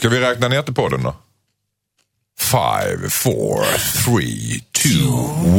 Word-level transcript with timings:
Ska 0.00 0.08
vi 0.08 0.20
räkna 0.20 0.48
ner 0.48 0.62
till 0.62 0.74
podden 0.74 1.02
då? 1.02 1.14
Five, 2.38 3.10
four, 3.10 3.64
three, 4.04 4.60
two, 4.72 5.08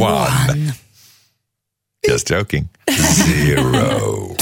one. 0.02 0.72
Just 2.08 2.30
joking. 2.30 2.68
Zero. 3.14 4.36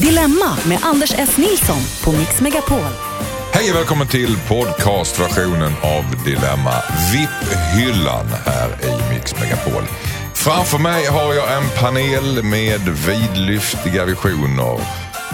Dilemma 0.00 0.58
med 0.66 0.78
Anders 0.82 1.14
S. 1.18 1.36
Nilsson 1.36 1.80
på 2.04 2.12
Mix 2.12 2.40
Megapol. 2.40 2.92
Hej 3.52 3.70
och 3.70 3.76
välkommen 3.76 4.06
till 4.06 4.36
podcastversionen 4.48 5.72
av 5.82 6.24
Dilemma. 6.24 6.74
VIP-hyllan 7.12 8.26
här 8.46 8.68
i 8.84 9.14
Mix 9.14 9.34
Megapol. 9.40 9.82
Framför 10.34 10.78
mig 10.78 11.06
har 11.06 11.34
jag 11.34 11.56
en 11.56 11.68
panel 11.80 12.42
med 12.42 12.80
vidlyftiga 12.80 14.04
visioner 14.04 14.80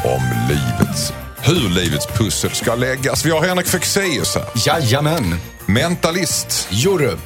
om 0.04 0.22
livets, 0.48 1.12
hur 1.42 1.68
livets 1.68 2.06
pussel 2.06 2.50
ska 2.50 2.74
läggas. 2.74 3.24
Vi 3.26 3.30
har 3.30 3.42
Henrik 3.46 3.66
Fexeus 3.66 4.34
här. 4.34 4.44
Jajamän. 4.66 5.40
Mentalist. 5.66 6.68
Jurre. 6.70 7.16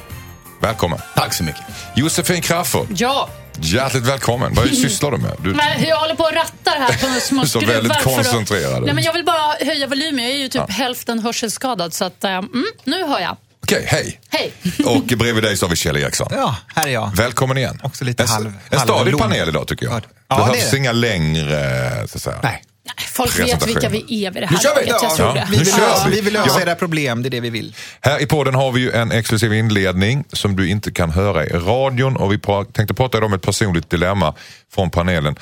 Välkommen. 0.61 0.99
Tack 1.15 1.33
så 1.33 1.43
mycket. 1.43 1.61
Josefin 1.95 2.41
Crafoord. 2.41 2.87
Ja, 2.89 3.29
Hjärtligt 3.59 4.03
välkommen. 4.03 4.53
Vad 4.53 4.67
sysslar 4.75 5.11
du 5.11 5.17
med? 5.17 5.31
Du, 5.39 5.53
men 5.53 5.83
jag 5.83 5.97
håller 5.97 6.15
på 6.15 6.23
och 6.23 6.33
rattar 6.33 6.79
här 6.79 7.13
på 7.15 7.19
små 7.21 7.45
skruvar. 7.45 7.73
väldigt 7.73 7.91
att- 7.91 8.03
koncentrerad 8.03 8.77
ut. 8.79 8.85
Nej, 8.85 8.93
men 8.93 9.03
jag 9.03 9.13
vill 9.13 9.25
bara 9.25 9.53
höja 9.65 9.87
volymen. 9.87 10.23
Jag 10.25 10.33
är 10.33 10.37
ju 10.37 10.47
typ 10.49 10.69
hälften 10.71 11.19
hörselskadad. 11.19 11.93
Så 11.93 12.05
att, 12.05 12.23
eh, 12.23 12.31
mm, 12.31 12.65
nu 12.83 13.03
hör 13.07 13.19
jag. 13.19 13.37
Okej, 13.63 13.85
hej. 13.87 14.19
Hej. 14.29 14.53
Och 14.85 15.03
bredvid 15.03 15.43
dig 15.43 15.57
så 15.57 15.65
har 15.65 15.69
vi 15.69 15.75
Kjell 15.75 15.97
Eriksson. 15.97 16.27
Ja, 16.31 16.55
här 16.75 16.87
är 16.87 16.91
jag. 16.91 17.11
Välkommen 17.15 17.57
igen. 17.57 17.79
Också 17.83 18.03
lite 18.05 18.23
en, 18.23 18.29
halv- 18.29 18.53
En 18.69 18.79
stadig 18.79 19.17
panel 19.17 19.49
idag 19.49 19.67
tycker 19.67 19.85
jag. 19.85 20.01
Ja, 20.27 20.37
behövs 20.37 20.71
det. 20.71 20.77
inga 20.77 20.91
längre, 20.91 22.07
så 22.07 22.17
att 22.17 22.21
säga. 22.21 22.39
Nej. 22.43 22.63
Folk 23.11 23.39
vet 23.39 23.67
vilka 23.67 23.89
vi 23.89 24.25
är 24.25 24.31
vid 24.31 24.43
det 24.43 24.47
här 24.47 24.55
Nu 24.55 24.61
kör 24.61 24.69
vi. 24.81 24.85
laget. 24.85 25.01
Jag 25.03 25.11
Ja, 25.11 25.15
tror 25.15 25.27
ja. 25.27 25.33
det. 25.33 25.47
Vi 25.51 25.57
lösa, 25.57 26.05
vi. 26.09 26.15
vi 26.15 26.21
vill 26.21 26.33
lösa 26.33 26.49
Ja. 26.55 26.61
era 26.61 26.75
problem, 26.75 27.23
det 27.23 27.27
är 27.29 27.31
det 27.31 27.39
vi 27.39 27.49
vill. 27.49 27.75
Här 28.01 28.21
i 28.21 28.25
podden 28.25 28.55
har 28.55 28.71
vi 28.71 28.79
ju 28.81 28.91
en 28.91 29.11
exklusiv 29.11 29.53
inledning 29.53 30.23
som 30.33 30.55
du 30.55 30.69
inte 30.69 30.91
kan 30.91 31.11
höra 31.11 31.45
i 31.45 31.49
radion 31.49 32.15
och 32.17 32.31
vi 32.31 32.37
pra- 32.37 32.71
tänkte 32.71 32.93
prata 32.93 33.17
idag 33.17 33.27
om 33.27 33.33
ett 33.33 33.41
personligt 33.41 33.89
dilemma 33.89 34.33
från 34.73 34.89
panelen. 34.89 35.35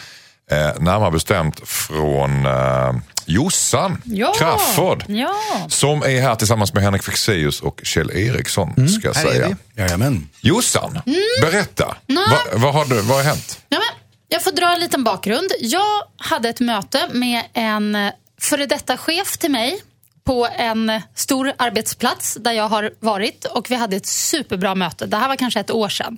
Eh, 0.52 0.58
närmare 0.80 1.12
bestämt 1.12 1.68
från 1.68 2.46
eh, 2.46 2.94
Jossan 3.26 4.02
Ja. 4.06 4.34
Crafoord. 4.38 5.04
Ja. 5.08 5.34
Som 5.70 6.04
är 6.04 6.22
här 6.22 6.36
tillsammans 6.36 6.74
med 6.74 6.84
Henrik 6.84 7.04
Fexeus 7.04 7.62
och 7.62 7.80
Kjell 7.84 8.12
Eriksson 8.12 8.88
ska 8.90 9.08
jag 9.08 9.14
här 9.16 9.26
är 9.26 9.32
säga. 9.32 9.58
vi. 9.76 9.82
Jajamän. 9.82 10.30
Jossan, 10.42 11.00
Mm. 11.06 11.20
berätta. 11.42 11.86
Va, 12.08 12.38
vad, 12.54 12.74
har 12.74 12.86
du, 12.86 13.02
vad 13.02 13.18
har 13.18 13.24
hänt? 13.24 13.60
Ja, 13.70 13.78
men, 13.80 14.03
jag 14.28 14.44
får 14.44 14.52
dra 14.52 14.74
en 14.74 14.80
liten 14.80 15.04
bakgrund. 15.04 15.52
Jag 15.60 16.04
hade 16.18 16.50
ett 16.50 16.60
möte 16.60 17.10
med 17.12 17.44
en 17.54 18.12
före 18.42 18.66
detta 18.66 18.98
chef 18.98 19.38
till 19.38 19.52
mig 19.52 19.82
på 20.24 20.48
en 20.58 21.02
stor 21.16 21.54
arbetsplats 21.58 22.38
där 22.40 22.52
jag 22.52 22.68
har 22.70 22.94
varit 23.00 23.46
och 23.46 23.72
vi 23.72 23.76
hade 23.76 23.96
ett 23.96 24.06
superbra 24.06 24.76
möte. 24.76 25.06
Det 25.06 25.18
här 25.18 25.28
var 25.28 25.36
kanske 25.36 25.60
ett 25.60 25.72
år 25.72 25.90
sedan. 25.90 26.18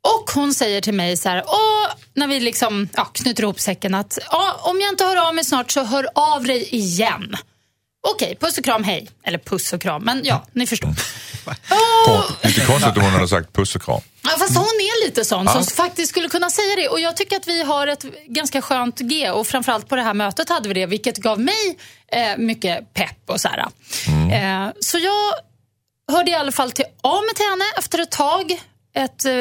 Och 0.00 0.30
hon 0.34 0.54
säger 0.54 0.80
till 0.80 0.94
mig 0.94 1.16
så 1.16 1.28
här, 1.28 1.44
när 2.14 2.26
vi 2.26 2.40
liksom, 2.40 2.88
ja, 2.92 3.04
knyter 3.04 3.42
ihop 3.42 3.60
säcken 3.60 3.94
att 3.94 4.18
om 4.60 4.80
jag 4.80 4.92
inte 4.92 5.04
hör 5.04 5.28
av 5.28 5.34
mig 5.34 5.44
snart 5.44 5.70
så 5.70 5.84
hör 5.84 6.08
av 6.14 6.44
dig 6.44 6.74
igen. 6.74 7.36
Okej, 8.14 8.36
puss 8.40 8.58
och 8.58 8.64
kram, 8.64 8.84
hej. 8.84 9.08
Eller 9.24 9.38
puss 9.38 9.72
och 9.72 9.80
kram, 9.82 10.02
men 10.04 10.20
ja, 10.24 10.46
ni 10.52 10.66
förstår. 10.66 10.90
Åh, 12.08 12.24
Lite 12.42 12.66
konstigt 12.66 12.96
om 12.96 13.02
hon 13.02 13.12
hade 13.12 13.28
sagt 13.28 13.52
puss 13.52 13.76
och 13.76 13.82
kram. 13.82 14.00
Ja, 14.22 14.30
fast 14.38 14.56
hon 14.56 14.64
är 14.66 15.06
lite 15.06 15.24
sån 15.24 15.48
som 15.48 15.64
faktiskt 15.64 16.10
skulle 16.10 16.28
kunna 16.28 16.50
säga 16.50 16.76
det. 16.76 16.88
Och 16.88 17.00
jag 17.00 17.16
tycker 17.16 17.36
att 17.36 17.48
vi 17.48 17.62
har 17.62 17.86
ett 17.86 18.04
ganska 18.26 18.62
skönt 18.62 18.98
G. 18.98 19.30
Och 19.30 19.46
framförallt 19.46 19.88
på 19.88 19.96
det 19.96 20.02
här 20.02 20.14
mötet 20.14 20.48
hade 20.48 20.68
vi 20.68 20.74
det, 20.74 20.86
vilket 20.86 21.16
gav 21.18 21.40
mig 21.40 21.78
eh, 22.12 22.36
mycket 22.38 22.94
pepp 22.94 23.18
och 23.26 23.40
så 23.40 23.48
här. 23.48 23.58
Eh, 24.32 24.72
så 24.80 24.98
jag 24.98 25.32
hörde 26.16 26.30
i 26.30 26.34
alla 26.34 26.52
fall 26.52 26.72
till, 26.72 26.84
av 27.02 27.22
mig 27.22 27.34
till 27.34 27.46
henne 27.50 27.64
efter 27.78 27.98
ett 27.98 28.10
tag. 28.10 28.60
Ett 28.98 29.24
eh, 29.24 29.32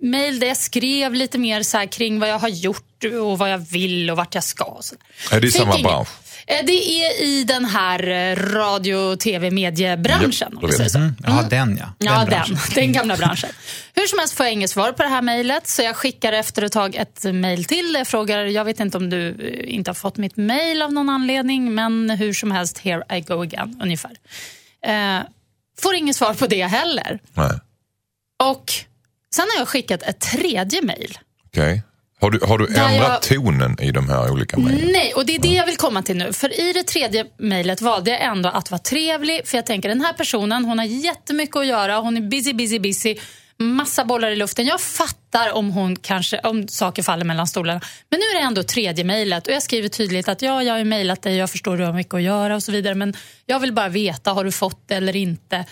mejl 0.00 0.40
där 0.40 0.46
jag 0.46 0.56
skrev 0.56 1.14
lite 1.14 1.38
mer 1.38 1.62
så 1.62 1.78
här 1.78 1.86
kring 1.86 2.20
vad 2.20 2.28
jag 2.28 2.38
har 2.38 2.48
gjort 2.48 3.04
och 3.22 3.38
vad 3.38 3.52
jag 3.52 3.58
vill 3.58 4.10
och 4.10 4.16
vart 4.16 4.34
jag 4.34 4.44
ska. 4.44 4.64
Och 4.64 4.84
så. 4.84 4.94
Är 5.30 5.40
det 5.40 5.46
i 5.46 5.50
samma 5.50 5.78
bransch? 5.78 6.08
Eh, 6.46 6.64
Det 6.66 6.72
är 7.02 7.22
i 7.24 7.44
den 7.44 7.64
här 7.64 8.08
eh, 8.10 8.36
radio, 8.36 9.16
tv, 9.16 9.50
mediebranschen. 9.50 10.56
Om 10.56 10.66
vi 10.66 10.72
säger 10.72 10.90
så. 10.90 10.98
Mm. 10.98 11.14
Ja, 11.26 11.46
den 11.50 11.76
ja. 11.80 11.92
Ja, 11.98 12.24
branschen. 12.28 12.54
den, 12.54 12.74
den 12.74 12.92
gamla 12.92 13.16
branschen. 13.16 13.50
Hur 13.94 14.06
som 14.06 14.18
helst 14.18 14.34
får 14.34 14.46
jag 14.46 14.52
inget 14.52 14.70
svar 14.70 14.92
på 14.92 15.02
det 15.02 15.08
här 15.08 15.22
mejlet 15.22 15.66
så 15.68 15.82
jag 15.82 15.96
skickar 15.96 16.32
efter 16.32 16.62
ett 16.62 16.72
tag 16.72 16.94
ett 16.94 17.24
mejl 17.24 17.64
till. 17.64 17.94
Jag 17.98 18.08
frågar, 18.08 18.38
jag 18.44 18.64
vet 18.64 18.80
inte 18.80 18.96
om 18.96 19.10
du 19.10 19.36
inte 19.68 19.90
har 19.90 19.94
fått 19.94 20.16
mitt 20.16 20.36
mejl 20.36 20.82
av 20.82 20.92
någon 20.92 21.08
anledning 21.08 21.74
men 21.74 22.10
hur 22.10 22.32
som 22.32 22.50
helst, 22.52 22.78
here 22.78 23.16
I 23.16 23.20
go 23.20 23.42
again, 23.42 23.80
ungefär. 23.82 24.12
Eh, 24.86 25.20
får 25.80 25.94
inget 25.94 26.16
svar 26.16 26.34
på 26.34 26.46
det 26.46 26.64
heller. 26.66 27.18
Nej. 27.34 27.50
Och 28.42 28.72
sen 29.34 29.46
har 29.54 29.58
jag 29.60 29.68
skickat 29.68 30.02
ett 30.02 30.20
tredje 30.20 30.82
mejl. 30.82 31.18
Okej. 31.46 31.82
Har 32.20 32.30
du, 32.30 32.40
har 32.46 32.58
du 32.58 32.66
ändrat 32.66 32.92
jag- 32.92 33.22
tonen 33.22 33.80
i 33.80 33.90
de 33.90 34.08
här 34.08 34.30
olika 34.30 34.58
mejlen? 34.58 34.92
Nej, 34.92 35.12
och 35.14 35.26
det 35.26 35.34
är 35.34 35.38
det 35.38 35.48
jag 35.54 35.66
vill 35.66 35.76
komma 35.76 36.02
till 36.02 36.16
nu. 36.16 36.32
För 36.32 36.60
i 36.60 36.72
det 36.72 36.82
tredje 36.82 37.26
mejlet 37.38 37.80
valde 37.80 38.10
jag 38.10 38.22
ändå 38.22 38.48
att 38.48 38.70
vara 38.70 38.78
trevlig. 38.78 39.46
För 39.46 39.58
jag 39.58 39.66
tänker 39.66 39.88
den 39.88 40.00
här 40.00 40.12
personen, 40.12 40.64
hon 40.64 40.78
har 40.78 40.86
jättemycket 40.86 41.56
att 41.56 41.66
göra. 41.66 41.98
Hon 41.98 42.16
är 42.16 42.20
busy, 42.20 42.52
busy, 42.52 42.78
busy. 42.78 43.16
Massa 43.60 44.04
bollar 44.04 44.30
i 44.30 44.36
luften. 44.36 44.66
Jag 44.66 44.80
fattar 44.80 45.52
om 45.52 45.70
hon 45.70 45.96
kanske, 45.96 46.38
om 46.38 46.68
saker 46.68 47.02
faller 47.02 47.24
mellan 47.24 47.46
stolarna. 47.46 47.80
Men 48.10 48.20
nu 48.20 48.24
är 48.26 48.40
det 48.40 48.46
ändå 48.46 48.62
tredje 48.62 49.04
mejlet 49.04 49.46
och 49.46 49.52
jag 49.52 49.62
skriver 49.62 49.88
tydligt 49.88 50.28
att 50.28 50.42
ja, 50.42 50.62
jag 50.62 50.74
har 50.74 50.84
mejlat 50.84 51.22
dig, 51.22 51.36
jag 51.36 51.50
förstår 51.50 51.76
du 51.76 51.84
har 51.84 51.92
mycket 51.92 52.14
att 52.14 52.22
göra 52.22 52.54
och 52.54 52.62
så 52.62 52.72
vidare. 52.72 52.94
Men 52.94 53.14
jag 53.46 53.60
vill 53.60 53.72
bara 53.72 53.88
veta, 53.88 54.32
har 54.32 54.44
du 54.44 54.52
fått 54.52 54.88
det 54.88 54.94
eller 54.94 55.16
inte? 55.16 55.64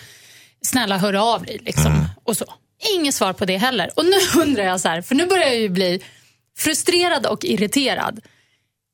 Snälla 0.61 0.97
hör 0.97 1.33
av 1.33 1.45
dig 1.45 1.59
liksom. 1.61 2.05
Och 2.23 2.37
så. 2.37 2.45
Inget 2.95 3.15
svar 3.15 3.33
på 3.33 3.45
det 3.45 3.57
heller. 3.57 3.89
Och 3.95 4.05
nu 4.05 4.17
undrar 4.41 4.63
jag 4.63 4.81
så 4.81 4.87
här, 4.87 5.01
för 5.01 5.15
nu 5.15 5.25
börjar 5.25 5.47
jag 5.47 5.57
ju 5.57 5.69
bli 5.69 6.01
frustrerad 6.57 7.25
och 7.25 7.45
irriterad. 7.45 8.19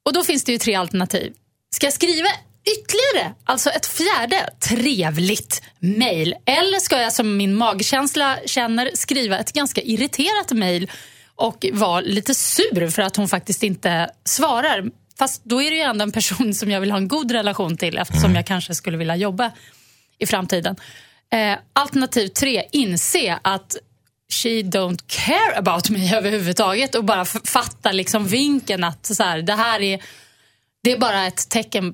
Och 0.06 0.14
då 0.14 0.24
finns 0.24 0.44
det 0.44 0.52
ju 0.52 0.58
tre 0.58 0.76
alternativ. 0.76 1.34
Ska 1.76 1.86
jag 1.86 1.94
skriva 1.94 2.30
ytterligare, 2.66 3.34
alltså 3.44 3.70
ett 3.70 3.86
fjärde 3.86 4.50
trevligt 4.70 5.62
mejl? 5.80 6.36
Eller 6.46 6.80
ska 6.80 7.02
jag 7.02 7.14
som 7.14 7.38
min 7.38 7.56
magkänsla 7.56 8.38
känner 8.46 8.92
skriva 8.94 9.40
ett 9.40 9.54
ganska 9.54 9.82
irriterat 9.82 10.52
mejl 10.52 10.92
och 11.36 11.66
vara 11.74 12.02
lite 12.02 12.34
sur 12.34 12.90
för 12.90 13.02
att 13.02 13.16
hon 13.16 13.30
faktiskt 13.30 13.64
inte 13.64 14.10
svarar? 14.26 14.92
Fast 15.18 15.44
då 15.46 15.62
är 15.62 15.72
det 15.72 15.78
ju 15.78 15.82
ändå 15.82 16.04
en 16.04 16.12
person 16.12 16.54
som 16.54 16.72
jag 16.72 16.82
vill 16.82 16.92
ha 16.92 16.98
en 16.98 17.08
god 17.08 17.32
relation 17.32 17.78
till 17.78 17.98
eftersom 17.98 18.36
jag 18.36 18.46
kanske 18.46 18.76
skulle 18.76 18.98
vilja 18.98 19.16
jobba 19.16 19.52
i 20.20 20.26
framtiden. 20.26 20.76
Eh, 21.34 21.58
alternativ 21.74 22.28
tre, 22.28 22.64
inse 22.72 23.40
att 23.42 23.78
she 24.34 24.50
don't 24.50 25.00
care 25.08 25.58
about 25.58 25.90
me 25.90 26.16
överhuvudtaget 26.18 26.96
och 26.96 27.04
bara 27.04 27.26
fatta 27.26 27.92
liksom 27.92 28.28
vinken 28.28 28.84
att 28.84 29.06
så 29.06 29.24
här, 29.24 29.42
det 29.42 29.54
här 29.54 29.82
är, 29.82 30.02
det 30.84 30.92
är 30.92 30.98
bara 30.98 31.28
ett 31.28 31.50
tecken 31.50 31.94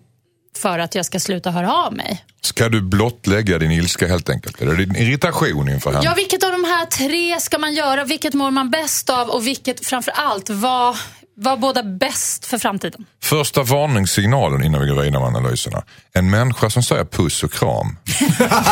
för 0.57 0.79
att 0.79 0.95
jag 0.95 1.05
ska 1.05 1.19
sluta 1.19 1.51
höra 1.51 1.73
av 1.73 1.93
mig. 1.93 2.25
Ska 2.41 2.69
du 2.69 2.81
blottlägga 2.81 3.57
din 3.57 3.71
ilska 3.71 4.07
helt 4.07 4.29
enkelt? 4.29 4.61
Eller 4.61 4.75
din 4.75 4.95
irritation 4.95 5.69
inför 5.69 5.91
henne? 5.91 6.05
Ja, 6.05 6.13
vilket 6.15 6.43
av 6.43 6.51
de 6.51 6.63
här 6.63 6.85
tre 6.85 7.39
ska 7.39 7.57
man 7.57 7.73
göra? 7.73 8.03
Vilket 8.03 8.33
mår 8.33 8.51
man 8.51 8.69
bäst 8.69 9.09
av 9.09 9.29
och 9.29 9.47
vilket 9.47 9.85
framför 9.85 10.11
allt 10.11 10.49
var, 10.49 10.97
var 11.39 11.57
båda 11.57 11.83
bäst 11.83 12.45
för 12.45 12.57
framtiden? 12.57 13.05
Första 13.23 13.63
varningssignalen 13.63 14.63
innan 14.63 14.81
vi 14.81 14.87
går 14.87 14.95
vidare 15.01 15.19
med 15.19 15.27
analyserna. 15.27 15.83
En 16.13 16.29
människa 16.29 16.69
som 16.69 16.83
säger 16.83 17.05
puss 17.05 17.43
och 17.43 17.51
kram, 17.53 17.97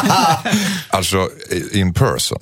alltså 0.89 1.29
in 1.72 1.94
person, 1.94 2.39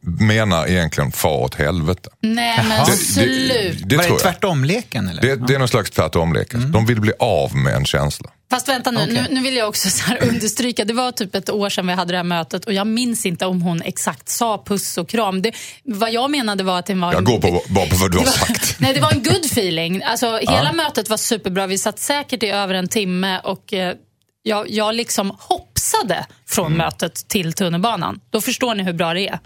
menar 0.00 0.66
egentligen 0.66 1.12
far 1.12 1.38
åt 1.38 1.54
helvete. 1.54 2.10
Nej 2.20 2.64
men 2.68 2.86
slut. 2.86 3.82
det 3.84 3.96
Var 3.96 4.02
det 4.02 4.08
tror 4.08 4.20
jag. 4.22 4.32
tvärtomleken 4.32 5.08
eller? 5.08 5.22
Det, 5.22 5.46
det 5.46 5.54
är 5.54 5.58
någon 5.58 5.68
slags 5.68 5.90
tvärtomlek. 5.90 6.52
De 6.52 6.86
vill 6.86 7.00
bli 7.00 7.12
av 7.18 7.56
med 7.56 7.74
en 7.74 7.84
känsla. 7.84 8.30
Fast 8.52 8.68
vänta 8.68 8.90
nu, 8.90 9.00
Okej. 9.02 9.12
nu, 9.28 9.34
nu 9.34 9.40
vill 9.42 9.56
jag 9.56 9.68
också 9.68 9.90
så 9.90 10.04
här 10.04 10.22
understryka. 10.28 10.84
Det 10.84 10.92
var 10.92 11.12
typ 11.12 11.34
ett 11.34 11.50
år 11.50 11.68
sedan 11.70 11.86
vi 11.86 11.92
hade 11.92 12.12
det 12.12 12.16
här 12.16 12.24
mötet 12.24 12.64
och 12.64 12.72
jag 12.72 12.86
minns 12.86 13.26
inte 13.26 13.46
om 13.46 13.62
hon 13.62 13.82
exakt 13.82 14.28
sa 14.28 14.62
puss 14.66 14.98
och 14.98 15.08
kram. 15.08 15.42
Det, 15.42 15.52
vad 15.84 16.12
jag 16.12 16.30
menade 16.30 16.62
var 16.64 16.78
att 16.78 16.86
det 16.86 16.94
var... 16.94 17.12
Jag 17.12 17.18
en- 17.18 17.24
går 17.24 17.38
på, 17.38 17.62
bara 17.68 17.86
på 17.86 17.96
vad 17.96 18.10
du 18.12 18.18
har 18.18 18.24
det 18.24 18.30
var, 18.30 18.46
sagt. 18.46 18.76
Nej, 18.80 18.94
det 18.94 19.00
var 19.00 19.12
en 19.12 19.22
good 19.22 19.44
feeling. 19.44 20.02
Alltså, 20.02 20.36
Hela 20.36 20.72
mötet 20.72 21.08
var 21.08 21.16
superbra. 21.16 21.66
Vi 21.66 21.78
satt 21.78 21.98
säkert 21.98 22.42
i 22.42 22.46
över 22.48 22.74
en 22.74 22.88
timme 22.88 23.40
och 23.44 23.72
eh, 23.72 23.94
jag, 24.42 24.70
jag 24.70 24.94
liksom 24.94 25.32
hoppsade 25.38 26.26
från 26.48 26.66
Mm. 26.66 26.78
mötet 26.78 27.28
till 27.28 27.52
tunnelbanan. 27.52 28.20
Då 28.30 28.40
förstår 28.40 28.74
ni 28.74 28.82
hur 28.82 28.92
bra 28.92 29.14
det 29.14 29.28
är. 29.28 29.38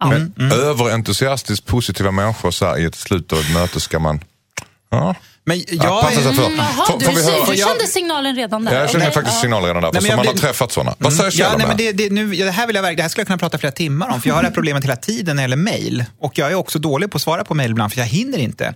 Ja. 0.00 0.06
Men 0.06 0.52
överentusiastiskt 0.52 1.66
positiva 1.66 2.10
människor 2.10 2.50
så 2.50 2.66
här, 2.66 2.78
i 2.78 2.84
ett 2.84 2.94
slut 2.94 3.32
av 3.32 3.38
ett 3.38 3.54
möte 3.54 3.80
ska 3.80 3.98
man... 3.98 4.20
Ja, 4.90 5.14
Men 5.46 5.58
Ja, 5.58 5.64
jag, 5.70 6.02
passa 6.02 6.22
sig 6.22 6.34
för. 6.34 6.46
Mm, 6.46 6.56
Jaha, 6.58 6.86
Får- 6.86 6.98
du, 6.98 7.06
höra? 7.06 7.50
du 7.52 7.56
kände 7.56 7.86
signalen 7.86 8.36
redan 8.36 8.64
där? 8.64 8.80
Jag 8.80 8.90
känner 8.90 9.04
Okej, 9.04 9.14
faktiskt 9.14 9.36
ja. 9.36 9.40
signaler 9.40 9.66
redan 9.68 9.82
där. 9.82 9.92
Nej, 9.92 10.00
För 10.02 10.02
men 10.02 10.02
så 10.02 10.08
jag 10.12 10.16
man 10.16 10.26
har 10.26 10.34
träffat 10.34 10.72
sådana. 10.72 10.94
Vad 10.98 11.12
säger 11.12 11.30
Kjell 11.30 11.46
Ja, 11.46 11.52
om 11.52 11.58
nej, 11.58 11.76
det 11.76 11.84
men 11.84 11.96
det, 11.96 12.08
det, 12.08 12.14
nu, 12.14 12.44
det 12.44 12.50
här 12.50 12.66
vill 12.66 12.76
jag 12.76 12.82
verkligen, 12.82 12.96
det 12.96 13.02
här 13.02 13.08
skulle 13.08 13.20
jag 13.20 13.26
kunna 13.26 13.38
prata 13.38 13.58
flera 13.58 13.72
timmar 13.72 14.08
om, 14.10 14.20
för 14.20 14.28
jag 14.28 14.34
har 14.34 14.42
det 14.42 14.48
här 14.48 14.54
problemet 14.54 14.84
hela 14.84 14.96
tiden 14.96 15.36
när 15.36 15.42
det 15.42 15.44
gäller 15.44 15.56
mejl. 15.56 16.04
Och 16.18 16.38
jag 16.38 16.50
är 16.50 16.54
också 16.54 16.78
dålig 16.78 17.10
på 17.10 17.16
att 17.16 17.22
svara 17.22 17.44
på 17.44 17.54
mejl 17.54 17.70
ibland, 17.70 17.92
för 17.92 17.98
jag 18.00 18.06
hinner 18.06 18.38
inte. 18.38 18.74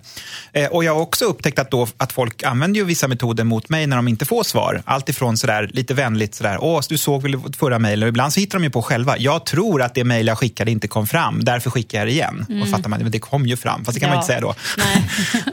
Eh, 0.53 0.65
och 0.67 0.83
jag 0.83 0.93
har 0.95 1.01
också 1.01 1.25
upptäckt 1.25 1.59
att, 1.59 1.71
då, 1.71 1.87
att 1.97 2.11
folk 2.11 2.43
använder 2.43 2.79
ju 2.79 2.85
vissa 2.85 3.07
metoder 3.07 3.43
mot 3.43 3.69
mig 3.69 3.87
när 3.87 3.95
de 3.95 4.07
inte 4.07 4.25
får 4.25 4.43
svar. 4.43 4.81
Allt 4.85 5.09
ifrån 5.09 5.37
sådär, 5.37 5.69
lite 5.73 5.93
vänligt 5.93 6.35
sådär, 6.35 6.57
åh, 6.61 6.81
du 6.89 6.97
såg 6.97 7.21
väl 7.23 7.35
förra 7.59 7.79
mejl? 7.79 8.03
Och 8.03 8.09
ibland 8.09 8.33
så 8.33 8.39
hittar 8.39 8.57
de 8.59 8.63
ju 8.63 8.69
på 8.69 8.81
själva. 8.81 9.17
Jag 9.17 9.45
tror 9.45 9.81
att 9.81 9.95
det 9.95 10.03
mejl 10.03 10.27
jag 10.27 10.37
skickade 10.37 10.71
inte 10.71 10.87
kom 10.87 11.07
fram, 11.07 11.43
därför 11.43 11.69
skickar 11.69 11.97
jag 11.99 12.07
det 12.07 12.11
igen. 12.11 12.61
Och 12.63 12.69
fattar 12.69 12.89
man, 12.89 12.99
men 12.99 13.11
det 13.11 13.19
kom 13.19 13.45
ju 13.45 13.57
fram, 13.57 13.85
fast 13.85 13.93
det 13.95 13.99
kan 13.99 14.09
man 14.09 14.15
Ja. 14.15 14.21
inte 14.21 14.27
säga 14.27 14.41
då. 14.41 14.55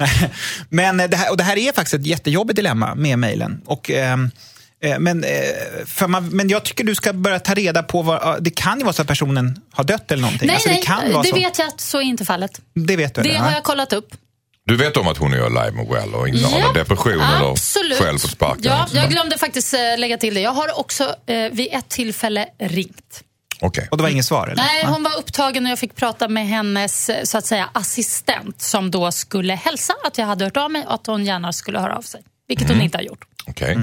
Nej. 0.01 0.31
men 0.69 1.06
det 1.09 1.17
här, 1.17 1.31
och 1.31 1.37
det 1.37 1.45
här 1.45 1.57
är 1.57 1.73
faktiskt 1.73 1.95
ett 1.95 2.07
jättejobbigt 2.07 2.57
dilemma 2.57 2.95
med 2.95 3.19
mejlen. 3.19 3.63
Och, 3.67 3.91
ehm, 3.91 4.31
eh, 4.83 4.99
men, 4.99 5.25
eh, 5.25 5.31
för 5.87 6.09
man, 6.09 6.29
men 6.29 6.49
jag 6.49 6.65
tycker 6.65 6.85
du 6.85 6.95
ska 6.95 7.13
börja 7.13 7.39
ta 7.39 7.55
reda 7.55 7.83
på 7.83 8.03
vad, 8.03 8.43
det 8.45 8.51
kan 8.51 8.79
ju 8.79 8.85
vara 8.85 8.93
så 8.93 9.03
att 9.03 9.09
personen 9.09 9.61
har 9.73 9.85
dött 9.85 10.11
eller 10.13 10.23
någonting. 10.23 10.47
Nej, 10.47 10.55
Alltså, 10.55 10.69
nej, 10.69 10.81
det 10.81 10.87
kan 10.87 11.13
vara 11.13 11.23
det 11.23 11.29
så. 11.29 11.35
vet 11.35 11.59
jag 11.59 11.69
att 11.69 11.81
så 11.81 11.99
är 11.99 12.03
inte 12.03 12.25
fallet. 12.25 12.61
Det 12.75 12.97
vet 12.97 13.15
du? 13.15 13.23
Det 13.23 13.35
har 13.35 13.53
jag 13.53 13.63
kollat 13.65 13.93
upp. 13.93 14.15
Du 14.65 14.77
vet 14.77 14.97
om 14.97 15.09
att 15.09 15.17
hon 15.19 15.33
gör 15.33 15.49
live 15.49 15.71
med 15.71 15.87
well 15.89 16.15
och 16.15 16.29
inte 16.29 16.47
har 16.47 16.61
någon 16.61 16.75
depression 16.75 17.21
absolut. 17.21 17.93
eller 17.93 18.07
själv 18.07 18.19
på 18.19 18.29
sparken? 18.29 18.63
Ja, 18.65 18.87
jag 18.93 19.11
glömde 19.11 19.39
faktiskt 19.39 19.75
eh, 19.75 19.81
lägga 19.99 20.17
till 20.19 20.35
det. 20.35 20.41
Jag 20.41 20.51
har 20.51 20.79
också 20.79 21.15
eh, 21.27 21.53
vid 21.53 21.69
ett 21.73 21.89
tillfälle 21.89 22.47
ringt. 22.59 23.23
Okej. 23.61 23.89
Och 23.91 23.97
det 23.97 24.03
var 24.03 24.11
inget 24.11 24.25
svar? 24.27 24.47
Eller? 24.47 24.63
Nej, 24.63 24.85
hon 24.87 25.03
var 25.03 25.19
upptagen 25.19 25.65
och 25.67 25.71
jag 25.73 25.79
fick 25.79 25.95
prata 25.95 26.29
med 26.29 26.47
hennes 26.49 27.11
så 27.25 27.39
att 27.39 27.47
säga, 27.47 27.69
assistent 27.73 28.63
som 28.63 28.91
då 28.91 29.13
skulle 29.13 29.55
hälsa 29.55 29.95
att 30.05 30.19
jag 30.19 30.27
hade 30.27 30.45
hört 30.45 30.57
av 30.57 30.71
mig 30.71 30.85
och 30.87 30.95
att 30.95 31.07
hon 31.07 31.25
gärna 31.25 31.53
skulle 31.53 31.79
höra 31.79 31.97
av 31.97 32.03
sig. 32.03 32.21
Vilket 32.49 32.67
Mm. 32.67 32.77
hon 32.79 32.85
inte 32.85 32.99
har 32.99 33.03
gjort. 33.03 33.25
Okej. 33.49 33.79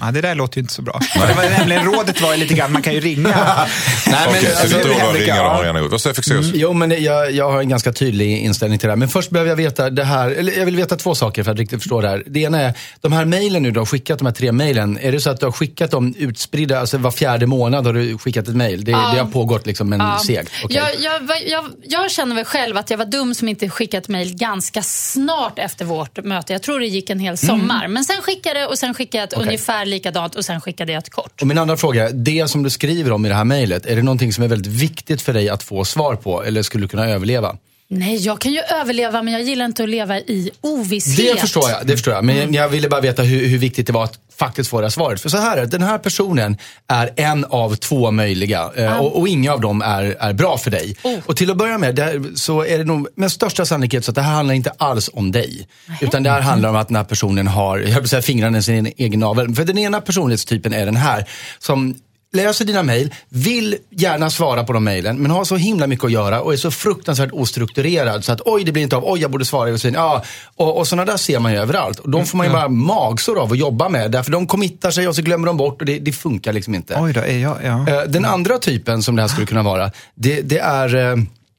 Ja, 0.00 0.10
det 0.10 0.20
där 0.20 0.34
låter 0.34 0.56
ju 0.58 0.60
inte 0.60 0.74
så 0.74 0.82
bra. 0.82 1.00
Det 1.14 1.34
var 1.34 1.58
nämligen, 1.58 1.84
rådet 1.84 2.20
var 2.20 2.32
ju 2.34 2.40
lite 2.40 2.54
grann, 2.54 2.72
man 2.72 2.82
kan 2.82 2.94
ju 2.94 3.00
ringa. 3.00 3.28
Nej, 4.06 4.16
men, 4.26 4.28
Okej, 4.28 4.50
så 4.54 4.62
alltså, 4.62 4.78
du 4.88 4.94
Henrik, 4.94 5.22
ringa, 5.22 5.36
ja. 5.36 5.42
det 5.42 5.48
har 5.48 5.64
jag 5.64 5.78
gjort. 5.78 5.90
Vad 5.90 6.00
säger 6.00 6.14
Fexeus? 6.14 6.50
Jo, 6.54 6.72
men 6.72 7.02
jag, 7.02 7.30
jag 7.32 7.50
har 7.50 7.60
en 7.60 7.68
ganska 7.68 7.92
tydlig 7.92 8.38
inställning 8.38 8.78
till 8.78 8.86
det 8.86 8.92
här. 8.92 8.96
Men 8.96 9.08
först 9.08 9.30
behöver 9.30 9.50
jag 9.50 9.56
veta 9.56 9.90
det 9.90 10.04
här, 10.04 10.30
eller 10.30 10.58
jag 10.58 10.64
vill 10.64 10.76
veta 10.76 10.96
två 10.96 11.14
saker 11.14 11.42
för 11.42 11.50
att 11.52 11.58
riktigt 11.58 11.82
förstå 11.82 12.00
det 12.00 12.08
här. 12.08 12.22
Det 12.26 12.40
ena 12.40 12.60
är, 12.60 12.74
de 13.00 13.12
här 13.12 13.24
mejlen 13.24 13.62
nu 13.62 13.70
du 13.70 13.78
har 13.80 13.86
skickat, 13.86 14.18
de 14.18 14.26
här 14.26 14.34
tre 14.34 14.52
mejlen, 14.52 14.98
är 15.02 15.12
det 15.12 15.20
så 15.20 15.30
att 15.30 15.40
du 15.40 15.46
har 15.46 15.52
skickat 15.52 15.90
dem 15.90 16.14
utspridda, 16.18 16.80
alltså 16.80 16.98
var 16.98 17.10
fjärde 17.10 17.46
månad 17.46 17.86
har 17.86 17.92
du 17.92 18.18
skickat 18.18 18.48
ett 18.48 18.56
mejl? 18.56 18.84
Det, 18.84 18.92
det 18.92 18.96
har 18.98 19.26
pågått 19.32 19.66
liksom 19.66 19.92
en 19.92 20.00
Ja. 20.00 20.18
seg? 20.26 20.46
Okej. 20.64 20.76
Jag, 20.76 21.20
jag, 21.28 21.42
jag, 21.46 21.64
jag 21.84 22.10
känner 22.10 22.34
väl 22.36 22.44
själv 22.44 22.76
att 22.76 22.90
jag 22.90 22.98
var 22.98 23.04
dum 23.04 23.34
som 23.34 23.48
inte 23.48 23.68
skickat 23.68 24.08
mejl 24.08 24.34
ganska 24.36 24.82
snart 24.82 25.58
efter 25.58 25.84
vårt 25.84 26.24
möte. 26.24 26.52
Jag 26.52 26.62
tror 26.62 26.80
det 26.80 26.86
gick 26.86 27.10
en 27.10 27.18
hel 27.20 27.36
sommar. 27.38 27.88
Men 27.88 28.04
sen 28.04 28.22
skickade 28.22 28.66
och 28.66 28.78
sen 28.78 28.94
skickade 28.98 29.18
jag 29.18 29.26
ett 29.26 29.32
Okej. 29.32 29.46
ungefär 29.46 29.86
likadant 29.86 30.34
och 30.34 30.44
sen 30.44 30.60
skickade 30.60 30.92
jag 30.92 31.02
ett 31.02 31.10
kort. 31.10 31.40
Och 31.40 31.46
min 31.46 31.58
andra 31.58 31.76
fråga, 31.76 32.10
det 32.10 32.50
som 32.50 32.62
du 32.62 32.70
skriver 32.70 33.12
om 33.12 33.26
i 33.26 33.28
det 33.28 33.34
här 33.34 33.44
mejlet, 33.44 33.86
är 33.86 33.96
det 33.96 34.02
någonting 34.02 34.32
som 34.32 34.44
är 34.44 34.48
väldigt 34.48 34.72
viktigt 34.72 35.22
för 35.22 35.32
dig 35.32 35.48
att 35.48 35.62
få 35.62 35.84
svar 35.84 36.14
på? 36.14 36.44
Eller 36.44 36.62
skulle 36.62 36.84
du 36.84 36.88
kunna 36.88 37.06
överleva? 37.08 37.56
Nej, 37.90 38.16
jag 38.16 38.40
kan 38.40 38.52
ju 38.52 38.60
överleva 38.60 39.22
men 39.22 39.34
jag 39.34 39.42
gillar 39.42 39.64
inte 39.64 39.82
att 39.82 39.88
leva 39.88 40.18
i 40.18 40.50
ovisshet. 40.60 41.34
Det 41.34 41.40
förstår 41.40 41.70
jag, 41.70 41.86
det 41.86 41.92
förstår 41.92 42.14
jag. 42.14 42.24
Men 42.24 42.54
jag 42.54 42.68
ville 42.68 42.88
bara 42.88 43.00
veta 43.00 43.22
hur, 43.22 43.46
hur 43.46 43.58
viktigt 43.58 43.86
det 43.86 43.92
var 43.92 44.04
att 44.04 44.18
faktiskt 44.38 44.70
få 44.70 44.80
det 44.80 44.84
här 44.84 44.90
svaret. 44.90 45.20
För 45.20 45.28
så 45.28 45.36
här 45.36 45.56
är 45.56 45.66
den 45.66 45.82
här 45.82 45.98
personen 45.98 46.56
är 46.86 47.10
en 47.16 47.44
av 47.44 47.74
två 47.74 48.10
möjliga 48.10 48.70
eh, 48.76 49.00
och, 49.00 49.20
och 49.20 49.28
inga 49.28 49.52
av 49.52 49.60
dem 49.60 49.82
är, 49.82 50.16
är 50.20 50.32
bra 50.32 50.58
för 50.58 50.70
dig. 50.70 50.96
Oh. 51.02 51.18
Och 51.26 51.36
till 51.36 51.50
att 51.50 51.56
börja 51.56 51.78
med, 51.78 51.94
det, 51.94 52.22
så 52.34 52.64
är 52.64 52.78
det 52.78 52.84
nog 52.84 53.08
med 53.14 53.32
största 53.32 53.66
sannolikhet 53.66 54.04
så 54.04 54.10
att 54.10 54.14
det 54.14 54.22
här 54.22 54.34
handlar 54.34 54.54
inte 54.54 54.70
alls 54.70 55.10
om 55.12 55.32
dig. 55.32 55.68
Utan 56.00 56.22
det 56.22 56.30
här 56.30 56.40
handlar 56.40 56.68
om 56.68 56.76
att 56.76 56.88
den 56.88 56.96
här 56.96 57.04
personen 57.04 57.46
har, 57.46 57.78
jag 57.78 58.02
att 58.02 58.10
säga 58.10 58.22
fingrarna 58.22 58.58
i 58.58 58.62
sin 58.62 58.92
egen 58.96 59.20
navel. 59.20 59.54
För 59.54 59.64
den 59.64 59.78
ena 59.78 60.00
personlighetstypen 60.00 60.72
är 60.72 60.86
den 60.86 60.96
här 60.96 61.28
som 61.58 61.94
läser 62.32 62.64
dina 62.64 62.82
mejl, 62.82 63.14
vill 63.28 63.76
gärna 63.90 64.30
svara 64.30 64.64
på 64.64 64.72
de 64.72 64.84
mejlen, 64.84 65.18
men 65.18 65.30
har 65.30 65.44
så 65.44 65.56
himla 65.56 65.86
mycket 65.86 66.04
att 66.04 66.12
göra 66.12 66.40
och 66.40 66.52
är 66.52 66.56
så 66.56 66.70
fruktansvärt 66.70 67.32
ostrukturerad 67.32 68.24
så 68.24 68.32
att 68.32 68.40
oj, 68.44 68.64
det 68.64 68.72
blir 68.72 68.82
inte 68.82 68.96
av, 68.96 69.04
oj, 69.06 69.20
jag 69.20 69.30
borde 69.30 69.44
svara. 69.44 69.72
Och, 69.72 69.78
ja, 69.84 70.24
och, 70.56 70.78
och 70.78 70.88
sådana 70.88 71.12
där 71.12 71.16
ser 71.16 71.38
man 71.38 71.52
ju 71.52 71.58
överallt. 71.58 71.98
Och 71.98 72.10
de 72.10 72.26
får 72.26 72.38
man 72.38 72.46
ju 72.46 72.52
bara 72.52 72.68
magsår 72.68 73.38
av 73.38 73.52
att 73.52 73.58
jobba 73.58 73.88
med, 73.88 74.10
därför 74.10 74.32
de 74.32 74.46
committar 74.46 74.90
sig 74.90 75.08
och 75.08 75.16
så 75.16 75.22
glömmer 75.22 75.46
de 75.46 75.56
bort 75.56 75.80
och 75.80 75.86
det, 75.86 75.98
det 75.98 76.12
funkar 76.12 76.52
liksom 76.52 76.74
inte. 76.74 76.98
Oj 77.00 77.12
då, 77.12 77.20
är 77.20 77.38
jag, 77.38 77.56
ja. 77.64 77.88
Eh, 77.88 78.02
Den 78.08 78.24
andra 78.24 78.58
typen 78.58 79.02
som 79.02 79.16
det 79.16 79.22
här 79.22 79.28
skulle 79.28 79.46
kunna 79.46 79.62
vara, 79.62 79.90
det, 80.14 80.40
det 80.40 80.58
är 80.58 80.94
eh, 80.94 81.16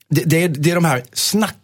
det, 0.10 0.24
det, 0.26 0.44
är, 0.44 0.50
det 0.50 0.72
är 0.72 0.76
de 0.76 0.86
här 0.86 1.04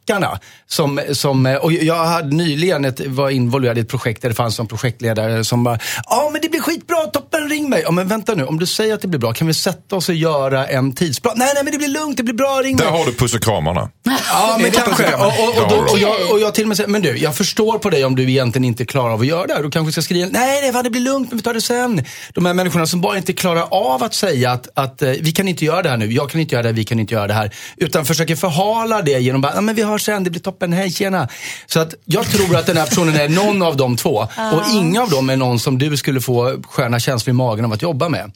snackarna. 0.06 0.40
Som, 0.68 1.02
som, 1.12 1.46
eh, 1.46 1.56
och 1.56 1.74
jag 1.74 2.06
hade 2.06 2.36
nyligen 2.36 2.86
ett, 2.86 3.00
var 3.08 3.30
involverad 3.30 3.78
i 3.78 3.82
ett 3.82 3.90
projekt 3.90 4.22
där 4.22 4.30
det 4.30 4.36
fanns 4.36 4.60
en 4.60 4.68
projektledare 4.68 5.44
som 5.44 5.64
bara, 5.64 5.80
ja 6.06 6.30
men 6.34 6.42
det 6.42 6.50
blir 6.50 6.62
skitbra, 6.62 6.98
toppen, 6.98 7.50
ring 7.50 7.70
mig. 7.70 7.82
Ja 7.86 7.92
men 7.92 8.08
vänta 8.08 8.36
nu, 8.36 8.46
om 8.46 8.60
du 8.60 8.66
säger 8.66 8.94
att 8.94 9.02
det 9.02 9.08
blir 9.08 9.20
bra, 9.20 9.34
kan 9.34 9.48
vi 9.48 9.54
sätta 9.54 9.96
oss 9.96 10.10
och 10.10 10.16
göra 10.16 10.68
en 10.68 10.94
tidsplan? 10.94 11.34
Nej, 11.38 11.52
nej 11.56 11.64
men 11.64 11.72
det 11.72 11.78
blir 11.78 11.88
lugnt, 11.88 12.18
det 12.18 12.24
blir 12.24 12.34
bra, 12.34 12.62
ring 12.64 12.76
Där 12.78 12.92
mig. 12.92 13.00
har 13.00 13.06
du 13.06 13.14
pussokramarna. 13.14 13.90
Ja, 14.04 14.58
men 14.62 14.72
Det 14.72 14.78
är 14.78 14.82
kanske. 14.82 15.14
Och, 15.16 15.26
och, 15.26 15.64
och, 15.64 15.70
Där 15.70 15.76
har 15.78 15.86
då, 15.86 15.92
och, 15.92 16.00
jag, 16.00 16.32
och 16.32 16.40
jag 16.40 16.54
till 16.54 16.64
och 16.64 16.68
med 16.68 16.78
säger, 16.78 16.90
men 16.90 17.02
du, 17.02 17.18
jag 17.18 17.36
förstår 17.36 17.78
på 17.78 17.90
dig 17.90 18.06
om 18.06 18.16
du 18.16 18.24
egentligen 18.24 18.66
inte 18.66 18.86
klarar 18.86 19.14
av 19.14 19.22
att 19.22 19.28
göra 19.28 19.48
det 19.48 19.54
här. 19.54 19.64
Du 19.64 19.72
kanske 19.72 19.92
ska 19.92 20.02
skriva, 20.02 20.30
nej, 20.32 20.62
nej, 20.62 20.74
fan, 20.74 20.84
det 20.84 20.90
blir 20.90 21.02
lugnt, 21.02 21.30
men 21.30 21.38
vi 21.38 21.44
tar 21.44 21.54
det 21.54 21.62
sen. 21.62 22.04
De 22.34 22.46
här 22.46 22.54
människorna 22.54 22.86
som 22.88 23.02
bara 23.02 23.18
inte 23.18 23.34
klarar 23.34 23.68
av 23.72 24.04
att 24.04 24.14
säga 24.14 24.52
att, 24.52 24.68
att 24.76 25.02
eh, 25.02 25.10
vi 25.10 25.32
kan 25.32 25.48
inte 25.48 25.66
göra 25.66 25.82
det 25.82 25.90
här 25.90 25.98
nu, 25.98 26.12
jag 26.12 26.30
kan 26.30 26.42
inte 26.42 26.56
göra 26.56 26.64
det 26.64 26.70
här, 26.70 26.74
vi 26.74 26.84
kan 26.84 27.00
inte 27.00 27.14
göra 27.14 27.28
det 27.28 27.34
här. 27.34 27.52
Utan 27.78 28.06
försöker 28.06 28.36
förhala 28.36 29.02
det 29.02 29.20
genom 29.20 29.44
att, 29.46 29.56
ja 29.56 29.62
men 29.62 29.76
vi 29.76 29.82
hörs 29.96 30.04
sen, 30.06 30.24
det 30.24 30.30
blir 30.30 30.42
toppen, 30.42 30.74
hej 30.74 30.92
tjena. 30.92 31.28
Så 31.66 31.80
att 31.80 31.94
jag 32.06 32.26
tror 32.26 32.56
att 32.56 32.66
den 32.66 32.78
här 32.78 32.86
personen 32.86 33.16
är 33.16 33.30
någon 33.30 33.62
av 33.62 33.78
de 33.78 33.96
två. 33.98 34.18
Och 34.54 34.62
inga 34.74 35.02
av 35.02 35.10
dem 35.10 35.30
är 35.30 35.36
någon 35.36 35.60
som 35.60 35.78
du 35.78 35.98
skulle 35.98 36.22
få 36.22 36.62
sköna 36.70 37.00
känslor 37.00 37.30
i 37.34 37.38
magen 37.38 37.66
av 37.66 37.74
att 37.74 37.82
jobba 37.82 38.10
med. 38.10 38.32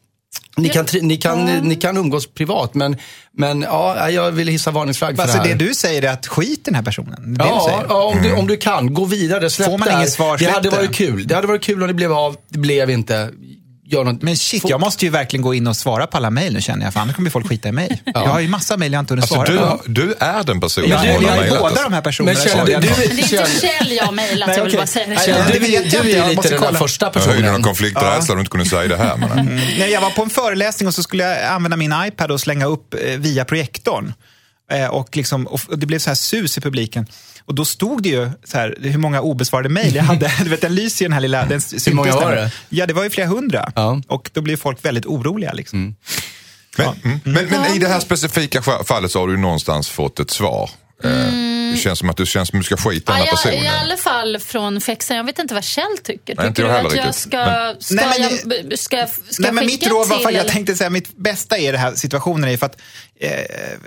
Ni 0.57 0.69
kan, 0.69 0.85
ni, 1.01 1.17
kan, 1.17 1.45
ni 1.45 1.75
kan 1.75 1.97
umgås 1.97 2.27
privat, 2.27 2.73
men, 2.73 2.97
men 3.37 3.61
ja, 3.61 4.09
jag 4.09 4.31
vill 4.31 4.47
hissa 4.47 4.71
varningsflagg 4.71 5.15
för 5.15 5.23
Alltså 5.23 5.37
det 5.37 5.43
här. 5.43 5.55
det 5.55 5.65
du 5.65 5.73
säger 5.75 6.03
är 6.03 6.11
att 6.11 6.27
skit 6.27 6.59
i 6.59 6.61
den 6.65 6.75
här 6.75 6.81
personen? 6.81 7.33
Det 7.37 7.45
Ja, 7.45 7.65
säger? 7.69 7.85
ja 7.89 8.03
om, 8.03 8.21
du, 8.23 8.33
om 8.33 8.47
du 8.47 8.57
kan, 8.57 8.93
gå 8.93 9.05
vidare, 9.05 9.49
släpp 9.49 9.65
Får 9.69 9.77
man 9.77 9.87
det 9.87 9.91
här. 9.93 9.99
inget 9.99 10.11
svar, 10.13 10.37
Det 10.37 10.45
hade 10.45 10.69
varit 10.69 10.95
kul. 10.95 11.27
Det 11.27 11.35
hade 11.35 11.47
varit 11.47 11.63
kul 11.63 11.81
om 11.81 11.87
det 11.87 11.93
blev 11.93 12.13
av, 12.13 12.35
det 12.49 12.59
blev 12.59 12.89
inte. 12.89 13.29
Gör 13.91 14.03
något. 14.03 14.21
Men 14.21 14.37
shit, 14.37 14.63
jag 14.69 14.79
måste 14.79 15.05
ju 15.05 15.11
verkligen 15.11 15.41
gå 15.43 15.53
in 15.53 15.67
och 15.67 15.75
svara 15.77 16.07
på 16.07 16.17
alla 16.17 16.29
mejl 16.29 16.53
nu 16.53 16.61
känner 16.61 16.85
jag, 16.85 16.93
för 16.93 16.99
annars 16.99 17.15
kommer 17.15 17.29
folk 17.29 17.47
skita 17.49 17.69
i 17.69 17.71
mig. 17.71 18.01
Jag 18.05 18.19
har 18.27 18.39
ju 18.39 18.47
massa 18.47 18.77
mejl 18.77 18.93
jag 18.93 18.99
inte 18.99 19.13
hunnit 19.13 19.23
Alltså, 19.23 19.35
svara 19.35 19.51
du, 19.51 19.57
på. 19.57 19.81
du 19.85 20.13
är 20.19 20.43
den 20.43 20.59
personen 20.61 20.89
Men 20.89 20.99
som 20.99 21.07
du, 21.21 21.27
har 21.27 21.35
jag 21.37 21.45
är 21.47 21.49
båda 21.59 21.73
oss. 21.73 21.83
de 21.83 21.93
här 21.93 22.01
personerna. 22.01 22.33
Men 22.33 22.43
Kjell, 22.43 22.51
känner 22.51 22.65
du, 22.65 22.71
jag. 22.71 22.81
du, 22.81 22.87
Det 22.87 23.03
är 23.03 23.11
inte 23.11 23.61
Kjell, 23.61 23.91
jag 23.91 24.03
har 24.05 24.11
mejlat, 24.11 24.57
jag 24.57 24.63
vill 24.63 24.75
bara 24.75 24.87
säga 24.87 25.07
det. 25.07 25.25
Kjell, 25.25 25.41
du, 25.53 25.59
vet 25.59 25.69
jag 25.71 25.83
du 25.83 26.09
inte, 26.09 26.11
är 26.11 26.17
jag 26.17 26.23
lite 26.29 26.35
måste 26.35 26.49
den 26.49 26.61
där 26.61 26.73
första 26.79 27.05
Jag 27.05 27.21
höjde 27.21 27.31
personen. 27.33 27.53
någon 27.53 27.63
konflikträdsla 27.63 28.35
du 28.35 28.41
inte 28.41 28.51
kunde 28.51 28.65
säga 28.69 28.87
det 28.87 28.97
här. 28.97 29.17
Men, 29.17 29.45
Nej, 29.55 29.91
jag 29.91 30.01
var 30.01 30.09
på 30.09 30.23
en 30.23 30.29
föreläsning 30.29 30.87
och 30.87 30.93
så 30.93 31.03
skulle 31.03 31.23
jag 31.23 31.43
använda 31.43 31.77
min 31.77 31.93
iPad 32.07 32.31
och 32.31 32.41
slänga 32.41 32.65
upp 32.65 32.93
eh, 32.93 32.99
via 33.17 33.45
projektorn. 33.45 34.13
Eh, 34.71 34.87
och, 34.87 35.17
liksom, 35.17 35.47
och 35.47 35.59
det 35.77 35.85
blev 35.85 35.99
så 35.99 36.09
här 36.09 36.15
sus 36.15 36.57
i 36.57 36.61
publiken. 36.61 37.05
Och 37.49 37.55
då 37.55 37.65
stod 37.65 38.03
det 38.03 38.09
ju 38.09 38.29
så 38.43 38.57
här, 38.57 38.75
hur 38.81 38.97
många 38.97 39.21
obesvarade 39.21 39.69
mejl 39.69 39.95
jag 39.95 40.03
hade. 40.03 40.31
du 40.43 40.49
vet, 40.49 40.61
den 40.61 40.75
lyser 40.75 41.05
ju 41.05 41.07
den 41.07 41.13
här 41.13 41.21
lilla... 41.21 41.45
Den 41.45 41.61
Hur 41.85 41.93
många 41.93 42.15
var 42.15 42.31
det? 42.31 42.51
Ja, 42.69 42.85
det 42.85 42.93
var 42.93 43.03
ju 43.03 43.09
flera 43.09 43.27
hundra. 43.27 43.71
Ja. 43.75 44.01
Och 44.07 44.29
då 44.33 44.41
blir 44.41 44.57
folk 44.57 44.85
väldigt 44.85 45.05
oroliga. 45.05 45.53
Liksom. 45.53 45.95
men, 46.77 46.87
mm. 47.03 47.19
men, 47.23 47.45
men 47.45 47.75
i 47.75 47.79
det 47.79 47.87
här 47.87 47.99
specifika 47.99 48.61
fa- 48.61 48.83
fallet 48.83 49.11
så 49.11 49.19
har 49.19 49.27
du 49.27 49.37
någonstans 49.37 49.89
fått 49.89 50.19
ett 50.19 50.31
svar. 50.31 50.69
Eh, 51.03 51.09
Det 51.71 51.77
känns 51.77 51.99
som 51.99 52.09
att 52.09 52.17
du 52.17 52.25
känns 52.25 52.49
som 52.49 52.59
att 52.59 52.65
du 52.65 52.75
ska 52.75 52.89
skita 52.89 53.11
den 53.11 53.21
Ja, 53.21 53.25
här 53.25 53.31
personen. 53.31 53.63
I 53.63 53.67
alla 53.67 53.97
fall 53.97 54.39
från 54.39 54.81
Fexen. 54.81 55.17
Jag 55.17 55.23
vet 55.23 55.39
inte 55.39 55.53
vad 55.53 55.63
Kjell 55.63 55.97
tycker. 56.03 56.35
Nej, 56.35 56.47
inte 56.47 56.61
Tycker 56.61 56.73
jag 56.73 56.83
du 56.83 56.87
att 56.87 57.05
jag 57.05 57.15
ska, 57.15 57.75
ska, 57.79 57.95
Nej, 57.95 58.05
men 58.19 58.67
jag, 58.69 58.79
ska, 58.79 59.07
Nej, 59.39 59.51
men 59.51 59.65
mitt 59.65 59.87
råd 59.87 60.07
var, 60.07 60.17
till? 60.17 60.35
jag 60.35 60.47
tänkte 60.47 60.75
säga, 60.75 60.89
mitt 60.89 61.17
bästa 61.17 61.57
i 61.57 61.65
den 61.71 61.81
här 61.81 61.95
situationen 61.95 62.49
är 62.49 62.57
för 62.57 62.65
att 62.65 62.81
eh, 63.19 63.29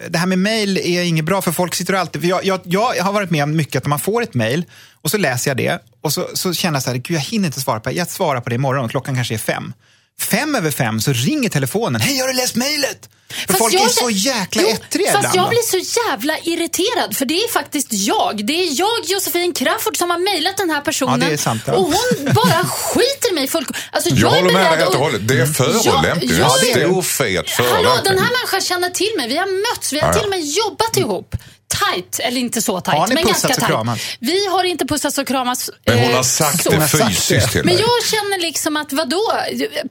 det 0.09 0.19
här 0.19 0.27
med 0.27 0.39
mail 0.39 0.79
är 0.79 1.03
inget 1.03 1.25
bra 1.25 1.43
för 1.43 1.53
folk 1.53 1.75
sitter 1.75 1.95
alltid, 1.95 2.25
jag, 2.25 2.45
jag, 2.45 2.61
jag 2.67 3.05
har 3.05 3.13
varit 3.13 3.31
med 3.31 3.43
om 3.43 3.57
mycket 3.57 3.77
att 3.77 3.85
när 3.85 3.89
man 3.91 3.99
får 3.99 4.23
ett 4.23 4.35
mail 4.35 4.65
och 5.03 5.11
så 5.11 5.19
läser 5.19 5.51
jag 5.51 5.57
det 5.57 5.79
och 6.01 6.13
så, 6.13 6.29
så 6.35 6.53
känner 6.53 6.77
jag 6.77 6.83
så 6.83 6.91
här, 6.91 6.97
gud 6.97 7.17
jag 7.17 7.21
hinner 7.21 7.47
inte 7.47 7.61
svara 7.61 7.81
på 7.81 7.89
det, 7.89 7.95
jag 7.95 8.11
svarar 8.11 8.41
på 8.41 8.49
det 8.49 8.55
imorgon 8.55 8.85
och 8.85 8.91
klockan 8.91 9.15
kanske 9.15 9.35
är 9.35 9.39
fem. 9.39 9.73
Fem 10.21 10.55
över 10.55 10.71
fem 10.71 11.01
så 11.01 11.13
ringer 11.13 11.49
telefonen, 11.49 12.01
hej 12.01 12.19
har 12.19 12.29
du 12.29 12.35
läst 12.35 12.55
mejlet? 12.55 13.09
För 13.31 13.47
Fast 13.47 13.59
folk 13.59 13.75
jag- 13.75 13.83
är 13.85 13.89
så 13.89 14.11
jäkla 14.11 14.63
ettriga 14.63 15.13
Fast 15.13 15.19
ibland. 15.19 15.37
jag 15.37 15.43
va? 15.43 15.49
blir 15.49 15.63
så 15.85 16.01
jävla 16.01 16.39
irriterad 16.39 17.17
för 17.17 17.25
det 17.25 17.35
är 17.35 17.49
faktiskt 17.53 17.93
jag. 17.93 18.47
Det 18.47 18.53
är 18.53 18.79
jag, 18.79 18.99
Josefin 19.07 19.53
Crafoord, 19.55 19.97
som 19.97 20.11
har 20.11 20.19
mejlat 20.19 20.57
den 20.57 20.71
här 20.71 20.81
personen. 20.81 21.21
Ja, 21.21 21.27
det 21.29 21.33
är 21.33 21.37
sant, 21.37 21.63
ja. 21.67 21.73
Och 21.73 21.85
hon 21.85 22.35
bara 22.35 22.65
skiter 22.65 23.31
i 23.31 23.35
mig 23.35 23.49
full... 23.49 23.67
Alltså, 23.93 24.11
jag, 24.11 24.19
Jag 24.19 24.33
är 24.33 24.37
håller 24.43 24.53
med 24.53 24.71
dig 24.73 24.79
helt 24.79 24.95
och 24.95 25.01
hållet. 25.01 25.29
Det 25.29 25.41
är 25.41 25.47
förolämpning. 25.47 26.31
Ja, 26.31 26.37
Det 26.61 26.67
ja, 26.67 26.73
är 26.73 26.73
en 26.75 26.79
det- 26.81 26.87
stor 26.89 27.03
fet 27.03 27.51
Hallå, 27.51 27.69
förolämpning. 27.69 28.05
den 28.05 28.19
här 28.25 28.31
människan 28.33 28.61
känner 28.61 28.91
till 28.91 29.13
mig. 29.17 29.29
Vi 29.29 29.37
har 29.37 29.75
mötts, 29.75 29.93
vi 29.93 30.01
har 30.01 30.09
Ja, 30.09 30.13
ja. 30.15 30.19
till 30.19 30.25
och 30.25 30.31
med 30.31 30.41
jobbat 30.45 30.97
ihop. 30.97 31.37
Tight, 31.73 32.19
eller 32.23 32.41
inte 32.41 32.63
så 32.63 32.81
tight, 32.81 32.95
Har 32.99 33.07
ni 33.07 33.15
men 33.15 33.25
pussats 33.25 33.43
ganska 33.43 33.49
och 33.49 33.55
tight. 33.59 33.69
kramats? 33.69 34.17
Vi 34.21 34.47
har 34.47 34.65
inte 34.65 34.85
pussats 34.87 35.19
och 35.19 35.27
kramats. 35.27 35.71
Men 35.87 35.99
hon 35.99 36.11
eh, 36.11 36.17
har 36.17 36.23
sagt 36.23 36.63
så. 36.63 36.71
det 36.71 36.89
fysiskt 36.89 37.53
till 37.53 37.65
Men 37.65 37.75
mig. 37.75 37.85
jag 37.85 38.07
känner 38.11 38.41
liksom 38.43 38.77
att 38.77 38.93
vadå? 38.93 39.23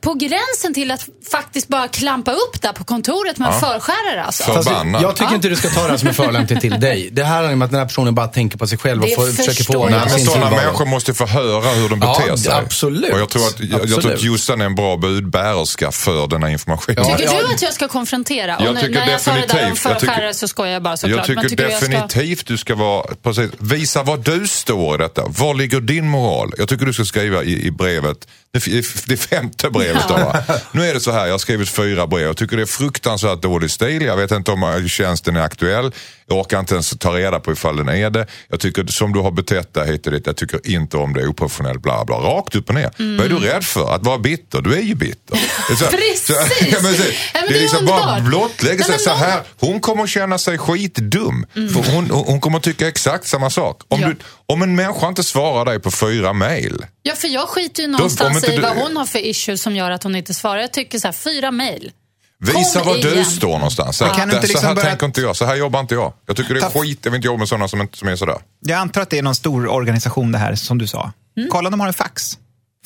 På 0.02 0.14
gränsen 0.14 0.74
till 0.74 0.92
att 0.92 1.06
faktiskt 1.32 1.68
bara 1.68 1.88
klampa 1.88 2.32
upp 2.32 2.62
där 2.62 2.74
på 2.74 2.84
kontoret 2.84 3.38
med 3.38 3.48
en 3.54 3.60
förskärare 3.60 4.24
alltså. 4.24 4.44
För- 4.44 4.54
Fast 4.54 4.68
Förbannad. 4.68 5.02
Jag 5.04 5.16
tycker 5.16 5.36
inte 5.36 5.50
du 5.50 5.56
ska 5.56 5.70
ta 5.70 5.84
det 5.84 5.90
här 5.90 5.98
som 5.98 6.08
en 6.08 6.14
förolämpning 6.14 6.60
till 6.60 6.80
dig. 6.80 7.10
Det 7.12 7.24
här 7.24 7.34
handlar 7.36 7.54
om 7.54 7.62
att 7.62 7.72
den 7.72 7.80
här 7.80 7.88
personen 7.88 8.16
bara 8.16 8.28
tänker 8.28 8.58
på 8.58 8.68
sig 8.68 8.78
själv 8.78 9.02
och 9.02 9.08
Det 9.10 9.16
får, 9.16 9.26
försöker 9.28 9.54
förstår 9.54 9.74
få 9.74 9.80
jag. 9.80 9.82
ordning 9.84 9.98
Nej, 10.00 10.06
på 10.08 10.10
men 10.12 10.20
sin 10.20 10.28
sådana 10.28 10.48
tillvaro. 10.48 10.66
människor 10.66 10.86
måste 10.86 11.14
få 11.14 11.26
höra 11.26 11.70
hur 11.74 11.90
de 11.90 12.00
Ja, 12.02 12.18
beter 12.20 12.36
sig. 12.38 12.52
absolut. 12.54 13.14
Och 13.14 13.20
jag, 13.20 13.30
tror 13.30 13.48
att, 13.48 13.60
jag, 13.60 13.70
jag 13.70 13.80
tror 13.80 13.90
att 13.92 13.96
Absolut. 13.98 14.24
Jossan 14.24 14.62
är 14.62 14.66
en 14.66 14.76
bra 14.76 14.98
budbärerska 14.98 15.92
för 15.92 16.28
denna 16.28 16.50
informationen. 16.52 16.96
Ja, 17.10 17.18
Tycker 17.18 17.40
du 17.48 17.54
att 17.54 17.62
jag 17.62 17.74
ska 17.74 17.88
konfrontera? 17.88 18.56
Jag 18.60 18.68
och 18.68 18.74
när, 18.74 18.82
tycker 18.82 19.00
när 19.00 19.12
jag 19.12 19.22
sa 19.22 19.32
det 19.32 19.38
där 19.38 19.44
om 19.44 19.48
definitivt- 19.48 19.90
jag 19.90 20.00
tycker- 20.00 20.14
förskärare 20.14 20.34
så 20.34 20.48
skojar 20.48 20.74
jag 20.74 20.84
bara 20.84 20.98
såklart. 20.98 21.18
Jag 21.18 21.26
tycker 21.26 21.42
Men 21.42 21.50
tycker 21.50 21.64
ska- 21.78 21.86
definitivt 21.86 22.48
du 22.48 22.58
ska 22.58 22.76
vara, 22.76 23.16
precis, 23.24 23.52
visa 23.60 24.04
var 24.04 24.18
du 24.18 24.48
står 24.48 24.96
i 24.96 24.98
detta. 24.98 25.24
Var 25.28 25.54
ligger 25.54 25.80
din 25.82 26.08
moral? 26.08 26.52
Jag 26.58 26.70
tycker 26.70 26.86
du 26.86 26.94
ska 26.94 27.06
skriva 27.06 27.44
i, 27.44 27.66
i 27.68 27.72
brevet, 27.72 28.28
det, 28.54 29.06
det 29.08 29.18
femte 29.18 29.70
brevet 29.70 30.04
då 30.08 30.14
va? 30.14 30.44
Nu 30.72 30.86
är 30.90 30.94
det 30.94 31.00
så 31.00 31.12
här, 31.12 31.26
jag 31.26 31.34
har 31.34 31.38
skrivit 31.40 31.70
fyra 31.70 32.08
brev. 32.08 32.22
Jag 32.22 32.38
tycker 32.38 32.56
det 32.58 32.62
är 32.64 32.66
fruktansvärt 32.66 33.42
dålig 33.42 33.72
stil. 33.72 34.02
Jag 34.02 34.18
vet 34.18 34.32
inte 34.32 34.52
om 34.52 34.64
eh, 34.64 34.86
tjänsten 34.88 35.36
är 35.36 35.42
aktuell. 35.42 35.92
Jag 36.28 36.38
orkar 36.40 36.60
inte 36.60 36.74
ens 36.74 36.90
ta 37.00 37.18
reda 37.18 37.40
på 37.40 37.52
ifall 37.52 37.78
den 37.78 37.90
är 37.90 38.10
det. 38.10 38.28
Jag 38.48 38.60
tycker 38.60 38.88
som 38.88 39.14
du 39.14 39.20
har 39.20 39.32
betett 39.32 39.74
dig 39.74 39.88
hit 39.92 40.06
och 40.08 40.14
dit, 40.14 40.24
jag 40.28 40.38
tycker 40.38 40.60
inte 40.68 40.98
om 40.98 41.14
det, 41.14 41.28
oprofessionellt, 41.28 41.82
bla 41.82 42.06
bla. 42.06 42.16
Rakt 42.16 42.56
upp 42.56 42.70
och 42.70 42.76
ner. 42.76 42.92
Vad 43.18 43.26
är 43.26 43.30
du 43.30 43.40
rädd 43.40 43.64
för? 43.64 43.96
Att 43.96 44.06
vara 44.06 44.18
bitter? 44.18 44.62
Du 44.62 44.74
är 44.76 44.82
ju 44.82 44.96
bitter. 44.96 45.36
Är 45.72 45.76
så- 45.76 45.86
Precis. 45.86 46.26
så- 46.28 46.34
ja, 46.72 46.78
men, 46.82 46.96
så- 46.96 47.04
Ja, 47.34 47.42
det 47.50 47.56
är 47.58 47.62
liksom 47.62 47.86
bara 47.86 48.00
underbart. 48.02 48.24
blottlägger 48.30 48.78
Nej, 48.80 48.88
sig. 48.88 49.00
Så 49.00 49.14
här, 49.14 49.42
hon 49.60 49.80
kommer 49.80 50.08
känna 50.08 50.38
sig 50.38 50.58
skitdum. 50.58 51.46
För 51.54 51.92
hon, 51.92 52.10
hon 52.12 52.42
kommer 52.42 52.60
tycka 52.60 52.88
exakt 52.88 53.28
samma 53.28 53.50
sak. 53.50 53.82
Om, 53.88 54.02
Ja. 54.02 54.08
du, 54.08 54.16
om 54.52 54.62
en 54.62 54.76
människa 54.76 55.08
inte 55.08 55.24
svarar 55.24 55.66
dig 55.66 55.80
på 55.80 55.92
fyra 55.92 56.34
mejl. 56.34 56.86
Ja, 57.04 57.16
för 57.16 57.28
jag 57.28 57.50
skiter 57.50 57.84
ju 57.84 57.88
någonstans 57.90 58.44
i 58.44 58.56
du- 58.56 58.62
vad 58.62 58.76
hon 58.76 58.98
har 58.98 59.06
för 59.06 59.20
issues 59.20 59.62
som 59.62 59.76
gör 59.76 59.92
att 59.92 60.04
hon 60.04 60.16
inte 60.16 60.34
svarar. 60.34 60.58
Jag 60.62 60.74
tycker 60.74 61.00
så 61.00 61.08
här, 61.08 61.14
fyra 61.14 61.52
mejl. 61.52 61.92
Visa 62.40 62.80
Kom 62.80 62.88
var 62.88 62.98
du 62.98 63.12
igen. 63.12 63.26
står 63.26 63.52
någonstans. 63.54 63.98
Så, 63.98 64.06
Men 64.06 64.16
kan 64.16 64.30
du 64.30 64.36
inte 64.36 64.48
så 64.48 64.54
liksom 64.54 64.68
här 64.68 64.76
börja- 64.76 64.90
tänker 64.90 65.06
inte 65.06 65.22
jag, 65.22 65.36
så 65.36 65.46
här 65.46 65.56
jobbar 65.56 65.80
inte 65.80 65.96
jag. 65.96 66.14
Jag 66.26 66.36
tycker 66.38 66.54
det 66.54 66.60
är 66.60 66.70
Ta- 66.70 66.80
skit, 66.82 67.00
jag 67.04 67.12
vill 67.12 67.16
inte 67.18 67.26
jobba 67.26 67.38
med 67.38 67.48
sådana 67.48 67.68
som, 67.68 67.88
som 67.94 68.08
är 68.08 68.16
sådär. 68.16 68.38
Jag 68.60 68.78
antar 68.80 69.02
att 69.02 69.10
det 69.10 69.18
är 69.18 69.22
någon 69.24 69.36
stor 69.36 69.68
organisation 69.68 70.32
det 70.32 70.38
här, 70.38 70.56
som 70.56 70.78
du 70.78 70.88
sa. 70.88 71.12
Mm. 71.38 71.50
Kolla 71.52 71.68
om 71.68 71.72
de 71.72 71.80
har 71.80 71.88
en 71.88 71.94
fax. 71.94 72.38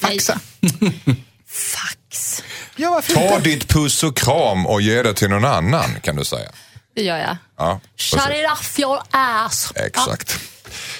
Faxa. 0.01 0.39
Fax. 1.47 2.43
Ja, 2.75 3.01
Ta 3.13 3.21
inte? 3.21 3.39
ditt 3.49 3.67
puss 3.67 4.03
och 4.03 4.17
kram 4.17 4.65
och 4.67 4.81
ge 4.81 5.03
det 5.03 5.13
till 5.13 5.29
någon 5.29 5.45
annan 5.45 5.89
kan 6.01 6.15
du 6.15 6.25
säga. 6.25 6.49
Det 6.95 7.01
gör 7.01 7.17
jag. 7.17 7.37
Ja, 7.57 7.79
Shut 7.97 8.19
it 8.19 8.51
off 8.51 8.79
your 8.79 8.99
ass. 9.11 9.71
Exakt. 9.75 10.39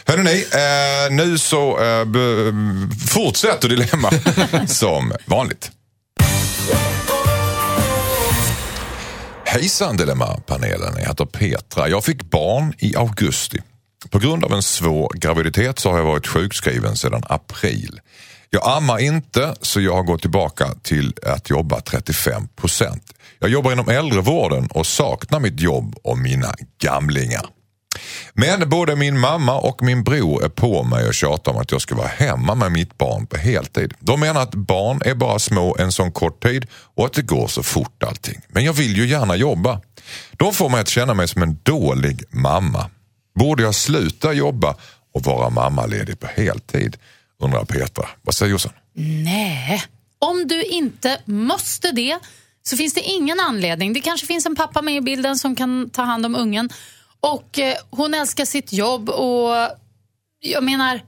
Hörrni, 0.05 0.46
eh, 0.53 1.13
nu 1.15 1.38
så 1.38 1.79
eh, 1.84 2.05
fortsätter 3.08 3.70
Dilemma 3.70 4.12
som 4.67 5.13
vanligt. 5.25 5.72
Hejsan 9.46 9.98
Dilemma-panelen, 9.98 10.94
jag 10.98 11.08
heter 11.08 11.25
Petra. 11.25 11.89
Jag 11.89 12.03
fick 12.03 12.24
barn 12.24 12.74
i 12.77 12.96
augusti. 12.96 13.60
På 14.10 14.20
grund 14.20 14.46
av 14.46 14.53
en 14.53 14.63
svår 14.63 15.12
graviditet 15.15 15.79
så 15.79 15.91
har 15.91 15.98
jag 15.98 16.05
varit 16.05 16.27
sjukskriven 16.27 16.96
sedan 16.96 17.24
april. 17.29 18.00
Jag 18.50 18.77
ammar 18.77 19.00
inte 19.00 19.55
så 19.62 19.82
jag 19.82 19.94
har 19.94 20.03
gått 20.03 20.22
tillbaka 20.22 20.67
till 20.84 21.13
att 21.24 21.50
jobba 21.50 21.82
35 21.82 22.48
procent. 22.48 23.13
Jag 23.39 23.50
jobbar 23.50 23.72
inom 23.72 23.89
äldrevården 23.89 24.67
och 24.67 24.86
saknar 24.86 25.39
mitt 25.39 25.60
jobb 25.60 25.96
och 26.03 26.17
mina 26.17 26.55
gamlingar. 26.82 27.46
Men 28.33 28.69
både 28.69 28.95
min 28.95 29.19
mamma 29.19 29.59
och 29.59 29.83
min 29.83 30.03
bror 30.03 30.43
är 30.43 30.49
på 30.49 30.83
mig 30.83 31.07
och 31.07 31.13
tjatar 31.13 31.51
om 31.51 31.57
att 31.57 31.71
jag 31.71 31.81
ska 31.81 31.95
vara 31.95 32.07
hemma 32.07 32.55
med 32.55 32.71
mitt 32.71 32.97
barn 32.97 33.27
på 33.27 33.37
heltid. 33.37 33.93
De 33.99 34.19
menar 34.19 34.41
att 34.41 34.55
barn 34.55 35.01
är 35.05 35.15
bara 35.15 35.39
små 35.39 35.75
en 35.79 35.91
sån 35.91 36.11
kort 36.11 36.43
tid 36.43 36.67
och 36.71 37.05
att 37.05 37.13
det 37.13 37.21
går 37.21 37.47
så 37.47 37.63
fort 37.63 38.03
allting. 38.03 38.41
Men 38.47 38.63
jag 38.63 38.73
vill 38.73 38.97
ju 38.97 39.07
gärna 39.07 39.35
jobba. 39.35 39.81
De 40.31 40.53
får 40.53 40.69
mig 40.69 40.81
att 40.81 40.89
känna 40.89 41.13
mig 41.13 41.27
som 41.27 41.41
en 41.41 41.59
dålig 41.63 42.23
mamma. 42.29 42.89
Borde 43.39 43.63
jag 43.63 43.75
sluta 43.75 44.33
jobba 44.33 44.75
och 45.13 45.23
vara 45.23 45.49
mammaledig 45.49 46.19
på 46.19 46.27
heltid? 46.27 46.97
Undrar 47.39 47.65
Petra. 47.65 48.05
Vad 48.21 48.35
säger 48.35 48.51
Jossan? 48.51 48.71
Nej, 49.23 49.83
om 50.19 50.47
du 50.47 50.63
inte 50.63 51.21
måste 51.25 51.91
det 51.91 52.19
så 52.63 52.77
finns 52.77 52.93
det 52.93 53.01
ingen 53.01 53.39
anledning. 53.39 53.93
Det 53.93 53.99
kanske 53.99 54.27
finns 54.27 54.45
en 54.45 54.55
pappa 54.55 54.81
med 54.81 54.95
i 54.95 55.01
bilden 55.01 55.37
som 55.37 55.55
kan 55.55 55.89
ta 55.89 56.01
hand 56.01 56.25
om 56.25 56.35
ungen. 56.35 56.69
Och 57.25 57.60
eh, 57.60 57.75
hon 57.89 58.13
älskar 58.13 58.46
sitt 58.46 58.74
jobb 58.74 59.10
och 59.10 59.51
jag 60.39 60.63
menar, 60.63 61.01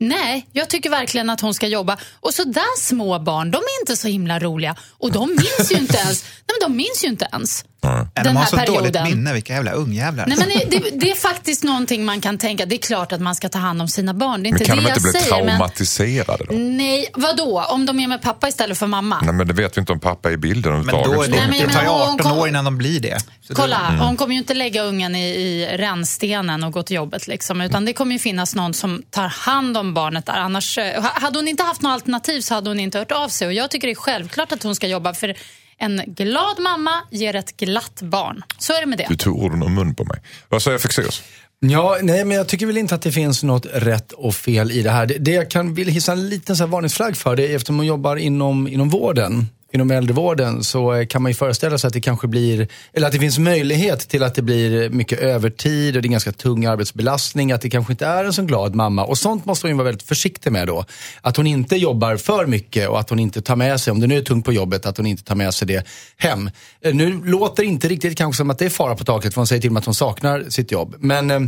nej, 0.00 0.46
jag 0.52 0.68
tycker 0.68 0.90
verkligen 0.90 1.30
att 1.30 1.40
hon 1.40 1.54
ska 1.54 1.66
jobba. 1.66 1.98
Och 2.20 2.34
så 2.34 2.44
där 2.44 2.80
små 2.80 3.18
barn, 3.18 3.50
de 3.50 3.56
är 3.56 3.80
inte 3.82 3.96
så 3.96 4.08
himla 4.08 4.38
roliga. 4.38 4.76
Och 4.98 5.12
de 5.12 5.28
minns 5.28 5.72
ju 5.72 5.76
inte 5.76 5.96
ens. 5.96 6.22
Nej, 6.22 6.58
men 6.60 6.70
de 6.70 6.76
minns 6.76 7.04
ju 7.04 7.08
inte 7.08 7.28
ens. 7.32 7.64
Nej, 7.80 8.06
den 8.14 8.24
de 8.24 8.36
har 8.36 8.42
här 8.42 8.50
så 8.50 8.56
dåligt 8.56 8.92
perioden. 8.92 9.04
minne, 9.18 9.32
vilka 9.32 9.52
jävla 9.52 9.70
ungjävlar. 9.72 10.26
Nej, 10.26 10.36
men 10.38 10.48
det, 10.48 10.78
det, 10.78 10.90
det 11.00 11.10
är 11.10 11.14
faktiskt 11.14 11.64
någonting 11.64 12.04
man 12.04 12.20
kan 12.20 12.38
tänka. 12.38 12.66
Det 12.66 12.74
är 12.74 12.78
klart 12.78 13.12
att 13.12 13.20
man 13.20 13.34
ska 13.34 13.48
ta 13.48 13.58
hand 13.58 13.82
om 13.82 13.88
sina 13.88 14.14
barn. 14.14 14.42
Det 14.42 14.48
är 14.48 14.52
Men 14.52 14.60
inte 14.60 14.64
kan 14.64 14.76
det 14.76 14.82
de 14.82 14.88
inte 14.88 15.00
jag 15.06 15.12
bli 15.12 15.20
säger. 15.22 15.44
Men, 15.44 15.56
traumatiserade 15.56 16.44
då? 16.48 16.54
nej, 16.54 17.08
vadå? 17.14 17.64
Om 17.70 17.86
de 17.86 18.00
är 18.00 18.08
med 18.08 18.22
pappa 18.22 18.48
istället 18.48 18.78
för 18.78 18.86
mamma? 18.86 19.20
Nej 19.22 19.34
men 19.34 19.46
det 19.46 19.52
vet 19.54 19.76
vi 19.76 19.80
inte 19.80 19.92
om 19.92 20.00
pappa 20.00 20.28
är 20.28 20.32
i 20.32 20.36
bilden 20.36 20.72
Men 20.82 20.86
då, 20.94 21.22
det, 21.22 21.28
Nej, 21.30 21.40
men 21.48 21.50
det 21.50 21.72
tar 21.72 21.80
ju 21.82 21.86
menar, 21.86 22.04
hon 22.06 22.14
18 22.14 22.18
kom- 22.18 22.38
år 22.38 22.48
innan 22.48 22.64
de 22.64 22.78
blir 22.78 23.00
det. 23.00 23.18
Så 23.40 23.54
Kolla, 23.54 23.80
det, 23.90 24.04
hon 24.04 24.16
kommer 24.16 24.32
ju 24.34 24.38
inte 24.38 24.54
lägga 24.54 24.82
ungen 24.82 25.14
i, 25.16 25.24
i 25.28 25.66
rännstenen 25.76 26.64
och 26.64 26.72
gå 26.72 26.82
till 26.82 26.96
jobbet. 26.96 27.28
Liksom, 27.28 27.60
utan 27.60 27.84
det 27.84 27.92
kommer 27.92 28.12
ju 28.12 28.18
finnas 28.18 28.54
någon 28.54 28.74
som 28.74 29.02
tar 29.10 29.28
hand 29.28 29.76
om 29.76 29.94
barnet 29.94 30.26
där. 30.26 30.32
Annars, 30.34 30.78
eh, 30.78 31.02
ha- 31.02 31.12
hade 31.20 31.38
hon 31.38 31.48
inte 31.48 31.62
haft 31.62 31.82
något 31.82 31.92
alternativ 31.92 32.40
så 32.40 32.54
hade 32.54 32.70
hon 32.70 32.80
inte 32.80 32.98
hört 32.98 33.12
av 33.12 33.28
sig. 33.28 33.46
Och 33.46 33.52
jag 33.52 33.70
tycker 33.70 33.86
det 33.88 33.92
är 33.92 33.94
självklart 33.94 34.52
att 34.52 34.62
hon 34.62 34.74
ska 34.74 34.86
jobba. 34.86 35.14
För 35.14 35.34
en 35.78 36.02
glad 36.06 36.58
mamma 36.58 37.02
ger 37.10 37.36
ett 37.36 37.56
glatt 37.56 38.02
barn. 38.02 38.42
Så 38.58 38.72
är 38.72 38.80
det 38.80 38.86
med 38.86 38.98
det. 38.98 39.06
Du 39.08 39.16
tog 39.16 39.42
orden 39.42 39.62
ur 39.62 39.68
mun 39.68 39.94
på 39.94 40.04
mig. 40.04 40.22
Vad 40.48 40.62
säger 40.62 40.78
Fexeus? 40.78 41.22
Ja, 41.60 41.98
nej, 42.02 42.24
men 42.24 42.36
jag 42.36 42.48
tycker 42.48 42.66
väl 42.66 42.76
inte 42.76 42.94
att 42.94 43.02
det 43.02 43.12
finns 43.12 43.42
något 43.42 43.66
rätt 43.72 44.12
och 44.12 44.34
fel 44.34 44.70
i 44.70 44.82
det 44.82 44.90
här. 44.90 45.06
Det, 45.06 45.18
det 45.18 45.30
jag 45.30 45.50
kan 45.50 45.74
vill 45.74 45.88
hissa 45.88 46.12
en 46.12 46.28
liten 46.28 46.56
så 46.56 46.64
här 46.64 46.68
varningsflagg 46.68 47.16
för, 47.16 47.36
det 47.36 47.48
är 47.48 47.56
eftersom 47.56 47.76
man 47.76 47.86
jobbar 47.86 48.16
inom, 48.16 48.68
inom 48.68 48.88
vården, 48.88 49.46
inom 49.72 49.90
äldrevården, 49.90 50.64
så 50.64 50.94
eh, 50.94 51.06
kan 51.06 51.22
man 51.22 51.30
ju 51.30 51.34
föreställa 51.34 51.78
sig 51.78 51.88
att 51.88 51.94
det 51.94 52.00
kanske 52.00 52.28
blir, 52.28 52.68
eller 52.92 53.06
att 53.06 53.12
det 53.12 53.18
finns 53.18 53.38
möjlighet 53.38 54.08
till 54.08 54.22
att 54.22 54.34
det 54.34 54.42
blir 54.42 54.90
mycket 54.90 55.18
övertid 55.18 55.96
och 55.96 56.02
det 56.02 56.08
är 56.08 56.10
ganska 56.10 56.32
tung 56.32 56.64
arbetsbelastning, 56.64 57.52
att 57.52 57.60
det 57.60 57.70
kanske 57.70 57.92
inte 57.92 58.06
är 58.06 58.24
en 58.24 58.32
så 58.32 58.42
glad 58.42 58.74
mamma. 58.74 59.04
Och 59.04 59.18
sånt 59.18 59.44
måste 59.44 59.66
hon 59.66 59.70
ju 59.70 59.76
vara 59.76 59.84
väldigt 59.84 60.08
försiktig 60.08 60.52
med 60.52 60.66
då. 60.66 60.84
Att 61.20 61.36
hon 61.36 61.46
inte 61.46 61.76
jobbar 61.76 62.16
för 62.16 62.46
mycket 62.46 62.88
och 62.88 63.00
att 63.00 63.10
hon 63.10 63.18
inte 63.18 63.42
tar 63.42 63.56
med 63.56 63.80
sig, 63.80 63.90
om 63.90 64.00
det 64.00 64.06
nu 64.06 64.16
är 64.16 64.22
tungt 64.22 64.44
på 64.44 64.52
jobbet, 64.52 64.86
att 64.86 64.96
hon 64.96 65.06
inte 65.06 65.24
tar 65.24 65.34
med 65.34 65.54
sig 65.54 65.68
det 65.68 65.86
hem. 66.16 66.50
Eh, 66.80 66.94
nu 66.94 67.20
låter 67.24 67.62
det 67.62 67.68
inte 67.68 67.88
riktigt 67.88 68.18
kanske 68.18 68.38
som 68.38 68.50
att 68.50 68.58
det 68.58 68.64
är 68.64 68.70
fara 68.70 68.96
på 68.96 69.04
taket, 69.04 69.34
för 69.34 69.40
hon 69.40 69.46
säger 69.46 69.60
till 69.60 69.70
och 69.70 69.74
med 69.74 69.80
att 69.80 69.86
hon 69.86 69.94
saknar 69.94 70.44
sitt 70.48 70.72
jobb. 70.72 70.94
Men 70.98 71.30
eh, 71.30 71.40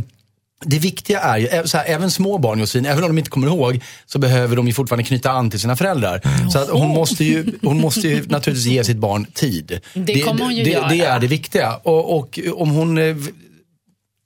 det 0.65 0.79
viktiga 0.79 1.19
är 1.19 1.37
ju, 1.37 1.47
ä- 1.47 1.67
så 1.67 1.77
här, 1.77 1.85
även 1.87 2.11
små 2.11 2.37
barn 2.37 2.59
Josefin, 2.59 2.85
även 2.85 3.03
om 3.03 3.09
de 3.09 3.17
inte 3.17 3.29
kommer 3.29 3.47
ihåg, 3.47 3.79
så 4.05 4.19
behöver 4.19 4.55
de 4.55 4.67
ju 4.67 4.73
fortfarande 4.73 5.03
knyta 5.03 5.31
an 5.31 5.49
till 5.49 5.59
sina 5.59 5.75
föräldrar. 5.75 6.21
Så 6.51 6.59
att 6.59 6.69
hon, 6.69 6.87
måste 6.89 7.23
ju, 7.23 7.45
hon 7.61 7.81
måste 7.81 7.99
ju 8.07 8.25
naturligtvis 8.27 8.65
ge 8.73 8.83
sitt 8.83 8.97
barn 8.97 9.25
tid. 9.25 9.79
Det 9.93 10.21
kommer 10.21 10.43
hon 10.43 10.55
ju 10.55 10.63
det, 10.63 10.69
göra. 10.69 10.87
det 10.89 11.01
är 11.01 11.19
det 11.19 11.27
viktiga. 11.27 11.75
Och, 11.75 12.17
och 12.17 12.39
om 12.55 12.69
hon... 12.69 12.97
eh, 12.97 13.15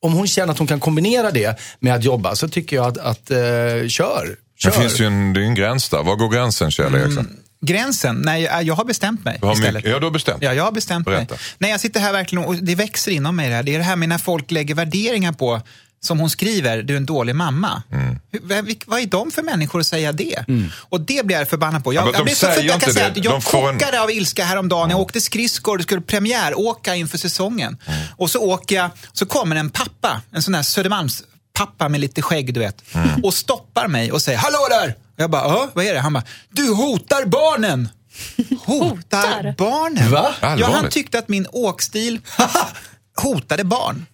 Om 0.01 0.13
hon 0.13 0.27
känner 0.27 0.51
att 0.53 0.57
hon 0.59 0.67
kan 0.67 0.79
kombinera 0.79 1.31
det 1.31 1.59
med 1.79 1.93
att 1.93 2.03
jobba 2.03 2.35
så 2.35 2.47
tycker 2.47 2.75
jag 2.75 2.85
att, 2.87 2.97
att 2.97 3.31
eh, 3.31 3.37
kör. 3.37 3.87
kör. 3.89 4.35
Det 4.65 4.71
finns 4.71 4.99
ju 4.99 5.05
en, 5.05 5.33
det 5.33 5.39
är 5.39 5.43
en 5.45 5.55
gräns 5.55 5.89
där. 5.89 6.03
Var 6.03 6.15
går 6.15 6.29
gränsen 6.29 6.71
Kjell 6.71 6.95
Eriksson? 6.95 7.27
gränsen, 7.65 8.15
nej, 8.25 8.41
jag 8.43 8.63
jag 8.63 8.73
har 8.75 8.85
bestämt 8.85 9.25
mig 9.25 9.37
Du 9.41 9.45
har 9.47 9.53
istället. 9.53 9.73
mycket, 9.75 9.91
ja, 9.91 9.99
du 9.99 10.05
har 10.05 10.11
bestämt. 10.11 10.43
Ja, 10.43 10.53
jag 10.53 10.63
har 10.63 10.71
bestämt 10.71 11.05
Berätta. 11.05 11.33
mig. 11.33 11.41
Nej, 11.57 11.71
jag 11.71 11.79
sitter 11.79 11.99
här 11.99 12.11
verkligen 12.11 12.45
och 12.45 12.55
det 12.55 12.75
växer 12.75 13.11
inom 13.11 13.35
mig 13.35 13.49
det 13.49 13.55
här. 13.55 13.63
Det 13.63 13.73
är 13.73 13.77
det 13.77 13.83
här 13.83 13.95
med 13.95 14.09
när 14.09 14.17
folk 14.17 14.51
lägger 14.51 14.75
värderingar 14.75 15.31
på, 15.31 15.61
som 16.03 16.19
hon 16.19 16.29
skriver, 16.29 16.83
du 16.83 16.93
är 16.93 16.97
en 16.97 17.05
dålig 17.05 17.35
mamma. 17.35 17.83
Mm. 17.91 18.19
Hur, 18.31 18.41
vad, 18.89 18.99
är 18.99 19.05
de 19.05 19.31
för 19.31 19.41
människor 19.41 19.79
att 19.79 19.87
säga 19.87 20.11
det? 20.11 20.45
Och 20.89 21.01
det 21.01 21.25
blir 21.25 21.37
jag 21.37 21.49
förbannad 21.49 21.83
på. 21.83 21.93
Jag, 21.93 22.07
Ja, 22.07 22.11
jag, 22.13 22.23
blir 22.23 22.35
så, 22.35 22.45
säger 22.45 22.63
jag 22.69 22.93
säga 22.93 23.07
att 23.07 23.17
jag 23.17 23.33
De 23.33 23.41
får 23.41 23.69
en- 23.69 23.79
kokade 23.79 24.01
av 24.01 24.11
ilska 24.11 24.43
häromdagen. 24.45 24.89
Jag 24.89 24.99
åkte 24.99 25.21
skridskor, 25.21 25.77
det 25.77 25.83
skulle 25.83 26.01
premiäråka 26.01 26.95
inför 26.95 27.17
säsongen. 27.17 27.77
Mm. 27.85 27.99
Och 28.17 28.29
så 28.31 28.39
åker 28.39 28.75
jag, 28.75 28.89
så 29.13 29.25
kommer 29.25 29.55
en 29.55 29.69
pappa, 29.69 30.21
en 30.31 30.43
sån 30.43 30.53
där 30.53 30.61
Södermalms 30.63 31.23
pappa 31.53 31.89
med 31.89 31.99
lite 32.01 32.21
skägg, 32.21 32.53
du 32.53 32.59
vet. 32.59 32.83
Mm. 32.95 33.23
Och 33.23 33.33
stoppar 33.33 33.87
mig 33.87 34.11
och 34.11 34.21
säger, 34.21 34.37
hallå 34.37 34.67
där! 34.69 34.89
Och 34.89 35.19
jag 35.23 35.29
bara, 35.31 35.41
"Ja, 35.43 35.69
vad 35.73 35.85
är 35.85 35.93
det? 35.93 35.99
Han 35.99 36.13
bara, 36.13 36.23
du 36.49 36.69
hotar 36.73 37.25
barnen! 37.25 37.89
Hotar 38.65 38.87
Hotar? 38.87 39.55
barnen? 39.57 40.11
Va? 40.11 40.33
Ja, 40.41 40.69
han 40.73 40.89
tyckte 40.89 41.19
att 41.19 41.27
min 41.29 41.47
åkstil 41.51 42.19
hotade 43.15 43.63
barn. 43.63 44.05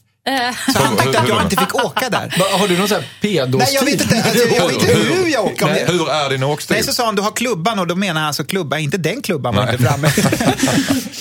Så 0.73 0.79
han 0.83 0.97
tyckte 0.97 1.19
att 1.19 1.27
jag 1.27 1.41
inte 1.41 1.55
fick 1.55 1.75
åka 1.75 2.09
där. 2.09 2.33
Har 2.59 2.67
du 2.67 2.77
någon 2.77 2.87
sån 2.87 2.97
här 3.01 3.07
pedostil? 3.21 3.57
Nej, 3.57 3.67
jag 3.73 3.85
vet 3.85 4.01
inte, 4.01 4.15
alltså, 4.15 4.37
jag 4.55 4.67
vet 4.67 4.81
inte 4.81 4.93
hur 4.93 5.27
jag 5.27 5.45
åker. 5.45 5.65
Om 5.65 5.73
det- 5.73 5.91
Hur 5.91 6.09
är 6.09 6.29
din 6.29 6.43
åkstil? 6.43 6.73
Nej, 6.75 6.83
så 6.83 6.93
sa 6.93 7.05
han 7.05 7.15
du 7.15 7.21
har 7.21 7.31
klubban 7.31 7.79
och 7.79 7.87
då 7.87 7.95
menar 7.95 8.21
han 8.21 8.27
alltså 8.27 8.43
klubba, 8.43 8.77
inte 8.77 8.97
den 8.97 9.21
klubban 9.21 9.55
var 9.55 9.71
inte 9.71 9.83
framme. 9.83 10.11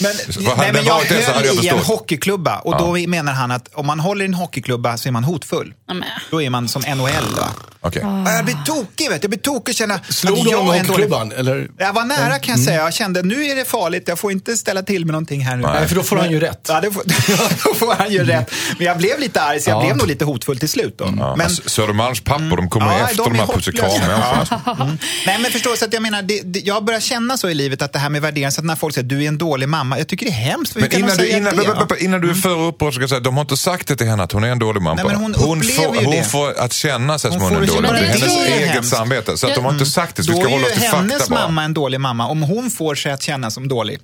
men, 0.00 0.12
nej, 0.58 0.72
men 0.72 0.84
jag 0.84 0.94
varit 0.94 1.08
det 1.08 1.22
så 1.22 1.32
hade 1.32 1.46
jag 1.46 1.54
höll 1.54 1.64
i 1.64 1.68
en 1.68 1.78
hockeyklubba 1.78 2.58
och 2.58 2.78
då 2.78 2.92
menar 3.08 3.32
han 3.32 3.50
att 3.50 3.68
om 3.74 3.86
man 3.86 4.00
håller 4.00 4.24
i 4.24 4.28
en 4.28 4.34
hockeyklubba 4.34 4.96
så 4.96 5.08
är 5.08 5.12
man 5.12 5.24
hotfull. 5.24 5.74
Ja, 5.88 5.94
men. 5.94 6.08
Då 6.30 6.42
är 6.42 6.50
man 6.50 6.68
som 6.68 6.82
NHL. 6.82 7.34
Va? 7.36 7.48
Okej. 7.80 8.02
Ja, 8.04 8.32
Jag 8.32 8.44
blir 8.44 8.56
tokig, 8.66 9.08
vet 9.10 9.20
du. 9.20 9.24
jag 9.24 9.30
blir 9.30 9.40
tokig 9.40 9.72
och 9.72 9.76
känna 9.76 10.00
Slog 10.08 10.44
du 10.44 10.50
honom 10.56 10.68
är 10.68 10.72
med 10.78 10.86
hockeyklubban? 10.86 11.32
Eller? 11.32 11.68
Jag 11.78 11.92
var 11.92 12.04
nära 12.04 12.38
kan 12.38 12.54
jag 12.56 12.64
säga. 12.64 12.80
Jag 12.82 12.94
kände 12.94 13.22
nu 13.22 13.44
är 13.46 13.56
det 13.56 13.64
farligt, 13.64 14.08
jag 14.08 14.18
får 14.18 14.32
inte 14.32 14.56
ställa 14.56 14.82
till 14.82 15.04
med 15.04 15.12
någonting 15.12 15.40
här 15.44 15.56
nu. 15.56 15.62
Nej, 15.62 15.88
för 15.88 15.94
då 15.94 16.02
får 16.02 16.16
han 16.16 16.30
ju 16.30 16.40
rätt. 16.40 16.66
Ja, 16.68 16.80
då 17.64 17.74
får 17.74 17.94
han 17.94 18.12
ju 18.12 18.24
rätt. 18.24 18.50
Men 18.78 18.86
jag 18.98 19.08
blev 19.08 19.20
lite 19.20 19.42
arg, 19.42 19.60
så 19.60 19.70
jag 19.70 19.76
Ja. 19.76 19.84
blev 19.84 19.96
nog 19.96 20.06
lite 20.06 20.24
hotfull 20.24 20.58
till 20.58 20.68
slut. 20.68 20.98
Då. 20.98 21.14
Ja, 21.18 21.36
Men, 21.36 21.46
S- 21.46 21.60
Södermalms 21.70 22.20
pappor, 22.20 22.56
de 22.56 22.68
kommer 22.70 22.86
Ja, 22.86 22.98
efter 23.04 23.16
de 23.16 23.22
de, 23.24 23.34
är 23.34 23.38
här 23.38 23.46
hopplösa. 23.46 23.70
pussikarmänniskorna. 23.72 24.98
Nej, 25.26 25.38
men 25.42 25.50
förstå 25.52 25.76
så 25.76 25.84
att 25.84 25.92
jag 25.92 26.02
menar, 26.02 26.22
det, 26.22 26.40
det, 26.44 26.58
jag 26.60 26.84
börjar 26.84 27.00
känna 27.00 27.36
så 27.36 27.48
i 27.48 27.54
livet 27.54 27.82
att 27.82 27.92
det 27.92 27.98
här 27.98 28.10
med 28.10 28.22
värdering, 28.22 28.50
så 28.52 28.60
att 28.60 28.64
när 28.64 28.76
folk 28.76 28.94
säger 28.94 29.08
du 29.08 29.24
är 29.24 29.28
en 29.28 29.38
dålig 29.38 29.68
mamma, 29.68 29.98
jag 29.98 30.08
tycker 30.08 30.26
det 30.26 30.32
är 30.32 30.34
hemskt. 30.34 30.74
Men 30.76 30.92
innan 30.98 31.16
du, 31.16 31.28
innan, 31.30 31.56
det? 31.56 31.86
b- 31.88 31.94
innan 31.98 32.20
du 32.20 32.30
är 32.30 32.34
för 32.34 32.58
upprörd 32.62 32.92
ska 32.94 33.02
jag 33.02 33.10
säga, 33.10 33.20
de 33.20 33.34
har 33.34 33.40
inte 33.40 33.56
sagt 33.56 33.88
det 33.88 33.96
till 33.96 34.06
henne 34.06 34.22
att 34.22 34.32
hon 34.32 34.44
är 34.44 34.48
en 34.48 34.58
dålig 34.58 34.82
mamma. 34.82 35.02
Nej, 35.02 35.14
hon 35.16 35.34
upplever 35.34 35.84
får, 35.86 35.96
ju 35.96 36.04
hon 36.06 36.24
får 36.24 36.58
att 36.58 36.72
känna 36.72 37.18
sig 37.18 37.30
som 37.32 37.40
Hon 37.40 37.54
hon 37.54 37.62
är 37.62 37.66
får 37.66 37.74
dålig. 37.76 37.88
känna 37.88 38.00
Det 38.00 38.06
är 38.06 38.18
hennes 38.18 38.48
är 38.66 38.70
eget 38.72 38.86
samvete. 38.86 39.36
Så 39.38 39.46
att 39.46 39.54
de 39.54 39.64
har 39.64 39.72
inte 39.72 39.86
sagt 39.86 40.16
det, 40.16 40.24
så 40.24 40.30
vi 40.32 40.34
Då 40.36 40.40
ska 40.40 40.48
är 40.48 40.52
hålla 40.52 40.66
oss 40.66 40.72
ju 40.72 40.76
till 40.80 40.88
hennes 40.88 41.12
fakta 41.18 41.34
bara. 41.34 41.40
mamma 41.40 41.64
en 41.64 41.74
dålig 41.74 42.00
mamma, 42.00 42.28
om 42.28 42.42
hon 42.42 42.70
får 42.70 42.94
sig 42.94 43.12
att 43.12 43.22
känna 43.22 43.50
som 43.50 43.68
dålig. 43.68 43.98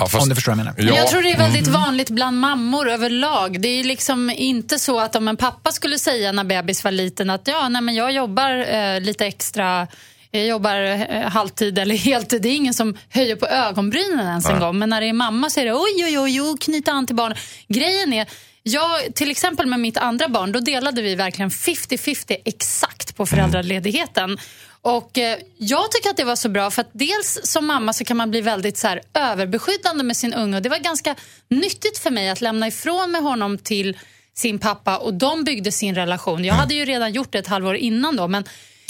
Ja, 0.00 0.06
fast- 0.06 0.22
Om 0.22 0.28
du 0.28 0.34
förstår 0.34 0.52
vad 0.52 0.58
jag 0.58 0.64
menar. 0.64 0.74
Men 0.78 0.86
Ja, 0.86 0.94
Jag 0.94 1.08
tror 1.08 1.22
det 1.22 1.30
är 1.32 1.38
väldigt 1.38 1.68
vanligt 1.68 2.10
bland 2.10 2.40
mammor 2.40 2.88
överlag. 2.90 3.60
Det 3.60 3.68
är 3.68 3.84
liksom 3.84 4.30
inte 4.30 4.78
så 4.78 5.00
att 5.00 5.16
om 5.16 5.28
en 5.28 5.36
pappa 5.36 5.72
skulle 5.72 5.98
säga 5.98 6.32
när 6.32 6.44
bebis 6.44 6.84
var 6.84 6.90
liten 6.90 7.30
att 7.30 7.48
ja, 7.48 7.68
nej, 7.68 7.82
men 7.82 7.94
jag 7.94 8.12
jobbar 8.12 8.74
eh, 8.74 9.00
lite 9.00 9.26
extra, 9.26 9.86
jag 10.30 10.46
jobbar 10.46 10.76
eh, 10.80 11.22
halvtid 11.22 11.78
eller 11.78 11.94
heltid. 11.96 12.42
Det 12.42 12.48
är 12.48 12.56
ingen 12.56 12.74
som 12.74 12.96
höjer 13.08 13.36
på 13.36 13.46
ögonbrynen 13.46 14.26
ens 14.26 14.46
en 14.48 14.60
gång. 14.60 14.78
Men 14.78 14.88
när 14.90 15.00
det 15.00 15.06
är 15.08 15.12
mamma 15.12 15.50
så 15.50 15.60
är 15.60 15.64
det 15.64 15.72
oj, 15.74 16.04
oj, 16.04 16.18
oj, 16.18 16.40
oj 16.42 16.58
knyta 16.60 16.92
an 16.92 17.06
till 17.06 17.16
barnen. 17.16 17.38
Grejen 17.68 18.12
är, 18.12 18.26
jag, 18.62 19.14
till 19.14 19.30
exempel 19.30 19.66
med 19.66 19.80
mitt 19.80 19.96
andra 19.96 20.28
barn, 20.28 20.52
då 20.52 20.60
delade 20.60 21.02
vi 21.02 21.14
verkligen 21.14 21.50
50-50 21.50 22.36
exakt 22.44 23.16
på 23.16 23.26
föräldraledigheten. 23.26 24.38
Och 24.82 25.18
eh, 25.18 25.38
Jag 25.56 25.90
tycker 25.90 26.10
att 26.10 26.16
det 26.16 26.24
var 26.24 26.36
så 26.36 26.48
bra 26.48 26.70
för 26.70 26.80
att 26.80 26.90
dels 26.92 27.40
som 27.42 27.66
mamma 27.66 27.92
så 27.92 28.04
kan 28.04 28.16
man 28.16 28.30
bli 28.30 28.40
väldigt 28.40 28.78
så 28.78 28.88
här, 28.88 29.00
överbeskyddande 29.14 30.04
med 30.04 30.16
sin 30.16 30.34
unge. 30.34 30.56
Och 30.56 30.62
det 30.62 30.68
var 30.68 30.78
ganska 30.78 31.14
nyttigt 31.48 31.98
för 31.98 32.10
mig 32.10 32.28
att 32.28 32.40
lämna 32.40 32.68
ifrån 32.68 33.10
mig 33.10 33.20
honom 33.20 33.58
till 33.58 33.98
sin 34.34 34.58
pappa 34.58 34.96
och 34.96 35.14
de 35.14 35.44
byggde 35.44 35.72
sin 35.72 35.94
relation. 35.94 36.44
Jag 36.44 36.54
hade 36.54 36.74
ju 36.74 36.84
redan 36.84 37.12
gjort 37.12 37.32
det 37.32 37.38
ett 37.38 37.46
halvår 37.46 37.76
innan 37.76 38.16
då. 38.16 38.28
Men, 38.28 38.44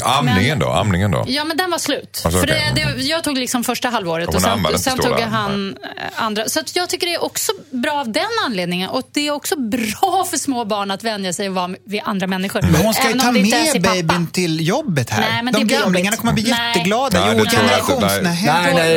Amningen 0.05 0.59
men- 0.59 0.59
då? 0.59 0.69
Amningen 0.73 1.11
då? 1.11 1.25
Ja, 1.29 1.45
men 1.45 1.57
den 1.57 1.71
var 1.71 1.79
slut. 1.79 2.23
Alltså, 2.25 2.41
för 2.41 2.47
okej. 2.47 2.73
det, 2.75 2.85
det, 2.97 3.03
jag 3.03 3.25
tog 3.25 3.39
liksom 3.39 3.65
första 3.65 3.89
halvåret 3.89 4.27
Hon 4.27 4.35
och 4.37 4.43
sen, 4.43 4.79
sen 4.79 4.99
tog 4.99 5.17
där. 5.17 5.27
han 5.27 5.77
eh, 5.97 6.23
andra. 6.25 6.49
Så 6.49 6.61
att 6.61 6.77
jag 6.77 6.89
tycker 6.89 7.07
det 7.07 7.15
är 7.15 7.25
också 7.25 7.53
bra 7.71 7.93
av 7.93 8.13
den 8.13 8.25
anledningen. 8.47 8.91
Och 8.91 9.03
det 9.13 9.27
är 9.27 9.31
också 9.31 9.57
bra 9.61 10.27
för 10.31 10.37
små 10.37 10.65
barn 10.65 10.91
att 10.91 11.05
vänja 11.05 11.33
sig 11.33 11.49
vara 11.49 11.75
vid 11.87 12.01
andra 12.05 12.27
människor. 12.27 12.63
Men 12.63 12.75
hon 12.75 12.95
ska 12.95 13.11
ju 13.11 13.19
ta 13.19 13.33
med 13.33 13.83
babyn 13.83 14.27
till 14.27 14.69
jobbet 14.69 15.11
här. 15.11 15.21
Nej, 15.21 15.43
men 15.43 15.53
de 15.53 15.65
gamlingarna 15.65 16.17
kommer 16.17 16.33
bli 16.33 16.49
jätteglada. 16.49 17.21
Nej, 17.21 17.35
jo, 17.37 17.45
jag 17.45 17.53
generations... 17.53 18.01
Nej. 18.23 18.43
Nej, 18.47 18.75
nej. 18.75 18.95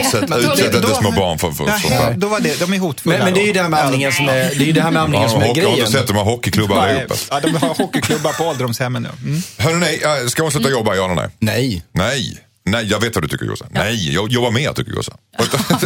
Utsätt, 0.00 0.74
inte 0.74 0.94
små 0.94 1.10
barn 1.10 1.38
för, 1.38 1.52
för, 1.52 2.14
då 2.14 2.28
var 2.28 2.40
det. 2.40 2.60
De 2.60 2.72
är 2.74 2.78
hotfulla. 2.78 3.16
Men, 3.16 3.24
men 3.24 3.34
det 3.34 3.40
är 3.40 3.46
ju 3.46 3.52
det 3.52 3.62
här 3.62 3.68
med 3.68 3.84
amningen 3.84 4.12
som 4.12 4.28
är, 4.28 4.32
det 4.58 4.70
är, 4.70 4.72
det 4.72 4.82
här 4.82 4.90
med 4.90 5.02
amningen 5.02 5.22
Ja, 5.22 5.28
som 5.28 5.42
är 5.42 5.46
hockey, 5.46 5.60
har 5.60 5.70
du 5.70 5.76
grejen. 5.76 5.92
sett 5.92 6.06
de 6.06 6.16
har 6.16 6.24
hockeyklubbar 6.24 6.76
Nej, 6.76 6.90
allihopa? 6.90 7.14
ja, 7.30 7.40
de 7.40 7.54
har 7.54 7.74
hockeyklubbar 7.74 8.32
på 8.32 8.44
ålderdomshemmen 8.44 9.02
nu. 9.02 9.08
Mm. 9.30 9.42
Hörrni, 9.58 10.00
ska 10.30 10.42
hon 10.42 10.52
sluta 10.52 10.70
jobba, 10.70 10.94
ja 10.94 11.04
eller 11.04 11.14
nej? 11.14 11.28
Nej. 11.38 11.82
Nej. 11.92 12.38
Nej, 12.64 12.84
jag 12.86 13.00
vet 13.00 13.14
vad 13.14 13.24
du 13.24 13.28
tycker 13.28 13.44
Jossan. 13.46 13.68
Nej, 13.70 14.14
jag 14.14 14.32
jobbar 14.32 14.50
mer 14.50 14.72
tycker 14.72 14.92
Jossan. 14.92 15.16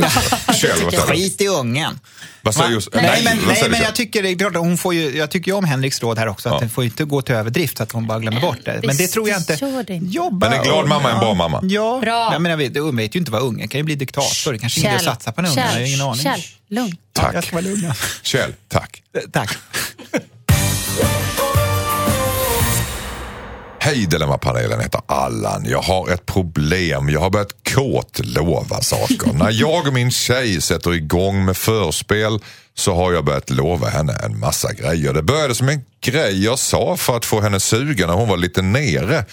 Du? 0.90 0.96
Skit 0.96 1.40
i 1.40 1.48
ungen. 1.48 2.00
Vad 2.42 2.54
säger? 2.54 2.70
Jossan? 2.70 2.92
Nej, 3.02 3.20
men, 3.24 3.36
nej, 3.46 3.46
säger 3.56 3.64
du, 3.64 3.70
men 3.70 3.80
jag 3.82 3.94
tycker, 3.94 4.22
det 4.22 4.28
är 4.30 4.38
klart, 4.38 4.56
att 4.56 4.62
hon 4.62 4.78
får 4.78 4.94
ju, 4.94 5.16
jag 5.16 5.30
tycker 5.30 5.50
ju 5.50 5.56
om 5.56 5.64
Henriks 5.64 6.02
råd 6.02 6.18
här 6.18 6.26
också, 6.28 6.48
att 6.48 6.54
Ja. 6.54 6.60
det 6.60 6.68
får 6.68 6.84
inte 6.84 7.04
gå 7.04 7.22
till 7.22 7.34
överdrift 7.34 7.76
så 7.76 7.82
att 7.82 7.92
hon 7.92 8.06
bara 8.06 8.18
glömmer 8.18 8.40
bort 8.40 8.58
det. 8.64 8.80
Men 8.84 8.96
det 8.96 9.06
tror 9.06 9.28
jag 9.28 9.38
inte. 9.38 9.58
Jobba 10.02 10.48
Men 10.50 10.58
en 10.58 10.64
glad 10.64 10.88
mamma 10.88 11.08
är 11.10 11.14
en 11.14 11.18
bra 11.20 11.28
ja. 11.28 11.34
mamma. 11.34 11.60
Ja, 11.62 11.98
Bra. 12.02 12.32
Jag 12.32 12.42
menar, 12.42 12.56
vi- 12.56 12.78
hon 12.80 12.96
vet 12.96 13.14
ju 13.14 13.18
inte 13.18 13.30
vad 13.32 13.42
ungen 13.42 13.68
kan 13.68 13.78
ju 13.78 13.84
bli 13.84 13.94
diktator. 13.94 14.52
Det 14.52 14.58
kanske 14.58 14.80
inte 14.80 14.90
är 14.90 14.96
att 14.96 15.02
satsa 15.04 15.32
på 15.32 15.40
en 15.40 15.46
unge, 15.46 15.60
jag 15.60 15.68
har 15.72 15.80
ingen 15.80 16.00
aning. 16.00 16.22
Kjell, 16.22 16.42
lugn. 16.68 16.96
Tack. 17.12 17.34
Jag 17.34 17.44
ska 17.44 17.56
vara 17.56 17.64
lugn. 17.66 17.84
ja. 17.84 17.94
Kjell, 18.22 18.54
tack. 18.68 19.02
Eh, 19.16 19.22
Tack. 19.32 19.56
Hej 23.84 24.06
Dilemmapanelen 24.06 24.80
heter 24.80 25.00
Allan. 25.06 25.64
Jag 25.66 25.82
har 25.82 26.10
ett 26.10 26.26
problem. 26.26 27.08
Jag 27.08 27.20
har 27.20 27.30
börjat 27.30 27.54
kåtlova 27.74 28.80
saker. 28.80 29.32
När 29.32 29.50
jag 29.52 29.86
och 29.86 29.94
min 29.94 30.10
tjej 30.10 30.60
sätter 30.60 30.94
igång 30.94 31.44
med 31.44 31.56
förspel 31.56 32.38
så 32.74 32.94
har 32.94 33.12
jag 33.12 33.24
börjat 33.24 33.50
lova 33.50 33.88
henne 33.88 34.12
en 34.24 34.38
massa 34.38 34.72
grejer. 34.72 35.12
Det 35.12 35.22
började 35.22 35.54
som 35.54 35.68
en 35.68 35.84
grej 36.04 36.44
jag 36.44 36.58
sa 36.58 36.96
för 36.96 37.16
att 37.16 37.24
få 37.24 37.40
henne 37.40 37.60
sugen 37.60 38.08
när 38.08 38.14
hon 38.14 38.28
var 38.28 38.36
lite 38.36 38.62
nere. 38.62 39.24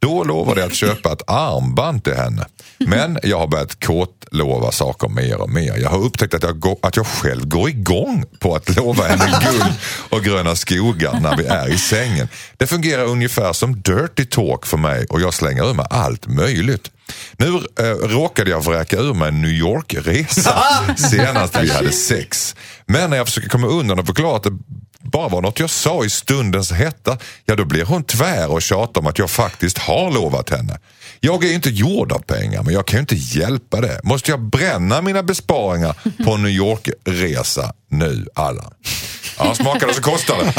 Då 0.00 0.24
lovade 0.24 0.60
jag 0.60 0.70
att 0.70 0.76
köpa 0.76 1.12
ett 1.12 1.22
armband 1.26 2.04
till 2.04 2.14
henne. 2.14 2.46
Men 2.78 3.18
jag 3.22 3.38
har 3.38 3.46
börjat 3.46 3.84
kåtlova 3.84 4.72
saker 4.72 5.08
mer 5.08 5.40
och 5.40 5.50
mer. 5.50 5.76
Jag 5.78 5.90
har 5.90 5.98
upptäckt 5.98 6.34
att 6.34 6.42
jag, 6.42 6.60
går, 6.60 6.78
att 6.82 6.96
jag 6.96 7.06
själv 7.06 7.48
går 7.48 7.68
igång 7.68 8.24
på 8.38 8.54
att 8.54 8.76
lova 8.76 9.04
henne 9.04 9.40
guld 9.50 9.74
och 10.10 10.24
gröna 10.24 10.56
skogar 10.56 11.20
när 11.20 11.36
vi 11.36 11.44
är 11.44 11.68
i 11.68 11.78
sängen. 11.78 12.28
Det 12.56 12.66
fungerar 12.66 13.04
ungefär 13.04 13.52
som 13.52 13.80
dirty 13.80 14.24
talk 14.24 14.66
för 14.66 14.76
mig 14.76 15.06
och 15.10 15.20
jag 15.20 15.34
slänger 15.34 15.70
ur 15.70 15.74
mig 15.74 15.86
allt 15.90 16.26
möjligt. 16.26 16.90
Nu 17.36 17.46
eh, 17.78 17.84
råkade 17.84 18.50
jag 18.50 18.64
vräka 18.64 18.96
ur 18.96 19.14
mig 19.14 19.28
en 19.28 19.42
New 19.42 19.50
York-resa 19.50 20.62
senast 20.96 21.56
vi 21.62 21.70
hade 21.70 21.92
sex. 21.92 22.56
Men 22.90 23.10
när 23.10 23.16
jag 23.16 23.26
försöker 23.26 23.48
komma 23.48 23.66
undan 23.66 23.98
och 23.98 24.06
förklara 24.06 24.36
att 24.36 24.42
det 24.42 24.58
bara 25.02 25.28
var 25.28 25.42
något 25.42 25.58
jag 25.60 25.70
sa 25.70 26.04
i 26.04 26.10
stundens 26.10 26.72
hetta, 26.72 27.18
ja 27.44 27.56
då 27.56 27.64
blir 27.64 27.84
hon 27.84 28.04
tvär 28.04 28.50
och 28.50 28.62
tjatar 28.62 29.00
om 29.00 29.06
att 29.06 29.18
jag 29.18 29.30
faktiskt 29.30 29.78
har 29.78 30.10
lovat 30.10 30.50
henne. 30.50 30.78
Jag 31.20 31.44
är 31.44 31.52
inte 31.54 31.70
gjord 31.70 32.12
av 32.12 32.18
pengar, 32.18 32.62
men 32.62 32.74
jag 32.74 32.86
kan 32.86 32.96
ju 32.96 33.00
inte 33.00 33.14
hjälpa 33.16 33.80
det. 33.80 34.00
Måste 34.04 34.30
jag 34.30 34.40
bränna 34.40 35.02
mina 35.02 35.22
besparingar 35.22 35.94
på 36.24 36.32
en 36.32 36.42
New 36.42 36.52
York-resa 36.52 37.72
nu, 37.90 38.26
Allan? 38.34 38.72
Ja, 39.38 39.54
smakar 39.54 39.86
det 39.86 39.94
så 39.94 40.02
kostar 40.02 40.36
det. 40.38 40.52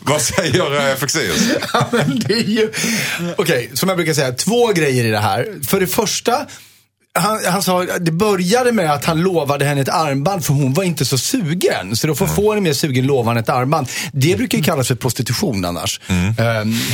Vad- 0.00 0.20
säger 0.22 0.90
eh, 0.90 0.96
Fexeus? 0.96 1.42
Ja, 1.72 1.88
men 1.92 2.18
det 2.18 2.34
är 2.34 2.44
ju... 2.48 2.72
Okej, 3.36 3.70
som 3.74 3.88
jag 3.88 3.98
brukar 3.98 4.14
säga, 4.14 4.32
två 4.32 4.72
grejer 4.72 5.04
i 5.04 5.10
det 5.10 5.18
här. 5.20 5.66
För 5.66 5.80
det 5.80 5.86
första, 5.86 6.46
han, 7.18 7.38
han 7.46 7.62
sa, 7.62 7.82
det 8.00 8.12
började 8.12 8.72
med 8.72 8.92
att 8.92 9.04
han 9.04 9.20
lovade 9.20 9.64
henne 9.64 9.80
ett 9.80 9.88
armband 9.88 10.44
för 10.44 10.54
hon 10.54 10.72
var 10.72 10.84
inte 10.84 11.04
så 11.04 11.18
sugen. 11.18 11.96
Så 11.96 12.06
då 12.06 12.14
får 12.14 12.26
få 12.26 12.50
henne 12.52 12.60
mer 12.60 12.72
sugen 12.72 13.06
lovar 13.06 13.24
han 13.32 13.36
ett 13.36 13.48
armband. 13.48 13.88
Det 14.12 14.36
brukar 14.36 14.58
ju 14.58 14.64
kallas 14.64 14.88
för 14.88 14.94
prostitution 14.94 15.64
annars. 15.64 16.00
Ehm, 16.08 16.34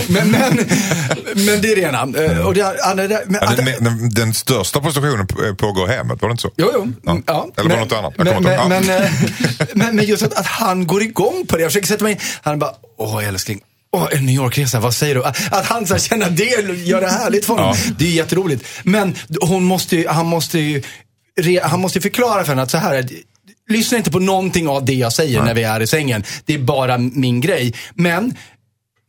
men, 0.08 0.30
men, 0.30 0.30
men 1.34 1.60
det 1.62 1.72
är 1.72 1.76
det 1.76 1.82
ena. 1.82 2.02
Och 2.46 2.54
det 2.54 2.82
andra, 2.84 3.08
det- 3.08 3.24
men, 3.26 3.40
Ja, 3.42 3.52
den, 3.56 3.84
den, 3.84 4.08
den 4.10 4.34
största 4.34 4.80
prostitutionen 4.80 5.26
pågår 5.56 5.90
i 5.90 5.92
hemmet, 5.92 6.22
var 6.22 6.28
det 6.28 6.32
inte 6.32 6.42
så? 6.42 6.50
Jo, 6.56 6.70
jo. 6.74 6.92
Ja. 7.04 7.10
Mm, 7.12 7.22
Ja. 7.26 7.48
Eller 7.56 7.70
var 7.70 7.76
det 7.76 7.82
något 7.84 7.92
annat? 7.92 8.14
Men, 8.68 8.68
men, 8.68 9.02
eh, 9.04 9.10
men, 9.74 9.96
men 9.96 10.04
just 10.04 10.22
att, 10.22 10.34
att 10.38 10.46
han 10.46 10.86
går 10.86 11.02
igång 11.02 11.46
på 11.48 11.56
det. 11.56 11.62
Jag 11.62 11.70
försöker 11.70 11.88
sätta 11.88 12.04
mig 12.04 12.12
in. 12.12 12.18
Han 12.42 12.58
bara, 12.58 12.70
åh 12.98 13.28
älskling. 13.28 13.60
Åh, 13.92 14.08
en 14.12 14.26
New 14.26 14.34
York-resa, 14.34 14.80
vad 14.80 14.94
säger 14.94 15.14
du? 15.14 15.24
Att 15.24 15.66
han 15.66 15.86
så 15.86 15.94
här, 15.94 16.00
känner 16.00 16.26
att 16.26 16.36
det 16.36 16.44
gör 16.84 17.00
det 17.00 17.10
härligt 17.10 17.44
för 17.44 17.54
honom. 17.54 17.76
Ja. 17.86 17.92
Det 17.98 18.04
är 18.04 18.12
jätteroligt. 18.12 18.64
Men 18.82 19.14
hon 19.40 19.64
måste 19.64 19.96
ju, 19.96 20.08
han 20.08 20.26
måste 20.26 20.58
ju, 20.58 20.82
han 21.62 21.80
måste 21.80 22.00
förklara 22.00 22.44
för 22.44 22.48
henne 22.48 22.62
att 22.62 22.70
så 22.70 22.78
här, 22.78 23.08
lyssna 23.68 23.98
inte 23.98 24.10
på 24.10 24.18
någonting 24.18 24.68
av 24.68 24.84
det 24.84 24.94
jag 24.94 25.12
säger 25.12 25.42
när 25.42 25.54
vi 25.54 25.62
är 25.62 25.80
i 25.80 25.86
sängen. 25.86 26.24
Det 26.44 26.54
är 26.54 26.58
bara 26.58 26.98
min 26.98 27.40
grej. 27.40 27.74
Men 27.94 28.34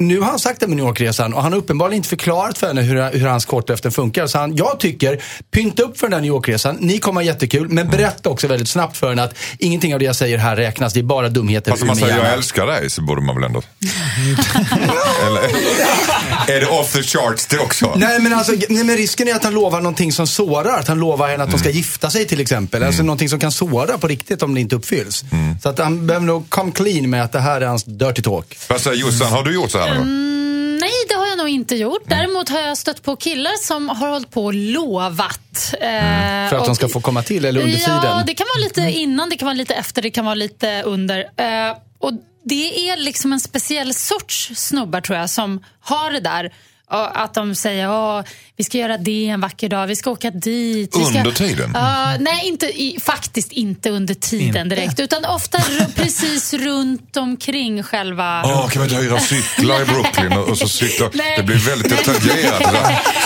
nu 0.07 0.19
har 0.19 0.29
han 0.29 0.39
sagt 0.39 0.59
det 0.59 0.67
med 0.67 0.77
New 0.77 0.85
York-resan 0.85 1.33
och 1.33 1.43
han 1.43 1.51
har 1.51 1.59
uppenbarligen 1.59 1.97
inte 1.97 2.09
förklarat 2.09 2.57
för 2.57 2.67
henne 2.67 2.81
hur, 2.81 3.19
hur 3.19 3.27
hans 3.27 3.45
kortlöften 3.45 3.91
funkar. 3.91 4.27
Så 4.27 4.37
han, 4.37 4.55
jag 4.55 4.79
tycker, 4.79 5.21
pynta 5.51 5.83
upp 5.83 5.97
för 5.99 6.07
den 6.07 6.13
här 6.13 6.21
New 6.21 6.29
York-resan. 6.29 6.77
Ni 6.79 6.99
kommer 6.99 7.21
ha 7.21 7.25
jättekul, 7.25 7.69
men 7.69 7.89
berätta 7.89 8.29
också 8.29 8.47
väldigt 8.47 8.69
snabbt 8.69 8.97
för 8.97 9.09
henne 9.09 9.23
att 9.23 9.35
ingenting 9.57 9.93
av 9.93 9.99
det 9.99 10.05
jag 10.05 10.15
säger 10.15 10.37
här 10.37 10.55
räknas. 10.55 10.93
Det 10.93 10.99
är 10.99 11.03
bara 11.03 11.29
dumheter 11.29 11.71
Fast 11.71 11.81
om 11.81 11.87
man 11.87 11.95
säger 11.95 12.17
jag 12.17 12.33
älskar 12.33 12.67
dig 12.67 12.89
så 12.89 13.01
borde 13.01 13.21
man 13.21 13.35
väl 13.35 13.43
ändå... 13.43 13.61
Eller, 15.27 15.41
är 16.55 16.59
det 16.59 16.67
off 16.67 16.91
the 16.93 17.03
charts 17.03 17.47
det 17.47 17.59
också? 17.59 17.93
Nej 17.95 18.19
men, 18.19 18.33
alltså, 18.33 18.53
nej 18.69 18.83
men 18.83 18.97
risken 18.97 19.27
är 19.27 19.35
att 19.35 19.43
han 19.43 19.53
lovar 19.53 19.81
någonting 19.81 20.11
som 20.11 20.27
sårar. 20.27 20.79
Att 20.79 20.87
han 20.87 20.99
lovar 20.99 21.27
henne 21.27 21.43
att 21.43 21.51
de 21.51 21.59
ska 21.59 21.71
Mm. 21.71 21.77
gifta 21.77 22.09
sig 22.09 22.25
till 22.27 22.39
exempel. 22.39 22.83
Alltså 22.83 23.03
någonting 23.03 23.29
som 23.29 23.39
kan 23.39 23.51
såra 23.51 23.97
på 23.97 24.07
riktigt 24.07 24.43
om 24.43 24.53
det 24.53 24.61
inte 24.61 24.75
uppfylls. 24.75 25.23
Mm. 25.31 25.55
Så 25.63 25.69
att 25.69 25.79
han 25.79 26.07
behöver 26.07 26.25
nog 26.25 26.49
come 26.49 26.71
clean 26.71 27.09
med 27.09 27.23
att 27.23 27.31
det 27.31 27.39
här 27.39 27.61
är 27.61 27.65
hans 27.65 27.83
dirty 27.83 28.21
talk. 28.21 28.57
Vad 28.69 28.81
säger 28.81 28.97
Jossan, 28.97 29.31
har 29.31 29.43
du 29.43 29.53
gjort 29.53 29.71
så 29.71 29.79
här 29.79 29.90
någon 29.95 30.08
gång? 30.08 30.77
Nej, 30.82 30.91
det 31.10 31.13
har 31.15 31.27
jag 31.27 31.38
nog 31.38 31.49
inte 31.49 31.75
gjort. 31.75 32.01
Däremot 32.06 32.49
har 32.49 32.60
jag 32.60 32.77
stött 32.77 33.04
på 33.04 33.15
killar 33.15 33.63
som 33.63 33.89
har 33.89 34.10
hållit 34.10 34.32
på 34.32 34.45
och 34.45 34.54
lovat. 34.54 35.73
eh, 35.82 35.88
Mm. 35.88 36.49
För 36.49 36.58
att 36.58 36.63
de 36.65 36.69
och- 36.69 36.75
ska 36.75 36.88
få 36.88 37.01
komma 37.01 37.23
till 37.23 37.45
eller 37.45 37.62
under 37.62 37.77
Ja, 37.77 38.01
tiden? 38.01 38.23
det 38.25 38.34
kan 38.34 38.47
vara 38.56 38.63
lite 38.63 38.82
innan, 38.99 39.30
det 39.30 39.36
kan 39.38 39.45
vara 39.45 39.54
lite 39.54 39.73
efter, 39.75 40.01
det 40.01 40.10
kan 40.10 40.25
vara 40.25 40.36
lite 40.36 40.82
under. 40.84 41.19
Eh, 41.19 41.75
och 41.99 42.12
det 42.43 42.89
är 42.89 42.97
liksom 42.97 43.34
en 43.34 43.39
speciell 43.39 43.93
sorts 43.93 44.51
snubbar 44.56 45.01
tror 45.01 45.17
jag 45.17 45.30
som 45.30 45.63
har 45.80 46.12
det 46.12 46.19
där. 46.19 46.54
Att 46.93 47.34
de 47.34 47.56
säger 47.56 48.23
vi 48.62 48.65
ska 48.65 48.78
göra 48.78 48.97
det 48.97 49.28
en 49.28 49.41
vacker 49.41 49.69
dag, 49.69 49.88
vi 49.88 49.95
ska 49.95 50.12
åka 50.12 50.32
dit. 50.32 50.95
Vi 50.97 51.06
ska... 51.06 51.17
Under 51.17 51.32
tiden? 51.32 51.71
Ja, 51.74 52.17
nej, 52.19 52.47
inte, 52.47 52.65
i, 52.65 53.00
faktiskt 53.02 53.52
inte 53.52 53.89
under 53.89 54.13
tiden 54.13 54.69
direkt. 54.69 55.00
Utan 55.00 55.26
ofta 55.26 55.62
precis 55.95 56.54
runt 56.54 57.17
omkring 57.17 57.84
själva... 57.84 58.43
Åh, 58.45 58.69
kan 58.69 58.82
vi 58.82 58.89
inte 58.89 59.04
hyra 59.04 59.19
cyklar 59.19 59.82
i 59.82 59.86
Brooklyn 59.86 60.34
och 60.34 60.50
och 60.50 60.58
så 60.58 60.67
cykla? 60.67 61.10
Det 61.38 61.43
blir 61.43 61.56
väldigt 61.58 61.89
detaljerat. 61.89 62.62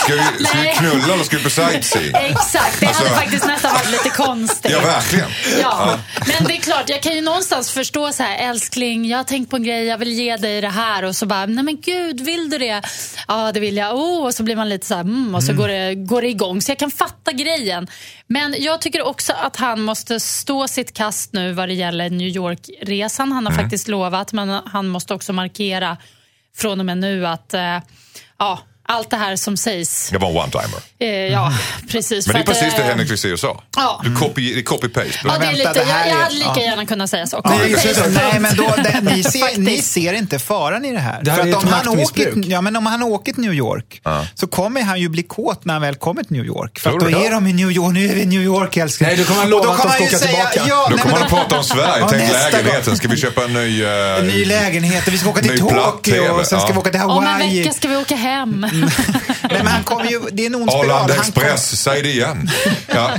Ska 0.02 0.14
vi, 0.14 0.44
ska 0.44 0.58
vi 0.58 0.68
knulla 0.68 1.14
eller 1.14 1.24
ska 1.24 1.36
vi 1.36 1.42
på 1.42 1.50
sightseeing? 1.50 2.14
Exakt, 2.14 2.80
det 2.80 2.86
hade 2.86 2.98
Alltså- 2.98 3.14
faktiskt 3.14 3.46
nästan 3.46 3.72
varit 3.72 3.90
lite 3.90 4.08
konstigt. 4.08 4.72
Ja, 4.72 4.80
verkligen. 4.80 5.30
Ja, 5.60 5.98
men 6.26 6.48
det 6.48 6.56
är 6.56 6.60
klart, 6.60 6.88
jag 6.88 7.02
kan 7.02 7.14
ju 7.14 7.20
någonstans 7.20 7.70
förstå 7.70 8.12
så 8.12 8.22
här, 8.22 8.50
älskling, 8.50 9.08
jag 9.08 9.18
har 9.18 9.24
tänkt 9.24 9.50
på 9.50 9.56
en 9.56 9.62
grej, 9.64 9.84
jag 9.84 9.98
vill 9.98 10.12
ge 10.12 10.36
dig 10.36 10.60
det 10.60 10.68
här 10.68 11.02
och 11.02 11.16
så 11.16 11.26
bara, 11.26 11.46
nej 11.46 11.64
men 11.64 11.80
gud, 11.80 12.20
vill 12.20 12.50
du 12.50 12.58
det? 12.58 12.82
Ja, 13.28 13.52
det 13.52 13.60
vill 13.60 13.76
jag. 13.76 13.94
Oh, 13.94 14.24
och 14.24 14.34
så 14.34 14.42
blir 14.42 14.56
man 14.56 14.68
lite 14.68 14.86
så 14.86 14.94
här, 14.94 15.00
mm, 15.00 15.25
och 15.34 15.44
så 15.44 15.52
går, 15.52 15.68
det, 15.68 15.94
går 15.94 16.22
det 16.22 16.28
igång. 16.28 16.62
Så 16.62 16.70
jag 16.70 16.78
kan 16.78 16.90
fatta 16.90 17.32
grejen. 17.32 17.86
Men 18.26 18.54
jag 18.58 18.80
tycker 18.80 19.02
också 19.02 19.32
att 19.32 19.56
han 19.56 19.80
måste 19.82 20.20
stå 20.20 20.68
sitt 20.68 20.92
kast 20.92 21.32
nu 21.32 21.52
vad 21.52 21.68
det 21.68 21.74
gäller 21.74 22.10
New 22.10 22.28
York-resan. 22.28 23.32
Han 23.32 23.46
har 23.46 23.52
faktiskt 23.52 23.88
lovat, 23.88 24.32
men 24.32 24.48
han 24.48 24.88
måste 24.88 25.14
också 25.14 25.32
markera 25.32 25.96
från 26.56 26.80
och 26.80 26.86
med 26.86 26.98
nu 26.98 27.26
att 27.26 27.54
eh, 27.54 27.78
ja, 28.38 28.58
allt 28.88 29.10
det 29.10 29.16
här 29.16 29.36
som 29.36 29.56
sägs, 29.56 30.08
Det 30.12 30.18
var 30.18 30.28
en 30.30 30.36
one-timer. 30.36 30.80
eh, 31.00 31.08
ja, 31.08 31.52
precis. 31.90 32.26
Men 32.26 32.34
det 32.36 32.40
är 32.42 32.44
precis 32.44 32.74
det 32.76 32.82
eh, 32.82 32.88
Henrik 32.88 33.08
Fexeus 33.08 33.40
sa. 33.40 33.62
Ja. 33.76 34.00
Du 34.04 34.16
copy, 34.16 34.54
det 34.54 34.60
är 34.60 34.62
copy-paste. 34.64 35.18
Ja, 35.24 35.38
det 35.40 35.46
är 35.46 35.52
lite, 35.52 35.72
jag, 35.76 36.08
jag 36.08 36.16
hade 36.16 36.34
lika 36.34 36.50
ja. 36.56 36.62
gärna 36.62 36.86
kunnat 36.86 37.10
säga 37.10 37.26
så. 37.26 37.40
Nej. 37.44 37.76
Nej, 38.14 38.40
men 38.40 38.56
då, 38.56 38.74
det, 38.76 39.00
ni, 39.14 39.22
ser, 39.32 39.58
ni 39.60 39.82
ser 39.82 40.12
inte 40.12 40.38
faran 40.38 40.84
i 40.84 40.92
det 40.92 40.98
här. 40.98 41.20
Det 41.22 41.30
här 41.30 41.38
För 41.38 41.46
är 41.46 41.52
att 41.52 41.58
ett 41.58 41.64
om 41.64 41.72
han, 41.72 41.98
åker, 41.98 42.32
ja, 42.46 42.60
men 42.60 42.76
om 42.76 42.86
han 42.86 43.02
åker 43.02 43.32
till 43.32 43.42
New 43.42 43.54
York 43.54 44.00
så 44.34 44.46
kommer 44.46 44.82
han 44.82 45.00
ju 45.00 45.08
bli 45.08 45.22
kåt 45.22 45.64
när 45.64 45.72
han 45.74 45.82
väl 45.82 45.94
kommer 45.94 46.22
till 46.22 46.32
New 46.36 46.44
York. 46.46 46.78
För 46.78 46.98
då 46.98 47.06
är 47.10 47.30
de 47.30 47.46
i 47.46 47.52
New 47.52 47.70
York, 47.70 47.94
nu 47.94 48.08
är 48.10 48.14
vi 48.14 48.20
i 48.22 48.26
New 48.26 48.42
York 48.42 48.76
älskling. 48.76 49.06
Nej, 49.08 49.16
då 49.16 49.24
kommer 49.24 49.40
han 49.40 49.50
lova 49.50 49.72
att 49.72 49.82
de 49.82 49.90
ska 49.92 50.04
åka 50.04 50.18
tillbaka. 50.18 50.62
Ja, 50.68 50.88
Då 50.90 50.98
kommer 50.98 51.14
han 51.14 51.22
att 51.24 51.30
prata 51.30 51.58
om 51.58 51.64
Sverige. 51.64 52.06
Tänk 52.10 52.32
lägenheten. 52.32 52.96
Ska 52.96 53.08
vi 53.08 53.16
köpa 53.16 53.44
en 53.44 53.52
ny... 53.52 53.84
eh, 53.84 53.90
En 54.18 54.26
ny 54.26 54.44
lägenhet 54.44 55.08
vi 55.08 55.18
ska 55.18 55.30
åka 55.30 55.40
till 55.42 55.58
Tokyo 55.60 56.30
och 56.32 56.46
sen 56.46 56.60
ska 56.60 56.72
vi 56.72 56.78
åka 56.78 56.90
till 56.90 57.00
Om 57.00 57.10
en 57.24 57.32
Hawaii. 57.32 57.58
vecka 57.60 57.72
ska 57.72 57.88
vi 57.88 57.96
åka 57.96 58.16
hem. 58.16 58.66
Nej, 59.42 59.58
men 59.58 59.66
han 59.66 59.84
kommer 59.84 60.04
ju, 60.04 60.20
det 60.32 60.42
är 60.42 60.46
en 60.46 60.54
ond 60.54 60.70
spiral. 60.70 60.90
Arlanda 60.90 61.14
Express, 61.14 61.80
säg 61.82 62.02
det 62.02 62.10
igen. 62.10 62.50
Ja. 62.94 63.10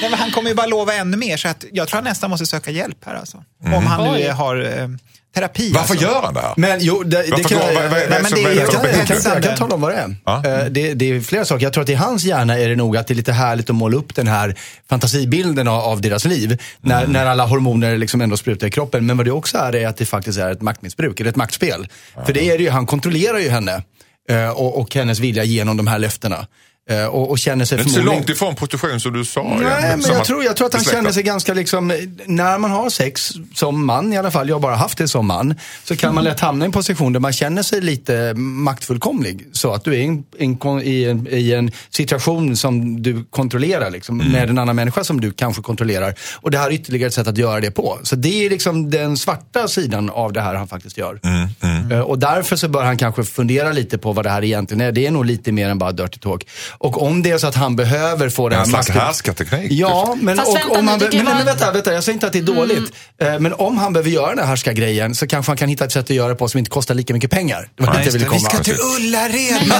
Nej, 0.00 0.10
men 0.10 0.14
han 0.18 0.30
kommer 0.30 0.48
ju 0.48 0.54
bara 0.54 0.66
lova 0.66 0.94
ännu 0.94 1.16
mer, 1.16 1.36
så 1.36 1.48
att 1.48 1.64
jag 1.72 1.88
tror 1.88 1.96
han 1.96 2.04
nästan 2.04 2.30
måste 2.30 2.46
söka 2.46 2.70
hjälp 2.70 2.98
här 3.06 3.14
alltså. 3.14 3.44
Om 3.64 3.86
han 3.86 4.12
nu 4.14 4.30
har 4.30 4.78
eh, 4.80 4.88
terapi. 5.34 5.72
Varför 5.72 5.92
alltså. 5.94 6.06
gör 6.06 6.22
han 6.22 6.34
det 6.34 6.40
här? 6.40 6.54
Men 6.56 6.78
jo, 6.80 7.02
det, 7.02 7.22
det 7.22 7.30
kan 7.44 7.58
går- 7.58 7.72
jag... 7.72 7.82
vad- 7.90 7.92
Nej, 8.10 8.22
men 8.22 8.32
det 8.32 8.40
Jag 8.40 8.70
kan, 8.70 8.80
jag, 8.84 8.94
kan, 8.94 9.06
Hetsande. 9.06 9.36
jag 9.38 9.42
kan 9.44 9.56
tala 9.58 9.74
om 9.74 9.80
vad 9.80 9.92
det 9.92 9.96
är. 9.96 10.16
Ja. 10.24 10.36
Eh, 10.46 10.64
Det, 10.64 10.94
det 10.94 11.04
är 11.10 11.20
flera 11.20 11.44
saker. 11.44 11.62
Jag 11.66 11.72
tror 11.72 11.82
att 11.84 11.88
i 11.90 11.94
hans 11.94 12.24
hjärna 12.24 12.58
är 12.58 12.68
det 12.68 12.76
nog 12.76 12.96
att 12.96 13.06
det 13.06 13.14
är 13.14 13.16
lite 13.16 13.32
härligt 13.32 13.70
att 13.70 13.76
måla 13.76 13.96
upp 13.96 14.14
den 14.14 14.26
här 14.28 14.54
fantasibilden 14.88 15.68
av, 15.68 15.80
av 15.80 16.00
deras 16.00 16.24
liv. 16.24 16.58
När, 16.80 16.98
Mm. 17.00 17.12
när 17.12 17.26
alla 17.26 17.46
hormoner 17.46 17.96
liksom 17.98 18.20
ändå 18.20 18.36
sprutar 18.36 18.66
i 18.66 18.70
kroppen. 18.70 19.06
Men 19.06 19.16
vad 19.16 19.26
det 19.26 19.30
också 19.32 19.58
är, 19.58 19.74
är 19.76 19.86
att 19.88 19.96
det 19.96 20.06
faktiskt 20.06 20.38
är 20.38 20.50
ett 20.52 20.60
maktmissbruk, 20.62 21.20
eller 21.20 21.30
ett 21.30 21.36
maktspel. 21.36 21.88
För 22.26 22.32
det 22.32 22.44
är 22.50 22.58
det 22.58 22.64
ju, 22.64 22.70
han 22.70 22.86
kontrollerar 22.86 23.38
ju 23.38 23.48
henne. 23.50 23.82
Eh, 24.30 24.50
och, 24.50 24.80
och 24.80 24.94
hennes 24.94 25.20
vilja 25.20 25.44
genom 25.44 25.76
de 25.76 25.86
här 25.86 25.98
löftena. 25.98 26.46
Eh, 26.90 27.04
Och, 27.06 27.30
och 27.30 27.38
känner 27.38 27.64
sig 27.64 27.78
Det 27.78 27.82
är 27.82 27.86
inte 27.86 27.94
så 28.00 28.02
långt 28.06 28.28
ifrån 28.28 28.54
prostitution 28.54 29.00
som 29.00 29.12
du 29.12 29.24
sa. 29.24 29.42
Nej, 29.42 29.58
igen, 29.84 30.00
men 30.06 30.16
jag 30.16 30.24
tror, 30.24 30.44
jag 30.44 30.56
tror 30.56 30.66
att 30.66 30.74
han 30.74 30.84
känner 30.84 31.12
sig 31.12 31.22
ganska 31.22 31.54
liksom, 31.54 31.92
när 32.26 32.58
man 32.58 32.70
har 32.70 32.90
sex 32.90 33.32
som 33.54 33.86
man 33.86 34.12
i 34.12 34.16
alla 34.18 34.30
fall, 34.30 34.48
jag 34.48 34.56
har 34.56 34.60
bara 34.60 34.76
haft 34.76 34.98
det 34.98 35.08
som 35.08 35.26
man, 35.26 35.54
så 35.84 35.96
kan 35.96 36.14
man 36.14 36.24
lätt 36.24 36.40
hamna 36.40 36.64
i 36.64 36.66
en 36.66 36.72
position 36.72 37.12
där 37.12 37.20
man 37.20 37.32
känner 37.32 37.62
sig 37.62 37.80
lite 37.80 38.34
maktfullkomlig. 38.34 39.46
Så 39.52 39.72
att 39.72 39.84
du 39.84 39.94
är 39.94 39.98
i 39.98 40.04
en, 40.04 40.24
en, 40.38 40.56
kon- 40.56 40.82
i 40.82 41.04
en, 41.04 41.26
i 41.30 41.52
en 41.52 41.70
situation 41.90 42.56
som 42.56 43.02
du 43.02 43.24
kontrollerar 43.30 43.90
liksom, 43.90 44.20
Mm. 44.20 44.32
med 44.32 44.50
en 44.50 44.58
annan 44.58 44.76
människa 44.76 45.04
som 45.04 45.20
du 45.20 45.32
kanske 45.32 45.62
kontrollerar. 45.62 46.14
Och 46.34 46.50
det 46.50 46.58
här 46.58 46.66
är 46.66 46.72
ytterligare 46.72 47.08
ett 47.08 47.14
sätt 47.14 47.26
att 47.26 47.38
göra 47.38 47.60
det 47.60 47.70
på. 47.70 47.98
Så 48.02 48.16
det 48.16 48.46
är 48.46 48.50
liksom 48.50 48.90
den 48.90 49.16
svarta 49.16 49.68
sidan 49.68 50.10
av 50.10 50.32
det 50.32 50.40
här 50.40 50.54
han 50.54 50.68
faktiskt 50.68 50.98
gör. 50.98 51.20
Mm, 51.22 51.90
Eh, 51.92 52.00
Och 52.00 52.18
därför 52.18 52.56
så 52.56 52.68
bör 52.68 52.84
han 52.84 52.96
kanske 52.96 53.24
fundera 53.24 53.72
lite 53.72 53.98
på 53.98 54.12
vad 54.12 54.24
det 54.24 54.30
här 54.30 54.44
egentligen 54.44 54.80
är. 54.80 54.92
Det 54.92 55.06
är 55.06 55.10
nog 55.10 55.24
lite 55.24 55.52
mer 55.52 55.68
än 55.68 55.78
bara 55.78 55.92
dirty 55.92 56.18
talk. 56.18 56.46
Och 56.82 57.02
om 57.02 57.22
det 57.22 57.30
är 57.30 57.38
så 57.38 57.46
att 57.46 57.54
han 57.54 57.76
behöver 57.76 58.28
få 58.28 58.48
det 58.48 58.54
En 58.56 58.60
här 58.60 58.66
slags 58.68 58.88
härskarteknik. 58.88 59.72
Ja, 59.72 60.16
men, 60.20 60.36
Fast 60.36 60.48
och, 60.48 60.54
vänta 60.56 60.78
om 60.78 60.88
han 60.88 60.98
be- 60.98 61.08
men, 61.12 61.24
men 61.24 61.44
vänta, 61.46 61.72
vänta, 61.72 61.92
jag 61.92 62.04
säger 62.04 62.14
inte 62.14 62.26
att 62.26 62.32
det 62.32 62.38
är 62.38 62.42
dåligt. 62.42 62.92
Eh, 63.20 63.38
Men 63.40 63.52
om 63.52 63.78
han 63.78 63.92
behöver 63.92 64.10
göra 64.10 64.28
den 64.28 64.38
här 64.38 64.46
härskargrejen 64.46 65.14
så 65.14 65.26
kanske 65.26 65.50
han 65.50 65.56
kan 65.56 65.68
hitta 65.68 65.84
ett 65.84 65.92
sätt 65.92 66.04
att 66.04 66.10
göra 66.10 66.28
det 66.28 66.34
på 66.34 66.48
som 66.48 66.58
inte 66.58 66.70
kostar 66.70 66.94
lika 66.94 67.14
mycket 67.14 67.30
pengar. 67.30 67.68
Det 67.76 67.82
var 67.86 67.94
Ja, 67.94 68.00
jag 68.04 68.12
ville 68.12 68.18
det. 68.24 68.24
Vi 68.24 68.38
komma. 68.38 68.50
ska 68.50 68.58
till 68.62 68.74
Ullared 68.96 69.54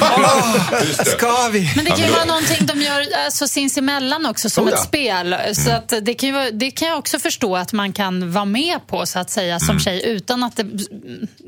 det. 0.98 1.04
ska 1.04 1.48
vi? 1.52 1.72
Men 1.76 1.84
det 1.84 1.90
kan 1.90 2.00
ju 2.00 2.06
Ja, 2.06 2.12
vara 2.12 2.24
någonting 2.24 2.66
de 2.66 2.80
gör 2.82 3.06
alltså, 3.24 3.48
sinsemellan 3.48 4.26
också 4.26 4.50
som 4.50 4.64
Oh, 4.64 4.70
ja. 4.70 4.76
ett 4.76 4.82
spel. 4.84 5.36
Så 5.54 5.70
att 5.70 5.92
det, 6.02 6.14
kan 6.14 6.28
ju, 6.28 6.50
det 6.50 6.70
kan 6.70 6.88
jag 6.88 6.98
också 6.98 7.18
förstå 7.18 7.56
att 7.56 7.72
man 7.72 7.92
kan 7.92 8.32
vara 8.32 8.44
med 8.44 8.86
på 8.86 9.06
så 9.06 9.18
att 9.18 9.30
säga 9.30 9.60
som 9.60 9.80
tjej 9.80 10.02
utan 10.06 10.42
att 10.44 10.56
det 10.56 10.62
mm, 10.62 10.80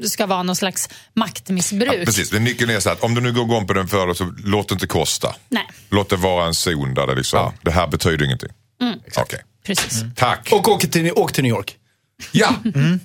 ska 0.05 0.27
vara 0.27 0.43
någon 0.43 0.57
slags 0.57 0.89
maktmissbruk. 1.15 2.05
Precis, 2.07 2.33
men 2.33 2.45
nyckeln 2.45 2.71
är 2.71 2.81
så 2.81 2.91
att 2.91 3.01
om 3.03 3.15
du 3.15 3.21
nu 3.21 3.33
går 3.33 3.45
igång 3.45 3.67
på 3.67 3.73
den 3.73 3.89
för 3.89 4.15
så 4.15 4.33
låt 4.45 4.72
det 4.73 4.75
inte 4.75 4.87
kosta. 4.87 5.35
Nej. 5.49 5.67
Låt 5.91 6.09
det 6.11 6.17
vara 6.17 6.47
en 6.47 6.55
zon 6.55 6.95
där 6.95 7.07
det 7.07 7.15
liksom, 7.15 7.53
det 7.63 7.71
här 7.71 7.87
betyder 7.87 8.25
ingenting. 8.25 8.51
Mm. 8.83 8.99
Okej, 9.17 9.41
Precis. 9.67 10.05
tack. 10.17 10.49
Och 10.53 10.69
åk 10.69 10.91
till, 10.91 11.13
åk 11.17 11.33
till 11.33 11.43
New 11.45 11.51
York. 11.51 11.77
Ja, 12.33 12.55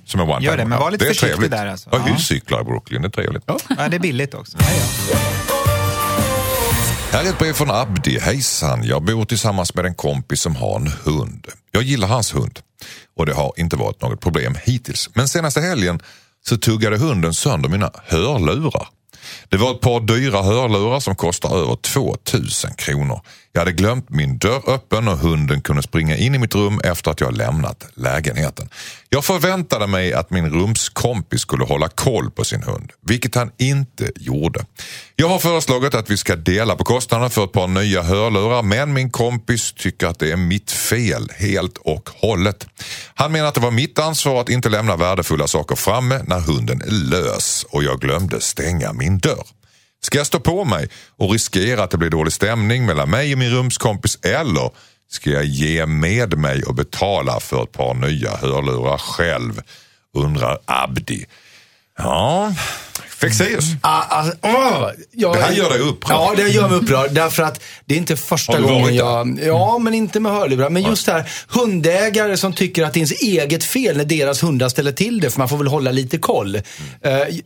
som 0.06 0.20
en 0.22 0.30
one 0.30 0.46
Gör 0.46 0.58
det, 0.58 0.66
men 0.66 0.80
var 0.80 0.92
lite 0.92 1.06
det 1.06 1.10
är 1.10 1.14
försiktig 1.14 1.30
trevligt. 1.36 1.52
där, 1.52 1.68
alltså. 1.68 1.90
Ja, 1.92 2.04
Ja. 2.08 2.14
huscyklar 2.14 2.62
i 2.62 2.64
Brooklyn, 2.64 3.02
det 3.02 3.08
är 3.08 3.10
trevligt. 3.10 3.44
Ja, 3.46 3.58
det 3.90 3.96
är 3.96 4.00
billigt 4.00 4.34
också. 4.34 4.58
Här 7.12 7.26
är 7.26 7.30
ett 7.30 7.40
brev 7.40 7.54
från 7.54 7.72
Abdi. 7.72 8.20
Hejsan, 8.20 8.84
jag 8.84 9.04
bor 9.04 9.26
tillsammans 9.26 9.74
med 9.76 9.86
en 9.86 9.96
kompis 9.96 10.42
som 10.42 10.56
har 10.56 10.76
en 10.76 10.88
hund. 11.04 11.48
Jag 11.72 11.84
gillar 11.84 12.08
hans 12.08 12.36
hund 12.36 12.60
och 13.18 13.26
det 13.26 13.34
har 13.34 13.54
inte 13.58 13.76
varit 13.76 14.02
något 14.02 14.22
problem 14.22 14.56
hittills. 14.64 15.10
Men 15.14 15.28
senaste 15.28 15.62
helgen 15.62 16.00
så 16.46 16.58
tuggade 16.58 16.98
hunden 16.98 17.34
sönder 17.34 17.70
mina 17.70 17.92
hörlurar. 18.06 18.88
Det 19.50 19.58
var 19.58 19.72
ett 19.72 19.82
par 19.82 20.00
dyra 20.00 20.42
hörlurar 20.42 21.00
som 21.00 21.16
kostar 21.16 21.58
över 21.58 21.76
2000 21.76 22.74
kronor. 22.74 23.22
Jag 23.58 23.62
hade 23.62 23.72
glömt 23.72 24.10
min 24.10 24.38
dörr 24.38 24.62
öppen 24.70 25.08
och 25.08 25.18
hunden 25.18 25.62
kunde 25.62 25.84
springa 25.84 26.16
in 26.18 26.36
i 26.36 26.38
mitt 26.38 26.56
rum 26.56 26.82
efter 26.84 27.12
att 27.12 27.22
jag 27.22 27.38
lämnat 27.38 27.88
lägenheten. 27.94 28.70
Jag 29.10 29.26
förväntade 29.26 29.88
mig 29.88 30.14
att 30.14 30.30
min 30.30 30.50
rumskompis 30.50 31.42
skulle 31.42 31.64
hålla 31.64 31.88
koll 31.90 32.32
på 32.32 32.44
sin 32.44 32.64
hund, 32.64 32.92
vilket 33.02 33.36
han 33.36 33.52
inte 33.58 34.12
gjorde. 34.16 34.66
Jag 35.16 35.30
har 35.30 35.40
föreslagit 35.40 35.94
att 35.94 36.10
vi 36.10 36.18
ska 36.18 36.36
dela 36.36 36.76
på 36.76 36.84
kostnaderna 36.84 37.30
för 37.30 37.44
ett 37.44 37.52
par 37.52 37.68
nya 37.68 38.02
hörlurar 38.02 38.64
men 38.64 38.94
min 38.94 39.10
kompis 39.10 39.74
tycker 39.74 40.08
att 40.08 40.20
det 40.20 40.32
är 40.32 40.38
mitt 40.38 40.72
fel 40.72 41.32
helt 41.38 41.78
och 41.78 42.10
hållet. 42.16 42.68
Han 43.16 43.32
menar 43.32 43.48
att 43.48 43.56
det 43.56 43.62
var 43.62 43.72
mitt 43.72 44.00
ansvar 44.00 44.42
att 44.42 44.50
inte 44.50 44.70
lämna 44.70 44.96
värdefulla 44.96 45.48
saker 45.48 45.76
framme 45.76 46.22
när 46.28 46.40
hunden 46.40 46.82
är 46.82 46.92
lös 46.92 47.66
och 47.70 47.84
jag 47.84 48.00
glömde 48.00 48.42
stänga 48.42 48.94
min 48.94 49.18
dörr. 49.18 49.57
Ska 50.02 50.18
jag 50.18 50.28
stå 50.28 50.40
på 50.40 50.66
mig 50.66 50.90
och 51.18 51.32
riskera 51.32 51.84
att 51.84 51.92
det 51.92 51.98
blir 51.98 52.10
dålig 52.10 52.34
stämning 52.34 52.86
mellan 52.86 53.10
mig 53.10 53.34
och 53.34 53.40
min 53.40 53.52
rumskompis 53.52 54.20
eller 54.22 54.72
ska 55.10 55.30
jag 55.30 55.46
ge 55.46 55.86
med 55.86 56.38
mig 56.38 56.64
och 56.64 56.76
betala 56.76 57.40
för 57.40 57.64
ett 57.64 57.72
par 57.72 57.94
nya 57.94 58.38
hörlurar 58.38 58.98
själv? 58.98 59.62
Undrar 60.14 60.60
Abdi. 60.66 61.26
Ja, 61.98 62.54
Fexeus. 63.22 63.66
Ah, 63.82 64.04
ah, 64.10 64.26
åh, 64.42 64.90
jag- 65.12 65.36
Det 65.36 65.42
här 65.42 65.52
gör 65.52 65.70
dig 65.70 65.80
upprörd. 65.80 66.18
Ja, 66.18 66.34
det 66.36 66.42
här 66.42 66.50
gör 66.50 66.68
mig 66.70 66.78
upprörd. 66.78 67.12
Därför 67.12 67.44
att 67.44 67.62
det 67.86 67.94
är 67.94 67.98
inte 67.98 68.16
första 68.16 68.60
gången 68.62 68.96
jag... 68.96 69.40
Ja, 69.46 69.78
men 69.78 69.94
inte 69.94 70.20
med 70.20 70.32
hörlurar. 70.32 70.70
Men 70.70 70.84
just 70.84 71.06
det 71.06 71.12
här, 71.12 71.30
hundägare 71.48 72.38
som 72.38 72.54
tycker 72.54 72.84
att 72.84 72.94
det 72.94 72.98
är 72.98 73.02
ens 73.02 73.22
eget 73.22 73.64
fel 73.64 73.98
när 73.98 74.06
deras 74.06 74.44
hundar 74.44 74.70
ställer 74.70 74.92
till 74.92 75.20
det. 75.20 75.30
För 75.30 75.40
man 75.40 75.50
får 75.50 75.58
väl 75.58 75.68
hålla 75.68 75.92
lite 75.92 76.18
koll. 76.18 76.56
Eh, 76.56 76.62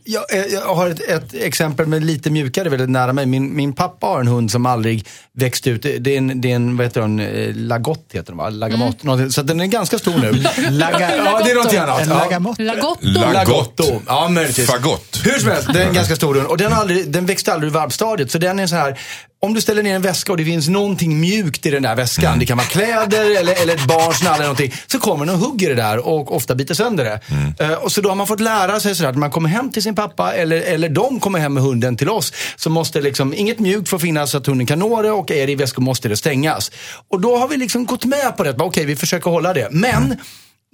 jag, 0.04 0.34
eh, 0.34 0.44
jag 0.52 0.74
har 0.74 0.88
ett, 0.90 1.00
ett 1.00 1.34
exempel 1.34 1.86
med 1.86 2.04
lite 2.04 2.30
mjukare 2.30 2.68
väldigt 2.68 2.90
nära 2.90 3.12
mig. 3.12 3.26
Min, 3.26 3.56
min 3.56 3.72
pappa 3.72 4.06
har 4.06 4.20
en 4.20 4.28
hund 4.28 4.50
som 4.50 4.66
aldrig 4.66 5.06
växt 5.34 5.66
ut. 5.66 5.82
Det 5.82 6.14
är 6.14 6.18
en, 6.18 6.40
det 6.40 6.50
är 6.50 6.56
en 6.56 6.76
vad 6.76 6.86
heter 6.86 7.00
den, 7.00 7.20
Eh, 7.20 7.54
lagott 7.54 8.06
heter 8.12 8.26
den 8.32 8.36
va? 8.36 8.48
Lagamott. 8.48 9.02
någonting. 9.02 9.30
Så 9.30 9.42
den 9.42 9.60
är 9.60 9.66
ganska 9.66 9.98
stor 9.98 10.18
nu. 10.18 10.32
Laga, 10.70 11.16
ja, 11.16 11.40
det 11.44 11.50
är 11.50 11.54
någonting 11.54 11.78
annat. 11.78 12.02
En 12.02 12.08
Ja. 12.08 12.18
lagamott. 12.18 12.58
Lagotto. 12.58 12.96
Lagott. 13.02 13.34
Lagotto. 13.34 14.02
Ja, 14.06 14.28
möjligtvis. 14.28 14.66
Fagott. 14.70 15.20
Hur 15.24 15.38
som 15.38 15.50
helst. 15.50 15.61
Det 15.72 15.82
är 15.82 15.86
en 15.88 15.94
ganska 15.94 16.16
stor 16.16 16.34
hund. 16.34 16.46
Och 16.46 16.56
den, 16.58 16.72
aldrig, 16.72 17.10
den 17.10 17.26
växte 17.26 17.52
aldrig 17.52 17.70
ur 17.70 17.74
valpstadiet. 17.74 18.30
Så 18.30 18.38
den 18.38 18.58
är 18.58 18.66
så 18.66 18.76
här, 18.76 18.98
om 19.40 19.54
du 19.54 19.60
ställer 19.60 19.82
ner 19.82 19.94
en 19.94 20.02
väska 20.02 20.32
och 20.32 20.38
det 20.38 20.44
finns 20.44 20.68
någonting 20.68 21.20
mjukt 21.20 21.66
i 21.66 21.70
den 21.70 21.82
där 21.82 21.94
väskan. 21.94 22.38
Det 22.38 22.46
kan 22.46 22.56
vara 22.56 22.66
kläder 22.66 23.36
eller, 23.40 23.62
eller 23.62 23.74
ett 23.74 23.86
barns 23.86 24.22
nalle 24.22 24.34
eller 24.34 24.44
någonting. 24.44 24.74
Så 24.86 24.98
kommer 24.98 25.26
den 25.26 25.34
och 25.34 25.40
hugger 25.40 25.68
det 25.68 25.74
där 25.74 26.06
och 26.06 26.36
ofta 26.36 26.54
biter 26.54 26.74
sönder 26.74 27.04
det. 27.04 27.20
Mm. 27.30 27.54
Eh, 27.58 27.78
och 27.78 27.92
så 27.92 28.00
då 28.00 28.08
har 28.08 28.16
man 28.16 28.26
fått 28.26 28.40
lära 28.40 28.80
sig 28.80 28.94
sådär 28.94 29.10
att 29.10 29.16
man 29.16 29.30
kommer 29.30 29.48
hem 29.48 29.70
till 29.70 29.82
sin 29.82 29.94
pappa 29.94 30.32
eller, 30.32 30.60
eller 30.60 30.88
de 30.88 31.20
kommer 31.20 31.38
hem 31.38 31.54
med 31.54 31.62
hunden 31.62 31.96
till 31.96 32.08
oss. 32.08 32.32
Så 32.56 32.70
måste 32.70 33.00
liksom, 33.00 33.34
inget 33.34 33.58
mjukt 33.58 33.88
får 33.88 33.98
finnas 33.98 34.30
så 34.30 34.38
att 34.38 34.46
hunden 34.46 34.66
kan 34.66 34.78
nå 34.78 35.02
det 35.02 35.10
och 35.10 35.30
är 35.30 35.46
det 35.46 35.52
i 35.52 35.56
väskor 35.56 35.82
måste 35.82 36.08
det 36.08 36.16
stängas. 36.16 36.70
Och 37.10 37.20
då 37.20 37.36
har 37.38 37.48
vi 37.48 37.56
liksom 37.56 37.86
gått 37.86 38.04
med 38.04 38.36
på 38.36 38.42
det. 38.44 38.54
Okej, 38.58 38.84
vi 38.84 38.96
försöker 38.96 39.30
hålla 39.30 39.52
det. 39.54 39.68
Men 39.70 39.92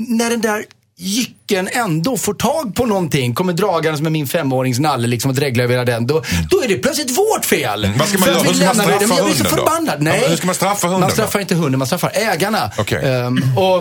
Mm. 0.01 0.19
när 0.19 0.31
den 0.31 0.41
där 0.41 0.65
jycken 0.99 1.69
ändå 1.73 2.17
får 2.17 2.35
tag 2.35 2.75
på 2.75 2.87
någonting, 2.87 3.35
kommer 3.35 3.53
dragandes 3.53 4.01
med 4.01 4.13
min 4.13 4.27
femårings 4.27 4.79
nalle 4.79 5.09
liksom 5.09 5.29
och 5.31 5.35
dreglar 5.35 5.65
över 5.65 5.75
hela 5.75 5.85
den. 5.85 6.07
Då, 6.07 6.23
då 6.51 6.63
är 6.63 6.69
det 6.69 6.75
plötsligt 6.75 7.19
vårt 7.19 7.45
fel. 7.45 7.85
Mm. 7.85 7.99
Vad 7.99 8.09
ska 8.09 8.19
man 8.19 8.29
göra? 8.29 8.39
Hur 8.43 8.55
ska 8.55 8.65
man 8.65 8.75
straffa 8.75 8.91
jag 8.91 8.99
blir 8.99 9.17
så 9.17 9.25
hunden 9.25 9.45
då? 9.45 9.57
förbannad. 9.57 10.03
Nej. 10.03 10.25
hur 10.29 10.37
ska 10.37 10.47
man 10.47 10.55
straffa 10.55 10.87
hunden 10.87 11.01
Man 11.01 11.09
då? 11.09 11.15
straffar 11.15 11.41
inte 11.41 11.55
hunden, 11.55 11.79
man 11.79 11.87
straffar 11.87 12.11
ägarna. 12.15 12.71
Okej. 12.79 13.11
Ehm, 13.11 13.43
och, 13.57 13.77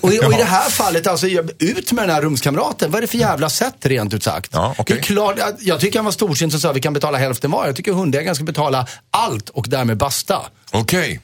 och, 0.00 0.12
i, 0.12 0.18
och 0.18 0.32
i 0.32 0.36
det 0.38 0.44
här 0.44 0.70
fallet, 0.70 1.06
alltså, 1.06 1.26
ut 1.58 1.92
med 1.92 2.04
den 2.08 2.14
här 2.14 2.22
rumskamraten. 2.22 2.90
Vad 2.90 2.98
är 2.98 3.02
det 3.02 3.08
för 3.08 3.18
jävla 3.18 3.48
sätt 3.48 3.76
rent 3.82 4.14
ut 4.14 4.22
sagt? 4.22 4.50
Ja, 4.52 4.74
okej. 4.78 4.96
det 4.96 5.00
är 5.00 5.02
klart, 5.02 5.36
jag 5.60 5.80
tycker 5.80 5.98
han 5.98 6.04
var 6.04 6.12
storsint 6.12 6.52
som 6.52 6.60
sa 6.60 6.70
att 6.70 6.76
vi 6.76 6.80
kan 6.80 6.92
betala 6.92 7.18
hälften 7.18 7.50
var. 7.50 7.66
Jag 7.66 7.76
tycker 7.76 7.92
hundägaren 7.92 8.34
ska 8.34 8.44
betala 8.44 8.86
allt 9.10 9.48
och 9.48 9.66
därmed 9.68 9.96
basta. 9.96 10.38
Okej. 10.70 11.20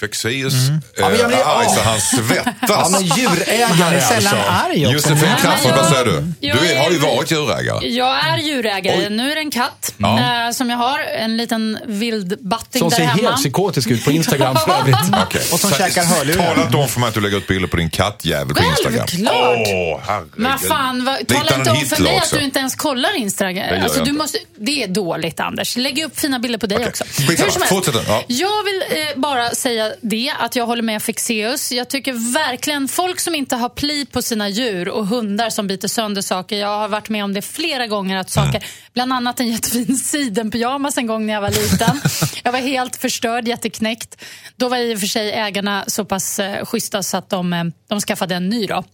Fexeus 0.00 0.54
Ja, 0.96 1.08
men 1.08 1.18
jag 1.18 1.28
blir- 1.28 1.38
är 1.38 1.44
arg 1.58 1.66
så 1.66 1.80
Åh. 1.80 1.82
han 1.84 2.00
svettas. 2.00 2.54
Ja, 2.68 2.88
men 2.90 3.02
djurägare 3.04 3.62
Han 3.64 3.94
är 3.94 4.00
sällan 4.00 4.34
alltså. 4.34 4.50
arg 4.52 4.86
också. 4.86 4.92
Josefin 5.10 5.28
Crafoord, 5.40 5.72
vad 5.76 5.86
säger 5.88 6.04
du? 6.04 6.20
Du 6.40 6.48
är, 6.72 6.82
har 6.82 6.90
ju 6.90 6.98
varit 6.98 7.30
djurägare. 7.32 7.88
Jag 7.88 8.24
är 8.26 8.38
djurägare. 8.38 9.08
Nu 9.08 9.30
är 9.30 9.34
det 9.34 9.40
en 9.40 9.50
katt 9.50 9.94
Ja. 9.98 10.44
eh, 10.46 10.50
som 10.52 10.70
jag 10.70 10.76
har. 10.76 10.98
En 11.00 11.36
liten 11.36 11.78
vild 11.86 12.38
batting 12.40 12.80
Som 12.80 12.88
där 12.88 12.96
ser 12.96 13.04
hemma. 13.04 13.22
helt 13.22 13.36
psykotisk 13.36 13.90
ut 13.90 14.04
på 14.04 14.10
Instagram 14.20 14.56
för 14.56 14.72
övrigt. 14.80 14.96
Okej. 15.22 15.42
Och 15.52 15.60
som 15.60 15.70
Så- 15.70 15.76
käkar 15.76 16.04
hörlurar. 16.04 16.46
Tala 16.54 16.62
inte 16.66 16.76
om 16.76 16.88
för 16.88 17.00
mig 17.00 17.08
att 17.08 17.14
du 17.14 17.20
lägger 17.20 17.36
ut 17.36 17.46
bilder 17.46 17.68
på 17.68 17.76
din 17.76 17.90
kattjävel 17.90 18.54
på 18.56 18.62
Instagram. 18.64 19.06
Självklart. 19.06 19.34
Åh, 19.66 20.00
herregud. 20.06 20.32
Men 20.36 20.58
fan, 20.58 21.04
vad, 21.04 21.18
Liknar 21.18 21.36
tala 21.44 21.56
inte 21.56 21.70
om 21.70 21.76
för 21.76 22.02
mig 22.02 22.16
också. 22.16 22.34
att 22.34 22.38
du 22.40 22.44
inte 22.44 22.58
ens 22.58 22.74
kollar 22.76 23.16
Instagram. 23.16 23.82
Alltså, 23.82 24.04
du 24.04 24.12
måste, 24.12 24.38
det 24.58 24.82
är 24.82 24.88
dåligt, 24.88 25.40
Anders. 25.40 25.76
Lägg 25.76 26.04
upp 26.04 26.20
fina 26.20 26.38
bilder 26.38 26.58
på 26.58 26.66
dig 26.66 26.76
Okej. 26.78 26.88
också. 26.88 27.04
Skitsamma. 27.04 27.28
Hur 27.28 27.36
som 27.36 27.62
helst. 27.62 27.68
Fortsätt. 27.68 27.94
Ja. 28.08 28.22
Jag 28.26 28.64
vill 28.64 28.82
eh, 28.90 29.20
bara 29.20 29.50
säga 29.50 29.85
det, 30.00 30.32
att 30.38 30.56
jag 30.56 30.66
håller 30.66 30.82
med 30.82 31.02
Fexeus. 31.02 31.72
Jag 31.72 31.88
tycker 31.88 32.32
verkligen 32.34 32.88
folk 32.88 33.20
som 33.20 33.34
inte 33.34 33.56
har 33.56 33.68
pli 33.68 34.06
på 34.06 34.22
sina 34.22 34.48
djur 34.48 34.88
och 34.88 35.06
hundar 35.06 35.50
som 35.50 35.66
biter 35.66 35.88
sönder 35.88 36.22
saker. 36.22 36.56
Jag 36.56 36.78
har 36.78 36.88
varit 36.88 37.08
med 37.08 37.24
om 37.24 37.34
det 37.34 37.42
flera 37.42 37.86
gånger. 37.86 38.16
att 38.16 38.30
saker, 38.30 38.64
Bland 38.94 39.12
annat 39.12 39.40
en 39.40 39.48
jättefin 39.48 39.96
sidenpyjamas 40.04 40.98
en 40.98 41.06
gång 41.06 41.26
när 41.26 41.34
jag 41.34 41.40
var 41.40 41.50
liten. 41.50 42.00
jag 42.44 42.52
var 42.52 42.58
helt 42.58 42.96
förstörd, 42.96 43.48
jätteknäckt. 43.48 44.24
Då 44.56 44.68
var 44.68 44.76
i 44.76 44.94
och 44.94 45.00
för 45.00 45.06
sig 45.06 45.32
ägarna 45.32 45.84
så 45.86 46.04
pass 46.04 46.38
eh, 46.38 46.64
schyssta 46.64 47.02
så 47.02 47.16
att 47.16 47.30
de, 47.30 47.52
eh, 47.52 47.64
de 47.88 48.00
skaffade 48.00 48.34
en 48.34 48.48
ny. 48.48 48.66
då. 48.66 48.84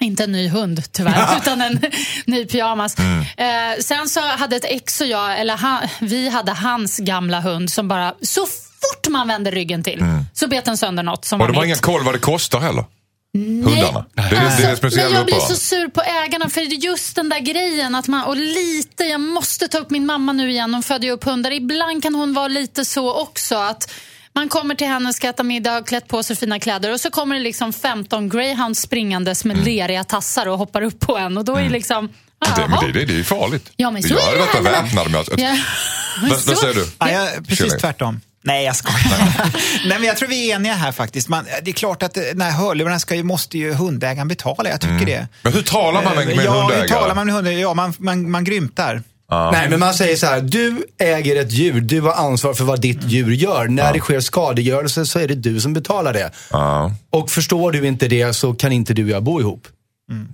Inte 0.00 0.24
en 0.24 0.32
ny 0.32 0.48
hund 0.48 0.92
tyvärr, 0.92 1.36
utan 1.42 1.60
en 1.60 1.80
ny 2.26 2.46
pyjamas. 2.46 2.96
Eh, 3.36 3.80
sen 3.80 4.08
så 4.08 4.20
hade 4.20 4.56
ett 4.56 4.64
ex 4.64 5.00
och 5.00 5.06
jag, 5.06 5.40
eller 5.40 5.56
han, 5.56 5.88
vi 6.00 6.28
hade 6.28 6.52
hans 6.52 6.98
gamla 6.98 7.40
hund 7.40 7.70
som 7.70 7.88
bara, 7.88 8.14
så 8.22 8.46
fort 8.80 9.12
man 9.12 9.28
vände 9.28 9.50
ryggen 9.50 9.82
till 9.82 10.04
så 10.34 10.48
bet 10.48 10.64
den 10.64 10.76
sönder 10.76 11.02
något 11.02 11.24
som 11.24 11.40
Och 11.40 11.46
var 11.46 11.52
de 11.52 11.56
har 11.58 11.64
ingen 11.64 11.76
koll 11.78 12.04
vad 12.04 12.14
det 12.14 12.18
kostar 12.18 12.60
heller? 12.60 12.84
Hundarna. 13.34 14.04
Det 14.14 14.20
är 14.20 14.44
Alltså, 14.44 14.62
det 14.62 14.66
är 14.66 14.70
det 14.70 14.76
som 14.76 14.86
är 14.86 14.90
så 14.90 14.96
men 14.96 15.04
jävla 15.04 15.16
jag 15.18 15.26
blir 15.26 15.38
så 15.38 15.54
sur 15.56 15.88
på 15.88 16.02
ägarna 16.02 16.48
för 16.48 16.60
det 16.60 16.66
är 16.66 16.78
just 16.78 17.16
den 17.16 17.28
där 17.28 17.38
grejen 17.40 17.94
att 17.94 18.08
man, 18.08 18.24
och 18.24 18.36
lite, 18.36 19.04
jag 19.04 19.20
måste 19.20 19.68
ta 19.68 19.78
upp 19.78 19.90
min 19.90 20.06
mamma 20.06 20.32
nu 20.32 20.50
igen, 20.50 20.74
hon 20.74 20.82
födde 20.82 21.06
ju 21.06 21.12
upp 21.12 21.24
hundar. 21.24 21.50
Ibland 21.50 22.02
kan 22.02 22.14
hon 22.14 22.34
vara 22.34 22.48
lite 22.48 22.84
så 22.84 23.14
också 23.22 23.56
att 23.56 23.90
man 24.32 24.48
kommer 24.48 24.74
till 24.74 24.86
henne, 24.86 25.12
ska 25.12 25.28
äta 25.28 25.42
middag, 25.42 25.82
klätt 25.86 26.08
på 26.08 26.22
sig 26.22 26.36
fina 26.36 26.60
kläder 26.60 26.92
och 26.92 27.00
så 27.00 27.10
kommer 27.10 27.34
det 27.34 27.40
liksom 27.42 27.72
15 27.72 28.28
greyhounds 28.28 28.80
springandes 28.80 29.44
med 29.44 29.64
leriga 29.64 30.04
tassar 30.04 30.46
och 30.46 30.58
hoppar 30.58 30.82
upp 30.82 31.00
på 31.00 31.18
en 31.18 31.38
och 31.38 31.44
då 31.44 31.56
är 31.56 31.62
det 31.62 31.68
liksom, 31.68 32.08
Det, 32.56 32.68
men 32.68 32.80
det, 32.80 32.92
det, 32.92 33.04
det 33.04 33.12
är 33.12 33.16
ju 33.16 33.24
farligt. 33.24 33.70
Ja, 33.76 33.90
men 33.90 34.02
så 34.02 34.08
jag 34.08 34.20
är 34.20 34.24
hade 34.24 34.36
det 34.36 34.40
varit 34.40 34.74
här. 34.76 34.82
väpnad 34.82 35.10
med 35.10 35.20
att... 35.20 35.28
Ja. 35.40 35.56
Vad, 36.46 36.58
säger 36.58 36.74
du? 36.74 36.86
Ja, 36.98 37.10
jag, 37.10 37.48
precis 37.48 37.76
tvärtom. 37.80 38.20
Nej, 38.48 38.64
jag 38.64 38.76
skojar. 38.76 39.50
Nej, 39.88 39.98
men 39.98 40.02
jag 40.02 40.16
tror 40.16 40.28
vi 40.28 40.50
är 40.50 40.56
eniga 40.56 40.74
här 40.74 40.92
faktiskt. 40.92 41.28
Man, 41.28 41.44
det 41.62 41.70
är 41.70 41.74
klart 41.74 42.02
att 42.02 42.16
eh, 42.16 42.22
den 42.22 42.40
här 42.40 42.50
hörlurarna 42.50 42.98
ska 42.98 43.14
ju, 43.14 43.22
måste 43.22 43.58
ju 43.58 43.72
hundägaren 43.72 44.28
betala. 44.28 44.70
Jag 44.70 44.80
tycker 44.80 45.06
det. 45.06 45.28
Men 45.42 45.52
hur 45.52 45.62
talar 45.62 46.02
man 46.04 46.16
med, 46.16 46.26
med 46.26 46.38
en 46.38 46.44
ja, 46.44 46.60
hundägare? 46.60 46.80
hur 46.80 46.88
talar 46.88 47.14
man 47.14 47.26
med 47.26 47.34
hundägare? 47.34 47.60
Ja, 47.60 47.74
man, 47.74 47.94
man, 47.98 48.30
man 48.30 48.44
grymtar. 48.44 49.02
Nej, 49.30 49.68
men 49.70 49.80
man 49.80 49.94
säger 49.94 50.16
så 50.16 50.26
här. 50.26 50.40
Du 50.40 50.86
äger 50.98 51.36
ett 51.36 51.52
djur. 51.52 51.80
Du 51.80 52.00
har 52.00 52.12
ansvar 52.12 52.54
för 52.54 52.64
vad 52.64 52.80
ditt 52.80 53.04
djur 53.04 53.30
gör. 53.30 53.68
När 53.68 53.92
det 53.92 54.00
sker 54.00 54.20
skadegörelse 54.20 55.06
så 55.06 55.18
är 55.18 55.28
det 55.28 55.34
du 55.34 55.60
som 55.60 55.72
betalar 55.72 56.12
det. 56.12 56.30
Ja, 56.50 56.92
Och 57.10 57.30
förstår 57.30 57.72
du 57.72 57.86
inte 57.86 58.08
det 58.08 58.34
så 58.34 58.54
kan 58.54 58.72
inte 58.72 58.94
du 58.94 59.04
och 59.04 59.10
jag 59.10 59.22
bo 59.22 59.40
ihop. 59.40 59.66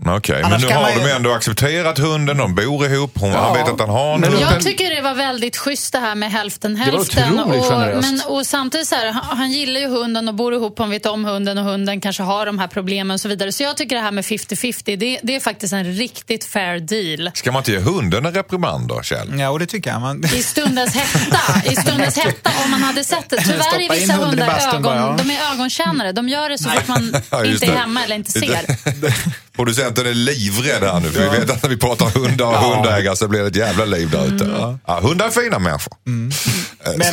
Okej. 0.06 0.34
Men 0.36 0.44
Annars 0.44 0.62
nu 0.64 0.74
har 0.74 0.90
ju- 0.90 0.98
de 0.98 1.10
ändå 1.10 1.32
accepterat 1.32 1.98
hunden, 1.98 2.36
de 2.36 2.54
bor 2.54 2.86
ihop, 2.86 3.12
hon, 3.20 3.32
han 3.32 3.54
vet 3.54 3.68
att 3.68 3.80
han 3.80 3.88
har 3.88 4.14
en 4.14 4.20
men- 4.20 4.30
hund. 4.32 4.42
Jag 4.42 4.60
tycker 4.62 4.94
det 4.94 5.00
var 5.02 5.14
väldigt 5.14 5.56
schysst 5.56 5.92
det 5.92 5.98
här 5.98 6.14
med 6.14 6.30
hälften 6.32 6.76
hälften. 6.76 7.38
otroligt 7.40 7.60
och, 7.60 7.66
generöst. 7.68 8.10
men, 8.12 8.20
och 8.26 8.46
samtidigt 8.46 8.88
så 8.88 8.94
här, 8.94 9.12
han, 9.12 9.36
han 9.38 9.50
gillar 9.52 9.80
ju 9.80 9.86
hunden 9.88 10.28
och 10.28 10.34
bor 10.34 10.54
ihop, 10.54 10.78
han 10.78 10.90
vet 10.90 11.06
om 11.06 11.24
hunden 11.24 11.58
och 11.58 11.64
hunden 11.64 12.00
kanske 12.00 12.22
har 12.22 12.46
de 12.46 12.58
här 12.58 12.66
problemen 12.66 13.10
och 13.14 13.20
så 13.20 13.28
vidare. 13.28 13.52
Så 13.52 13.62
jag 13.62 13.76
tycker 13.76 13.96
det 13.96 14.02
här 14.02 14.10
med 14.12 14.24
50-50, 14.24 14.96
det, 14.96 15.20
det 15.22 15.34
är 15.36 15.40
faktiskt 15.40 15.72
en 15.72 15.84
riktigt 15.84 16.44
fair 16.44 16.78
deal. 16.80 17.30
Ska 17.34 17.52
man 17.52 17.60
inte 17.60 17.72
ge 17.72 17.78
hunden 17.78 18.26
en 18.26 18.34
reprimand 18.34 18.88
då, 18.88 19.02
Kjell? 19.02 19.38
Ja, 19.40 19.48
och 19.50 19.58
det 19.58 19.66
tycker 19.66 19.90
jag. 19.90 20.00
Man, 20.00 20.24
I 20.24 20.42
stundens 20.42 20.94
hetta, 20.94 21.40
i 21.72 21.76
stundens 21.76 22.16
hetta 22.18 22.50
om 22.64 22.70
man 22.70 22.82
hade 22.82 23.04
sett 23.04 23.30
det. 23.30 23.36
Tyvärr 23.36 23.60
Stoppa 23.62 23.76
är 23.84 23.90
vissa 23.90 24.12
hundar 24.12 24.68
ögon, 24.68 24.82
bara, 24.82 24.96
ja. 24.96 25.16
de 25.18 25.30
är 25.30 25.52
ögonkännare. 25.52 26.12
De 26.12 26.28
gör 26.28 26.48
det 26.48 26.58
så 26.58 26.68
fort 26.70 26.88
man 26.88 27.16
Ja, 27.30 27.44
inte 27.44 27.66
är 27.66 27.70
det. 27.70 27.76
hemma 27.78 28.04
eller 28.04 28.16
inte 28.16 28.30
ser. 28.32 28.44
Producenten 29.56 30.06
är 30.06 30.14
livrädd 30.14 30.82
här 30.82 31.00
nu, 31.00 31.10
för 31.10 31.30
vi 31.30 31.38
vet 31.38 31.50
att 31.50 31.62
när 31.62 31.70
vi 31.70 31.76
pratar 31.76 32.06
hundar 32.10 32.46
och 32.46 32.74
hundägare 32.76 33.16
så 33.16 33.28
blir 33.28 33.40
det 33.40 33.46
ett 33.46 33.56
jävla 33.56 33.84
liv 33.84 34.10
där 34.10 34.26
ute. 34.26 34.44
Mm. 34.44 34.78
Ja, 34.86 35.00
hundar 35.00 35.26
är 35.26 35.30
fina 35.30 35.58
människor. 35.58 35.94
Men 36.04 36.30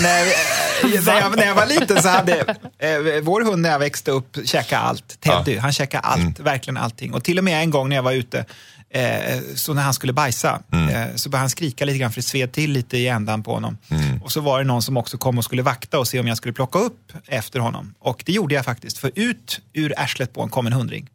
eh, 0.05 0.21
eh, 0.21 1.01
när, 1.05 1.19
jag, 1.19 1.35
när 1.37 1.45
jag 1.45 1.55
var 1.55 1.65
liten 1.65 2.01
så 2.03 2.09
hade 2.09 2.39
eh, 2.79 3.21
vår 3.23 3.41
hund 3.41 3.61
när 3.61 3.71
jag 3.71 3.79
växte 3.79 4.11
upp 4.11 4.37
käkade 4.45 4.81
allt. 4.81 5.19
Teddy, 5.19 5.57
han 5.57 5.73
käkade 5.73 6.01
allt, 6.01 6.39
verkligen 6.39 6.77
allting. 6.77 7.13
Och 7.13 7.23
till 7.23 7.37
och 7.37 7.43
med 7.43 7.61
en 7.61 7.69
gång 7.69 7.89
när 7.89 7.95
jag 7.95 8.03
var 8.03 8.11
ute, 8.11 8.45
eh, 8.93 9.39
så 9.55 9.73
när 9.73 9.81
han 9.81 9.93
skulle 9.93 10.13
bajsa, 10.13 10.61
eh, 10.71 11.15
så 11.15 11.29
började 11.29 11.41
han 11.43 11.49
skrika 11.49 11.85
lite 11.85 11.97
grann 11.99 12.11
för 12.11 12.21
det 12.21 12.27
sved 12.27 12.51
till 12.51 12.71
lite 12.71 12.97
i 12.97 13.07
ändan 13.07 13.43
på 13.43 13.53
honom. 13.53 13.77
Och 14.23 14.31
så 14.31 14.41
var 14.41 14.59
det 14.59 14.65
någon 14.65 14.81
som 14.81 14.97
också 14.97 15.17
kom 15.17 15.37
och 15.37 15.43
skulle 15.43 15.61
vakta 15.61 15.99
och 15.99 16.07
se 16.07 16.19
om 16.19 16.27
jag 16.27 16.37
skulle 16.37 16.53
plocka 16.53 16.79
upp 16.79 17.11
efter 17.27 17.59
honom. 17.59 17.93
Och 17.99 18.23
det 18.25 18.31
gjorde 18.31 18.55
jag 18.55 18.65
faktiskt, 18.65 18.97
för 18.97 19.11
ut 19.15 19.59
ur 19.73 19.93
arslet 19.97 20.33
på 20.33 20.39
honom 20.39 20.49
kom 20.49 20.67
en 20.67 20.73
hundring. 20.73 21.09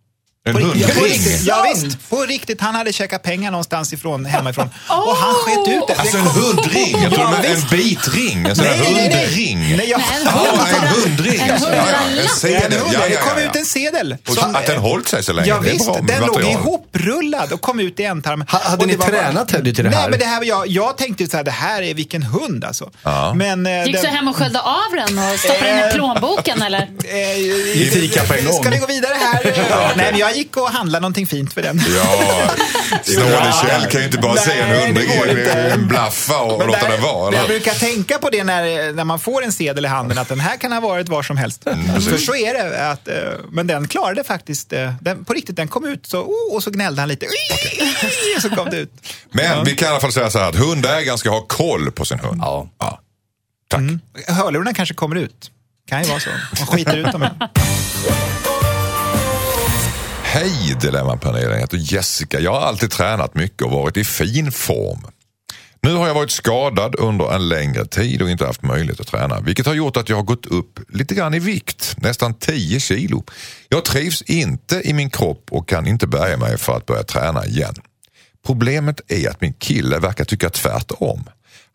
En 0.47 0.53
På 0.53 0.59
riktigt, 0.59 0.87
på 0.87 0.93
hundring? 0.93 1.13
riktigt, 1.13 1.43
ja, 1.47 1.67
visst, 1.75 2.11
på 2.11 2.23
riktigt. 2.23 2.61
Han 2.61 2.75
hade 2.75 2.93
käkat 2.93 3.23
pengar 3.23 3.51
någonstans 3.51 3.93
ifrån, 3.93 4.25
hemifrån. 4.25 4.71
Och 4.89 5.17
han 5.17 5.35
sket 5.35 5.69
ut 5.75 5.83
det. 5.89 5.95
Alltså 5.95 6.17
en 6.17 6.27
hundring? 6.27 6.97
Jag 7.03 7.13
tror 7.15 7.25
Ja, 7.25 7.35
det 7.43 7.49
är 7.49 7.55
en 7.55 7.63
bitring. 7.71 8.47
En 8.47 8.57
sån 8.57 8.65
här 8.65 8.77
Nej, 8.83 8.93
nej, 8.95 9.09
nej. 9.09 9.27
hundring. 9.27 9.77
Nej, 9.77 9.89
jag, 9.91 9.99
Nej, 9.99 10.09
en 10.21 10.25
Ja, 10.25 10.67
en 10.69 10.89
hund. 10.89 11.05
hundring. 11.07 11.41
En 11.41 11.51
alltså. 11.51 11.69
Ja, 11.75 11.85
ja, 12.17 12.21
En 12.23 12.29
sedel. 12.29 12.63
En 12.73 12.73
hundring. 12.73 12.93
Ja, 12.93 13.01
Det 13.09 13.15
ja, 13.15 13.21
kom 13.21 13.33
ja, 13.37 13.43
ja. 13.43 13.51
ut 13.51 13.57
en 13.57 13.67
sedel. 13.67 14.17
Som- 14.29 14.57
att 14.57 14.67
den 14.67 14.79
hållit 14.79 15.09
sig 15.09 15.23
så 15.23 15.33
länge, 15.33 15.49
Ja, 15.49 15.59
det 15.63 15.69
är 15.69 15.73
visst, 15.73 15.87
bra 15.87 16.01
den 16.03 16.27
låg 16.27 16.43
ihoprullad 16.43 17.53
och 17.53 17.61
kom 17.61 17.81
ut 17.81 18.01
i 18.01 18.05
ändtarmen. 18.05 18.47
Ha- 18.51 18.59
hade 18.65 18.83
Och 18.83 18.89
ni 18.89 18.97
var 18.97 19.07
tränat 19.07 19.49
Teddy 19.49 19.75
till 19.75 19.85
det 19.85 19.91
här? 19.91 20.01
Nej, 20.01 20.11
men 20.11 20.19
det 20.19 20.25
här 20.25 20.45
jag, 20.45 20.67
jag 20.69 20.99
tänkte 20.99 21.27
så 21.27 21.37
här, 21.37 21.45
det 21.45 21.51
här 21.51 21.83
är 21.83 21.95
vilken 21.95 22.23
hund 22.23 22.65
alltså. 22.65 22.91
Men, 23.35 23.67
eh, 23.67 23.85
Gick 23.85 23.95
den- 23.95 24.03
du 24.05 24.09
hem 24.09 24.29
och 24.29 24.37
sköljde 24.37 24.61
av 24.61 24.77
den 24.97 25.19
och 25.19 25.39
stoppade 25.39 25.71
den 25.71 25.89
i 25.91 25.93
plånboken 25.93 26.63
eller? 26.67 26.89
Eh, 27.05 27.39
Gick 27.79 27.93
fika 27.93 28.25
på 28.25 28.35
en 28.35 28.45
gång. 28.45 28.61
Ska 28.63 28.71
vi 28.71 28.79
gå 28.79 28.87
vidare 28.87 29.15
här? 29.21 29.43
Nej, 29.97 30.09
men 30.11 30.21
jag 30.21 30.36
gick 30.37 30.57
och 30.57 30.69
handlade 30.71 31.01
någonting 31.01 31.27
fint 31.27 31.53
för 31.53 31.63
den. 31.63 31.81
Ja, 31.97 32.51
snåle 33.03 33.53
Kjell 33.63 33.87
kan 33.91 34.01
ju 34.01 34.07
inte 34.07 34.19
bara 34.19 34.35
Nej, 34.35 34.45
se 34.45 34.61
en 34.61 34.71
det 34.71 34.77
hundring 34.87 35.19
går 35.19 35.29
inte. 35.31 35.75
blaffa 35.79 36.39
och 36.43 36.59
Men 36.59 36.67
låta 36.67 36.81
där- 36.81 36.89
den 36.89 37.03
vara. 37.03 37.25
Jag 37.35 37.35
Eller? 37.35 37.49
brukar 37.49 37.75
tänka 37.75 38.19
på 38.19 38.31
det 38.31 38.45
när, 38.45 38.93
när 38.93 39.05
man 39.05 39.19
får 39.19 39.45
en 39.45 39.53
sedel 39.53 39.85
i 39.85 39.89
handen, 39.89 40.19
att 40.19 40.29
den 40.29 40.41
här 40.41 40.57
kan 40.57 40.73
ha 40.73 40.81
varit 40.81 41.09
var 41.09 41.23
som 41.23 41.37
helst. 41.37 41.67
Mm, 41.67 42.01
För 42.01 42.19
så 42.19 42.35
är 42.37 42.55
det. 42.55 42.91
Att, 42.91 43.09
eh, 43.09 43.15
men 43.51 43.67
den 43.67 43.89
klarade 43.89 44.25
faktiskt, 44.25 44.73
eh, 44.73 44.93
den, 45.01 45.25
på 45.25 45.33
riktigt, 45.33 45.57
den 45.57 45.69
kom 45.69 45.85
ut 45.85 46.07
så, 46.07 46.19
oh, 46.23 46.55
och 46.55 46.63
så 46.63 46.71
gnällde 46.71 47.03
han 47.03 47.09
lite. 47.09 47.27
Och 48.37 48.43
så 48.43 48.49
kom 48.51 48.71
det 48.71 48.77
ut. 48.77 48.93
Men 49.33 49.65
vi 49.65 49.75
kan 49.77 49.89
i 49.89 49.91
alla 49.91 50.01
fall 50.01 50.13
säga 50.13 50.31
så 50.31 50.39
här 50.39 50.49
att 50.49 50.57
hundägaren 50.57 51.19
ska 51.19 51.31
ha 51.31 51.41
koll 51.41 51.91
på 51.93 52.05
sin 52.05 52.19
hund. 52.19 52.41
Ja. 52.45 52.69
Tack. 53.69 53.81
Hörlurarna 54.29 54.75
kanske 54.75 54.95
kommer 54.95 55.17
ut. 55.17 55.51
Kan 55.89 56.03
ju 56.03 56.09
vara 56.09 56.21
så. 56.21 56.31
De 56.57 56.67
skiter 56.67 56.97
ut 56.97 57.13
dem. 57.13 57.23
Hej 60.39 60.77
Dilemmapanelen, 60.81 61.51
jag 61.51 61.61
heter 61.61 61.95
Jessica. 61.95 62.41
Jag 62.41 62.53
har 62.53 62.61
alltid 62.61 62.91
tränat 62.91 63.35
mycket 63.35 63.63
och 63.63 63.71
varit 63.71 63.97
i 63.97 64.05
fin 64.05 64.53
form. 64.53 65.07
Nu 65.81 65.95
har 65.95 66.07
jag 66.07 66.15
varit 66.15 66.31
skadad 66.31 66.95
under 66.99 67.35
en 67.35 67.49
längre 67.49 67.87
tid 67.87 68.23
och 68.23 68.31
inte 68.31 68.47
haft 68.47 68.63
möjlighet 68.63 69.01
att 69.01 69.07
träna. 69.07 69.41
Vilket 69.41 69.67
har 69.67 69.75
gjort 69.75 69.97
att 69.97 70.09
jag 70.09 70.17
har 70.17 70.23
gått 70.23 70.47
upp 70.47 70.81
lite 70.89 71.15
grann 71.15 71.35
i 71.35 71.39
vikt, 71.39 71.95
nästan 71.99 72.35
10 72.35 72.81
kilo. 72.81 73.25
Jag 73.69 73.85
trivs 73.85 74.23
inte 74.23 74.81
i 74.85 74.93
min 74.93 75.11
kropp 75.11 75.49
och 75.51 75.69
kan 75.69 75.87
inte 75.87 76.07
bärga 76.07 76.37
mig 76.37 76.59
för 76.59 76.77
att 76.77 76.87
börja 76.87 77.03
träna 77.03 77.47
igen. 77.47 77.75
Problemet 78.47 79.01
är 79.09 79.31
att 79.31 79.41
min 79.41 79.53
kille 79.53 79.99
verkar 79.99 80.25
tycka 80.25 80.51
tvärtom. 80.51 81.25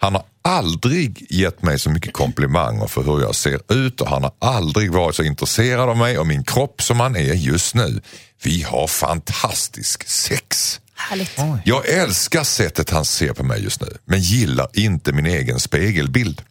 Han 0.02 0.16
har 0.16 0.24
aldrig 0.42 1.26
gett 1.30 1.62
mig 1.64 1.80
så 1.80 1.90
mycket 1.90 2.14
komplimanger 2.14 2.88
för 2.88 3.04
hur 3.04 3.22
jag 3.22 3.36
ser 3.36 3.74
ut 3.74 4.02
och 4.02 4.08
han 4.08 4.24
har 4.24 4.34
aldrig 4.40 4.92
varit 4.92 5.16
så 5.16 5.24
intresserad 5.24 5.90
av 5.90 5.98
mig 5.98 6.18
och 6.18 6.28
min 6.28 6.44
kropp 6.44 6.82
som 6.82 7.00
han 7.00 7.16
är 7.16 7.34
just 7.34 7.76
nu. 7.76 8.02
Vi 8.44 8.62
har 8.62 8.88
fantastisk 8.88 10.08
sex. 10.08 10.80
Härligt. 10.96 11.38
Jag 11.66 11.90
älskar 11.90 12.44
sättet 12.44 12.90
han 12.90 13.06
ser 13.06 13.34
på 13.34 13.44
mig 13.44 13.64
just 13.64 13.82
nu, 13.82 13.98
men 14.06 14.20
gillar 14.20 14.68
inte 14.74 15.12
min 15.12 15.26
egen 15.26 15.60
spegelbild. 15.60 16.42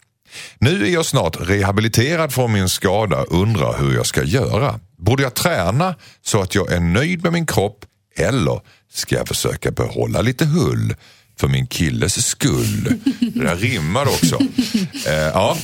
Nu 0.59 0.87
är 0.87 0.91
jag 0.91 1.07
snart 1.07 1.37
rehabiliterad 1.41 2.33
från 2.33 2.53
min 2.53 2.69
skada 2.69 3.23
och 3.23 3.43
undrar 3.43 3.79
hur 3.79 3.95
jag 3.95 4.07
ska 4.07 4.23
göra. 4.23 4.81
Borde 4.99 5.23
jag 5.23 5.35
träna 5.35 5.95
så 6.25 6.43
att 6.43 6.55
jag 6.55 6.73
är 6.73 6.81
nöjd 6.81 7.23
med 7.23 7.33
min 7.33 7.47
kropp 7.47 7.85
eller 8.17 8.61
ska 8.93 9.17
jag 9.17 9.29
försöka 9.29 9.71
behålla 9.71 10.21
lite 10.21 10.45
hull 10.45 10.95
för 11.41 11.49
min 11.49 11.67
killes 11.67 12.27
skull? 12.27 13.01
Det 13.21 13.45
där 13.45 13.57
rimmar 13.57 14.07
också. 14.07 14.39
Eh, 15.07 15.13
ja. 15.15 15.57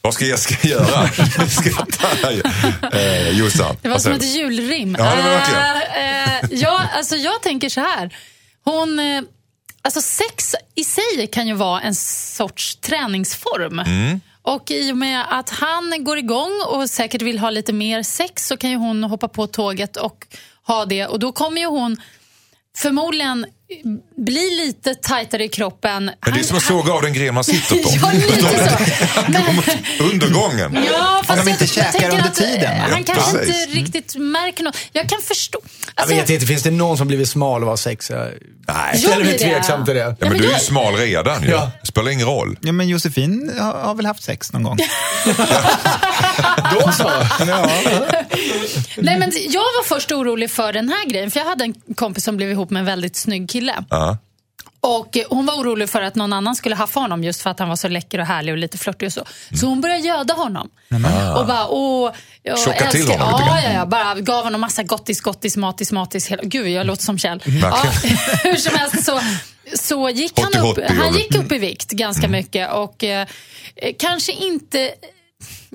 Vad 0.00 0.14
ska 0.14 0.26
jag 0.26 0.38
ska 0.38 0.68
göra? 0.68 1.10
eh, 2.92 3.38
Jossan, 3.38 3.76
Det 3.82 3.88
var 3.88 3.98
som 3.98 4.12
ett 4.12 4.34
julrim. 4.34 4.96
Ja, 4.98 5.16
det 5.16 5.22
var 5.22 5.30
verkligen. 5.30 5.62
Eh, 5.62 6.34
eh, 6.34 6.44
ja, 6.50 6.82
alltså 6.92 7.16
jag 7.16 7.42
tänker 7.42 7.68
så 7.68 7.80
här. 7.80 8.16
Hon, 8.64 8.98
eh, 8.98 9.22
alltså 9.82 10.00
sex 10.00 10.54
i 10.74 10.84
sig 10.84 11.26
kan 11.32 11.48
ju 11.48 11.54
vara 11.54 11.80
en 11.80 11.94
sorts 11.94 12.76
träningsform. 12.76 13.78
Mm. 13.78 14.20
Och 14.42 14.70
i 14.70 14.92
och 14.92 14.96
med 14.96 15.24
att 15.30 15.50
han 15.50 16.04
går 16.04 16.18
igång 16.18 16.52
och 16.68 16.90
säkert 16.90 17.22
vill 17.22 17.38
ha 17.38 17.50
lite 17.50 17.72
mer 17.72 18.02
sex 18.02 18.46
så 18.46 18.56
kan 18.56 18.70
ju 18.70 18.76
hon 18.76 19.04
hoppa 19.04 19.28
på 19.28 19.46
tåget 19.46 19.96
och 19.96 20.26
ha 20.66 20.84
det. 20.84 21.06
Och 21.06 21.18
då 21.18 21.32
kommer 21.32 21.60
ju 21.60 21.66
hon 21.66 21.96
förmodligen 22.76 23.46
bli 24.16 24.50
lite 24.66 24.94
tajtare 24.94 25.44
i 25.44 25.48
kroppen. 25.48 26.10
Men 26.24 26.34
det 26.34 26.40
är 26.40 26.44
som 26.44 26.56
att 26.56 26.62
såga 26.62 26.92
av 26.92 27.02
den 27.02 27.12
gren 27.12 27.34
man 27.34 27.44
sitter 27.44 27.76
på. 27.76 27.90
Ja, 28.02 28.10
lite 28.12 28.40
så. 28.40 29.20
Men, 29.32 30.10
Undergången. 30.12 30.84
Ja, 30.92 31.22
fast 31.26 31.44
de 31.44 31.50
inte 31.50 31.64
jag, 31.64 31.86
jag 31.86 31.92
käkar 31.92 32.10
under 32.10 32.24
att, 32.24 32.34
tiden, 32.34 32.72
eh, 32.72 32.80
va? 32.80 32.86
Han 32.90 33.04
kanske 33.04 33.38
precis. 33.38 33.66
inte 33.66 33.80
riktigt 33.80 34.16
märker 34.16 34.64
något. 34.64 34.76
Jag 34.92 35.08
kan 35.08 35.20
förstå. 35.20 35.58
Jag 35.62 35.92
Alltså, 36.02 36.16
vet 36.16 36.30
inte, 36.30 36.46
finns 36.46 36.62
det 36.62 36.70
någon 36.70 36.98
som 36.98 37.06
blivit 37.06 37.28
smal 37.28 37.62
av 37.62 37.68
att 37.68 37.72
ha 37.72 37.76
sex? 37.76 38.10
Jag 38.10 38.28
Nej. 38.68 38.98
ställer 38.98 39.24
mig 39.24 39.38
tveksam 39.38 39.84
till 39.84 39.94
det. 39.94 40.00
Ja, 40.00 40.14
men 40.20 40.28
men 40.28 40.38
du 40.38 40.48
är 40.48 40.52
ju 40.52 40.58
smal 40.58 40.94
redan. 40.96 41.44
Ja. 41.48 41.70
Det 41.80 41.86
spelar 41.86 42.10
ingen 42.10 42.26
roll. 42.26 42.58
Ja, 42.60 42.72
men 42.72 42.88
Josefin 42.88 43.52
har, 43.58 43.72
har 43.72 43.94
väl 43.94 44.06
haft 44.06 44.22
sex 44.22 44.52
någon 44.52 44.62
gång? 44.62 44.76
Då 46.74 46.92
så. 46.92 47.10
Nej, 48.96 49.18
men 49.18 49.32
jag 49.48 49.60
var 49.60 49.84
först 49.84 50.12
orolig 50.12 50.50
för 50.50 50.72
den 50.72 50.88
här 50.88 51.08
grejen. 51.08 51.30
För 51.30 51.40
Jag 51.40 51.46
hade 51.46 51.64
en 51.64 51.74
kompis 51.96 52.24
som 52.24 52.36
blev 52.36 52.50
ihop 52.50 52.70
med 52.70 52.80
en 52.80 52.86
väldigt 52.86 53.16
snygg 53.16 53.50
kille. 53.50 53.63
Ja. 53.90 54.18
Och 54.80 55.16
eh, 55.16 55.24
Hon 55.30 55.46
var 55.46 55.54
orolig 55.54 55.88
för 55.88 56.02
att 56.02 56.14
någon 56.14 56.32
annan 56.32 56.56
skulle 56.56 56.74
haffa 56.74 57.00
honom 57.00 57.24
just 57.24 57.42
för 57.42 57.50
att 57.50 57.58
han 57.58 57.68
var 57.68 57.76
så 57.76 57.88
läcker 57.88 58.18
och 58.18 58.26
härlig 58.26 58.52
och 58.52 58.58
lite 58.58 58.78
flörtig 58.78 59.06
och 59.06 59.12
så. 59.12 59.24
Så 59.60 59.66
hon 59.66 59.80
började 59.80 60.00
göda 60.00 60.34
honom. 60.34 60.70
Och 61.36 61.46
bara, 61.46 61.66
åh, 61.68 62.12
jag 62.42 62.58
Tjocka 62.58 62.90
till 62.90 63.08
honom 63.08 63.30
lite 63.32 63.42
ja, 63.42 63.46
grann. 63.46 63.64
ja, 63.64 63.72
ja, 63.72 63.86
bara 63.86 64.14
gav 64.14 64.44
honom 64.44 64.60
massa 64.60 64.82
gottis, 64.82 65.20
gottis, 65.20 65.56
matis, 65.56 65.92
matis. 65.92 66.26
Hela, 66.26 66.42
gud, 66.42 66.68
jag 66.68 66.86
låter 66.86 67.02
som 67.02 67.18
Kjell. 67.18 67.42
Ja, 67.46 67.52
Verkligen. 67.70 68.16
hur 68.42 68.56
som 68.56 68.78
helst 68.78 69.04
så, 69.04 69.20
så 69.74 70.10
gick 70.10 70.40
han 70.40 70.44
Hotti, 70.62 70.80
upp, 70.80 70.88
hotti, 70.90 70.94
han 71.02 71.14
gick 71.14 71.34
upp 71.34 71.52
i 71.52 71.58
vikt 71.58 71.90
ganska 71.90 72.28
mycket 72.28 72.72
och 72.72 73.04
eh, 73.04 73.26
eh, 73.76 73.94
kanske 73.98 74.32
inte 74.32 74.94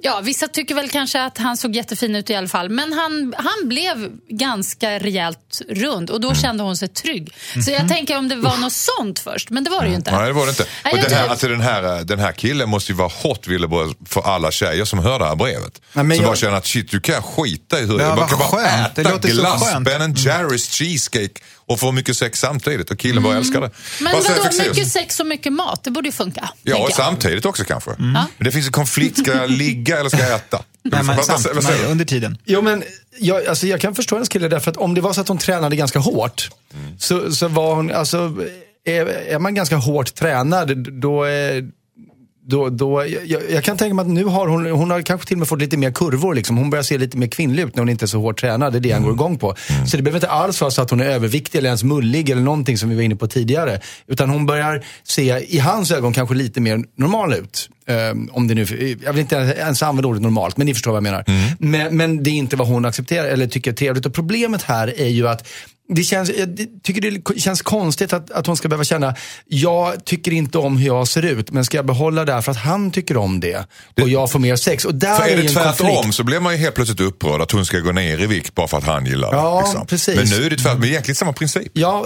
Ja, 0.01 0.19
vissa 0.23 0.47
tycker 0.47 0.75
väl 0.75 0.89
kanske 0.89 1.23
att 1.23 1.37
han 1.37 1.57
såg 1.57 1.75
jättefin 1.75 2.15
ut 2.15 2.29
i 2.29 2.35
alla 2.35 2.47
fall. 2.47 2.69
Men 2.69 2.93
han, 2.93 3.33
han 3.37 3.69
blev 3.69 4.11
ganska 4.29 4.99
rejält 4.99 5.61
rund 5.69 6.09
och 6.09 6.21
då 6.21 6.33
kände 6.35 6.63
hon 6.63 6.77
sig 6.77 6.87
trygg. 6.87 7.33
Så 7.65 7.71
jag 7.71 7.87
tänker 7.89 8.17
om 8.17 8.27
det 8.29 8.35
var 8.35 8.57
något 8.57 8.73
sånt 8.73 9.19
först, 9.19 9.49
men 9.49 9.63
det 9.63 9.69
var 9.69 9.81
det 9.83 9.89
ju 9.89 9.95
inte. 9.95 10.11
Nej, 10.11 10.27
det 10.27 10.33
var 10.33 10.45
det 10.45 10.49
inte. 10.49 10.65
Nej, 10.83 10.93
Och 10.93 10.99
jag 10.99 11.05
den, 11.05 11.13
här, 11.13 11.21
tror- 11.23 11.31
alltså, 11.31 11.47
den, 11.47 11.61
här, 11.61 12.03
den 12.03 12.19
här 12.19 12.31
killen 12.31 12.69
måste 12.69 12.91
ju 12.91 12.97
vara 12.97 13.11
hot 13.23 13.47
Willeborg 13.47 13.93
för 14.05 14.21
alla 14.21 14.51
tjejer 14.51 14.85
som 14.85 14.99
hör 14.99 15.19
det 15.19 15.25
här 15.25 15.35
brevet. 15.35 15.81
Nej, 15.93 16.05
men 16.05 16.17
som 16.17 16.23
jag- 16.23 16.29
bara 16.31 16.37
känner 16.37 16.57
att 16.57 16.65
shit, 16.67 16.91
du 16.91 16.99
kan 17.01 17.23
skita 17.23 17.79
i 17.79 17.85
hur 17.85 17.99
Ja, 17.99 18.05
jag 18.05 18.15
vad 18.15 18.29
kan 18.29 18.39
bara 18.39 18.47
skönt. 18.47 18.95
Det 18.95 19.01
äta 19.01 19.11
låter 19.11 19.29
så 19.29 19.35
glass, 19.35 19.63
skönt. 19.71 19.85
Ben 19.85 20.13
Jerrys 20.13 20.69
cheesecake 20.69 21.41
och 21.69 21.79
få 21.79 21.91
mycket 21.91 22.17
sex 22.17 22.39
samtidigt. 22.39 22.91
Och 22.91 22.99
killen 22.99 23.23
bara 23.23 23.37
älskar 23.37 23.61
det. 23.61 23.67
Mm. 23.67 23.71
Men 24.01 24.13
vadå, 24.13 24.69
mycket 24.69 24.87
sex 24.91 25.19
och 25.19 25.25
mycket 25.25 25.53
mat, 25.53 25.83
det 25.83 25.91
borde 25.91 26.07
ju 26.07 26.11
funka. 26.11 26.49
Ja, 26.63 26.77
och 26.77 26.91
samtidigt 26.91 27.45
också 27.45 27.63
kanske. 27.63 27.91
Men 27.97 28.17
Det 28.37 28.51
finns 28.51 28.65
en 28.65 28.71
konflikt, 28.71 29.17
ska 29.19 29.35
jag 29.35 29.49
ligga 29.51 29.99
eller 29.99 30.09
ska 30.09 30.19
jag 30.19 30.35
äta? 30.35 30.63
Nej, 30.83 31.03
men 31.03 31.15
vad- 31.15 31.25
samt, 31.25 31.47
vad 31.53 31.63
säger 31.63 31.83
du? 31.83 31.91
under 31.91 32.05
tiden. 32.05 32.37
Jo, 32.45 32.61
men 32.61 32.83
jag, 33.19 33.45
alltså, 33.47 33.67
jag 33.67 33.81
kan 33.81 33.95
förstå 33.95 34.15
hennes 34.15 34.29
kille 34.29 34.47
därför 34.47 34.71
att 34.71 34.77
om 34.77 34.93
det 34.93 35.01
var 35.01 35.13
så 35.13 35.21
att 35.21 35.27
hon 35.27 35.37
tränade 35.37 35.75
ganska 35.75 35.99
hårt 35.99 36.49
så, 36.99 37.31
så 37.31 37.47
var 37.47 37.75
hon, 37.75 37.91
alltså, 37.91 38.37
är, 38.85 39.05
är 39.05 39.39
man 39.39 39.55
ganska 39.55 39.75
hårt 39.75 40.15
tränad 40.15 40.91
då 41.01 41.23
är 41.23 41.69
då, 42.49 42.69
då, 42.69 43.05
jag, 43.25 43.41
jag 43.51 43.63
kan 43.63 43.77
tänka 43.77 43.93
mig 43.93 44.03
att 44.03 44.09
nu 44.09 44.23
har 44.23 44.47
hon, 44.47 44.65
hon 44.65 44.91
har 44.91 45.01
kanske 45.01 45.27
till 45.27 45.35
och 45.35 45.39
med 45.39 45.47
fått 45.47 45.59
lite 45.59 45.77
mer 45.77 45.91
kurvor. 45.91 46.33
Liksom. 46.33 46.57
Hon 46.57 46.69
börjar 46.69 46.83
se 46.83 46.97
lite 46.97 47.17
mer 47.17 47.27
kvinnlig 47.27 47.63
ut 47.63 47.75
när 47.75 47.81
hon 47.81 47.89
inte 47.89 48.05
är 48.05 48.07
så 48.07 48.19
hårt 48.19 48.41
tränad. 48.41 48.73
Det 48.73 48.77
är 48.77 48.79
det 48.79 48.91
han 48.91 49.03
går 49.03 49.13
igång 49.13 49.37
på. 49.37 49.55
Så 49.87 49.97
det 49.97 50.03
behöver 50.03 50.17
inte 50.17 50.29
alls 50.29 50.61
vara 50.61 50.71
så 50.71 50.81
att 50.81 50.89
hon 50.89 51.01
är 51.01 51.05
överviktig 51.05 51.59
eller 51.59 51.69
ens 51.69 51.83
mullig 51.83 52.29
eller 52.29 52.41
någonting 52.41 52.77
som 52.77 52.89
vi 52.89 52.95
var 52.95 53.03
inne 53.03 53.15
på 53.15 53.27
tidigare. 53.27 53.79
Utan 54.07 54.29
hon 54.29 54.45
börjar 54.45 54.83
se, 55.03 55.45
i 55.47 55.59
hans 55.59 55.91
ögon, 55.91 56.13
kanske 56.13 56.35
lite 56.35 56.61
mer 56.61 56.83
normal 56.97 57.33
ut. 57.33 57.69
Um, 58.11 58.29
om 58.33 58.47
det 58.47 58.55
nu, 58.55 58.97
jag 59.03 59.13
vill 59.13 59.21
inte 59.21 59.35
ens 59.35 59.83
använda 59.83 60.07
ordet 60.09 60.21
normalt, 60.21 60.57
men 60.57 60.67
ni 60.67 60.73
förstår 60.73 60.91
vad 60.91 60.97
jag 60.97 61.03
menar. 61.03 61.23
Men, 61.59 61.97
men 61.97 62.23
det 62.23 62.29
är 62.29 62.33
inte 62.33 62.55
vad 62.55 62.67
hon 62.67 62.85
accepterar 62.85 63.27
eller 63.27 63.47
tycker 63.47 63.71
är 63.71 63.75
trevligt. 63.75 64.05
Och 64.05 64.13
problemet 64.13 64.63
här 64.63 64.99
är 64.99 65.07
ju 65.07 65.27
att 65.27 65.47
det 65.95 66.03
känns, 66.03 66.31
jag 66.37 66.57
tycker 66.83 67.01
det 67.11 67.39
känns 67.39 67.61
konstigt 67.61 68.13
att, 68.13 68.31
att 68.31 68.47
hon 68.47 68.57
ska 68.57 68.67
behöva 68.67 68.83
känna, 68.83 69.15
jag 69.47 70.05
tycker 70.05 70.31
inte 70.33 70.57
om 70.57 70.77
hur 70.77 70.85
jag 70.87 71.07
ser 71.07 71.25
ut, 71.25 71.51
men 71.51 71.65
ska 71.65 71.77
jag 71.77 71.85
behålla 71.85 72.25
det 72.25 72.33
här 72.33 72.41
för 72.41 72.51
att 72.51 72.57
han 72.57 72.91
tycker 72.91 73.17
om 73.17 73.39
det 73.39 73.65
och 74.01 74.09
jag 74.09 74.31
får 74.31 74.39
mer 74.39 74.55
sex. 74.55 74.85
Och 74.85 74.95
där 74.95 75.15
För 75.15 75.27
är 75.29 75.37
det 75.37 75.49
tvärtom 75.49 76.11
så 76.13 76.23
blir 76.23 76.39
man 76.39 76.53
ju 76.53 76.59
helt 76.59 76.75
plötsligt 76.75 76.99
upprörd 76.99 77.41
att 77.41 77.51
hon 77.51 77.65
ska 77.65 77.79
gå 77.79 77.91
ner 77.91 78.21
i 78.21 78.25
vikt 78.27 78.55
bara 78.55 78.67
för 78.67 78.77
att 78.77 78.83
han 78.83 79.05
gillar 79.05 79.33
Ja, 79.33 79.55
det. 79.55 79.61
Liksom. 79.67 79.87
precis. 79.87 80.15
Men 80.15 80.39
nu 80.39 80.45
är 80.45 80.49
det 80.49 80.57
tvärtom, 80.57 80.81
det 80.81 80.87
är 80.87 80.89
egentligen 80.89 81.15
samma 81.15 81.33
princip. 81.33 81.71
Ja, 81.73 82.05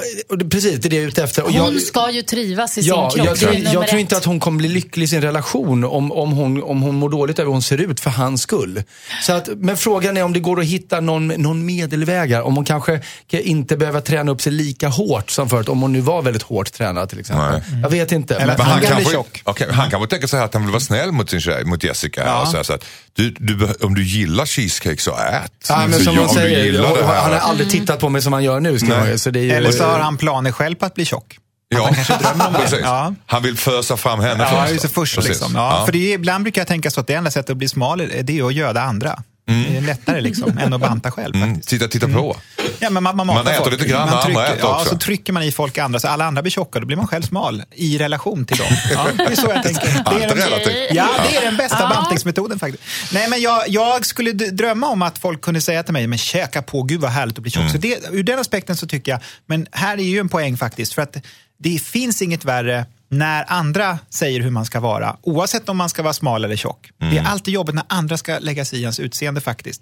precis, 0.52 0.80
det 0.80 0.88
är 0.88 0.90
det 0.90 0.96
jag 0.96 1.04
är 1.04 1.08
ute 1.08 1.24
efter. 1.24 1.44
Och 1.44 1.52
Hon 1.54 1.74
jag, 1.74 1.82
ska 1.82 2.12
ju 2.12 2.22
trivas 2.22 2.78
i 2.78 2.82
Ja, 2.82 3.12
sin 3.12 3.24
kropp. 3.26 3.42
jag 3.42 3.54
nummer 3.54 3.74
jag 3.74 3.88
tror 3.88 4.00
inte 4.00 4.18
att 4.18 4.26
hon 4.26 4.40
kommer 4.40 4.58
bli 4.58 4.68
lycklig 4.68 5.04
i 5.04 5.08
sin 5.08 5.22
relation 5.22 5.84
om, 5.84 6.12
om, 6.12 6.32
hon, 6.32 6.64
om 6.64 6.82
hon 6.82 6.96
mår 6.96 7.10
dåligt 7.10 7.40
över 7.40 7.48
hur 7.48 7.54
hon 7.54 7.62
ser 7.62 7.78
ut 7.78 8.00
för 8.00 8.10
hans 8.10 8.42
skull. 8.42 8.84
Så 9.24 9.34
att, 9.34 9.50
men 9.58 9.78
frågan 9.78 10.18
är 10.18 10.24
om 10.24 10.34
det 10.34 10.40
går 10.40 10.60
att 10.60 10.66
hitta 10.66 11.00
någon, 11.00 11.28
någon 11.28 11.66
medelvägar. 11.66 12.42
Om 12.42 12.56
hon 12.56 12.66
kanske 12.66 13.02
inte 13.32 13.73
behöver 13.78 14.02
träna 14.02 14.32
upp 14.32 14.42
sig 14.42 14.52
lika 14.52 14.88
hårt 14.88 15.32
som 15.32 15.50
förut. 15.50 15.70
Om 15.70 15.82
hon 15.82 15.94
nu 15.94 16.02
var 16.02 16.22
väldigt 16.22 16.42
hårt 16.44 16.72
tränad 16.74 17.10
till 17.10 17.20
exempel. 17.20 17.62
Nej. 17.72 17.82
Jag 17.82 17.90
vet 17.90 18.12
inte. 18.12 18.38
Men, 18.38 18.48
Men 18.48 18.60
han, 18.60 18.82
kan 18.82 18.96
bli 18.96 19.06
tjock. 19.06 19.42
okej, 19.44 19.68
han 19.72 19.90
kanske 19.90 20.10
tänker 20.10 20.28
så 20.28 20.38
här 20.38 20.46
att 20.46 20.54
han 20.54 20.64
vill 20.64 20.72
vara 20.72 20.80
snäll 20.82 21.12
mot 21.12 21.30
sin 21.30 21.42
tjej, 21.42 21.66
mot 21.66 21.84
Jessica. 21.84 22.26
Ja. 22.26 22.42
Och 22.42 22.48
säga 22.48 22.64
så 22.64 22.74
att, 22.74 22.86
du, 23.14 23.30
du, 23.40 23.74
om 23.82 23.96
du 23.96 24.04
gillar 24.04 24.46
cheesecake 24.46 25.02
så 25.02 25.12
ät. 25.12 25.52
ja, 25.70 25.78
men 25.88 25.94
Så 26.00 26.04
som 26.06 26.16
jag- 26.16 26.22
hon 26.26 26.36
säger, 26.36 26.64
gillar 26.66 26.82
det 26.82 26.88
han 27.06 27.16
har 27.16 27.24
här. 27.32 27.40
aldrig 27.40 27.70
tittat 27.70 28.00
på 28.00 28.10
mig 28.10 28.22
som 28.22 28.34
han 28.34 28.44
gör 28.44 28.60
nu. 28.60 28.78
Man, 28.84 29.20
så 29.20 29.30
det 29.30 29.40
är 29.40 29.44
ju, 29.44 29.52
Eller 29.52 29.72
så 29.72 29.84
har 29.84 30.00
han 30.00 30.18
planer 30.18 30.52
själv 30.52 30.76
på 30.76 30.86
att 30.86 30.94
bli 30.94 31.06
tjock. 31.06 31.38
Ja, 31.70 31.84
han 31.86 31.94
kanske 31.96 32.18
drömmer 32.18 32.48
om 32.48 32.54
det. 32.54 32.60
precis. 32.60 32.80
Ja. 32.84 33.14
Han 33.26 33.44
vill 33.44 33.58
fösa 33.58 33.98
fram 33.98 34.20
henne 34.20 34.44
Ja, 34.52 34.66
först. 34.80 34.94
först 34.94 35.24
liksom. 35.28 35.56
Ja, 35.56 35.84
För 35.86 35.92
det 35.94 35.98
är, 36.12 36.14
ibland 36.16 36.44
brukar 36.44 36.62
jag 36.62 36.68
tänka 36.68 36.92
så 36.92 37.00
att 37.00 37.08
det 37.08 37.14
enda 37.14 37.32
sättet 37.32 37.50
att 37.50 37.58
bli 37.58 37.70
smal 37.70 38.02
är 38.02 38.24
det 38.24 38.40
är 38.40 38.44
att 38.48 38.54
göda 38.54 38.82
andra. 38.82 39.20
Det 39.46 39.78
är 39.78 39.82
lättare 39.82 40.22
liksom, 40.22 40.58
än 40.58 40.74
att 40.74 40.82
banta 40.82 41.12
själv. 41.12 41.36
Mm, 41.36 41.62
titta, 41.62 41.88
titta 41.88 42.08
på. 42.08 42.38
Ja, 42.80 42.90
men 42.90 43.04
man, 43.04 43.16
man, 43.18 43.28
Man 43.28 43.48
äter 43.48 43.54
folk. 43.60 43.72
lite 43.72 43.86
grann, 43.86 44.00
man 44.00 44.10
andra 44.10 44.24
trycker, 44.24 44.44
äter 44.44 44.58
ja, 44.62 44.76
också. 44.80 44.90
så 44.90 44.98
trycker 44.98 45.34
man 45.34 45.44
i 45.44 45.52
folk 45.52 45.78
andra, 45.78 46.00
så 46.00 46.08
alla 46.08 46.26
andra 46.26 46.42
blir 46.42 46.52
tjocka, 46.52 46.80
då 46.80 46.86
blir 46.86 46.98
man 46.98 47.08
själv 47.08 47.22
smal 47.22 47.64
i 47.72 47.98
relation 47.98 48.46
till 48.46 48.58
dem. 48.58 48.68
Ja, 48.94 49.08
det 49.18 49.24
är 49.24 49.36
så 49.36 49.52
jag 49.54 49.64
tänker. 49.64 49.88
Det 50.20 50.24
är 50.24 50.36
den, 50.36 50.96
ja, 50.96 51.08
det 51.30 51.36
är 51.38 51.42
den 51.42 51.58
bästa 51.58 51.78
Ja. 51.80 51.90
bantningsmetoden 51.90 52.60
faktiskt. 52.60 52.84
Nej, 53.12 53.30
men 53.30 53.42
jag, 53.42 53.70
jag 53.70 54.06
skulle 54.06 54.32
drömma 54.32 54.88
om 54.88 55.02
att 55.02 55.18
folk 55.18 55.42
kunde 55.42 55.62
säga 55.62 55.84
till 55.84 55.94
mig, 55.94 56.08
men 56.08 56.18
käka 56.18 56.62
på, 56.62 56.84
gud 56.84 57.02
vad 57.02 57.12
härligt 57.12 57.38
att 57.38 57.42
bli 57.42 57.52
tjock. 57.52 57.62
Mm. 57.62 57.72
Så 57.72 57.78
det, 57.78 58.00
ur 58.12 58.24
den 58.24 58.40
aspekten 58.40 58.76
så 58.76 58.88
tycker 58.88 59.12
jag, 59.12 59.22
men 59.46 59.68
här 59.72 59.98
är 59.98 60.04
ju 60.04 60.20
en 60.20 60.30
poäng 60.30 60.58
faktiskt, 60.58 60.94
för 60.94 61.02
att 61.02 61.16
det 61.60 61.82
finns 61.84 62.22
inget 62.22 62.46
värre 62.46 62.86
när 63.18 63.46
andra 63.48 64.00
säger 64.10 64.40
hur 64.40 64.50
man 64.50 64.66
ska 64.66 64.80
vara, 64.80 65.16
oavsett 65.22 65.70
om 65.70 65.78
man 65.78 65.90
ska 65.90 66.04
vara 66.04 66.14
smal 66.14 66.46
eller 66.46 66.56
tjock. 66.56 66.90
Det 67.00 67.06
Mm. 67.06 67.26
är 67.26 67.30
alltid 67.30 67.54
jobbigt 67.54 67.76
när 67.76 67.84
andra 67.88 68.18
ska 68.18 68.40
lägga 68.40 68.66
sig 68.66 68.80
i 68.80 68.82
ens 68.82 69.00
utseende 69.00 69.42
faktiskt. 69.42 69.82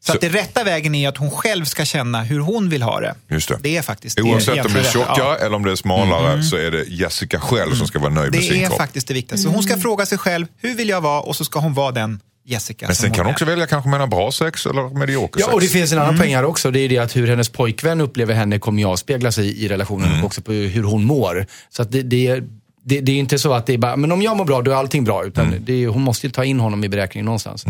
Så, 0.00 0.06
Så- 0.06 0.12
att 0.12 0.20
det 0.20 0.28
rätta 0.28 0.64
vägen 0.64 0.94
är 0.94 1.08
att 1.08 1.16
hon 1.16 1.30
själv 1.30 1.64
ska 1.64 1.84
känna 1.84 2.22
hur 2.22 2.40
hon 2.40 2.68
vill 2.68 2.82
ha 2.82 3.00
det. 3.00 3.14
Just 3.30 3.48
det. 3.48 3.58
Det 3.62 3.76
är 3.76 3.82
faktiskt 3.82 4.16
det 4.16 4.22
Oavsett 4.22 4.66
om 4.66 4.72
det 4.72 4.80
är 4.80 4.84
tjockare 4.92 5.16
Ja. 5.18 5.36
eller 5.36 5.56
om 5.56 5.64
det 5.64 5.72
är 5.72 5.76
smalare 5.76 6.42
så 6.42 6.56
är 6.56 6.70
det 6.70 6.84
Jessica 6.84 7.40
själv 7.40 7.74
som 7.74 7.86
ska 7.86 7.98
vara 7.98 8.12
nöjd 8.12 8.32
med 8.34 8.42
sin 8.44 8.52
Det 8.52 8.62
är 8.64 8.66
kropp. 8.68 8.78
faktiskt 8.78 9.08
det 9.08 9.14
viktigaste. 9.14 9.44
Så 9.48 9.54
hon 9.54 9.62
ska 9.62 9.76
fråga 9.76 10.06
sig 10.06 10.18
själv, 10.18 10.46
hur 10.60 10.74
vill 10.74 10.88
jag 10.88 11.00
vara? 11.00 11.20
Och 11.20 11.36
så 11.36 11.44
ska 11.44 11.58
hon 11.60 11.74
vara 11.74 11.92
den 11.92 12.20
Jessica 12.50 12.86
Men 12.86 12.94
sen 12.96 13.12
kan 13.12 13.24
hon 13.24 13.32
också 13.32 13.44
välja 13.44 13.66
kanske 13.66 13.90
mellan 13.90 14.10
bra 14.10 14.32
sex 14.32 14.66
eller 14.66 14.98
medioker 14.98 15.40
Ja, 15.40 15.46
sex. 15.46 15.54
och 15.54 15.60
det 15.60 15.66
finns 15.68 15.92
en 15.92 15.98
Mm. 15.98 16.08
annan 16.08 16.20
poäng 16.20 16.34
här 16.34 16.44
också. 16.44 16.70
Det 16.70 16.80
är 16.80 16.88
det 16.88 16.98
att 16.98 17.16
hur 17.16 17.26
hennes 17.28 17.48
pojkvän 17.48 18.00
upplever 18.00 18.34
henne 18.34 18.58
kommer 18.58 18.82
jag 18.82 18.98
spegla 18.98 19.32
sig 19.32 19.64
i 19.64 19.68
relationen 19.68 20.06
Mm. 20.08 20.20
och 20.20 20.26
också 20.26 20.42
på 20.42 20.52
hur 20.52 20.82
hon 20.82 21.04
mår. 21.04 21.46
Så 21.70 21.82
att 21.82 21.92
det, 21.92 22.02
det, 22.02 22.42
det, 22.82 23.00
det 23.00 23.12
är 23.12 23.16
inte 23.16 23.38
så 23.38 23.52
att 23.54 23.66
det 23.66 23.74
är 23.74 23.78
bara, 23.78 23.96
men 23.96 24.12
om 24.12 24.22
jag 24.22 24.36
mår 24.36 24.44
bra 24.44 24.62
då 24.62 24.70
är 24.70 24.74
allting 24.74 25.04
bra. 25.04 25.24
Utan 25.24 25.54
det 25.60 25.84
är, 25.84 25.88
hon 25.88 26.02
måste 26.02 26.26
ju 26.26 26.30
ta 26.32 26.44
in 26.44 26.60
honom 26.60 26.84
i 26.84 26.88
beräkningen 26.88 27.24
någonstans. 27.24 27.64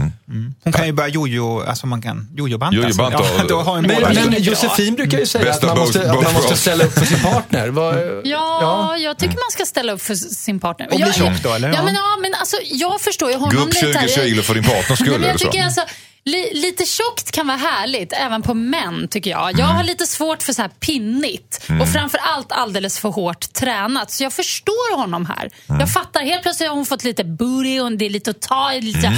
Hon 0.65 0.73
kan 0.73 0.87
ju 0.87 0.93
börja 0.93 1.09
jojo, 1.09 1.61
alltså 1.61 1.87
man 1.87 2.03
kan 2.03 2.29
jojobanta. 2.37 2.87
Alltså. 2.87 3.47
då 3.49 3.61
har 3.61 3.79
en 3.79 3.83
Men, 3.87 4.03
men 4.31 4.43
Josefin 4.43 4.95
brukar 4.95 5.19
ju 5.19 5.27
säga 5.27 5.51
att 5.53 5.63
man, 5.63 5.79
måste, 5.79 5.99
both- 5.99 6.03
att 6.03 6.15
man 6.15 6.25
both 6.25 6.35
måste 6.35 6.57
ställa 6.57 6.85
upp 6.85 6.93
för 6.93 7.05
sin 7.07 7.19
partner. 7.23 7.69
Vad- 7.79 7.97
Ja, 8.25 8.97
jag 8.97 9.19
tycker 9.19 9.35
man 9.35 9.51
ska 9.51 9.65
ställa 9.65 9.93
upp 9.93 10.03
för 10.03 10.15
sin 10.15 10.61
partner. 10.61 10.87
Och 10.91 10.97
bli 10.97 11.01
jag, 11.07 11.15
tjock 11.15 11.43
då, 11.43 11.53
eller? 11.53 11.69
Ja, 11.69 11.75
Ja. 11.75 11.85
men, 11.85 11.95
ja, 11.95 12.17
men 12.23 12.35
alltså, 12.35 12.57
jag 12.65 13.01
förstår 13.01 13.31
ju 13.31 13.37
honom 13.37 13.57
Gå 13.57 13.63
upp 13.63 13.69
lite 13.75 13.87
20 13.87 13.99
här. 13.99 14.09
kilo 14.09 14.43
för 14.43 14.55
din 14.55 14.65
partners 14.65 14.99
skull, 14.99 15.23
jag 15.25 15.39
tycker 15.39 15.65
alltså, 15.65 15.81
li, 16.29 16.51
Lite 16.55 16.85
tjockt 16.85 17.31
kan 17.31 17.47
vara 17.47 17.57
härligt, 17.57 18.13
även 18.13 18.43
på 18.43 18.55
män 18.55 19.09
tycker 19.09 19.31
jag. 19.31 19.59
Jag 19.59 19.67
har 19.67 19.85
lite 19.85 20.07
svårt 20.07 20.43
för 20.43 20.53
så 20.53 20.63
här 20.63 20.69
pinnigt 20.69 21.67
och 21.81 21.89
framför 21.93 22.19
allt 22.23 22.53
alldeles 22.53 22.99
för 22.99 23.09
hårt 23.09 23.53
tränat. 23.53 24.11
Så 24.11 24.23
jag 24.23 24.33
förstår 24.33 24.97
honom 24.97 25.27
här. 25.27 25.51
Jag 25.67 25.93
fattar, 25.93 26.21
helt 26.21 26.43
plötsligt 26.43 26.69
har 26.69 26.77
hon 26.77 26.87
fått 26.87 27.05
lite 27.05 27.25
booty 27.25 27.81
och 27.81 27.93
det 27.93 28.07
är 28.07 28.11
lite 28.11 28.31
att 28.31 28.41
ta 28.41 28.73
i, 28.73 28.81
lite 28.81 29.13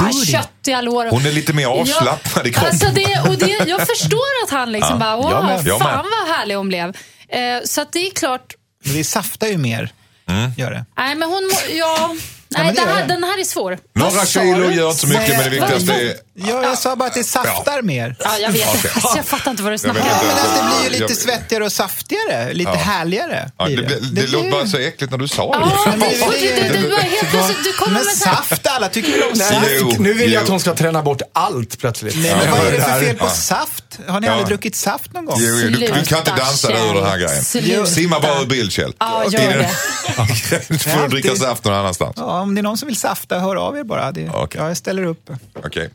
ah, 0.00 0.24
köttiga 0.26 0.80
lår. 0.80 1.06
Hon 1.10 1.26
är 1.26 1.32
lite 1.32 1.52
mer 1.52 1.66
avslappnad 1.66 2.46
i 2.46 2.52
kroppen. 2.52 2.70
Alltså 2.70 2.86
det, 2.94 3.20
och 3.30 3.38
det, 3.38 3.68
jag 3.68 3.86
förstår 3.86 4.44
att 4.44 4.50
han 4.50 4.72
liksom 4.72 4.98
bara, 4.98 5.16
wow, 5.16 5.30
jag 5.30 5.44
med, 5.44 5.66
jag 5.66 5.78
fan 5.80 5.96
med. 5.96 6.04
vad 6.26 6.36
härlig 6.36 6.54
hon 6.54 6.68
blev. 6.68 6.88
Eh, 7.28 7.62
så 7.64 7.80
att 7.80 7.92
det 7.92 8.06
är 8.06 8.10
klart, 8.10 8.54
Men 8.84 8.94
det 8.94 9.04
saftar 9.04 9.46
ju 9.46 9.58
mer. 9.58 9.92
Mm. 10.26 10.50
Gör 10.56 10.70
det. 10.70 10.84
nej 10.96 11.14
men 11.14 11.28
hon, 11.28 11.50
ja, 11.70 12.14
nej, 12.62 12.74
det 12.74 12.80
det 12.84 12.90
här, 12.90 13.02
det. 13.02 13.08
den 13.14 13.24
här 13.24 13.40
är 13.40 13.44
svår. 13.44 13.78
Några 13.94 14.26
kilo 14.26 14.70
gör 14.70 14.88
inte 14.88 15.00
så 15.00 15.06
mycket, 15.06 15.28
men 15.28 15.38
det 15.44 15.50
viktigaste 15.50 15.92
är... 15.92 16.14
Ja, 16.36 16.62
jag 16.62 16.78
sa 16.78 16.96
bara 16.96 17.08
att 17.08 17.14
det 17.14 17.24
saftar 17.24 17.82
mer. 17.82 18.16
Ja, 18.18 18.30
jag 18.40 18.50
vet. 18.50 18.68
Okej. 18.68 18.90
Alltså, 18.94 19.16
jag 19.16 19.24
fattar 19.26 19.50
inte 19.50 19.62
vad 19.62 19.72
du 19.72 19.78
snackar 19.78 20.00
om. 20.00 20.06
Men 20.06 20.30
alltså, 20.30 20.62
det 20.62 20.62
blir 20.68 20.90
ju 20.92 20.98
Jag- 20.98 21.08
lite 21.10 21.20
svettigare 21.22 21.64
och 21.64 21.72
saftigare. 21.72 22.52
Lite 22.52 22.70
Ja. 22.70 22.78
härligare. 22.78 23.50
Ja, 23.58 23.64
det, 23.64 23.76
blir 23.76 23.86
det, 23.86 24.20
det, 24.20 24.26
låter 24.26 24.50
bara 24.50 24.66
så 24.66 24.78
äckligt 24.78 25.10
när 25.10 25.18
du 25.18 25.28
sa 25.28 25.42
det. 25.58 25.58
Ja, 25.60 25.82
Men 25.86 26.00
det- 26.00 26.06
och 26.26 26.32
du, 26.32 26.38
du, 26.40 26.68
du, 26.82 26.88
du, 26.88 26.94
har 26.94 27.00
helt 27.02 27.30
plötsligt, 27.30 27.64
du 27.64 27.72
kommer 27.72 27.92
Men 27.94 28.04
med 28.04 28.14
så 28.14 28.28
här, 28.28 28.36
saft, 28.36 28.66
alla 28.66 28.88
tycker 28.88 29.12
väl 29.12 29.22
om 29.30 29.36
saft? 29.36 29.98
Nu 29.98 30.12
vill 30.14 30.32
jag 30.32 30.42
att 30.42 30.48
hon 30.48 30.60
ska 30.60 30.74
träna 30.74 31.02
bort 31.02 31.22
allt 31.32 31.78
plötsligt. 31.78 32.16
Nej, 32.16 32.36
men 32.36 32.46
Ja, 32.48 32.54
vad 32.56 32.66
är 32.66 32.72
det 32.72 32.84
för 32.84 33.00
fel 33.00 33.16
på 33.16 33.28
saft? 33.28 33.84
Har 34.08 34.20
ni 34.20 34.26
Ja. 34.26 34.32
aldrig 34.32 34.48
druckit 34.48 34.76
saft 34.76 35.12
någon 35.12 35.24
gång? 35.26 35.36
Jo, 35.40 35.56
du, 35.56 35.86
kan 35.86 36.18
inte 36.18 36.30
dansa 36.36 36.68
dig 36.68 36.88
ur 36.88 36.94
den 36.94 37.06
här 37.06 37.18
grejen. 37.18 37.86
Simma 37.86 38.20
bara 38.20 38.40
ur 38.42 38.46
bild, 38.46 38.72
Kjell. 38.72 38.92
Ja, 38.98 39.24
I 39.28 39.32
gör 39.32 39.40
det. 39.58 39.70
Du 40.68 40.78
får 40.78 41.02
Ja, 41.02 41.08
dricka 41.08 41.28
det- 41.32 41.38
saft 41.38 41.64
någon 41.64 41.74
annanstans. 41.74 42.16
Om 42.44 42.54
det 42.54 42.60
är 42.60 42.62
någon 42.62 42.78
som 42.78 42.86
vill 42.86 42.96
safta, 42.96 43.38
hör 43.40 43.56
av 43.56 43.76
er 43.78 43.84
bara. 43.84 44.12
Det, 44.12 44.20
ja, 44.20 44.48
jag 44.54 44.76
ställer 44.76 45.04
upp. 45.04 45.30
Okej. 45.64 45.90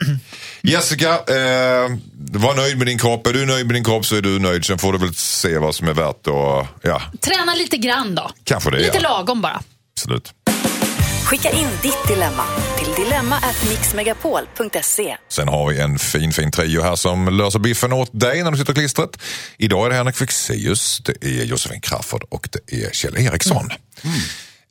Jessica, 0.61 1.09
eh, 1.09 1.89
var 2.31 2.55
nöjd 2.55 2.77
med 2.77 2.87
din 2.87 2.97
kropp. 2.99 3.27
Är 3.27 3.33
du 3.33 3.45
nöjd 3.45 3.65
med 3.65 3.75
din 3.75 3.83
kropp 3.83 4.05
så 4.05 4.15
är 4.15 4.21
du 4.21 4.39
nöjd. 4.39 4.65
Sen 4.65 4.77
får 4.77 4.93
du 4.93 4.99
väl 4.99 5.13
se 5.13 5.57
vad 5.57 5.75
som 5.75 5.87
är 5.87 5.93
värt 5.93 6.27
att, 6.27 6.67
ja, 6.81 7.01
Träna 7.21 7.53
lite 7.53 7.77
grann 7.77 8.15
då. 8.15 8.31
Kanske 8.43 8.71
det, 8.71 8.77
Lite 8.77 8.99
ja. 9.03 9.09
lagom 9.09 9.41
bara. 9.41 9.61
absolut. 9.97 10.33
Skicka 11.25 11.49
in 11.51 11.67
ditt 11.81 12.07
dilemma 12.07 12.43
till 12.77 12.87
dilemma@mixmegapol.se. 13.03 15.17
Sen 15.29 15.47
har 15.47 15.69
vi 15.69 15.79
en 15.79 15.99
fin, 15.99 16.33
fin 16.33 16.51
trio 16.51 16.81
här 16.81 16.95
som 16.95 17.37
löser 17.37 17.59
biffen 17.59 17.93
åt 17.93 18.09
dig 18.13 18.43
när 18.43 18.51
du 18.51 18.57
sitter 18.57 18.73
klistret. 18.73 19.09
Idag 19.57 19.85
är 19.85 19.89
det 19.89 19.95
Henrik 19.95 20.15
Fexeus, 20.15 21.01
det 21.05 21.23
är 21.39 21.43
Josefin 21.43 21.81
Crafoord 21.81 22.23
och 22.29 22.49
det 22.51 22.83
är 22.85 22.91
Kjell 22.91 23.17
Eriksson. 23.17 23.69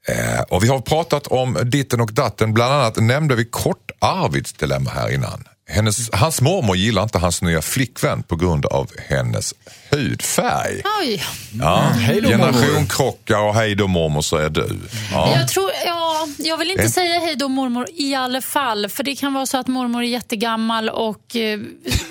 Eh, 0.08 0.40
och 0.48 0.64
vi 0.64 0.68
har 0.68 0.80
pratat 0.80 1.26
om 1.26 1.58
ditten 1.64 2.00
och 2.00 2.12
datten. 2.12 2.54
Bland 2.54 2.72
annat 2.72 2.96
nämnde 2.96 3.34
vi 3.34 3.44
kort 3.44 3.90
Arvids 3.98 4.52
dilemma 4.52 4.90
här 4.90 5.14
innan. 5.14 5.44
Hennes, 5.70 6.10
hans 6.12 6.40
mormor 6.40 6.76
gillar 6.76 7.02
inte 7.02 7.18
hans 7.18 7.42
nya 7.42 7.62
flickvän 7.62 8.22
på 8.22 8.36
grund 8.36 8.66
av 8.66 8.90
hennes 9.08 9.54
hudfärg. 9.90 10.82
Oj. 11.00 11.22
Ja. 11.60 11.80
Hej 11.80 12.20
då, 12.20 12.28
Generation 12.28 12.72
mormor. 12.74 12.86
krockar 12.88 13.38
och 13.38 13.54
hej 13.54 13.74
då 13.74 13.86
mormor 13.86 14.20
så 14.22 14.36
är 14.36 14.48
du. 14.50 14.78
Ja. 15.12 15.32
Jag, 15.38 15.48
tror, 15.48 15.70
ja, 15.86 16.28
jag 16.38 16.56
vill 16.56 16.70
inte 16.70 16.82
Eh. 16.82 16.88
säga 16.90 17.20
hej 17.20 17.36
då 17.36 17.48
mormor 17.48 17.86
i 17.94 18.14
alla 18.14 18.40
fall. 18.40 18.88
För 18.88 19.02
det 19.02 19.16
kan 19.16 19.34
vara 19.34 19.46
så 19.46 19.58
att 19.58 19.66
mormor 19.66 20.02
är 20.02 20.06
jättegammal 20.06 20.88
och 20.88 21.36
eh, 21.36 21.58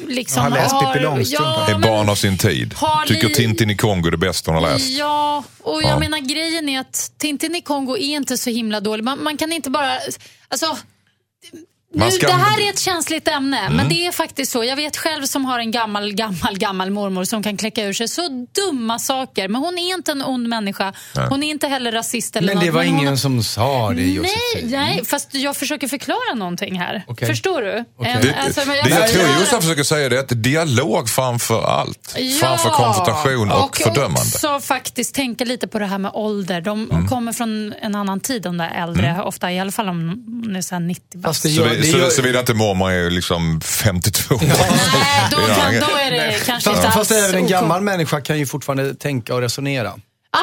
liksom 0.07 0.43
Har 0.43 0.49
läst 0.49 0.75
Pippi 0.79 0.99
Långstrump. 0.99 1.45
ja, 1.45 1.65
Är 1.67 1.71
men- 1.71 1.81
barn 1.81 2.09
av 2.09 2.15
sin 2.15 2.37
tid. 2.37 2.73
Har 2.77 3.05
Tycker 3.05 3.27
li- 3.27 3.35
Tintin 3.35 3.69
i 3.69 3.75
Kongo 3.75 4.07
är 4.07 4.11
det 4.11 4.17
bästa 4.17 4.51
hon 4.51 4.63
har 4.63 4.71
läst. 4.71 4.89
Ja, 4.89 5.43
och 5.63 5.83
jag 5.83 5.91
Ja. 5.91 5.99
menar 5.99 6.19
grejen 6.19 6.69
är 6.69 6.79
att 6.79 7.11
Tintin 7.17 7.55
i 7.55 7.61
Kongo 7.61 7.97
är 7.97 8.15
inte 8.15 8.37
så 8.37 8.49
himla 8.49 8.79
dålig. 8.79 9.03
Man, 9.03 9.23
man 9.23 9.37
kan 9.37 9.51
inte 9.51 9.69
bara... 9.69 9.91
Alltså, 10.49 10.77
nu, 11.93 11.99
Man 11.99 12.11
ska- 12.11 12.27
Det 12.27 12.33
här 12.33 12.65
är 12.65 12.69
ett 12.69 12.79
känsligt 12.79 13.27
ämne, 13.27 13.69
men 13.69 13.89
det 13.89 14.07
är 14.07 14.11
faktiskt 14.11 14.51
så. 14.51 14.63
Jag 14.63 14.75
vet 14.75 14.97
själv 14.97 15.25
som 15.25 15.45
har 15.45 15.59
en 15.59 15.71
gammal, 15.71 16.13
gammal, 16.13 16.57
gammal 16.57 16.89
mormor 16.91 17.23
som 17.23 17.43
kan 17.43 17.57
kläcka 17.57 17.83
ur 17.83 17.93
sig 17.93 18.07
så 18.07 18.45
dumma 18.55 18.99
saker. 18.99 19.47
Men 19.47 19.61
hon 19.61 19.77
är 19.77 19.93
inte 19.95 20.11
en 20.11 20.21
ond 20.23 20.47
människa. 20.49 20.93
Hon 21.29 21.43
är 21.43 21.49
inte 21.49 21.67
heller 21.67 21.91
rasist 21.91 22.35
eller 22.35 22.47
Men 22.47 22.59
det 22.59 22.65
något. 22.65 22.75
var 22.75 22.83
hon- 22.85 22.99
ingen 22.99 23.17
som 23.17 23.43
sa 23.43 23.89
det, 23.89 23.95
Nej, 23.95 24.13
Josefin. 24.13 24.69
nej, 24.71 25.05
fast 25.05 25.33
jag 25.33 25.57
försöker 25.57 25.87
förklara 25.87 26.33
någonting 26.35 26.79
här. 26.79 27.03
Okej. 27.07 27.27
Förstår 27.27 27.61
du? 27.61 27.85
Okej. 27.97 28.11
En- 28.11 28.21
Det, 28.21 28.35
alltså, 28.35 28.59
men 28.59 28.69
det 28.69 28.89
jag 28.89 28.99
jag- 29.01 29.09
tror 29.09 29.23
Josef 29.39 29.61
försöker 29.63 29.83
säga 29.83 30.09
det 30.09 30.15
är 30.15 30.19
att 30.19 30.43
dialog 30.43 31.09
framför 31.09 31.63
allt. 31.63 32.15
Ja, 32.17 32.39
Framför 32.39 32.69
konfrontation 32.69 33.51
och, 33.51 33.77
fördömande. 33.77 34.19
också 34.21 34.59
faktiskt 34.59 35.15
tänka 35.15 35.45
lite 35.45 35.67
på 35.67 35.79
det 35.79 35.85
här 35.85 35.97
med 35.97 36.11
ålder. 36.13 36.61
De 36.61 36.91
Mm. 36.91 37.07
kommer 37.07 37.33
från 37.33 37.73
en 37.81 37.95
annan 37.95 38.19
tid, 38.19 38.41
de 38.41 38.57
där 38.57 38.69
äldre. 38.75 39.21
Ofta, 39.23 39.51
i 39.51 39.59
alla 39.59 39.71
fall 39.71 39.89
om 39.89 40.23
de 40.43 40.55
är 40.55 40.61
så 40.61 40.75
här 40.75 40.79
90 40.79 41.21
Fast 41.23 41.43
bast. 41.43 41.55
Så, 41.91 41.97
gör, 41.97 42.09
såvida 42.09 42.39
inte 42.39 42.53
mormor 42.53 42.91
är 42.91 43.09
liksom 43.09 43.61
52 43.61 44.35
år. 44.35 44.39
Nej, 44.47 44.57
då, 45.31 45.37
Ja, 45.49 45.55
kan, 45.55 45.75
ja. 45.75 45.81
då 45.89 45.95
är 45.97 46.11
det 46.11 46.45
kanske 46.45 46.69
fast, 46.69 46.77
inte 46.83 46.91
fast 46.97 47.11
även 47.11 47.35
en 47.35 47.47
gammal 47.47 47.81
människa 47.81 48.21
kan 48.21 48.39
ju 48.39 48.45
fortfarande 48.45 48.95
tänka 48.95 49.33
och 49.35 49.41
resonera. 49.41 49.93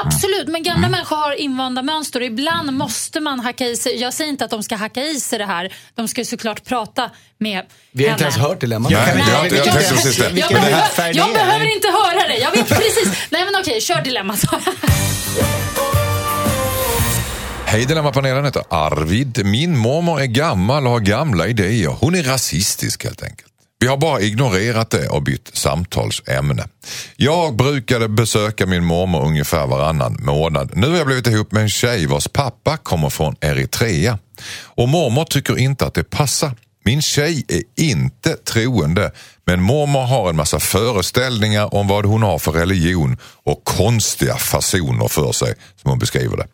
Absolut, 0.06 0.46
men 0.46 0.54
Mm. 0.54 0.62
gamla 0.62 0.88
människor 0.88 1.16
har 1.16 1.32
invanda 1.40 1.82
mönster 1.82 2.20
och 2.20 2.26
ibland 2.26 2.72
måste 2.72 3.20
man 3.20 3.40
hacka 3.40 3.66
i 3.66 3.76
sig. 3.76 4.00
Jag 4.00 4.14
säger 4.14 4.30
inte 4.30 4.44
att 4.44 4.50
de 4.50 4.62
ska 4.62 4.76
hacka 4.76 5.02
i 5.02 5.20
sig 5.20 5.38
det 5.38 5.44
här. 5.46 5.72
De 5.94 6.08
ska 6.08 6.20
ju 6.20 6.24
såklart 6.24 6.64
prata 6.64 7.10
med 7.38 7.62
Vi 7.92 8.04
har 8.04 8.12
inte 8.12 8.24
henne. 8.24 8.34
ens 8.36 8.48
hört 8.48 8.60
dilemmat. 8.60 8.92
Inte- 8.92 9.56
jag 9.56 9.74
precis 9.74 10.16
det. 10.16 10.24
Jag, 10.24 10.30
Vilken 10.30 10.54
behöver, 10.54 11.14
jag 11.14 11.32
behöver 11.34 11.74
inte 11.74 11.88
höra 11.88 12.28
det. 12.28 12.36
Jag 12.38 12.50
vet 12.50 12.68
precis. 12.68 13.08
Nej 13.30 13.44
men 13.44 13.60
okej, 13.60 13.80
kör 13.80 14.02
dilemmat. 14.02 14.40
Hej 17.74 17.86
Dilemmapanelen 17.86 18.44
heter 18.44 18.62
Arvid. 18.70 19.46
Min 19.46 19.78
mormor 19.78 20.20
är 20.20 20.26
gammal 20.26 20.86
och 20.86 20.92
har 20.92 21.00
gamla 21.00 21.46
idéer. 21.46 21.88
Hon 21.88 22.14
är 22.14 22.22
rasistisk 22.22 23.04
helt 23.04 23.22
enkelt. 23.22 23.52
Vi 23.78 23.86
har 23.86 23.96
bara 23.96 24.20
ignorerat 24.20 24.90
det 24.90 25.08
och 25.08 25.22
bytt 25.22 25.50
samtalsämne. 25.52 26.64
Jag 27.16 27.56
brukade 27.56 28.08
besöka 28.08 28.66
min 28.66 28.84
mormor 28.84 29.24
ungefär 29.26 29.66
varannan 29.66 30.16
månad. 30.20 30.72
Nu 30.74 30.90
har 30.90 30.96
jag 30.96 31.06
blivit 31.06 31.26
ihop 31.26 31.52
med 31.52 31.62
en 31.62 31.68
tjej 31.68 32.06
vars 32.06 32.28
pappa 32.28 32.76
kommer 32.76 33.10
från 33.10 33.36
Eritrea. 33.40 34.18
Och 34.64 34.88
mormor 34.88 35.24
tycker 35.24 35.58
inte 35.58 35.86
att 35.86 35.94
det 35.94 36.10
passar. 36.10 36.52
Min 36.86 37.02
tjej 37.02 37.44
är 37.48 37.62
inte 37.76 38.36
troende 38.36 39.10
men 39.46 39.62
mormor 39.62 40.00
har 40.00 40.30
en 40.30 40.36
massa 40.36 40.60
föreställningar 40.60 41.74
om 41.74 41.88
vad 41.88 42.06
hon 42.06 42.22
har 42.22 42.38
för 42.38 42.52
religion 42.52 43.16
och 43.44 43.64
konstiga 43.64 44.36
fasoner 44.36 45.08
för 45.08 45.32
sig 45.32 45.54
som 45.82 45.90
hon 45.90 45.98
beskriver 45.98 46.36
det. 46.36 46.46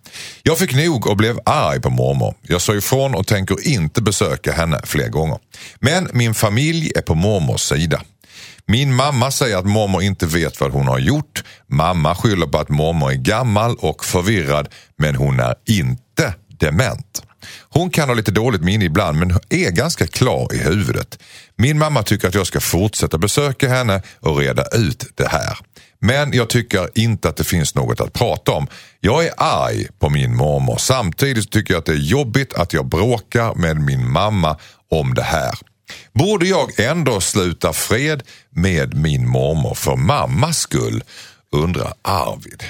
Jag 0.43 0.59
fick 0.59 0.75
nog 0.75 1.07
och 1.07 1.17
blev 1.17 1.39
arg 1.45 1.81
på 1.81 1.91
mormor. 1.91 2.35
Jag 2.43 2.61
sa 2.61 2.75
ifrån 2.75 3.15
och 3.15 3.27
tänker 3.27 3.69
inte 3.69 4.03
besöka 4.03 4.53
henne 4.53 4.81
fler 4.85 5.09
gånger. 5.09 5.39
Men 5.81 6.09
min 6.13 6.35
familj 6.35 6.93
är 6.97 7.03
på 7.03 7.15
mormors 7.15 7.61
sida. 7.61 8.03
Min 8.67 8.95
mamma 8.95 9.31
säger 9.31 9.57
att 9.57 9.67
mormor 9.67 10.03
inte 10.03 10.27
vet 10.27 10.61
vad 10.61 10.73
hon 10.73 10.87
har 10.87 10.99
gjort. 10.99 11.45
Mamma 11.67 12.15
skyller 12.15 12.47
på 12.47 12.59
att 12.59 12.69
mormor 12.69 13.11
är 13.11 13.15
gammal 13.15 13.77
och 13.77 14.05
förvirrad 14.05 14.69
men 14.99 15.15
hon 15.15 15.41
är 15.41 15.55
inte 15.67 16.35
dement. 16.61 17.23
Hon 17.73 17.91
kan 17.91 18.09
ha 18.09 18.15
lite 18.15 18.31
dåligt 18.31 18.63
minne 18.63 18.85
ibland 18.85 19.19
men 19.19 19.39
är 19.49 19.71
ganska 19.71 20.07
klar 20.07 20.55
i 20.55 20.59
huvudet. 20.59 21.19
Min 21.57 21.79
mamma 21.79 22.03
tycker 22.03 22.29
att 22.29 22.35
jag 22.35 22.47
ska 22.47 22.61
fortsätta 22.61 23.19
besöka 23.19 23.69
henne 23.69 24.03
och 24.21 24.39
reda 24.39 24.65
ut 24.73 25.05
det 25.15 25.29
här. 25.29 25.59
Men 25.99 26.33
jag 26.33 26.49
tycker 26.49 26.89
inte 26.95 27.29
att 27.29 27.37
det 27.37 27.45
finns 27.45 27.75
något 27.75 28.01
att 28.01 28.13
prata 28.13 28.53
om. 28.53 28.67
Jag 29.01 29.25
är 29.25 29.33
arg 29.37 29.87
på 29.99 30.11
min 30.11 30.37
mormor. 30.37 30.77
Samtidigt 30.77 31.51
tycker 31.51 31.75
jag 31.75 31.79
att 31.79 31.87
det 31.87 31.93
är 31.93 31.97
jobbigt 31.97 32.55
att 32.55 32.73
jag 32.73 32.87
bråkar 32.87 33.55
med 33.55 33.77
min 33.77 34.11
mamma 34.11 34.57
om 34.91 35.15
det 35.15 35.23
här. 35.23 35.55
Borde 36.13 36.47
jag 36.47 36.81
ändå 36.81 37.21
sluta 37.21 37.73
fred 37.73 38.23
med 38.51 38.95
min 38.95 39.29
mormor 39.29 39.75
för 39.75 39.97
mammas 39.97 40.59
skull? 40.59 41.03
Undrar 41.53 41.93
Arvid. 42.03 42.65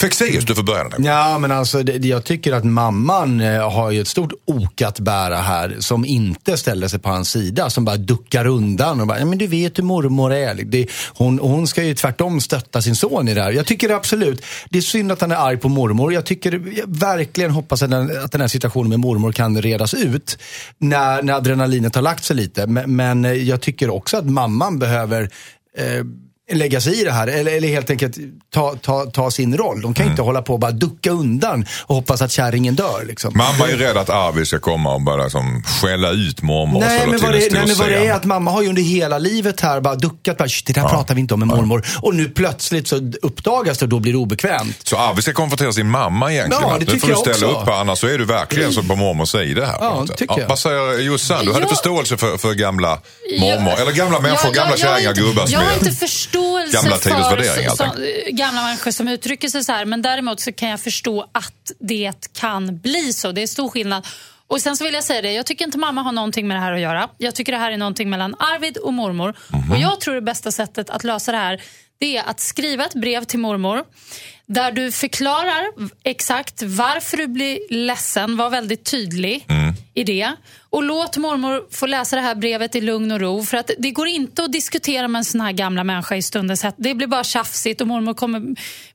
Fexeus, 0.00 0.44
du 0.44 0.54
får 0.54 0.62
börja. 0.62 0.90
Ja, 0.98 1.38
men 1.38 1.52
alltså 1.52 1.82
det, 1.82 2.08
jag 2.08 2.24
tycker 2.24 2.52
att 2.52 2.64
mamman 2.64 3.40
eh, 3.40 3.70
har 3.70 3.90
ju 3.90 4.00
ett 4.00 4.08
stort 4.08 4.32
ok 4.44 4.82
att 4.82 5.00
bära 5.00 5.36
här 5.36 5.76
som 5.78 6.04
inte 6.04 6.56
ställer 6.56 6.88
sig 6.88 6.98
på 6.98 7.08
hans 7.08 7.30
sida. 7.30 7.70
Som 7.70 7.84
bara 7.84 7.96
duckar 7.96 8.46
undan 8.46 9.00
och 9.00 9.06
bara, 9.06 9.18
ja 9.18 9.24
men 9.24 9.38
du 9.38 9.46
vet 9.46 9.78
hur 9.78 9.82
mormor 9.82 10.32
är. 10.32 10.54
Liksom. 10.54 10.70
Det, 10.70 10.86
hon, 11.14 11.38
hon 11.38 11.66
ska 11.66 11.82
ju 11.82 11.94
tvärtom 11.94 12.40
stötta 12.40 12.82
sin 12.82 12.96
son 12.96 13.28
i 13.28 13.34
det 13.34 13.42
här. 13.42 13.52
Jag 13.52 13.66
tycker 13.66 13.90
absolut, 13.90 14.44
det 14.70 14.78
är 14.78 14.82
synd 14.82 15.12
att 15.12 15.20
han 15.20 15.32
är 15.32 15.36
arg 15.36 15.56
på 15.56 15.68
mormor. 15.68 16.12
Jag 16.12 16.26
tycker 16.26 16.52
jag 16.52 16.84
verkligen 16.86 17.50
hoppas 17.50 17.82
att 17.82 17.90
den, 17.90 18.24
att 18.24 18.32
den 18.32 18.40
här 18.40 18.48
situationen 18.48 18.88
med 18.88 19.00
mormor 19.00 19.32
kan 19.32 19.62
redas 19.62 19.94
ut. 19.94 20.38
När, 20.78 21.22
när 21.22 21.32
adrenalinet 21.32 21.94
har 21.94 22.02
lagt 22.02 22.24
sig 22.24 22.36
lite. 22.36 22.66
Men, 22.66 22.96
men 22.96 23.24
eh, 23.24 23.32
jag 23.32 23.60
tycker 23.60 23.90
också 23.90 24.16
att 24.16 24.26
mamman 24.30 24.78
behöver 24.78 25.30
eh, 25.78 26.04
lägga 26.52 26.80
sig 26.80 27.00
i 27.00 27.04
det 27.04 27.12
här. 27.12 27.26
Eller, 27.26 27.52
eller 27.56 27.68
helt 27.68 27.90
enkelt 27.90 28.16
ta, 28.54 28.74
ta, 28.82 29.04
ta 29.06 29.30
sin 29.30 29.56
roll. 29.56 29.80
De 29.82 29.94
kan 29.94 30.02
Mm. 30.02 30.12
inte 30.12 30.22
hålla 30.22 30.42
på 30.42 30.52
och 30.52 30.60
bara 30.60 30.70
ducka 30.70 31.10
undan 31.10 31.66
och 31.86 31.94
hoppas 31.94 32.22
att 32.22 32.32
kärringen 32.32 32.74
dör. 32.74 33.04
Liksom. 33.06 33.32
Mamma 33.36 33.68
är 33.72 33.76
rädd 33.76 33.96
att 33.96 34.10
Arvid 34.10 34.46
ska 34.48 34.58
komma 34.58 34.94
och 34.94 35.02
börja 35.02 35.30
som, 35.30 35.62
skälla 35.82 36.10
ut 36.10 36.42
mormor 36.42 36.74
och 36.74 36.80
Nej 36.80 36.98
ställa 36.98 37.10
men, 37.10 37.20
till 37.20 37.26
vad 37.28 37.34
det, 37.40 37.52
nej 37.52 37.66
men 37.66 37.76
vad 37.76 37.88
det 37.88 38.06
är 38.06 38.12
att 38.12 38.24
mamma 38.24 38.50
har 38.50 38.62
ju 38.62 38.68
under 38.68 38.82
hela 38.82 39.18
livet 39.18 39.60
här 39.60 39.80
bara 39.80 39.94
duckat. 39.94 40.38
Bara, 40.38 40.48
"Shit, 40.48 40.66
det 40.66 40.72
där 40.72 40.88
pratar 40.88 41.14
vi 41.14 41.20
inte 41.20 41.34
om 41.34 41.40
med 41.40 41.48
mormor. 41.48 41.86
Och 42.02 42.14
nu 42.14 42.28
plötsligt 42.28 42.88
så 42.88 42.96
uppdagas 43.22 43.78
det 43.78 43.84
och 43.84 43.88
då 43.88 43.98
blir 44.00 44.12
det 44.12 44.18
obekvämt. 44.18 44.76
Så 44.84 44.96
Arvid 44.96 45.22
ska 45.22 45.32
konfrontera 45.32 45.72
sin 45.72 45.90
mamma 45.90 46.32
egentligen? 46.32 46.62
Ja, 46.68 46.76
det 46.80 46.92
nu 46.92 46.98
får 47.00 47.08
du 47.08 47.14
ställa 47.14 47.32
också. 47.46 47.46
upp 47.60 47.68
här, 47.68 47.80
annars 47.80 47.98
så 47.98 48.06
är 48.06 48.18
du 48.18 48.24
verkligen 48.24 48.72
så 48.72 48.82
på 48.82 48.96
mormors 48.96 49.28
sida 49.28 49.66
här. 49.66 49.76
Ja, 49.80 50.06
jag. 50.36 50.48
Vad 50.48 50.58
säger 50.58 50.98
Jossan? 51.00 51.44
Du 51.44 51.52
hade 51.52 51.62
Jag- 51.62 51.70
förståelse 51.70 52.16
för, 52.16 52.36
för 52.38 52.54
gamla 52.54 52.98
mormor, 53.40 53.72
eller 53.80 53.92
gamla 53.92 54.20
människor, 54.20 54.52
gamla 54.52 54.76
kärringar, 54.76 55.12
gubbar 55.14 55.42
som 55.46 55.52
Jag 55.52 55.60
har 55.60 55.74
inte 55.74 55.92
förståelse 56.36 56.76
Gamla 56.76 56.96
för 56.96 57.76
så, 57.76 58.32
gamla 58.32 58.62
människor 58.62 58.90
som 58.90 59.08
uttrycker 59.08 59.48
sig 59.48 59.64
så 59.64 59.72
här. 59.72 59.84
Men 59.84 60.02
däremot 60.02 60.40
så 60.40 60.52
kan 60.52 60.68
jag 60.68 60.80
förstå 60.80 61.26
att 61.32 61.72
det 61.78 62.32
kan 62.32 62.78
bli 62.78 63.12
så. 63.12 63.32
Det 63.32 63.42
är 63.42 63.46
stor 63.46 63.68
skillnad. 63.68 64.06
Och 64.48 64.60
sen 64.60 64.76
så 64.76 64.84
vill 64.84 64.94
jag 64.94 65.04
säga 65.04 65.22
det, 65.22 65.32
jag 65.32 65.46
tycker 65.46 65.64
inte 65.64 65.78
mamma 65.78 66.02
har 66.02 66.12
någonting 66.12 66.48
med 66.48 66.56
det 66.56 66.60
här 66.60 66.72
att 66.72 66.80
göra. 66.80 67.08
Jag 67.18 67.34
tycker 67.34 67.52
det 67.52 67.58
här 67.58 67.72
är 67.72 67.76
någonting 67.76 68.10
mellan 68.10 68.34
Arvid 68.38 68.76
och 68.76 68.92
mormor. 68.92 69.34
Mhm. 69.52 69.72
Och 69.72 69.78
jag 69.78 70.00
tror 70.00 70.14
det 70.14 70.20
bästa 70.20 70.52
sättet 70.52 70.90
att 70.90 71.04
lösa 71.04 71.32
det 71.32 71.38
här 71.38 71.62
det 71.98 72.16
är 72.16 72.22
att 72.24 72.40
skriva 72.40 72.84
ett 72.84 72.94
brev 72.94 73.24
till 73.24 73.38
mormor 73.38 73.84
där 74.48 74.72
du 74.72 74.92
förklarar 74.92 75.64
exakt 76.04 76.62
varför 76.62 77.16
du 77.16 77.26
blir 77.26 77.58
ledsen, 77.70 78.36
var 78.36 78.50
väldigt 78.50 78.84
tydlig 78.84 79.44
Mm. 79.48 79.74
i 79.94 80.04
det. 80.04 80.32
Och 80.70 80.82
låt 80.82 81.16
mormor 81.16 81.64
få 81.70 81.86
läsa 81.86 82.16
det 82.16 82.22
här 82.22 82.34
brevet 82.34 82.74
i 82.76 82.80
lugn 82.80 83.12
och 83.12 83.20
ro. 83.20 83.42
För 83.44 83.56
att 83.56 83.70
det 83.78 83.90
går 83.90 84.06
inte 84.08 84.44
att 84.44 84.52
diskutera 84.52 85.08
med 85.08 85.18
en 85.18 85.24
sån 85.24 85.40
här 85.40 85.52
gamla 85.52 85.84
människa 85.84 86.16
i 86.16 86.22
stundens 86.22 86.62
hett. 86.62 86.74
Det 86.78 86.94
blir 86.94 87.06
bara 87.06 87.24
tjafsigt 87.24 87.80
och 87.80 87.86
mormor 87.86 88.14
kommer 88.14 88.42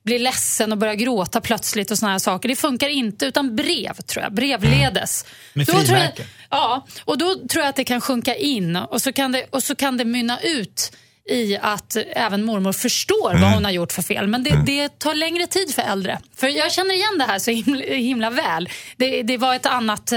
bli 0.02 0.18
ledsen 0.18 0.72
och 0.72 0.78
börja 0.78 0.94
gråta 0.94 1.40
plötsligt 1.40 1.90
och 1.90 1.98
såna 1.98 2.12
här 2.12 2.18
saker. 2.18 2.48
Det 2.48 2.56
funkar 2.56 2.88
inte 2.88 3.26
utan 3.26 3.56
brev, 3.56 3.94
tror 3.94 4.22
jag. 4.22 4.34
Brevledes. 4.34 5.24
Med 5.52 5.66
Då 5.66 5.72
tror 5.72 5.82
jag, 5.82 5.88
frimärke. 5.88 6.24
ja, 6.50 6.86
och 7.04 7.18
då 7.18 7.34
tror 7.34 7.62
jag 7.62 7.68
att 7.68 7.76
det 7.76 7.84
kan 7.84 8.00
sjunka 8.00 8.34
in 8.36 8.76
och 8.76 9.02
så 9.02 9.12
kan 9.12 9.32
det, 9.32 9.46
och 9.50 9.62
så 9.62 9.74
kan 9.74 9.96
det 9.96 10.04
mynna 10.04 10.40
ut 10.40 10.92
i 11.30 11.58
att 11.62 11.96
även 12.12 12.44
mormor 12.44 12.72
förstår 12.72 13.30
Mm. 13.30 13.42
vad 13.42 13.52
hon 13.52 13.64
har 13.64 13.72
gjort 13.72 13.92
för 13.92 14.02
fel. 14.02 14.26
Men 14.26 14.42
det, 14.44 14.62
det 14.66 14.98
tar 14.98 15.14
längre 15.14 15.46
tid 15.46 15.74
för 15.74 15.82
äldre. 15.82 16.18
För 16.36 16.48
jag 16.48 16.72
känner 16.72 16.94
igen 16.94 17.18
det 17.18 17.24
här 17.24 17.38
så 17.38 17.50
himla, 17.50 17.84
himla 17.84 18.30
väl. 18.30 18.68
Det, 18.96 19.22
det 19.22 19.36
var 19.36 19.54
ett 19.54 19.66
annat 19.66 20.12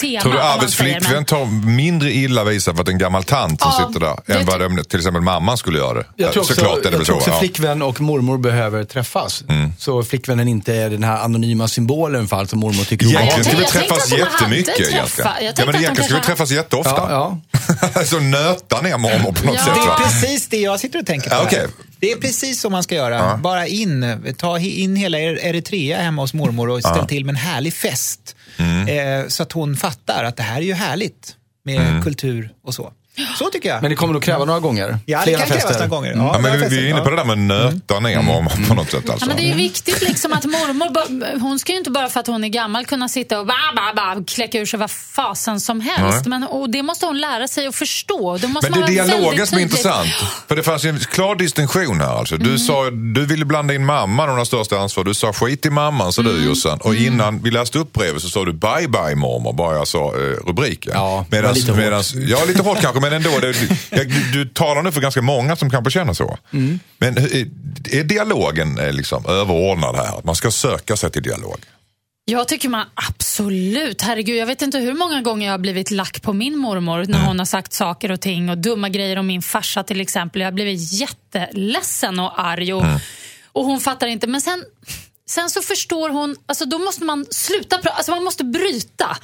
tema. 0.00 0.20
Tror 0.20 0.32
du 0.32 0.38
om 0.38 0.44
Arvids 0.46 0.74
flickvän 0.74 1.12
men- 1.12 1.24
tar 1.24 1.66
mindre 1.66 2.12
illa 2.12 2.44
vid 2.44 2.62
sig 2.62 2.74
för 2.74 2.82
att 2.82 2.88
en 2.88 2.98
gammal 2.98 3.24
tant 3.24 3.60
som 3.60 3.70
Ja, 3.78 3.86
sitter 3.88 4.00
där 4.00 4.16
det 4.26 4.34
än 4.34 4.46
vad 4.46 4.60
de, 4.60 4.84
till 4.84 4.98
exempel 4.98 5.22
mamman 5.22 5.58
skulle 5.58 5.78
göra 5.78 5.94
det? 5.94 6.06
Jag 6.16 6.32
tror 6.32 6.42
också, 6.42 6.54
Såklart 6.54 6.78
är 6.78 6.82
det 6.82 6.88
jag 6.90 6.96
väl 6.98 7.06
tror 7.06 7.14
så. 7.14 7.18
också 7.20 7.30
ja. 7.30 7.38
flickvän 7.38 7.82
och 7.82 8.00
mormor 8.00 8.38
behöver 8.38 8.84
träffas. 8.84 9.44
Så 9.78 10.02
flickvännen 10.04 10.48
inte 10.48 10.74
är 10.74 10.90
den 10.90 11.04
här 11.04 11.16
anonyma 11.18 11.68
symbolen 11.68 12.28
för 12.28 12.36
allt 12.36 12.50
som 12.50 12.58
mormor 12.58 12.84
tycker 12.84 13.06
Egentligen 13.06 13.30
jag 13.30 13.38
vi 13.38 13.44
tänkte- 13.44 13.78
jag 13.78 13.88
träffas 13.88 14.12
jättemycket. 14.12 14.76
träffa- 14.76 14.90
Egentligen. 14.90 15.30
jag 15.40 15.54
Ja, 15.58 15.64
men 15.66 15.76
egentligen 15.76 16.08
ska 16.08 16.14
vi 16.18 16.24
träffas 16.24 16.50
jätteofta. 16.50 17.06
Ja, 17.10 17.38
så 18.04 18.20
nöta 18.20 18.80
ner 18.80 18.98
mormor 18.98 19.32
på 19.32 19.46
något 19.46 19.54
Ja. 19.58 19.64
sätt. 19.64 19.74
Det 19.74 19.80
är 19.80 19.86
Va? 19.86 19.96
precis 20.04 20.48
det 20.48 20.60
jag 20.60 20.80
sitter 20.80 20.98
och 20.98 21.06
tänker 21.06 21.30
på. 21.30 21.36
Ja, 21.36 21.42
okej. 21.46 21.66
Det 22.00 22.12
är 22.12 22.16
precis 22.16 22.60
så 22.60 22.70
man 22.70 22.82
ska 22.82 22.94
göra. 22.94 23.36
Bara 23.36 23.66
in, 23.66 24.34
ta 24.38 24.58
in 24.58 24.96
hela 24.96 25.18
Eritrea 25.20 25.98
hemma 26.02 26.22
hos 26.22 26.34
mormor 26.34 26.68
och 26.70 26.80
ställ 26.80 27.06
till 27.06 27.24
med 27.24 27.32
en 27.32 27.36
härlig 27.36 27.74
fest. 27.74 28.33
Mm. 28.56 28.88
Eh, 29.22 29.28
så 29.28 29.42
att 29.42 29.52
hon 29.52 29.76
fattar 29.76 30.24
att 30.24 30.36
det 30.36 30.42
här 30.42 30.56
är 30.56 30.64
ju 30.64 30.74
härligt 30.74 31.36
med 31.64 31.80
Mm. 31.88 32.02
kultur 32.02 32.54
och 32.62 32.74
så. 32.74 32.92
Så 33.38 33.50
tycker 33.50 33.68
jag. 33.68 33.82
Men 33.82 33.90
det 33.90 33.96
kommer 33.96 34.12
nog 34.12 34.22
kräva 34.22 34.44
några 34.44 34.60
gånger. 34.60 34.98
ja, 35.06 35.22
det 35.24 35.32
kan 35.34 35.46
krävas 35.46 35.62
fester. 35.64 35.74
några 35.74 35.86
gånger. 35.86 36.12
Ja, 36.16 36.32
det 36.36 36.42
men 36.42 36.60
vi, 36.60 36.68
vi 36.68 36.84
är 36.86 36.90
inne 36.90 37.00
på 37.00 37.10
det 37.10 37.16
där 37.16 37.24
med 37.24 37.38
nöta 37.38 38.00
ner 38.00 38.22
mormor 38.22 38.68
på 38.68 38.74
något 38.74 38.90
sätt. 38.90 39.02
Ja, 39.06 39.12
Alltså. 39.12 39.26
men 39.28 39.36
det 39.36 39.50
är 39.50 39.54
viktigt 39.54 40.02
liksom 40.02 40.32
att 40.32 40.44
mormor, 40.44 41.38
hon 41.40 41.58
ska 41.58 41.72
ju 41.72 41.78
inte 41.78 41.90
bara 41.90 42.08
för 42.08 42.20
att 42.20 42.26
hon 42.26 42.44
är 42.44 42.48
gammal 42.48 42.84
kunna 42.86 43.08
sitta 43.08 43.40
och 43.40 43.46
ba, 43.46 43.54
ba, 43.76 44.14
ba, 44.14 44.24
kläcka 44.26 44.58
ur 44.58 44.66
sig 44.66 44.78
vad 44.78 44.90
fasen 44.90 45.60
som 45.60 45.80
helst. 45.80 46.26
Men, 46.26 46.42
och 46.44 46.70
det 46.70 46.82
måste 46.82 47.06
hon 47.06 47.18
lära 47.20 47.48
sig 47.48 47.66
att 47.66 47.74
förstå. 47.74 48.38
Det 48.40 48.48
måste 48.48 48.70
Men 48.70 48.80
det 48.80 48.98
är 48.98 49.06
dialogen 49.06 49.46
som 49.46 49.58
är 49.58 49.62
intressant. 49.62 50.08
För 50.48 50.56
det 50.56 50.62
fanns 50.62 50.84
ju 50.84 50.88
en 50.88 50.98
klar 50.98 51.34
distinktion 51.34 52.00
här. 52.00 52.18
Alltså. 52.18 52.34
Mm. 52.34 52.48
Du, 52.48 52.58
sa, 52.58 52.90
du 52.90 53.26
ville 53.26 53.44
blanda 53.44 53.74
in 53.74 53.84
mamman, 53.86 54.28
hon 54.28 54.38
har 54.38 54.44
största 54.44 54.78
ansvar. 54.78 55.04
Du 55.04 55.14
sa 55.14 55.32
skit 55.32 55.66
i 55.66 55.70
mamman, 55.70 56.12
sa 56.12 56.20
Mm. 56.22 56.34
du 56.36 56.44
Jossan. 56.44 56.78
Och 56.82 56.94
innan 56.94 57.42
vi 57.42 57.50
läste 57.50 57.78
upp 57.78 57.92
brevet 57.92 58.22
så 58.22 58.28
sa 58.28 58.44
du 58.44 58.52
bye 58.52 58.88
bye 58.88 59.14
mormor, 59.14 59.52
bara 59.52 59.76
jag 59.76 59.88
sa 59.88 59.98
eh, 60.14 60.46
rubriken. 60.46 60.92
Ja, 60.94 61.24
medans, 61.30 61.56
lite 61.56 61.70
hårt. 61.72 61.78
medans, 61.80 62.14
Ja, 62.14 62.38
lite 62.46 62.62
hårt 62.62 62.80
kanske, 62.80 63.00
men 63.04 63.12
ändå. 63.12 63.38
Det, 63.40 63.54
jag, 63.90 64.08
du, 64.08 64.30
du 64.32 64.44
talar 64.44 64.82
nu 64.82 64.92
för 64.92 65.00
ganska 65.00 65.22
många 65.22 65.56
som 65.56 65.70
kanske 65.70 65.90
känner 65.90 66.12
så. 66.12 66.38
Mm. 66.52 66.80
Men 66.98 67.18
är, 67.18 67.48
är 67.90 68.04
dialogen 68.04 68.78
eh, 68.78 68.92
liksom 68.92 69.26
överordnad 69.26 69.96
här? 69.96 70.18
Att 70.18 70.24
man 70.24 70.34
ska 70.34 70.50
söka 70.50 70.96
sig 70.96 71.10
till 71.10 71.22
dialog? 71.22 71.58
Jag 72.26 72.48
tycker 72.48 72.68
man 72.68 72.86
absolut, 72.94 74.02
herregud 74.02 74.36
jag 74.36 74.46
vet 74.46 74.62
inte 74.62 74.78
hur 74.78 74.94
många 74.94 75.22
gånger 75.22 75.46
jag 75.46 75.52
har 75.52 75.58
blivit 75.58 75.90
lack 75.90 76.22
på 76.22 76.32
min 76.32 76.58
mormor 76.58 77.04
när 77.08 77.26
hon 77.26 77.38
har 77.38 77.46
sagt 77.46 77.72
saker 77.72 78.10
och 78.10 78.20
ting 78.20 78.50
och 78.50 78.58
dumma 78.58 78.88
grejer 78.88 79.16
om 79.16 79.26
min 79.26 79.42
farsa 79.42 79.82
till 79.82 80.00
exempel. 80.00 80.40
Jag 80.40 80.46
har 80.46 80.52
blivit 80.52 80.92
jätteledsen 80.92 82.20
och 82.20 82.40
arg 82.44 82.74
och, 82.74 82.84
och 83.52 83.64
hon 83.64 83.80
fattar 83.80 84.06
inte. 84.06 84.26
Men 84.26 84.40
sen, 84.40 84.64
sen 85.28 85.50
så 85.50 85.62
förstår 85.62 86.10
hon, 86.10 86.36
alltså 86.46 86.64
då 86.64 86.78
måste 86.78 87.04
man 87.04 87.26
sluta 87.30 87.78
prata, 87.78 87.96
alltså 87.96 88.12
man 88.12 88.24
måste 88.24 88.44
bryta. 88.44 89.16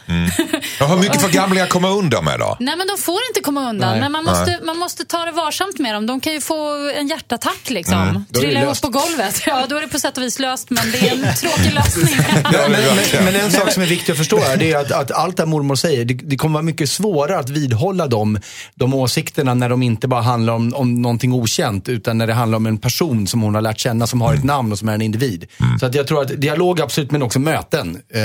Ja, 0.81 0.87
hur 0.87 0.97
mycket 0.97 1.21
får 1.21 1.29
gamlingar 1.33 1.67
komma 1.67 1.91
undan 1.91 2.25
med 2.25 2.39
då? 2.39 2.57
Nej 2.61 2.77
men 2.77 2.87
de 2.87 2.99
får 2.99 3.19
inte 3.31 3.41
komma 3.41 3.69
undan, 3.69 3.91
Nej. 3.91 4.01
men 4.01 4.13
man 4.13 4.25
måste, 4.25 4.61
man 4.63 4.79
måste 4.79 5.05
ta 5.05 5.25
det 5.25 5.33
varsamt 5.33 5.79
med 5.79 5.95
dem. 5.95 6.07
De 6.07 6.21
kan 6.21 6.33
ju 6.33 6.41
få 6.41 6.91
en 6.97 7.09
hjärtattack 7.09 7.71
liksom. 7.71 8.25
Det 8.29 8.41
Trilla 8.41 8.63
ihop 8.63 8.81
på 8.81 8.89
golvet. 8.89 9.43
Ja, 9.47 9.67
då 9.69 9.77
är 9.77 9.81
det 9.81 9.89
på 9.89 9.99
sätt 9.99 10.17
och 10.17 10.23
vis 10.23 10.39
löst 10.39 10.71
men 10.71 10.91
det 10.93 11.09
är 11.09 11.13
en 11.13 11.35
tråkig 11.37 11.73
lösning. 11.75 12.15
Ja, 12.53 12.69
men, 12.69 12.71
men, 12.71 13.25
men 13.25 13.35
en 13.35 13.51
sak 13.51 13.73
som 13.73 13.83
är 13.83 13.87
viktig 13.87 14.13
att 14.13 14.19
förstå 14.19 14.39
är, 14.39 14.57
det 14.57 14.73
är 14.73 14.79
att, 14.79 14.93
att 14.93 15.11
allt 15.11 15.37
det 15.37 15.47
mormor 15.47 15.75
säger, 15.75 16.05
det, 16.05 16.15
det 16.15 16.37
kommer 16.37 16.53
vara 16.53 16.63
mycket 16.63 16.91
svårare 16.91 17.39
att 17.39 17.51
vidhålla 17.51 18.07
de, 18.07 18.39
de 18.75 18.95
åsikterna 18.95 19.55
när 19.55 19.69
de 19.69 19.83
inte 19.83 20.09
bara 20.09 20.23
handlar 20.23 20.53
om, 20.53 20.75
om 20.75 21.03
någonting 21.03 21.33
okänt, 21.33 21.89
utan 21.89 22.19
när 22.19 22.27
det 22.27 22.35
handlar 22.35 22.57
om 22.57 22.67
en 22.67 22.79
person 22.79 23.27
som 23.27 23.43
hon 23.43 23.55
har 23.55 23.63
lärt 23.63 23.79
känna, 23.79 24.07
som 24.07 24.21
har 24.21 24.35
ett 24.35 24.45
namn 24.45 24.73
och 24.73 24.79
som 24.79 24.89
är 24.89 24.95
en 24.95 25.03
individ. 25.03 25.47
Så 25.81 25.90
att 25.91 25.97
jag 25.97 26.07
tror 26.07 26.23
att 26.23 26.41
dialog 26.41 26.81
absolut, 26.81 27.11
men 27.11 27.23
också 27.23 27.39
möten, 27.39 28.03
eh, 28.15 28.21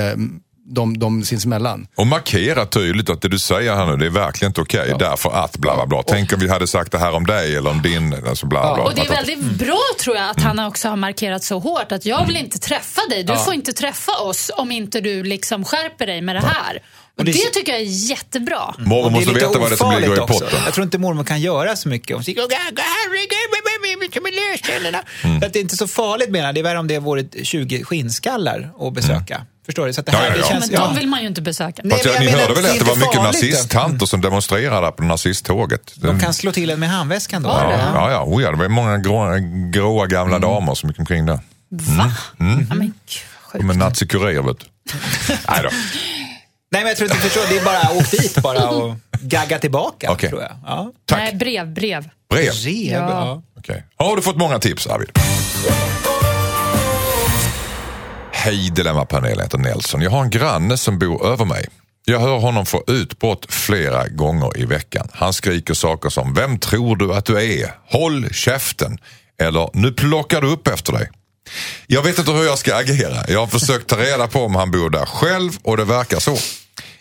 de, 0.68 0.98
de 0.98 1.24
sinsemellan. 1.24 1.86
Och 1.94 2.06
markera 2.06 2.66
tydligt 2.66 3.10
att 3.10 3.22
det 3.22 3.28
du 3.28 3.38
säger 3.38 3.74
här 3.74 3.86
nu, 3.86 3.96
det 3.96 4.06
är 4.06 4.10
verkligen 4.10 4.50
inte 4.50 4.60
okej. 4.60 4.94
Därför 4.98 5.30
att 5.44 5.58
bla 5.58 5.74
bla 5.74 5.86
bla. 5.86 6.02
Tänk 6.06 6.32
om 6.32 6.38
vi 6.40 6.48
hade 6.48 6.66
sagt 6.66 6.92
det 6.92 6.98
här 6.98 7.14
om 7.14 7.26
dig 7.26 7.56
eller 7.56 7.70
om 7.70 7.82
din. 7.82 8.14
Alltså 8.28 8.46
bla, 8.46 8.74
bla, 8.74 8.84
Och 8.84 8.94
det 8.94 9.00
är 9.00 9.08
väldigt 9.08 9.44
bra 9.44 9.82
tror 10.00 10.16
jag 10.16 10.30
att 10.30 10.42
han 10.42 10.58
också 10.58 10.88
har 10.88 10.96
markerat 10.96 11.44
så 11.44 11.58
hårt 11.58 11.92
att 11.92 12.06
jag 12.06 12.26
vill 12.26 12.36
inte 12.36 12.58
träffa 12.58 13.00
dig. 13.10 13.24
Du 13.24 13.36
får 13.36 13.54
inte 13.54 13.72
träffa 13.72 14.12
oss 14.12 14.50
om 14.56 14.72
inte 14.72 15.00
du 15.00 15.22
liksom 15.22 15.64
skärper 15.64 16.06
dig 16.06 16.20
med 16.22 16.36
det 16.36 16.46
här. 16.46 16.82
Och 17.18 17.24
det, 17.24 17.32
det- 17.32 17.38
tycker 17.38 17.72
jag 17.72 17.80
är 17.80 17.84
jättebra. 18.10 18.74
Mormor 18.78 19.02
det 19.02 19.06
är 19.06 19.10
måste 19.10 19.32
veta 19.32 19.58
vad 19.58 19.70
det 19.70 19.74
är 19.74 19.76
som 19.76 19.94
ligger 20.00 20.14
i 20.14 20.26
potten. 20.26 20.60
Jag 20.64 20.74
tror 20.74 20.84
inte 20.84 20.98
mormor 20.98 21.24
kan 21.24 21.40
göra 21.40 21.76
så 21.76 21.88
mycket. 21.88 22.16
Hon 22.16 22.24
säger 22.24 22.40
"Åh, 22.42 22.48
herregud, 22.76 24.12
som 24.14 24.26
är 24.26 24.52
lösställena." 24.52 25.02
Mm. 25.24 25.40
Så 25.40 25.46
att 25.46 25.52
det 25.52 25.58
är 25.58 25.60
inte 25.60 25.76
så 25.76 25.86
farligt 25.86 26.30
menar. 26.30 26.52
Det 26.52 26.60
är 26.60 26.64
värre 26.64 26.78
om 26.78 26.86
det 26.86 26.98
vore 26.98 27.24
20 27.42 27.84
skinnskallar 27.84 28.70
att 28.80 28.92
besöka. 28.94 29.40
Förstår 29.66 29.86
du? 29.86 29.92
Så 29.92 30.00
att 30.00 30.06
det 30.06 30.12
här 30.12 30.22
Ja, 30.24 30.28
ja, 30.28 30.32
det 30.34 30.40
ja. 30.40 30.46
känns... 30.48 30.70
Men 30.70 30.80
ja. 30.80 30.86
de 30.86 30.96
vill 30.96 31.06
man 31.08 31.20
ju 31.20 31.26
inte 31.28 31.42
besöka. 31.42 31.82
Nej, 31.84 32.00
jag 32.04 32.20
ni 32.20 32.28
hörde 32.30 32.54
väl 32.54 32.64
är 32.64 32.70
att 32.70 32.78
det 32.78 32.84
var 32.84 32.96
mycket 32.96 33.22
nazisttanter 33.22 34.06
som 34.06 34.20
demonstrerade 34.20 34.92
på 34.92 35.02
nazisttåget? 35.02 35.92
De 35.96 36.20
kan 36.20 36.34
slå 36.34 36.52
till 36.52 36.70
en 36.70 36.80
med 36.80 36.88
handväskan 36.88 37.42
då. 37.42 37.48
Ja, 37.48 37.72
ja, 37.94 38.10
ja, 38.10 38.24
oh, 38.24 38.42
ja, 38.42 38.50
det 38.50 38.56
var 38.56 38.68
många 38.68 38.98
grå, 38.98 39.36
gråa 39.72 40.06
gamla 40.06 40.36
Mm. 40.36 40.48
damer 40.50 40.74
som 40.74 40.88
gick 40.90 40.98
omkring 40.98 41.26
där. 41.26 41.40
Va? 41.70 42.12
Ja, 42.38 42.44
men 42.74 42.78
gud, 42.86 42.94
sjukt. 43.42 43.64
Med 43.64 43.76
nazikurer 43.76 44.42
vet 44.42 44.56
du. 44.60 44.66
Nej 45.48 45.60
då. 45.62 45.68
Nej, 46.76 46.84
men 46.84 46.88
jag 46.88 46.96
tror 46.96 47.10
inte 47.10 47.22
du 47.24 47.30
förstår. 47.30 47.54
Det 47.54 47.58
är 47.60 47.64
bara 47.64 47.98
åk 47.98 48.10
dit 48.10 48.42
bara 48.42 48.68
och 48.68 48.94
gagga 49.20 49.58
tillbaka, 49.58 50.10
Okej. 50.10 50.28
tror 50.30 50.42
jag. 50.42 50.52
Ja. 50.66 50.92
Tack. 51.06 51.18
Nej, 51.18 51.34
brev, 51.34 51.74
brev. 51.74 52.08
Brev. 52.30 52.52
Rev, 52.52 52.92
Ja. 52.92 53.10
ja. 53.10 53.42
Okej. 53.58 53.84
Har 53.96 54.16
du 54.16 54.22
fått 54.22 54.36
många 54.36 54.58
tips 54.58 54.86
Arvid? 54.86 55.08
Hej 58.32 58.70
Dilemmapanelen, 58.70 59.36
jag 59.38 59.44
heter 59.44 59.58
Nelson. 59.58 60.02
Jag 60.02 60.10
har 60.10 60.22
en 60.22 60.30
granne 60.30 60.76
som 60.76 60.98
bor 60.98 61.26
över 61.26 61.44
mig. 61.44 61.66
Jag 62.04 62.20
hör 62.20 62.38
honom 62.38 62.66
få 62.66 62.84
utbrott 62.86 63.46
flera 63.52 64.08
gånger 64.08 64.58
i 64.58 64.64
veckan. 64.64 65.08
Han 65.12 65.32
skriker 65.32 65.74
saker 65.74 66.08
som 66.08 66.34
“Vem 66.34 66.58
tror 66.58 66.96
du 66.96 67.14
att 67.14 67.24
du 67.24 67.60
är? 67.62 67.70
Håll 67.90 68.28
käften!” 68.34 68.98
eller 69.42 69.70
“Nu 69.72 69.92
plockar 69.92 70.40
du 70.40 70.48
upp 70.48 70.66
efter 70.68 70.92
dig”. 70.92 71.10
Jag 71.86 72.02
vet 72.02 72.18
inte 72.18 72.30
hur 72.32 72.44
jag 72.44 72.58
ska 72.58 72.74
agera. 72.76 73.24
Jag 73.28 73.40
har 73.40 73.46
försökt 73.46 73.86
ta 73.86 73.96
reda 73.96 74.26
på 74.28 74.40
om 74.44 74.54
han 74.54 74.70
bor 74.70 74.90
där 74.90 75.06
själv 75.06 75.52
och 75.62 75.76
det 75.76 75.84
verkar 75.84 76.20
så. 76.20 76.36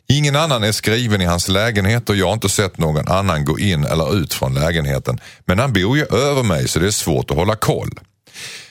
Ingen 0.08 0.36
annan 0.36 0.64
är 0.64 0.72
skriven 0.72 1.22
i 1.22 1.26
hans 1.26 1.48
lägenhet 1.48 2.10
och 2.10 2.16
jag 2.16 2.26
har 2.26 2.34
inte 2.34 2.50
sett 2.50 2.78
någon 2.78 3.08
annan 3.08 3.46
gå 3.46 3.60
in 3.60 3.86
eller 3.86 4.18
ut 4.18 4.34
från 4.34 4.54
lägenheten. 4.54 5.20
Men 5.46 5.60
han 5.60 5.74
bor 5.74 5.98
ju 5.98 6.06
över 6.06 6.44
mig 6.44 6.68
så 6.68 6.80
det 6.80 6.88
är 6.88 6.92
svårt 6.92 7.32
att 7.32 7.38
hålla 7.38 7.56
koll. 7.56 7.90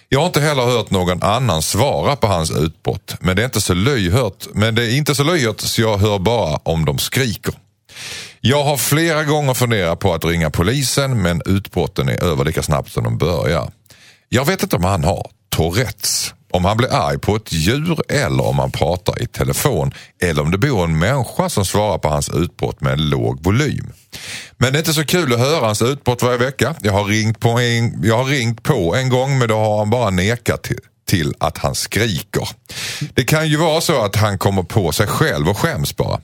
Jag 0.09 0.21
har 0.21 0.27
inte 0.27 0.41
heller 0.41 0.63
hört 0.63 0.91
någon 0.91 1.23
annan 1.23 1.63
svara 1.63 2.17
på 2.17 2.27
hans 2.27 2.51
utbrott. 2.51 3.17
Men 3.21 3.37
det 3.37 3.43
är 3.43 3.45
inte 3.45 3.61
så 3.61 3.75
löjhört 3.75 4.47
men 4.53 4.75
det 4.75 4.83
är 4.87 4.97
inte 4.97 5.15
så 5.15 5.25
löjhört 5.25 5.61
så 5.61 5.81
jag 5.81 5.99
hör 5.99 6.19
bara 6.19 6.57
om 6.57 6.85
de 6.85 6.99
skriker. 6.99 7.55
Jag 8.41 8.65
har 8.65 8.77
flera 8.77 9.25
gånger 9.25 9.55
funderat 9.55 9.99
på 9.99 10.15
att 10.15 10.25
ringa 10.25 10.51
polisen 10.51 11.23
men 11.23 11.43
utbrotten 11.47 12.09
är 12.09 12.25
över 12.25 12.45
lika 12.45 12.63
snabbt 12.63 12.93
som 12.93 13.05
de 13.05 13.19
börjar. 13.19 13.73
Jag 14.29 14.45
vet 14.45 14.63
inte 14.63 14.77
om 14.77 14.85
han 14.85 15.05
har 15.05 15.31
Tourettes, 15.57 16.35
om 16.55 16.65
han 16.65 16.77
blir 16.77 16.95
arg 16.95 17.19
på 17.19 17.37
ett 17.37 17.53
djur 17.53 17.99
eller 18.09 18.47
om 18.47 18.59
han 18.59 18.71
pratar 18.71 19.23
i 19.23 19.27
telefon 19.27 19.95
eller 20.23 20.43
om 20.43 20.51
det 20.51 20.59
bor 20.59 20.85
en 20.85 20.99
människa 20.99 21.49
som 21.49 21.65
svarar 21.65 21.99
på 21.99 22.09
hans 22.09 22.29
utbrott 22.29 22.81
med 22.81 22.93
en 22.93 23.09
låg 23.09 23.45
volym. 23.45 23.93
Men 24.57 24.73
det 24.73 24.77
är 24.77 24.81
inte 24.81 24.93
så 24.93 25.05
kul 25.05 25.33
att 25.33 25.39
höra 25.39 25.67
hans 25.67 25.83
utbrott 25.83 26.23
varje 26.23 26.39
vecka. 26.39 26.75
Jag 26.81 26.93
har 26.93 27.05
ringt 27.05 27.41
på 27.41 27.49
en, 27.49 28.05
jag 28.05 28.17
har 28.17 28.25
ringt 28.25 28.63
på 28.63 28.95
en 28.95 29.09
gång 29.09 29.39
men 29.39 29.49
då 29.49 29.55
har 29.55 29.79
han 29.79 29.91
bara 29.91 30.11
nekat 30.11 30.63
till, 30.63 30.79
till 31.09 31.35
att 31.39 31.59
han 31.59 31.75
skriker. 31.75 32.49
Det 33.15 33.25
kan 33.25 33.49
ju 33.49 33.57
vara 33.57 33.81
så 33.81 34.05
att 34.05 34.17
han 34.17 34.39
kommer 34.39 34.63
på 34.63 34.93
sig 34.93 35.07
själv 35.07 35.49
och 35.49 35.59
skäms 35.59 35.97
bara. 35.97 36.21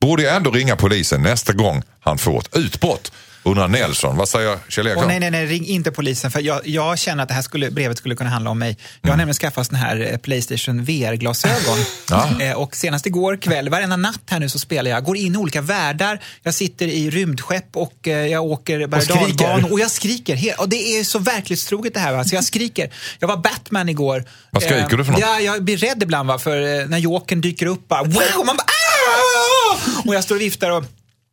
Borde 0.00 0.22
jag 0.22 0.36
ändå 0.36 0.50
ringa 0.50 0.76
polisen 0.76 1.22
nästa 1.22 1.52
gång 1.52 1.82
han 2.00 2.18
får 2.18 2.38
ett 2.38 2.56
utbrott? 2.56 3.12
Undrar 3.44 3.68
Nelson. 3.68 4.16
Vad 4.16 4.28
säger 4.28 4.58
Kjell 4.68 4.86
Eriksson? 4.86 5.04
Åh, 5.04 5.08
nej, 5.08 5.20
nej, 5.20 5.30
nej, 5.30 5.46
ring 5.46 5.66
inte 5.66 5.90
polisen. 5.92 6.30
För 6.30 6.40
jag, 6.40 6.60
jag 6.68 6.98
känner 6.98 7.22
att 7.22 7.28
det 7.28 7.34
här 7.34 7.42
skulle, 7.42 7.70
brevet 7.70 7.98
skulle 7.98 8.14
kunna 8.14 8.30
handla 8.30 8.50
om 8.50 8.58
mig. 8.58 8.68
Jag 8.78 9.08
Mm. 9.08 9.10
har 9.12 9.16
nämligen 9.16 9.34
skaffat 9.34 9.66
såna 9.66 9.78
här 9.78 10.08
eh, 10.12 10.16
Playstation 10.18 10.84
VR-glasögon. 10.84 11.78
Ja. 12.10 12.40
Eh, 12.40 12.52
och 12.52 12.76
senast 12.76 13.06
igår 13.06 13.36
kväll, 13.36 13.68
varenda 13.68 13.96
natt 13.96 14.20
här 14.26 14.40
nu 14.40 14.48
så 14.48 14.58
spelar 14.58 14.90
jag. 14.90 15.04
Går 15.04 15.16
in 15.16 15.34
i 15.34 15.38
olika 15.38 15.60
världar. 15.60 16.20
Jag 16.42 16.54
sitter 16.54 16.86
i 16.86 17.10
rymdskepp 17.10 17.76
och 17.76 18.08
eh, 18.08 18.26
jag 18.26 18.44
åker 18.44 18.86
berg 18.86 19.64
och. 19.64 19.72
Och 19.72 19.80
jag 19.80 19.90
skriker. 19.90 20.54
Och 20.58 20.68
det 20.68 20.76
är 20.98 21.04
så 21.04 21.18
verklighetstroget 21.18 21.94
det 21.94 22.00
här. 22.00 22.12
Va? 22.12 22.24
Så 22.24 22.34
jag 22.34 22.44
skriker. 22.44 22.90
Jag 23.18 23.28
var 23.28 23.36
Batman 23.36 23.88
igår. 23.88 24.24
Vad 24.50 24.62
skriker 24.62 24.78
Eh, 24.92 24.96
du 24.96 25.04
för 25.04 25.12
något? 25.12 25.20
Ja, 25.20 25.40
jag 25.40 25.64
blir 25.64 25.76
rädd 25.76 26.02
ibland 26.02 26.28
va? 26.28 26.38
för 26.38 26.86
när 26.88 26.98
Jokern 26.98 27.40
dyker 27.40 27.66
upp. 27.66 27.88
Bara, 27.88 28.02
wow! 28.02 28.46
Man 28.46 28.56
bara, 28.56 28.66
"Ah!" 28.66 29.78
och 30.06 30.14
jag 30.14 30.24
står 30.24 30.34
och 30.34 30.40
viftar 30.40 30.70
och 30.70 30.84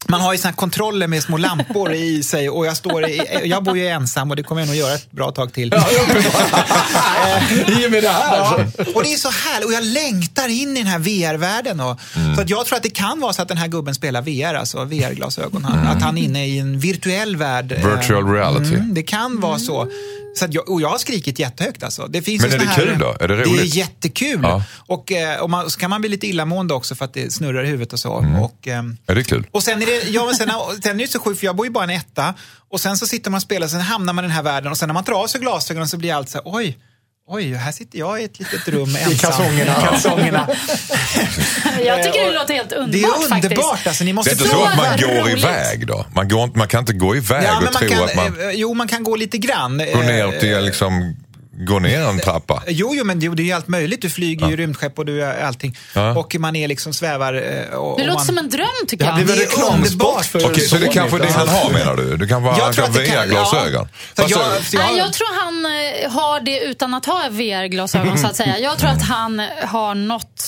man 0.08 0.22
har 0.22 0.34
ju 0.34 0.40
såna 0.40 0.54
kontroller 0.54 1.08
med 1.08 1.24
små 1.24 1.38
lampor 1.38 1.92
i 1.94 2.24
sig 2.24 2.50
och 2.50 2.66
jag, 2.66 2.78
står 2.78 3.10
i, 3.10 3.22
jag 3.44 3.64
bor 3.64 3.78
ju 3.78 3.88
ensam 3.88 4.30
och 4.30 4.36
det 4.36 4.44
kommer 4.44 4.62
jag 4.62 4.68
nog 4.68 4.76
göra 4.78 4.94
ett 4.94 5.12
bra 5.12 5.32
tag 5.32 5.54
till. 5.54 5.68
I 7.68 7.88
och 7.88 7.92
med 7.92 8.04
det 8.04 8.10
här. 8.10 8.38
Ja, 8.38 8.60
så- 8.86 8.92
och 8.96 9.04
det 9.04 9.14
är 9.14 9.18
så 9.18 9.30
härligt 9.30 9.66
och 9.68 9.74
jag 9.74 9.84
längtar 9.84 10.48
in 10.48 10.78
i 10.78 10.80
den 10.80 10.88
här 10.88 11.00
VR-världen. 11.00 11.80
Och, 11.80 12.00
Mm. 12.16 12.36
Så 12.36 12.42
att 12.42 12.50
jag 12.50 12.66
tror 12.66 12.78
att 12.78 12.84
det 12.84 12.90
kan 12.90 13.20
vara 13.20 13.34
så 13.34 13.42
att 13.42 13.48
den 13.48 13.58
här 13.58 13.68
gubben 13.68 13.96
spelar 13.96 14.22
VR, 14.22 14.54
alltså 14.56 14.84
VR-glasögon. 14.84 15.66
Han- 15.66 15.88
Att 15.88 16.02
han 16.02 16.18
är 16.18 16.22
inne 16.22 16.48
i 16.48 16.60
en 16.60 16.80
virtuell 16.80 17.36
värld. 17.36 17.72
eh, 17.72 17.86
Mm. 17.86 17.98
Virtual 18.00 18.32
reality. 18.34 18.76
Mm, 18.76 18.94
det 18.94 19.04
kan 19.04 19.40
vara 19.40 19.60
så. 19.60 19.88
Så 20.36 20.46
jag, 20.50 20.70
och 20.70 20.82
jag 20.82 20.90
har 20.90 20.98
skrikit 20.98 21.40
jättehögt 21.40 21.84
alltså. 21.84 22.08
Det 22.08 22.22
finns 22.22 22.42
Men 22.44 22.52
är 22.54 22.58
det 22.58 22.66
här, 22.66 22.86
kul 22.86 23.00
då? 23.00 23.16
Är 23.20 23.28
det 23.28 23.36
Det 23.36 23.42
är 23.42 23.46
roligt? 23.46 23.76
jättekul. 23.76 24.40
Ja. 24.44 24.64
Och, 24.78 25.12
eh, 25.12 25.40
och 25.42 25.50
man, 25.50 25.70
så 25.70 25.80
kan 25.80 25.90
man 25.90 26.02
bli 26.02 26.10
lite 26.10 26.28
illamående 26.28 26.74
också 26.74 26.96
för 26.96 27.06
att 27.06 27.14
det 27.14 27.34
snurrar 27.34 27.64
i 27.64 27.68
huvudet 27.68 27.94
och 27.94 28.00
så. 28.00 28.18
Mm. 28.20 28.36
Och, 28.42 28.68
ehm, 28.68 28.98
Är 29.08 29.16
det 29.16 29.24
kul? 29.24 29.48
och 29.52 29.64
sen 29.64 29.82
är 29.82 29.86
det, 29.86 30.10
ja, 30.10 30.26
men 30.26 30.36
sen, 30.36 30.50
sen 30.84 31.00
är 31.00 31.04
det 31.06 31.12
så 31.12 31.20
sjukt, 31.20 31.40
för 31.40 31.46
jag 31.46 31.56
bor 31.56 31.66
ju 31.66 31.72
bara 31.72 31.84
en 31.84 31.90
etta. 31.90 32.34
Och 32.70 32.82
sen 32.82 32.98
så 32.98 33.08
sitter 33.08 33.32
man 33.32 33.38
och 33.38 33.42
spelar, 33.42 33.68
sen 33.68 33.82
hamnar 33.82 34.14
man 34.14 34.26
i 34.26 34.28
den 34.28 34.36
här 34.36 34.44
världen 34.44 34.72
och 34.72 34.78
sen 34.78 34.88
när 34.90 34.94
man 34.94 35.04
tar 35.04 35.14
av 35.14 35.28
sig 35.28 35.42
glasögonen 35.42 35.88
så 35.88 35.98
blir 35.98 36.14
allt 36.14 36.30
så 36.30 36.38
här, 36.38 36.44
oj, 36.46 36.78
oj, 37.30 37.54
här 37.54 37.72
sitter 37.72 38.00
jag 38.00 38.22
i 38.22 38.24
ett 38.24 38.40
litet 38.40 38.68
rum 38.68 38.96
ensam. 38.96 39.16
kalsongerna. 39.18 39.72
I 39.72 39.86
kalsongerna. 39.88 40.48
Jag 41.86 42.04
tycker 42.04 42.26
det 42.26 42.32
låter 42.40 42.54
helt 42.54 42.70
Det 42.70 42.76
är 42.76 42.80
underbart 42.80 43.34
underbart, 43.34 43.66
faktiskt. 43.66 43.88
alltså, 43.88 44.04
ni 44.04 44.10
Det 44.10 44.14
måste 44.14 44.32
är 44.32 44.34
inte 44.34 44.48
så 44.50 44.64
att 44.64 44.78
man 44.78 44.98
går 44.98 45.22
roligt. 45.24 45.38
iväg 45.38 45.88
då? 45.88 46.06
Man, 46.16 46.30
går, 46.30 46.50
man 46.56 46.68
kan 46.68 46.80
inte 46.80 46.94
gå 46.94 47.16
iväg 47.16 47.44
Ja, 47.44 47.60
men 47.60 47.68
och 47.68 47.74
man 47.74 47.74
tro 47.74 47.90
kan, 47.90 48.04
att 48.04 48.16
man 48.16 48.42
eh, 48.42 48.52
jo, 48.52 48.74
man 48.74 48.88
kan 48.88 49.04
gå 49.04 49.16
lite 49.16 49.38
grann. 49.38 49.78
går 49.78 50.04
ner 50.04 50.40
till 50.40 50.66
liksom, 50.66 51.16
går 51.66 51.80
ner 51.80 52.02
en 52.02 52.20
trappa. 52.20 52.64
Jo, 52.68 52.92
jo, 52.96 53.04
men 53.06 53.20
det, 53.20 53.30
det 53.30 53.42
är 53.42 53.46
ju 53.46 53.52
allt 53.52 53.68
möjligt. 53.68 54.02
Du 54.02 54.10
flyger 54.10 54.50
ju 54.50 54.56
rymdskepp 54.56 55.00
och 55.00 55.06
du 55.06 55.24
är 55.24 55.44
allting. 55.44 55.78
Ja. 55.96 56.18
Och 56.20 56.36
man 56.40 56.56
är 56.56 56.68
liksom 56.68 56.94
svävar. 56.94 57.34
eh, 57.34 57.42
Och, 57.42 57.44
Det 57.70 57.78
och 57.78 58.00
låter 58.00 58.14
man, 58.14 58.26
som 58.26 58.38
en 58.38 58.50
dröm 58.50 58.66
tycker 58.88 59.06
Det 59.06 59.12
jag. 59.12 59.18
väl 59.18 59.28
Det 59.28 59.34
är 59.44 59.48
reklamspot 59.48 60.26
för 60.26 60.46
Okej, 60.46 60.68
så 60.68 60.76
det 60.78 60.86
är 60.88 60.92
kanske 60.92 61.18
det 61.18 61.32
han 61.32 61.48
har 61.48 61.70
menar 61.72 61.96
du? 61.96 62.18
Du 62.18 62.28
kan 62.28 62.44
vara 62.44 62.72
det 62.72 62.90
VR-glasögon. 62.90 63.88
ja. 64.16 64.24
Jag- 64.28 64.30
jag- 64.30 64.40
Nej, 64.74 64.98
jag 64.98 65.14
tror 65.14 65.42
han 65.44 65.66
eh, 65.66 66.12
har 66.12 66.40
det 66.40 66.60
utan 66.60 66.94
att 66.94 67.06
ha 67.06 67.28
VR-glasögon 67.30 68.18
så 68.18 68.28
att 68.28 68.36
säga. 68.36 68.60
Jag 68.60 68.78
tror 68.78 68.90
att 68.90 69.02
han 69.04 69.42
har 69.68 69.96
något 69.96 70.39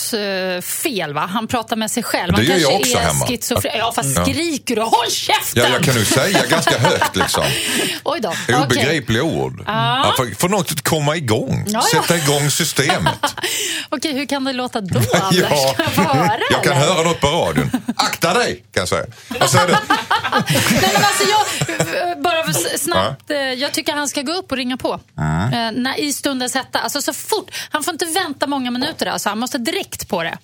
fel. 0.61 1.13
Va? 1.13 1.29
Han 1.33 1.47
pratar 1.47 1.75
med 1.75 1.91
sig 1.91 2.03
själv. 2.03 2.33
Han 2.33 2.45
Det 2.45 2.51
gör 2.51 2.57
jag 2.71 2.79
också 2.79 2.97
hemma. 2.97 3.27
schizofren. 3.27 3.77
Ja, 3.77 3.91
fast 3.95 4.15
Ja. 4.17 4.25
skriker 4.25 4.75
du? 4.75 4.81
Håll 4.81 5.11
käften! 5.11 5.63
Ja, 5.63 5.69
jag 5.69 5.83
kan 5.83 5.95
nog 5.95 6.05
säga 6.05 6.45
ganska 6.49 6.77
högt 6.79 7.15
liksom. 7.15 7.43
Oj 8.03 8.19
då. 8.21 8.33
Obegripliga 8.63 9.23
ord. 9.23 9.63
Ja, 9.67 10.13
för, 10.17 10.35
för 10.39 10.49
något 10.49 10.71
att 10.71 10.81
komma 10.81 11.15
igång. 11.15 11.65
Ja, 11.67 11.83
ja. 11.93 12.01
Sätta 12.01 12.17
igång 12.17 12.51
systemet. 12.51 13.13
Okej, 13.89 14.13
hur 14.13 14.25
kan 14.25 14.43
det 14.43 14.53
låta 14.53 14.81
då, 14.81 14.99
Anders? 15.21 15.51
Ja. 15.51 15.73
Kan 15.77 16.03
jag 16.05 16.13
höra? 16.13 16.39
Jag 16.51 16.63
kan 16.63 16.73
eller? 16.73 16.85
höra 16.85 17.03
något 17.03 17.19
på 17.19 17.27
radion. 17.27 17.71
Akta 17.95 18.33
dig, 18.33 18.55
kan 18.73 18.81
jag 18.81 18.87
säga. 18.89 19.05
Säger 19.47 19.67
du? 19.67 19.73
Nej, 19.73 20.91
men 20.93 21.03
alltså 21.03 21.23
jag, 21.29 22.21
bara 22.21 22.53
snabbt, 22.77 23.31
eh, 23.31 23.37
jag 23.37 23.71
tycker 23.71 23.93
han 23.93 24.09
ska 24.09 24.21
gå 24.21 24.31
upp 24.33 24.51
och 24.51 24.57
ringa 24.57 24.77
på. 24.77 24.93
Eh, 24.93 25.71
när, 25.73 25.99
I 25.99 26.13
stundens 26.13 26.55
hetta. 26.55 26.79
Alltså 26.79 27.01
så 27.01 27.13
fort. 27.13 27.51
Han 27.69 27.83
får 27.83 27.93
inte 27.93 28.05
vänta 28.05 28.47
många 28.47 28.71
minuter. 28.71 29.05
Alltså. 29.05 29.29
Han 29.29 29.39
måste 29.39 29.57
direkt 29.57 30.00
på 30.05 30.23
det. 30.23 30.37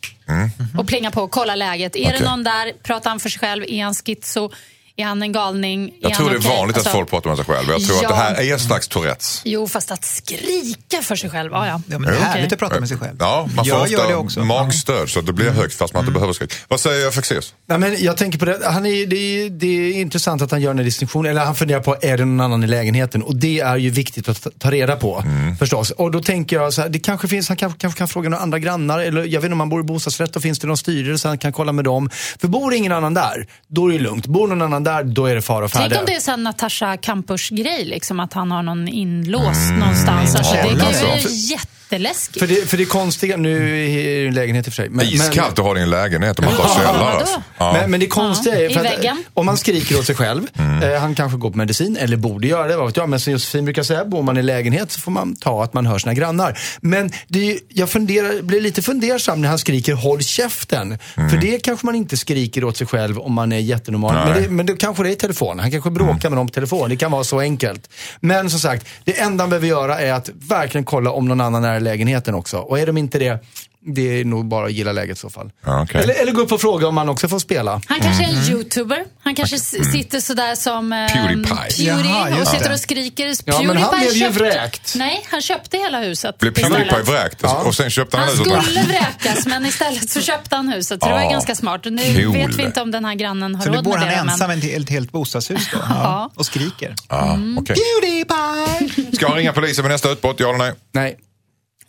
Och 0.78 0.88
plinga 0.88 1.12
på 1.12 1.22
och 1.24 1.32
kolla 1.32 1.56
läget. 1.56 1.96
Är 1.96 2.00
Mm. 2.00 2.10
Okej. 2.10 2.20
det 2.24 2.30
någon 2.30 2.44
där? 2.44 2.74
Pratar 2.84 3.10
han 3.10 3.20
för 3.20 3.30
sig 3.30 3.40
själv? 3.40 3.64
Är 3.68 3.84
han 3.84 3.94
schizo? 3.96 4.52
Är 5.00 5.06
han 5.06 5.22
en 5.22 5.32
galning? 5.32 5.94
Jag 6.00 6.12
är 6.12 6.16
tror 6.16 6.30
det 6.30 6.36
är 6.36 6.40
vanligt 6.40 6.78
att 6.78 6.78
Alltså, 6.78 6.92
folk 6.92 7.10
pratar 7.10 7.30
med 7.30 7.38
sig 7.38 7.46
själv. 7.46 7.70
Jag 7.70 7.86
tror 7.86 7.98
ja. 8.04 8.10
att 8.10 8.16
det 8.16 8.22
här 8.22 8.50
är 8.50 8.54
en 8.54 8.60
slags 8.60 8.88
Tourettes. 8.88 9.42
Jo, 9.46 9.68
fast 9.68 9.92
att 9.92 10.06
skrika 10.06 11.02
för 11.02 11.16
sig 11.16 11.30
själv. 11.30 11.52
Ja, 11.52 11.68
ja. 11.68 11.82
Ja, 11.88 12.00
men 12.00 12.12
det 12.12 12.18
är 12.18 12.22
härligt 12.22 12.54
att 12.54 12.60
prata 12.60 12.80
med 12.80 12.90
sig 12.90 12.98
själv. 12.98 13.16
Ja, 13.20 13.50
man 13.56 13.66
får 13.66 13.78
jag 13.78 13.88
gör 13.90 13.98
det 13.98 14.04
ofta 14.04 14.18
också. 14.18 14.44
magstöd 14.44 15.10
så 15.10 15.20
att 15.20 15.26
det 15.26 15.34
blir 15.34 15.50
högt 15.50 15.74
fast 15.76 15.94
man 15.94 16.02
inte 16.04 16.12
behöver 16.12 16.34
skrika. 16.34 16.56
Vad 16.68 16.80
säger 16.80 17.04
jag 17.04 17.14
Fexeus? 17.14 17.54
Nej, 17.68 17.78
men 17.80 17.96
jag 18.00 18.18
tänker 18.18 18.40
på 18.40 18.46
det. 18.46 18.60
Han 18.64 18.86
är, 18.86 19.06
det, 19.06 19.16
är, 19.16 19.50
det 19.50 19.68
är 19.68 20.02
intressant 20.02 20.42
att 20.42 20.52
han 20.52 20.62
gör 20.62 20.70
den 20.70 20.78
här 20.78 20.86
distinktionen. 20.86 21.32
Eller 21.32 21.46
han 21.46 21.56
funderar 21.56 21.80
på, 21.80 21.96
är 22.02 22.18
det 22.18 22.26
någon 22.26 22.40
annan 22.42 22.64
i 22.64 22.68
lägenheten? 22.68 23.22
Och 23.24 23.36
det 23.36 23.60
är 23.60 23.78
ju 23.78 23.90
viktigt 23.90 24.30
att 24.30 24.48
ta- 24.60 24.72
reda 24.72 24.96
på. 24.96 25.24
Förstås. 25.60 25.92
Och 25.92 26.12
då 26.12 26.20
tänker 26.22 26.56
jag 26.56 26.74
så 26.74 26.82
här, 26.82 26.90
det 26.90 27.00
kanske 27.00 27.28
finns, 27.28 27.48
han 27.48 27.58
kanske, 27.58 27.80
kanske 27.80 27.98
kan 27.98 28.08
fråga 28.08 28.30
några 28.30 28.44
andra 28.44 28.60
grannar. 28.60 29.00
Eller 29.00 29.22
jag 29.24 29.42
vet 29.42 29.44
inte 29.44 29.54
om 29.54 29.60
han 29.60 29.70
bor 29.70 29.80
i 29.80 29.84
bostadsrätt, 29.84 30.34
då 30.34 30.40
finns 30.40 30.60
det 30.60 30.68
någon 30.68 30.78
styrelse 30.78 31.28
han 31.28 31.38
kan 31.38 31.54
kolla 31.54 31.72
med 31.72 31.86
dem. 31.86 32.10
För 32.40 32.48
bor 32.48 32.74
ingen 32.74 32.92
annan 32.92 33.14
där, 33.14 33.48
då 33.68 33.88
är 33.88 33.94
det 33.94 34.00
lugnt. 34.00 34.28
Bor 34.28 34.48
någon 34.48 34.62
annan 34.62 34.84
där, 34.88 35.04
då 35.04 35.26
är 35.26 35.36
det 35.36 35.42
fara 35.42 35.66
och 35.66 35.72
Tänk 35.72 35.84
färde. 35.84 36.00
om 36.00 36.06
det 36.06 36.16
är 36.16 36.34
en 36.34 36.44
Natasha 36.44 36.98
Kampusch-grej, 36.98 37.86
liksom, 37.86 38.20
att 38.20 38.34
han 38.34 38.52
har 38.52 38.64
någon 38.64 38.88
inlåst 38.88 39.72
någonstans. 39.80 40.36
Alltså, 40.36 40.54
det 40.54 40.62
kan 40.62 40.70
ju 40.70 40.76
vara 40.78 41.14
alltså. 41.14 41.30
Jätteläskigt. 41.92 42.40
För 42.40 42.48
det, 42.48 42.70
för 42.70 42.78
det 42.78 42.86
konstiga, 42.86 43.38
nu 43.38 43.86
är 43.86 44.22
det 44.22 44.28
en 44.28 44.34
lägenhet 44.34 44.68
i 44.68 44.70
och 44.70 44.74
för 44.74 44.82
sig. 44.82 44.90
Men, 44.90 45.06
Iskallt 45.06 45.60
att 45.60 45.66
ha 45.66 45.74
det 45.74 45.80
i 45.80 45.84
en 45.84 45.90
lägenhet 45.90 46.40
om 46.40 46.46
man 46.46 46.54
inte 46.54 46.68
har 46.68 46.76
källare. 46.76 47.14
Alltså. 47.14 47.42
Ja. 47.58 47.74
Men, 47.74 47.92
men 47.92 48.00
det 48.00 48.08
konstiga 48.08 48.56
är, 48.56 48.70
för 48.70 48.86
att, 48.86 49.18
om 49.34 49.46
man 49.46 49.58
skriker 49.58 50.00
åt 50.00 50.06
sig 50.06 50.16
själv, 50.16 50.44
eh, 50.84 51.00
han 51.00 51.16
kanske 51.16 51.38
går 51.38 51.52
på 51.52 51.58
medicin, 51.58 51.98
eller 51.98 52.18
borde 52.18 52.48
göra 52.48 52.68
det, 52.68 52.78
vad 52.78 52.86
vet 52.86 52.98
jag. 52.98 53.10
Men 53.10 53.20
som 53.20 53.34
Josefin 53.34 53.66
brukar 53.66 53.84
säga, 53.84 54.06
bor 54.06 54.24
man 54.24 54.38
i 54.38 54.44
lägenhet 54.44 54.92
så 54.92 55.00
får 55.00 55.12
man 55.12 55.36
ta 55.36 55.64
att 55.64 55.74
man 55.74 55.86
hör 55.86 56.00
sina 56.00 56.14
grannar. 56.14 56.60
Men 56.82 57.12
det 57.28 57.60
jag 57.70 57.90
funderar, 57.90 58.42
blir 58.42 58.62
lite 58.62 58.82
fundersam 58.82 59.42
när 59.42 59.50
han 59.50 59.60
skriker 59.60 59.94
håll 59.94 60.22
käften. 60.24 61.00
För 61.16 61.38
det 61.38 61.60
kanske 61.60 61.86
man 61.86 61.96
inte 61.96 62.18
skriker 62.18 62.64
åt 62.64 62.78
sig 62.78 62.88
själv 62.88 63.20
om 63.20 63.34
man 63.34 63.52
är 63.52 63.60
jättenormal. 63.60 64.14
Men, 64.14 64.30
Nej. 64.30 64.42
det, 64.42 64.50
men 64.50 64.66
det 64.66 64.76
kanske 64.76 65.04
det 65.04 65.10
är 65.10 65.12
i 65.12 65.16
telefon. 65.16 65.60
Han 65.60 65.72
kanske 65.72 65.90
bråkar 65.90 66.30
med 66.30 66.38
dem 66.38 66.48
på 66.48 66.54
telefon. 66.54 66.90
Det 66.90 66.98
kan 66.98 67.12
vara 67.12 67.24
så 67.24 67.40
enkelt. 67.40 67.90
Men 68.20 68.50
som 68.50 68.60
sagt, 68.60 68.88
det 69.04 69.20
enda 69.20 69.44
han 69.44 69.50
behöver 69.50 69.68
göra 69.68 70.00
är 70.00 70.14
att 70.14 70.30
verkligen 70.34 70.86
kolla 70.86 71.12
om 71.12 71.28
någon 71.28 71.42
annan 71.42 71.64
är 71.64 71.77
i 71.78 71.80
lägenheten 71.80 72.36
också. 72.36 72.58
Och 72.58 72.80
är 72.80 72.86
de 72.86 72.98
inte 72.98 73.20
det, 73.20 73.44
det 73.96 74.20
är 74.22 74.26
nog 74.26 74.46
bara 74.48 74.66
att 74.66 74.72
gilla 74.74 74.92
läget 74.92 75.18
i 75.18 75.20
så 75.20 75.30
fall. 75.30 75.52
Ja, 75.66 75.82
okej. 75.84 76.02
Eller, 76.04 76.14
eller 76.22 76.32
gå 76.32 76.42
upp 76.42 76.52
och 76.52 76.62
fråga 76.62 76.88
om 76.88 76.98
han 76.98 77.10
också 77.10 77.28
får 77.28 77.40
spela. 77.40 77.82
Han 77.88 78.00
kanske 78.00 78.24
är 78.24 78.28
en 78.30 78.44
youtuber. 78.52 79.04
Han 79.24 79.36
kanske 79.36 79.56
s- 79.56 79.92
sitter 79.92 80.20
sådär 80.20 80.56
som 80.56 80.94
eh, 80.94 81.08
Pewdiepie. 81.08 81.46
Pewdie 81.56 81.88
Jaha, 81.88 82.42
och 82.42 82.48
sitter 82.48 82.68
det. 82.68 82.74
och 82.74 82.80
skriker. 82.80 83.34
Ja, 83.46 83.62
men 83.62 83.78
han 83.78 83.92
Pewdiepie 83.92 84.30
blev 84.32 84.32
ju 84.32 84.52
vräkt. 84.56 84.94
Nej, 84.96 85.26
han 85.32 85.42
köpte 85.42 85.78
hela 85.78 86.02
huset 86.02 86.38
Blev. 86.38 86.52
Pewdiepie 86.54 87.02
vräkt 87.02 87.44
och 87.66 87.76
sen 87.76 87.90
köpte 87.90 88.18
han 88.18 88.28
Han 88.28 88.38
huset. 88.38 88.64
skulle 88.64 88.82
vräkas, 88.84 89.46
men 89.46 89.66
istället 89.66 90.10
så 90.10 90.22
köpte 90.22 90.56
han 90.56 90.70
huset. 90.70 91.00
Så 91.02 91.08
det 91.08 91.14
var 91.14 91.22
Ja. 91.22 91.30
ganska 91.30 91.56
smart. 91.56 91.82
Nu 91.86 92.24
Cool. 92.24 92.34
vet 92.34 92.56
vi 92.56 92.64
inte 92.64 92.82
om 92.82 92.92
den 92.92 93.06
här 93.06 93.16
grannen 93.16 93.56
har 93.56 93.64
Så 93.64 93.70
nu 93.70 93.76
råd 93.76 93.86
bor 93.86 93.92
med 93.92 94.00
han 94.02 94.26
det. 94.28 94.32
ensam 94.32 94.48
Men... 94.50 94.64
i 94.66 94.72
ett 94.74 94.90
helt 94.90 95.12
bostadshus 95.12 95.70
då? 95.74 95.78
Ja. 95.90 96.32
Och 96.36 96.46
skriker. 96.46 96.96
Ja, 97.10 97.38
okej. 97.58 97.76
Pewdiepie! 97.76 99.16
Ska 99.16 99.28
han 99.28 99.38
ringa 99.38 99.54
polisen 99.54 99.84
med 99.84 99.92
nästa 99.92 100.10
utbrott, 100.12 100.36
ja 100.40 100.50
eller 100.50 100.58
nej? 100.58 100.74
Nej. 100.92 101.18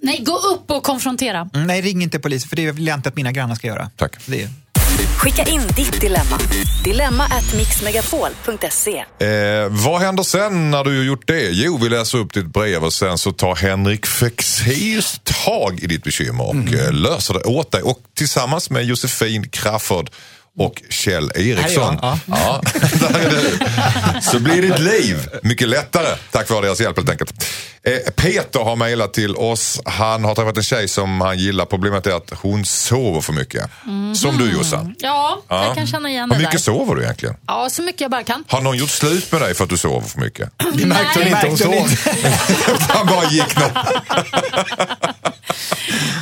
Nej, 0.01 0.22
gå 0.24 0.36
upp 0.36 0.70
och 0.70 0.82
konfrontera. 0.82 1.49
Mm, 1.55 1.66
nej, 1.66 1.80
ring 1.80 2.03
inte 2.03 2.18
polisen 2.18 2.49
för 2.49 2.57
det 2.57 2.72
vill 2.72 2.86
jag 2.86 2.99
inte 2.99 3.09
att 3.09 3.16
mina 3.16 3.32
grannar 3.32 3.55
ska 3.55 3.66
göra. 3.66 3.90
Tack. 3.96 4.16
Det 4.26 4.42
är... 4.42 4.49
Skicka 5.18 5.42
in 5.42 5.61
ditt 5.76 6.01
dilemma. 6.01 6.38
Dilemma 6.84 7.24
at 7.24 7.55
mixmegapol.se. 7.57 9.05
Eh, 9.26 9.68
vad 9.68 10.01
händer 10.01 10.22
sen 10.22 10.70
när 10.70 10.84
du 10.84 10.96
har 10.96 11.05
gjort 11.05 11.26
det? 11.26 11.51
Jo, 11.51 11.78
vi 11.82 11.88
läser 11.88 12.18
upp 12.18 12.34
ditt 12.34 12.46
brev 12.46 12.84
och 12.84 12.92
sen 12.92 13.18
så 13.18 13.32
tar 13.32 13.55
Henrik 13.55 14.07
Fexeus 14.07 15.20
tag 15.24 15.80
i 15.82 15.86
ditt 15.86 16.03
bekymmer 16.03 16.49
och 16.49 16.74
eh, 16.74 16.92
löser 16.92 17.34
det 17.34 17.40
åt 17.40 17.70
dig. 17.70 17.82
Och 17.82 17.99
tillsammans 18.14 18.70
med 18.70 18.84
Josefin 18.84 19.49
Crafoord 19.49 20.11
och 20.59 20.82
Kjell 20.90 21.32
Eriksson. 21.34 21.98
Ja, 22.02 22.18
du. 23.30 23.59
Så 24.22 24.38
blir 24.38 24.62
ditt 24.62 24.78
liv 24.78 25.28
mycket 25.42 25.68
lättare 25.68 26.16
tack 26.30 26.50
vare 26.50 26.66
deras 26.66 26.80
hjälp 26.80 26.96
helt 26.96 27.11
enkelt. 27.11 27.44
Eh, 27.82 28.12
Peter 28.16 28.61
har 28.61 28.76
mejlat 28.76 29.14
till 29.14 29.36
oss. 29.36 29.80
Han 29.84 30.24
har 30.24 30.34
träffat 30.34 30.56
en 30.56 30.62
tjej 30.62 30.88
som 30.88 31.20
han 31.20 31.38
gillar. 31.38 31.64
Problemet 31.64 32.06
är 32.06 32.11
att 32.12 32.32
hon 32.42 32.64
sover 32.64 33.20
för 33.20 33.32
mycket. 33.32 33.70
Som 34.14 34.38
du 34.38 34.52
Jossan. 34.52 34.94
Ja, 34.98 35.42
jag 35.48 35.74
kan 35.74 35.86
känna 35.86 36.09
igen 36.11 36.30
Hur 36.30 36.36
det 36.36 36.38
mycket 36.38 36.52
där. 36.52 36.59
sover 36.59 36.94
du 36.94 37.02
egentligen? 37.02 37.34
Ja, 37.46 37.70
så 37.70 37.82
mycket 37.82 38.00
jag 38.00 38.11
bara 38.11 38.22
kan. 38.22 38.44
Har 38.48 38.61
någon 38.61 38.76
gjort 38.76 38.90
slut 38.90 39.32
med 39.32 39.40
dig 39.40 39.54
för 39.54 39.64
att 39.64 39.70
du 39.70 39.76
sover 39.76 40.09
för 40.09 40.20
mycket? 40.20 40.50
Det 40.74 40.86
märkte 40.86 41.20
hon 41.22 41.30
Nej. 41.30 41.50
inte, 41.50 41.66
hon 41.66 41.88
sov. 41.88 42.14
Han 42.88 43.06
bara 43.06 43.24
gick 43.30 43.56
ner. 43.56 43.72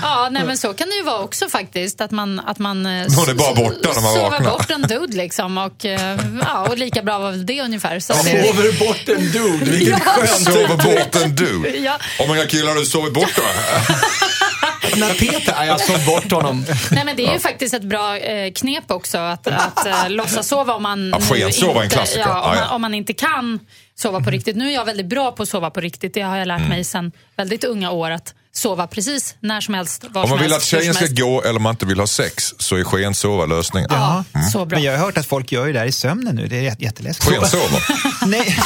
Ja, 0.03 0.28
nej, 0.30 0.45
men 0.45 0.59
så 0.59 0.74
kan 0.74 0.89
det 0.89 0.95
ju 0.97 1.03
vara 1.03 1.18
också 1.18 1.49
faktiskt. 1.49 2.01
Att 2.01 2.11
man, 2.11 2.41
att 2.41 2.59
man 2.59 2.87
eh, 2.87 2.93
Någon 2.93 3.28
är 3.28 3.34
bara 3.34 3.55
borta 3.55 3.91
när 3.95 4.03
man 4.03 4.14
sover 4.27 4.39
vaknar. 4.45 4.51
bort 4.51 4.70
en 4.70 4.83
dude 4.83 5.16
liksom. 5.16 5.59
Och, 5.59 5.85
eh, 5.85 6.18
ja, 6.41 6.66
och 6.68 6.79
lika 6.79 7.03
bra 7.03 7.18
var 7.18 7.31
väl 7.31 7.47
det 7.47 7.61
ungefär. 7.62 8.01
Så, 8.01 8.14
Sover 8.14 8.79
bort 8.87 9.09
en 9.09 9.33
dude, 9.33 9.70
vilket 9.70 9.89
Ja. 9.89 10.11
skönt 10.12 10.29
Sover 10.45 10.77
bort 10.77 11.16
en 11.24 11.35
du. 11.37 11.77
Ja. 11.85 11.99
Hur 12.18 12.27
många 12.29 12.47
killar 12.47 12.68
har 12.72 12.74
du 12.81 12.87
sovit 12.87 13.14
bort 13.14 13.37
då? 13.37 13.43
När 14.97 15.14
Peter, 15.14 15.55
ja, 15.57 15.64
jag 15.64 15.81
sov 15.81 16.05
bort 16.07 16.33
honom. 16.33 16.64
Nej, 16.91 17.05
men 17.05 17.16
det 17.16 17.27
är 17.27 17.33
ju 17.33 17.39
faktiskt 17.39 17.74
ett 17.74 17.83
bra 17.83 18.16
eh, 18.18 18.53
knep 18.53 18.91
också 18.91 19.18
att, 19.18 19.47
att 19.47 19.87
eh, 19.87 20.09
låtsas 20.11 20.49
sova 20.49 20.74
om 20.74 20.83
man, 20.83 21.09
Ja, 21.11 21.18
nu 21.18 21.24
skensova 21.24 21.72
är 21.72 21.77
en 21.79 21.85
inte, 21.85 21.97
klassiker. 21.97 22.20
ja, 22.20 22.41
om, 22.43 22.51
Ja, 22.51 22.55
ja. 22.57 22.61
man, 22.64 22.70
om 22.74 22.81
man 22.83 22.95
inte 22.95 23.12
kan 23.12 23.61
sova 23.95 24.20
på 24.20 24.31
riktigt. 24.31 24.57
Nu 24.57 24.68
är 24.70 24.74
jag 24.74 24.85
väldigt 24.85 25.07
bra 25.07 25.33
på 25.33 25.43
att 25.43 25.49
sova 25.49 25.70
på 25.70 25.81
riktigt. 25.81 26.14
Det 26.14 26.20
har 26.20 26.37
jag 26.37 26.47
Mm. 26.49 26.59
lärt 26.61 26.68
mig 26.68 26.85
sedan 26.85 27.12
väldigt 27.37 27.64
unga 27.64 27.91
år. 27.91 28.11
Att 28.11 28.35
sova 28.57 28.87
precis 28.87 29.35
när 29.41 29.61
som 29.61 29.75
helst, 29.75 30.05
var 30.11 30.23
Om 30.25 30.31
man 30.31 30.39
vill 30.39 30.47
att 30.47 30.53
helst, 30.53 30.73
hur 30.73 30.79
tjejen 30.79 30.95
ska 30.95 31.07
gå 31.07 31.43
eller 31.43 31.61
man 31.61 31.71
inte 31.71 31.87
vill 31.87 32.01
ha 32.01 32.07
sex 32.07 32.55
så 32.59 32.77
är 32.77 32.85
skensova 32.85 33.47
lösningen. 33.47 33.89
Ja, 33.93 34.25
så 34.53 34.65
bra. 34.65 34.77
Men 34.79 34.85
jag 34.85 34.93
har 34.99 35.05
hört 35.05 35.19
att 35.19 35.27
folk 35.27 35.53
gör 35.53 35.73
det 35.73 35.79
här 35.79 35.87
i 35.87 35.93
sömnen 35.93 36.35
nu. 36.37 36.47
Det 36.47 36.57
är 36.57 36.63
jät- 36.71 36.83
jätteläskigt. 36.83 37.29
Skensover? 37.31 37.83
Nej. 38.31 38.59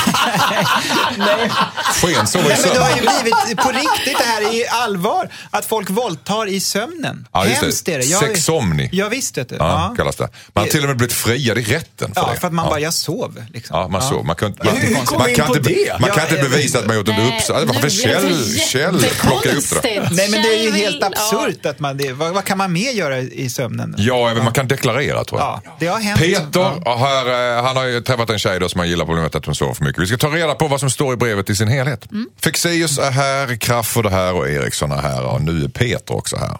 Nej. 1.18 1.50
Skensova 1.94 2.44
i 2.44 2.48
Nej, 2.48 2.58
men 2.64 2.74
det 2.74 2.80
har 2.80 2.96
ju 2.96 3.02
blivit 3.22 3.58
på 3.62 3.68
riktigt 3.68 4.18
det 4.18 4.24
här 4.24 4.54
i 4.54 4.66
allvar. 4.68 5.28
Att 5.50 5.64
folk 5.64 5.90
våldtar 5.90 6.46
i 6.48 6.60
sömnen. 6.60 7.26
Ja, 7.32 7.46
just 7.46 7.60
det. 7.60 7.66
Hemskt 7.66 7.88
är 7.88 7.98
det. 7.98 8.04
Jag- 8.04 8.20
Sexsomni. 8.20 8.88
Ja, 8.92 9.08
visst 9.08 9.38
vet 9.38 9.48
du. 9.48 9.56
Ja, 9.58 9.94
kallas 9.96 10.16
det. 10.16 10.28
Man 10.52 10.64
har 10.64 10.68
till 10.70 10.82
och 10.82 10.88
med 10.88 10.96
blivit 10.96 11.12
friad 11.12 11.58
i 11.58 11.62
rätten 11.62 12.14
för 12.14 12.20
Ja, 12.20 12.30
det. 12.34 12.40
för 12.40 12.46
att 12.46 12.52
man 12.52 12.64
ja. 12.64 12.70
bara, 12.70 12.80
jag 12.80 12.94
sov. 12.94 13.42
Liksom. 13.52 13.76
Ja, 13.78 13.88
man 13.88 14.02
sov. 14.02 14.24
Man 14.24 14.36
kan 14.36 14.48
inte, 14.48 14.64
man, 14.64 14.76
Hur 14.76 14.94
kom 15.04 15.18
man 15.18 15.28
in 15.30 15.36
kan 15.36 15.46
på 15.46 15.56
inte, 15.56 15.68
det? 15.68 15.96
man 16.00 16.10
kan 16.10 16.18
Ja, 16.18 16.22
inte 16.22 16.34
jag 16.34 16.50
bevisa 16.50 16.78
att 16.78 16.86
man 16.86 16.96
gjort 16.96 17.08
en 17.08 17.26
uppsats. 17.26 17.48
Varför 17.50 17.74
nu 17.74 17.80
blev 17.80 17.90
Kjell, 17.90 18.52
det 18.54 18.60
Kjell 18.60 18.98
plockar 19.20 19.50
upp 19.56 19.82
det? 19.82 20.08
Nej, 20.12 20.28
men 20.30 20.42
det 20.42 20.48
är 20.58 20.62
ju 20.62 20.70
helt 20.72 21.02
absurt. 21.04 21.66
Att 21.66 21.80
man, 21.80 21.96
det, 21.96 22.12
vad, 22.12 22.32
vad 22.34 22.44
kan 22.44 22.58
man 22.58 22.72
mer 22.72 22.90
göra 22.90 23.18
i 23.18 23.50
sömnen? 23.50 23.94
Ja, 23.98 24.32
men 24.34 24.44
man 24.44 24.52
kan 24.52 24.68
deklarera 24.68 25.24
tror 25.24 25.40
jag. 25.40 25.60
Ja, 25.64 25.76
det 25.80 25.86
har 25.86 26.00
hänt. 26.00 26.20
Peter, 26.20 26.96
här, 26.98 27.56
eh, 27.58 27.64
han 27.64 27.76
har 27.76 27.84
ju 27.84 28.00
träffat 28.00 28.30
en 28.30 28.38
tjej 28.38 28.60
då 28.60 28.68
som 28.68 28.78
han 28.78 28.88
gillar 28.88 29.04
problemet 29.06 29.34
att 29.34 29.44
hon 29.50 29.54
sover 29.54 29.74
för 29.74 29.84
mycket. 29.84 30.02
Vi 30.02 30.06
ska 30.06 30.16
ta 30.16 30.28
reda 30.28 30.54
på 30.54 30.68
vad 30.68 30.80
som 30.80 30.90
står 30.90 31.14
i 31.14 31.16
brevet 31.16 31.50
i 31.50 31.56
sin 31.56 31.68
helhet. 31.68 32.08
Fexeus 32.40 32.98
är 32.98 33.10
här, 33.10 33.56
Crafoord 33.56 34.06
är 34.06 34.10
här 34.10 34.34
och 34.34 34.48
Eriksson 34.48 34.92
är 34.92 35.02
här 35.02 35.24
och 35.24 35.42
nu 35.42 35.64
är 35.64 35.68
Peter 35.68 36.16
också 36.16 36.36
här. 36.36 36.56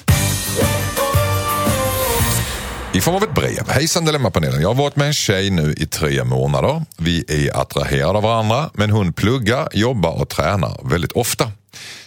I 2.93 3.01
form 3.01 3.14
av 3.14 3.22
ett 3.22 3.34
brev. 3.34 3.68
Hejsan 3.68 4.05
Dilemmapanelen. 4.05 4.61
Jag 4.61 4.68
har 4.68 4.74
varit 4.74 4.97
med 4.97 5.07
en 5.07 5.12
tjej 5.12 5.51
nu 5.51 5.74
i 5.76 5.86
tre 5.86 6.24
månader. 6.24 6.84
Vi 6.97 7.24
är 7.28 7.61
attraherade 7.61 8.18
av 8.18 8.22
varandra 8.22 8.70
men 8.74 8.91
hon 8.91 9.12
pluggar, 9.12 9.68
jobbar 9.72 10.20
och 10.20 10.28
tränar 10.28 10.80
väldigt 10.91 11.12
ofta. 11.12 11.53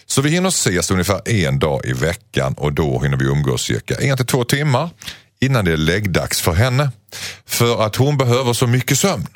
Så 0.06 0.22
vi 0.22 0.30
hinner 0.30 0.48
ses 0.48 0.90
ungefär 0.90 1.28
en 1.28 1.58
dag 1.58 1.80
i 1.84 1.92
veckan 1.92 2.54
och 2.54 2.72
då 2.72 3.00
hinner 3.00 3.16
vi 3.16 3.24
umgås 3.24 3.62
cirka 3.62 3.94
en 3.94 4.16
till 4.16 4.26
två 4.26 4.44
timmar 4.44 4.90
innan 5.40 5.64
det 5.64 5.72
är 5.72 5.76
läggdags 5.76 6.40
för 6.40 6.52
henne. 6.52 6.90
För 7.46 7.86
att 7.86 7.96
hon 7.96 8.16
behöver 8.16 8.52
så 8.52 8.66
mycket 8.66 8.98
sömn. 8.98 9.26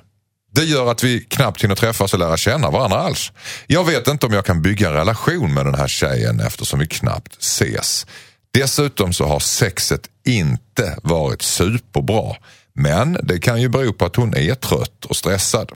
Det 0.58 0.64
gör 0.64 0.90
att 0.90 1.04
vi 1.04 1.20
knappt 1.20 1.64
hinner 1.64 1.74
träffas 1.74 2.12
och 2.12 2.18
lära 2.18 2.36
känna 2.36 2.70
varandra 2.70 2.98
alls. 2.98 3.32
Jag 3.66 3.84
vet 3.84 4.08
inte 4.08 4.26
om 4.26 4.32
jag 4.32 4.44
kan 4.44 4.62
bygga 4.62 4.88
en 4.88 4.94
relation 4.94 5.54
med 5.54 5.66
den 5.66 5.74
här 5.74 5.88
tjejen 5.88 6.40
eftersom 6.40 6.78
vi 6.78 6.86
knappt 6.86 7.42
ses. 7.42 8.06
Dessutom 8.54 9.12
så 9.12 9.26
har 9.26 9.40
sexet 9.40 10.00
inte 10.26 10.98
varit 11.02 11.42
superbra. 11.42 12.36
Men 12.74 13.18
det 13.22 13.38
kan 13.38 13.60
ju 13.60 13.68
bero 13.68 13.92
på 13.92 14.04
att 14.04 14.16
hon 14.16 14.36
är 14.36 14.54
trött 14.54 15.04
och 15.04 15.16
stressad. 15.16 15.72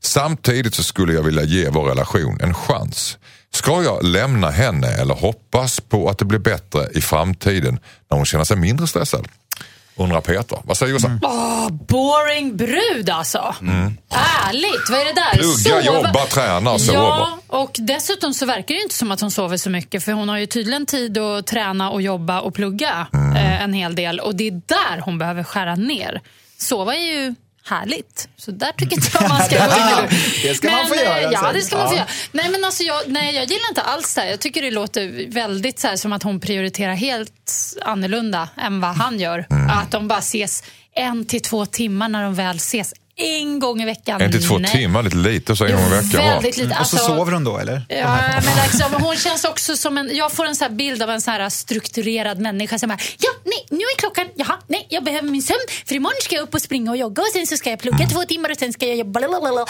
Samtidigt 0.00 0.74
så 0.74 0.82
skulle 0.82 1.12
jag 1.12 1.22
vilja 1.22 1.42
ge 1.42 1.68
vår 1.68 1.84
relation 1.84 2.40
en 2.40 2.54
chans. 2.54 3.18
Ska 3.54 3.82
jag 3.82 4.04
lämna 4.04 4.50
henne 4.50 4.88
eller 4.88 5.14
hoppas 5.14 5.80
på 5.80 6.08
att 6.08 6.18
det 6.18 6.24
blir 6.24 6.38
bättre 6.38 6.88
i 6.94 7.00
framtiden 7.00 7.78
när 8.10 8.16
hon 8.16 8.26
känner 8.26 8.44
sig 8.44 8.56
mindre 8.56 8.86
stressad? 8.86 9.28
Undrar 9.96 10.20
Peter. 10.20 10.58
Vad 10.64 10.76
säger 10.76 10.92
Jossan? 10.92 11.20
Åh, 11.22 11.68
boring 11.70 12.56
brud 12.56 13.10
alltså. 13.10 13.54
Ärligt, 14.10 14.90
vad 14.90 15.00
är 15.00 15.04
det 15.04 15.12
där? 15.12 15.42
Mm. 15.44 15.56
Plugga, 15.64 15.82
jobba, 16.02 16.24
träna, 16.26 16.78
sover. 16.78 16.98
Ja, 16.98 17.38
och 17.46 17.76
dessutom 17.78 18.34
så 18.34 18.46
verkar 18.46 18.66
det 18.66 18.74
ju 18.74 18.82
inte 18.82 18.94
som 18.94 19.10
att 19.10 19.20
hon 19.20 19.30
sover 19.30 19.56
så 19.56 19.70
mycket 19.70 20.04
för 20.04 20.12
hon 20.12 20.28
har 20.28 20.38
ju 20.38 20.46
tydligen 20.46 20.86
tid 20.86 21.18
att 21.18 21.46
träna 21.46 21.90
och 21.90 22.02
jobba 22.02 22.40
och 22.40 22.54
plugga 22.54 23.06
Mm. 23.14 23.36
eh, 23.36 23.62
en 23.62 23.72
hel 23.72 23.94
del 23.94 24.20
och 24.20 24.34
det 24.34 24.46
är 24.46 24.50
där 24.66 25.00
hon 25.00 25.18
behöver 25.18 25.42
skära 25.42 25.74
ner. 25.74 26.20
Sova 26.58 26.94
är 26.94 27.00
ju 27.00 27.34
härligt. 27.66 28.28
Så 28.36 28.50
där 28.50 28.72
tycker 28.72 28.96
inte 28.96 29.10
jag 29.14 29.28
man 29.28 29.42
ska 29.42 29.56
gå 29.66 30.08
Det 30.42 30.54
ska 30.54 30.70
man 30.70 30.86
få 30.88 30.94
göra 30.94 31.22
Ja, 31.32 31.40
sen. 31.40 31.54
det 31.54 31.62
ska 31.62 31.76
man 31.76 31.88
få 31.88 31.94
Ja. 31.94 31.98
göra. 31.98 32.08
Nej, 32.32 32.50
men 32.50 32.64
alltså 32.64 32.82
jag, 32.82 33.02
nej, 33.06 33.34
jag 33.34 33.44
gillar 33.44 33.68
inte 33.68 33.82
alls 33.82 34.14
det 34.14 34.20
här. 34.20 34.28
Jag 34.28 34.40
tycker 34.40 34.62
det 34.62 34.70
låter 34.70 35.30
väldigt 35.32 35.78
så 35.78 35.88
här, 35.88 35.96
som 35.96 36.12
att 36.12 36.22
hon 36.22 36.40
prioriterar 36.40 36.94
helt 36.94 37.52
annorlunda 37.84 38.48
än 38.56 38.80
vad 38.80 38.90
han 38.96 39.20
gör. 39.20 39.46
Mm. 39.50 39.70
Att 39.70 39.90
de 39.90 40.08
bara 40.08 40.18
ses 40.18 40.62
en 40.94 41.26
till 41.26 41.42
två 41.42 41.66
timmar 41.66 42.08
när 42.08 42.22
de 42.22 42.34
väl 42.34 42.56
ses. 42.56 42.94
En 43.18 43.58
gång 43.58 43.82
i 43.82 43.84
veckan. 43.84 44.20
En 44.20 44.32
till 44.32 44.48
två 44.48 44.58
Nej. 44.58 44.70
timmar, 44.70 45.02
lite 45.02 45.16
lite 45.16 45.56
så 45.56 45.64
en 45.64 45.72
gång 45.72 45.86
i 45.86 45.88
veckan. 45.88 46.24
Väldigt 46.24 46.56
lite. 46.56 46.76
Och 46.80 46.86
så 46.86 46.96
Alltså, 46.96 46.96
sover 46.96 47.32
hon 47.32 47.44
då, 47.44 47.58
eller? 47.58 47.82
Ja, 47.88 48.18
men 48.44 48.64
liksom, 48.70 49.02
hon 49.02 49.16
känns 49.16 49.44
också 49.44 49.76
som 49.76 49.98
en... 49.98 50.16
Jag 50.16 50.32
får 50.32 50.46
en 50.46 50.56
så 50.56 50.64
här 50.64 50.70
bild 50.70 51.02
av 51.02 51.10
en 51.10 51.20
så 51.20 51.30
här 51.30 51.48
strukturerad 51.48 52.40
människa 52.40 52.78
som 52.78 52.88
bara, 52.88 52.98
ja, 53.18 53.28
nej, 53.44 53.66
nu 53.70 53.76
är 53.78 53.98
klockan, 53.98 54.26
jaha, 54.34 54.54
nej, 54.66 54.86
jag 54.88 55.04
behöver 55.04 55.28
min 55.28 55.42
sömn 55.42 55.58
för 55.86 55.94
imorgon 55.94 56.16
ska 56.22 56.34
jag 56.34 56.42
upp 56.42 56.54
och 56.54 56.62
springa 56.62 56.90
och 56.90 56.96
jogga 56.96 57.22
och 57.22 57.28
sen 57.32 57.46
så 57.46 57.56
ska 57.56 57.70
jag 57.70 57.78
plugga 57.78 58.06
två 58.06 58.22
timmar 58.24 58.50
och 58.50 58.56
sen 58.56 58.72
ska 58.72 58.86
jag 58.86 58.96
jobba. 58.96 59.20
blablabla." 59.20 59.66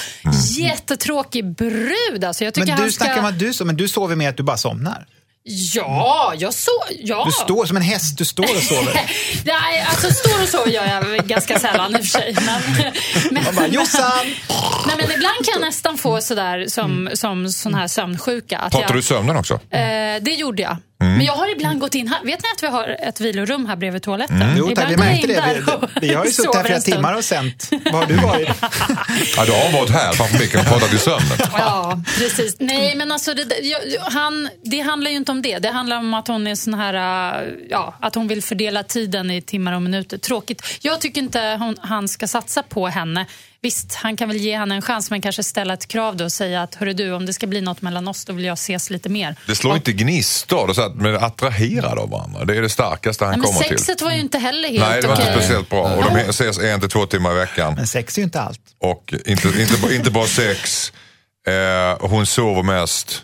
Jättetråkig 0.58 1.54
brud 1.54 2.24
alltså. 2.24 2.44
Jag 2.44 2.54
tycker 2.54 2.66
Men 2.66 2.76
han 2.78 2.86
du 2.86 2.92
ska... 2.92 3.04
snackar 3.04 3.18
om 3.20 3.26
att 3.26 3.38
du 3.38 3.52
sover, 3.52 3.66
men 3.66 3.76
du 3.76 3.88
sover 3.88 4.16
med 4.16 4.28
att 4.28 4.36
du 4.36 4.42
bara 4.42 4.56
somnar. 4.56 5.06
Ja, 5.48 6.34
jag 6.38 6.54
så... 6.54 6.70
Ja. 6.98 7.24
Du 7.24 7.32
står 7.32 7.66
som 7.66 7.76
en 7.76 7.82
häst, 7.82 8.18
du 8.18 8.24
står 8.24 8.42
och 8.42 8.62
sover. 8.62 8.94
Nej, 9.44 9.86
alltså 9.88 10.10
står 10.10 10.42
och 10.42 10.48
sover 10.48 10.70
gör 10.70 10.86
jag 10.86 11.26
ganska 11.26 11.58
sällan 11.58 11.96
i 11.96 12.00
och 12.00 12.04
för 12.04 12.18
sig. 12.18 12.36
Men, 12.46 12.62
men, 13.30 13.44
Man 13.44 13.54
bara, 13.54 13.66
Jossan! 13.66 14.26
nej, 14.86 14.96
men 14.96 15.10
ibland 15.10 15.44
kan 15.44 15.52
jag 15.52 15.60
nästan 15.60 15.98
få 15.98 16.20
sådär 16.20 16.66
som, 16.68 17.10
som 17.14 17.48
sån 17.48 17.74
här 17.74 17.88
sömnsjuka. 17.88 18.58
Att 18.58 18.72
Pratar 18.72 18.88
jag, 18.88 18.98
du 18.98 19.02
sömnen 19.02 19.36
också? 19.36 19.54
Eh, 19.54 20.22
det 20.22 20.34
gjorde 20.34 20.62
jag. 20.62 20.76
Mm. 21.00 21.16
Men 21.16 21.26
jag 21.26 21.32
har 21.32 21.52
ibland 21.52 21.80
gått 21.80 21.94
in 21.94 22.08
här. 22.08 22.24
Vet 22.24 22.42
ni 22.42 22.48
att 22.56 22.62
vi 22.62 22.66
har 22.66 22.96
ett 23.02 23.20
vilorum 23.20 23.66
här 23.66 23.76
bredvid 23.76 24.02
toaletten? 24.02 24.42
Mm. 24.42 24.56
Jo, 24.58 24.70
tack, 24.74 24.90
vi 24.90 24.96
märkte 24.96 25.26
det. 25.26 25.62
Vi, 26.00 26.08
vi 26.08 26.14
har 26.14 26.24
ju 26.24 26.30
suttit 26.32 26.54
här 26.54 26.64
flera 26.64 26.80
timmar 26.80 27.14
och 27.14 27.24
sänt. 27.24 27.68
Var 27.70 27.92
har 27.92 28.06
du 28.06 28.14
varit? 28.14 28.48
Ja, 29.36 29.44
du 29.44 29.52
har 29.52 29.72
varit 29.72 29.90
här 29.90 30.12
framför 30.12 30.38
micken 30.38 30.60
och 30.60 30.66
pratat 30.66 30.92
i 30.92 30.98
sömnen. 30.98 31.38
Ja, 31.52 32.02
precis. 32.18 32.56
Nej, 32.58 32.94
men 32.96 33.12
alltså 33.12 33.34
det, 33.34 33.58
jag, 33.62 34.00
han, 34.00 34.48
det 34.62 34.80
handlar 34.80 35.10
ju 35.10 35.16
inte 35.16 35.32
om 35.32 35.42
det. 35.42 35.58
Det 35.58 35.70
handlar 35.70 35.98
om 35.98 36.14
att 36.14 36.28
hon 36.28 36.46
är 36.46 36.54
sån 36.54 36.74
här, 36.74 36.94
äh, 37.42 37.48
ja, 37.70 37.94
att 38.00 38.14
hon 38.14 38.28
vill 38.28 38.42
fördela 38.42 38.82
tiden 38.82 39.30
i 39.30 39.42
timmar 39.42 39.72
och 39.72 39.82
minuter. 39.82 40.18
Tråkigt. 40.18 40.62
Jag 40.80 41.00
tycker 41.00 41.20
inte 41.20 41.40
hon, 41.60 41.76
han 41.80 42.08
ska 42.08 42.26
satsa 42.26 42.62
på 42.62 42.88
henne. 42.88 43.26
Visst, 43.66 43.94
han 43.94 44.16
kan 44.16 44.28
väl 44.28 44.36
ge 44.36 44.56
henne 44.58 44.74
en 44.74 44.82
chans, 44.82 45.10
men 45.10 45.20
kanske 45.20 45.42
ställa 45.42 45.74
ett 45.74 45.88
krav 45.88 46.16
då 46.16 46.24
och 46.24 46.32
säga 46.32 46.62
att 46.62 46.74
hörru 46.74 46.92
du, 46.92 47.12
om 47.12 47.26
det 47.26 47.32
ska 47.32 47.46
bli 47.46 47.60
något 47.60 47.82
mellan 47.82 48.08
oss, 48.08 48.24
då 48.24 48.32
vill 48.32 48.44
jag 48.44 48.52
ses 48.54 48.90
lite 48.90 49.08
mer. 49.08 49.36
Det 49.46 49.54
slår 49.54 49.76
inte 49.76 49.92
gnistor, 49.92 50.72
så 50.72 50.82
att 50.82 50.94
man 50.96 51.06
är 51.06 51.24
attraherad 51.24 51.98
av 51.98 52.10
varandra. 52.10 52.44
Det 52.44 52.56
är 52.56 52.62
det 52.62 52.68
starkaste 52.68 53.24
han 53.24 53.30
Nej, 53.30 53.38
men 53.38 53.46
kommer 53.46 53.68
till. 53.68 53.78
sexet 53.78 54.02
var 54.02 54.12
ju 54.12 54.20
inte 54.20 54.38
heller 54.38 54.68
helt 54.68 54.80
Nej, 54.80 55.00
det 55.02 55.06
var 55.08 55.14
inte 55.14 55.22
okej. 55.30 55.34
speciellt 55.42 55.68
bra. 55.68 55.82
Och 55.96 56.04
de 56.04 56.16
ses 56.20 56.58
en 56.58 56.80
till 56.80 56.88
två 56.88 57.06
timmar 57.06 57.32
i 57.32 57.34
veckan. 57.34 57.74
Men 57.74 57.86
sex 57.86 58.16
är 58.18 58.22
ju 58.22 58.24
inte 58.24 58.40
allt. 58.40 58.60
Och 58.80 59.14
inte, 59.24 59.48
inte, 59.48 59.78
bara- 59.82 59.92
inte 59.94 60.10
bara 60.10 60.26
sex. 60.26 60.92
Eh, 61.48 62.08
hon 62.08 62.26
sover 62.26 62.62
mest. 62.62 63.22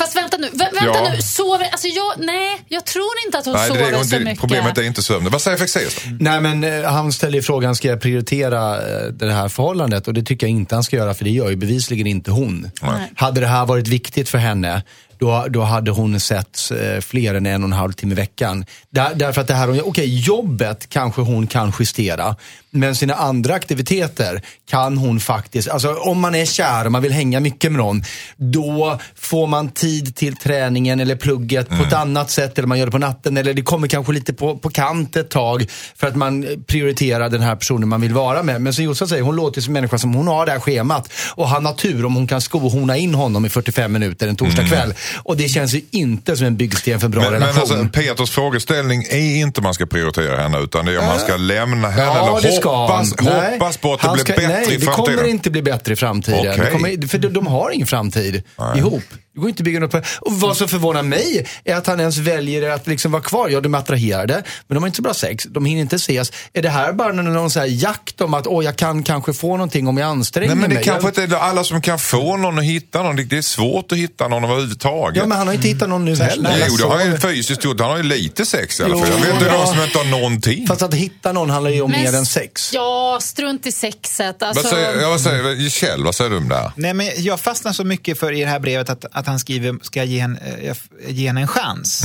Fast 0.00 0.16
vänta 0.16 0.36
nu, 0.36 0.48
vä 0.52 0.64
vänta 0.72 0.84
Ja. 0.84 1.12
nu, 1.16 1.22
sover, 1.22 1.68
alltså 1.72 1.86
jag, 1.88 2.12
nej, 2.26 2.58
jag 2.68 2.84
tror 2.86 3.10
inte 3.26 3.38
att 3.38 3.44
hon 3.44 3.54
Nej, 3.54 3.68
det, 3.70 3.74
sover 3.78 3.92
är- 3.92 4.02
så 4.04 4.16
det, 4.16 4.24
mycket. 4.24 4.40
problemet 4.40 4.78
är 4.78 4.82
inte 4.82 5.02
sömnen. 5.02 5.32
Vad 5.32 5.42
säger 5.42 5.56
Fexeus? 5.56 5.96
Nej 6.20 6.40
men 6.40 6.64
eh, 6.64 6.90
han 6.92 7.12
ställer 7.12 7.34
ju 7.34 7.42
frågan, 7.42 7.74
ska 7.76 7.88
jag 7.88 8.00
prioritera 8.00 8.76
eh, 8.76 9.06
det 9.06 9.32
här 9.32 9.48
förhållandet? 9.48 10.08
Och 10.08 10.14
det 10.14 10.22
tycker 10.22 10.46
jag 10.46 10.50
inte 10.50 10.74
han 10.74 10.84
ska 10.84 10.96
göra, 10.96 11.14
för 11.14 11.24
det 11.24 11.30
gör 11.30 11.50
ju 11.50 11.56
bevisligen 11.56 12.06
inte 12.06 12.30
hon. 12.30 12.70
Nej. 12.82 13.12
Hade 13.16 13.40
det 13.40 13.46
här 13.46 13.66
varit 13.66 13.88
viktigt 13.88 14.28
för 14.28 14.38
henne, 14.38 14.82
då, 15.18 15.46
då 15.48 15.62
hade 15.62 15.90
hon 15.90 16.20
sett 16.20 16.70
eh, 16.70 17.00
fler 17.00 17.34
än 17.34 17.46
en 17.46 17.62
och 17.62 17.68
en 17.68 17.72
halv 17.72 17.92
timme 17.92 18.12
i 18.12 18.16
veckan. 18.16 18.64
Där, 18.90 19.14
därför 19.14 19.40
att 19.40 19.48
det 19.48 19.54
här, 19.54 19.88
okej 19.88 20.18
jobbet 20.20 20.88
kanske 20.88 21.20
hon 21.20 21.46
kan 21.46 21.72
justera. 21.78 22.36
Men 22.72 22.94
sina 22.96 23.14
andra 23.14 23.54
aktiviteter 23.54 24.42
kan 24.70 24.98
hon 24.98 25.20
faktiskt, 25.20 25.68
alltså 25.68 25.94
om 25.94 26.20
man 26.20 26.34
är 26.34 26.44
kär 26.44 26.84
och 26.86 26.92
man 26.92 27.02
vill 27.02 27.12
hänga 27.12 27.40
mycket 27.40 27.72
med 27.72 27.78
någon, 27.78 28.02
då 28.36 28.98
får 29.16 29.46
man 29.46 29.68
tid 29.68 30.16
till 30.16 30.36
träningen 30.36 31.00
eller 31.00 31.16
plugget 31.16 31.68
på 31.68 31.74
ett 31.74 31.92
annat 31.92 32.30
sätt 32.30 32.58
eller 32.58 32.68
man 32.68 32.78
gör 32.78 32.86
det 32.86 32.92
på 32.92 32.98
natten 32.98 33.36
eller 33.36 33.54
det 33.54 33.62
kommer 33.62 33.88
kanske 33.88 34.12
lite 34.12 34.32
på, 34.32 34.58
på 34.58 34.70
kant 34.70 35.16
ett 35.16 35.30
tag 35.30 35.66
för 35.96 36.06
att 36.06 36.16
man 36.16 36.46
prioriterar 36.66 37.28
den 37.28 37.40
här 37.40 37.56
personen 37.56 37.88
man 37.88 38.00
vill 38.00 38.12
vara 38.14 38.42
med. 38.42 38.60
Men 38.62 38.74
som 38.74 38.84
Jossan 38.84 39.08
säger, 39.08 39.22
hon 39.22 39.36
låter 39.36 39.60
som 39.60 39.70
en 39.70 39.80
människa 39.80 39.98
som 39.98 40.14
hon 40.14 40.26
har 40.28 40.46
det 40.46 40.52
här 40.52 40.60
schemat 40.60 41.12
och 41.34 41.48
han 41.48 41.66
har 41.66 41.72
tur 41.72 42.04
om 42.04 42.14
hon 42.14 42.26
kan 42.26 42.40
skohorna 42.40 42.96
in 42.96 43.14
honom 43.14 43.46
i 43.46 43.48
45 43.48 43.92
minuter 43.92 44.28
en 44.28 44.36
torsdagkväll. 44.36 44.94
Och 45.22 45.36
det 45.36 45.48
känns 45.48 45.74
ju 45.74 45.80
inte 45.90 46.36
som 46.36 46.46
en 46.46 46.56
byggsten 46.56 47.00
för 47.00 47.06
en 47.06 47.10
bra 47.10 47.22
Men, 47.22 47.32
men 47.32 47.40
relation. 47.40 47.60
alltså, 47.60 48.00
Peters 48.00 48.30
frågeställning 48.30 49.02
är 49.10 49.36
inte 49.36 49.60
man 49.60 49.74
ska 49.74 49.86
prioritera 49.86 50.42
henne 50.42 50.58
utan 50.58 50.86
det 50.86 50.92
är 50.92 50.98
om 50.98 51.06
man 51.06 51.18
ska 51.18 51.36
lämna 51.36 51.90
henne 51.90 52.02
Ja, 52.02 52.38
eller 52.38 52.59
ska 52.60 52.76
hoppas, 52.76 53.14
han. 53.18 53.26
Nej, 53.26 53.52
hoppas 53.52 53.76
på 53.76 53.94
att 53.94 54.00
det 54.00 54.08
blir 54.08 54.24
bättre 54.24 54.48
nej, 54.48 54.74
i 54.74 54.76
det 54.76 54.84
framtiden. 54.84 55.16
kommer 55.16 55.28
inte 55.28 55.50
bli 55.50 55.62
bättre 55.62 55.92
i 55.92 55.96
framtiden. 55.96 56.58
Det 56.58 56.70
kommer, 56.70 57.08
för 57.08 57.18
de, 57.18 57.28
de 57.28 57.46
har 57.46 57.70
ingen 57.70 57.86
framtid 57.86 58.42
ihop. 58.76 59.02
Det 59.40 59.42
går 59.42 59.48
inte 59.50 59.60
att 59.60 59.64
bygga 59.64 59.80
något 59.80 59.90
på 59.90 60.02
Och 60.20 60.32
vad 60.40 60.56
som 60.56 60.68
förvånar 60.68 61.02
mig 61.02 61.46
är 61.64 61.74
att 61.74 61.86
han 61.86 62.00
ens 62.00 62.16
väljer 62.18 62.70
att 62.70 62.86
liksom 62.86 63.12
vara 63.12 63.22
kvar. 63.22 63.48
Ja, 63.48 63.60
de 63.60 63.74
är 63.74 63.78
attraherade, 63.78 64.42
men 64.68 64.74
de 64.74 64.82
har 64.82 64.86
inte 64.86 64.96
så 64.96 65.02
bra 65.02 65.14
sex. 65.14 65.46
De 65.50 65.64
hinner 65.64 65.80
inte 65.80 65.96
ses. 65.96 66.32
Är 66.52 66.62
det 66.62 66.68
här 66.68 66.92
bara 66.92 67.12
någon 67.12 67.50
så 67.50 67.60
här 67.60 67.66
jakt 67.66 68.20
om 68.20 68.34
att 68.34 68.46
åh, 68.46 68.64
jag 68.64 68.76
kan 68.76 69.02
kanske 69.02 69.32
få 69.32 69.48
någonting 69.56 69.88
om 69.88 69.98
jag 69.98 70.06
anstränger 70.08 70.48
Nej, 70.48 70.56
men 70.56 70.68
det 70.70 70.74
mig? 70.74 70.84
kanske 70.84 71.06
jag, 71.20 71.24
inte 71.24 71.36
är 71.36 71.40
alla 71.40 71.64
som 71.64 71.82
kan 71.82 71.98
få 71.98 72.36
någon 72.36 72.58
att 72.58 72.64
hitta 72.64 73.02
någon. 73.02 73.16
Det- 73.16 73.36
är 73.36 73.42
svårt 73.42 73.92
att 73.92 73.98
hitta 73.98 74.28
någon 74.28 74.44
överhuvudtaget. 74.44 75.16
ja, 75.16 75.26
men 75.26 75.38
han 75.38 75.46
har 75.46 75.54
inte 75.54 75.68
hittat 75.68 75.88
någon 75.88 76.04
nu 76.04 76.16
heller. 76.16 76.66
Jo, 76.68 76.76
det 76.76 76.84
har 76.84 76.96
han 76.98 77.06
ju 77.06 77.18
Så- 77.20 77.28
fysiskt 77.28 77.64
gjort. 77.64 77.80
Han 77.80 77.90
har 77.90 77.96
ju 77.96 78.02
lite 78.02 78.46
sex 78.46 78.80
i 78.80 78.82
alla 78.82 78.98
fall. 78.98 79.06
Jo, 79.10 79.14
Jag 79.18 79.24
vet 79.24 79.34
inte 79.34 79.46
ja. 79.46 79.60
de 79.60 79.66
som 79.74 79.84
inte 79.84 79.98
har 79.98 80.04
någonting. 80.04 80.66
Fast 80.66 80.82
att 80.82 80.94
hitta 80.94 81.32
någon 81.32 81.50
handlar 81.50 81.70
ju 81.70 81.80
om 81.82 81.90
Men 81.90 82.02
mer 82.02 82.14
än 82.14 82.26
sex. 82.26 82.70
Ja, 82.74 83.18
strunt 83.22 83.66
i 83.66 83.72
sexet. 83.72 84.42
Alltså, 84.42 84.62
Vad 84.62 84.72
säger, 84.72 85.00
ja, 85.00 85.08
vad 85.08 85.20
säger, 85.20 85.68
Kjell, 85.70 86.04
vad 86.04 86.14
säger 86.14 86.30
du 86.30 86.36
om 86.36 86.48
det 86.48 86.54
här? 86.56 86.72
Nej, 86.76 86.94
men 86.94 87.10
jag 87.16 87.40
fastnar 87.40 87.72
så 87.72 87.84
mycket 87.84 88.18
för 88.18 88.32
i 88.32 88.40
det 88.40 88.46
här 88.46 88.58
brevet 88.60 88.90
att, 88.90 89.04
att 89.12 89.26
han 89.30 89.38
skriver 89.38 89.78
ska 89.82 90.04
ge, 90.04 90.20
en, 90.20 90.36
eh, 90.36 90.76
ge 91.08 91.26
henne 91.26 91.40
en 91.40 91.48
chans. 91.48 92.04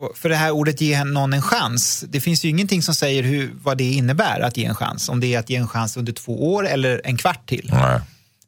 Och 0.00 0.18
för 0.18 0.28
det 0.28 0.36
här 0.36 0.50
ordet 0.50 0.80
ge 0.80 0.94
henne 0.94 1.10
någon 1.10 1.32
en 1.32 1.42
chans, 1.42 2.04
det 2.08 2.20
finns 2.20 2.44
ju 2.44 2.48
ingenting 2.48 2.82
som 2.82 2.94
säger 2.94 3.22
hur, 3.22 3.50
vad 3.62 3.78
det 3.78 3.84
innebär 3.92 4.40
att 4.40 4.56
ge 4.56 4.64
en 4.64 4.74
chans. 4.74 5.08
Om 5.08 5.20
det 5.20 5.34
är 5.34 5.38
att 5.38 5.50
ge 5.50 5.56
en 5.56 5.68
chans 5.68 5.96
under 5.96 6.12
två 6.12 6.54
år 6.54 6.66
eller 6.66 7.00
en 7.04 7.16
kvart 7.16 7.48
till. 7.48 7.70
Nej. 7.72 8.00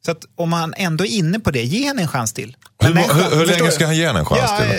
Så 0.05 0.11
att 0.11 0.25
om 0.35 0.53
han 0.53 0.73
ändå 0.77 1.05
är 1.05 1.09
inne 1.09 1.39
på 1.39 1.51
det, 1.51 1.63
ge 1.63 1.87
henne 1.87 2.01
en 2.01 2.07
chans 2.07 2.33
till. 2.33 2.55
Hur, 2.79 2.93
hur, 2.93 3.37
hur 3.37 3.45
länge 3.45 3.71
ska 3.71 3.85
han 3.85 3.97
ge 3.97 4.07
henne 4.07 4.19
en 4.19 4.25
chans 4.25 4.41
ja, 4.43 4.57
till? 4.57 4.69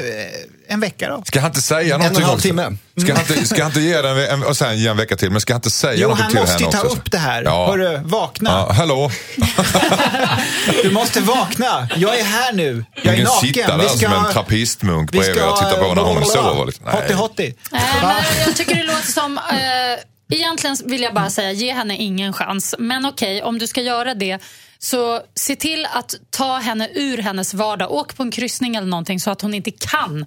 Eh, 0.69 0.75
En 0.75 0.81
vecka 0.81 1.09
då. 1.09 1.23
Ska 1.27 1.41
han 1.41 1.51
inte 1.51 1.63
säga 1.63 1.81
och 1.97 2.01
en 2.01 2.01
någonting 2.01 2.25
halv 2.25 2.35
också? 2.35 2.49
timme. 2.49 2.77
Ska 3.01 3.13
han 3.15 3.21
inte, 3.21 3.47
ska 3.47 3.63
han 3.63 3.71
inte 3.71 3.81
ge 3.81 4.03
den 4.03 4.19
en, 4.19 4.43
och 4.43 4.57
sen 4.57 4.79
ge 4.79 4.89
en 4.89 4.97
vecka 4.97 5.17
till, 5.17 5.31
men 5.31 5.41
ska 5.41 5.53
han 5.53 5.59
inte 5.59 5.71
säga 5.71 5.95
Jo, 5.95 6.01
någonting 6.03 6.23
han 6.25 6.31
till 6.33 6.41
måste 6.41 6.59
ju 6.63 6.65
henne 6.67 6.79
ta 6.79 6.85
också? 6.87 6.97
upp 6.99 7.11
det 7.11 7.19
här. 7.19 7.43
Ja. 7.43 7.67
Hörru, 7.71 8.01
vakna. 8.05 8.51
Ja, 8.51 8.73
hallå? 8.73 9.11
Du 10.83 10.91
måste 10.91 11.21
vakna. 11.21 11.89
Jag 11.97 12.19
är 12.21 12.25
här 12.25 12.53
nu. 12.53 12.85
Jag 12.95 13.07
är 13.07 13.13
Ingen 13.13 13.25
naken. 13.25 13.49
sitta 13.55 13.77
där 13.77 13.89
som 13.89 14.13
en 14.13 14.33
trappistmunk 14.33 15.15
vi 15.15 15.19
bredvid 15.19 15.43
och 15.45 15.57
titta 15.57 15.77
på 15.77 15.95
när 15.95 16.03
hon 16.03 16.25
sover. 16.25 16.67
Lite. 16.67 16.91
Hotti 16.91 17.13
hotti. 17.13 17.55
Nej, 17.71 17.83
men 18.03 18.25
jag 18.47 18.57
tycker 18.57 18.75
det 18.75 18.83
låter 18.85 19.13
som... 19.13 19.39
Eh, 19.39 20.37
egentligen 20.39 20.77
vill 20.85 21.03
jag 21.03 21.15
bara 21.15 21.31
säga, 21.31 21.53
ge 21.53 21.73
henne 21.73 21.97
ingen 21.97 22.33
chans. 22.33 22.75
Men 22.79 23.07
okej, 23.07 23.43
om 23.43 23.59
du 23.59 23.67
ska 23.67 23.81
göra 23.83 24.15
det, 24.15 24.39
så 24.79 25.21
se 25.35 25.57
till 25.57 25.87
att 25.93 26.15
ta 26.31 26.57
henne 26.59 26.89
ur 26.95 27.19
hennes 27.19 27.55
vardag. 27.55 27.93
Åk 27.93 28.17
på 28.17 28.23
en 28.23 28.31
kryssning 28.31 28.77
eller 28.77 28.89
någonting 28.89 29.21
så 29.21 29.31
att 29.31 29.41
hon 29.43 29.55
inte 29.55 29.71
kan 29.71 30.27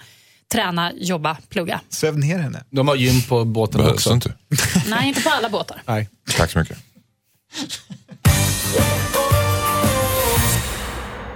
träna, 0.54 0.92
jobba, 0.94 1.38
plugga. 1.50 1.82
Söv 1.90 2.18
ner 2.20 2.40
henne. 2.40 2.64
De 2.70 2.88
har 2.88 2.96
gym 2.96 3.22
på 3.22 3.46
båten 3.46 3.82
Behövs 3.82 3.96
också. 3.96 4.14
inte. 4.14 4.34
Nej, 4.88 5.08
inte 5.08 5.22
på 5.22 5.30
alla 5.30 5.50
båtar. 5.50 5.82
Nej. 5.86 6.10
Tack 6.38 6.52
så 6.52 6.60
mycket. 6.60 6.78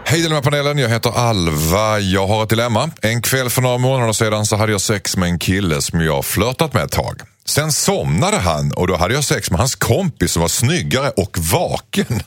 Hej 0.05 0.21
Dilemma-panelen, 0.21 0.77
jag 0.77 0.89
heter 0.89 1.09
Alva. 1.17 1.99
Jag 1.99 2.27
har 2.27 2.43
ett 2.43 2.49
dilemma. 2.49 2.91
En 3.01 3.21
kväll 3.21 3.49
för 3.49 3.61
några 3.61 3.77
månader 3.77 4.13
sedan 4.13 4.45
så 4.45 4.55
hade 4.55 4.71
jag 4.71 4.81
sex 4.81 5.17
med 5.17 5.29
en 5.29 5.39
kille 5.39 5.81
som 5.81 6.01
jag 6.01 6.25
flörtat 6.25 6.73
med 6.73 6.83
ett 6.83 6.91
tag. 6.91 7.21
Sen 7.45 7.71
somnade 7.71 8.37
han 8.37 8.71
och 8.71 8.87
då 8.87 8.97
hade 8.97 9.13
jag 9.13 9.23
sex 9.23 9.51
med 9.51 9.59
hans 9.59 9.75
kompis 9.75 10.31
som 10.31 10.41
var 10.41 10.49
snyggare 10.49 11.09
och 11.09 11.37
vaken. 11.51 12.23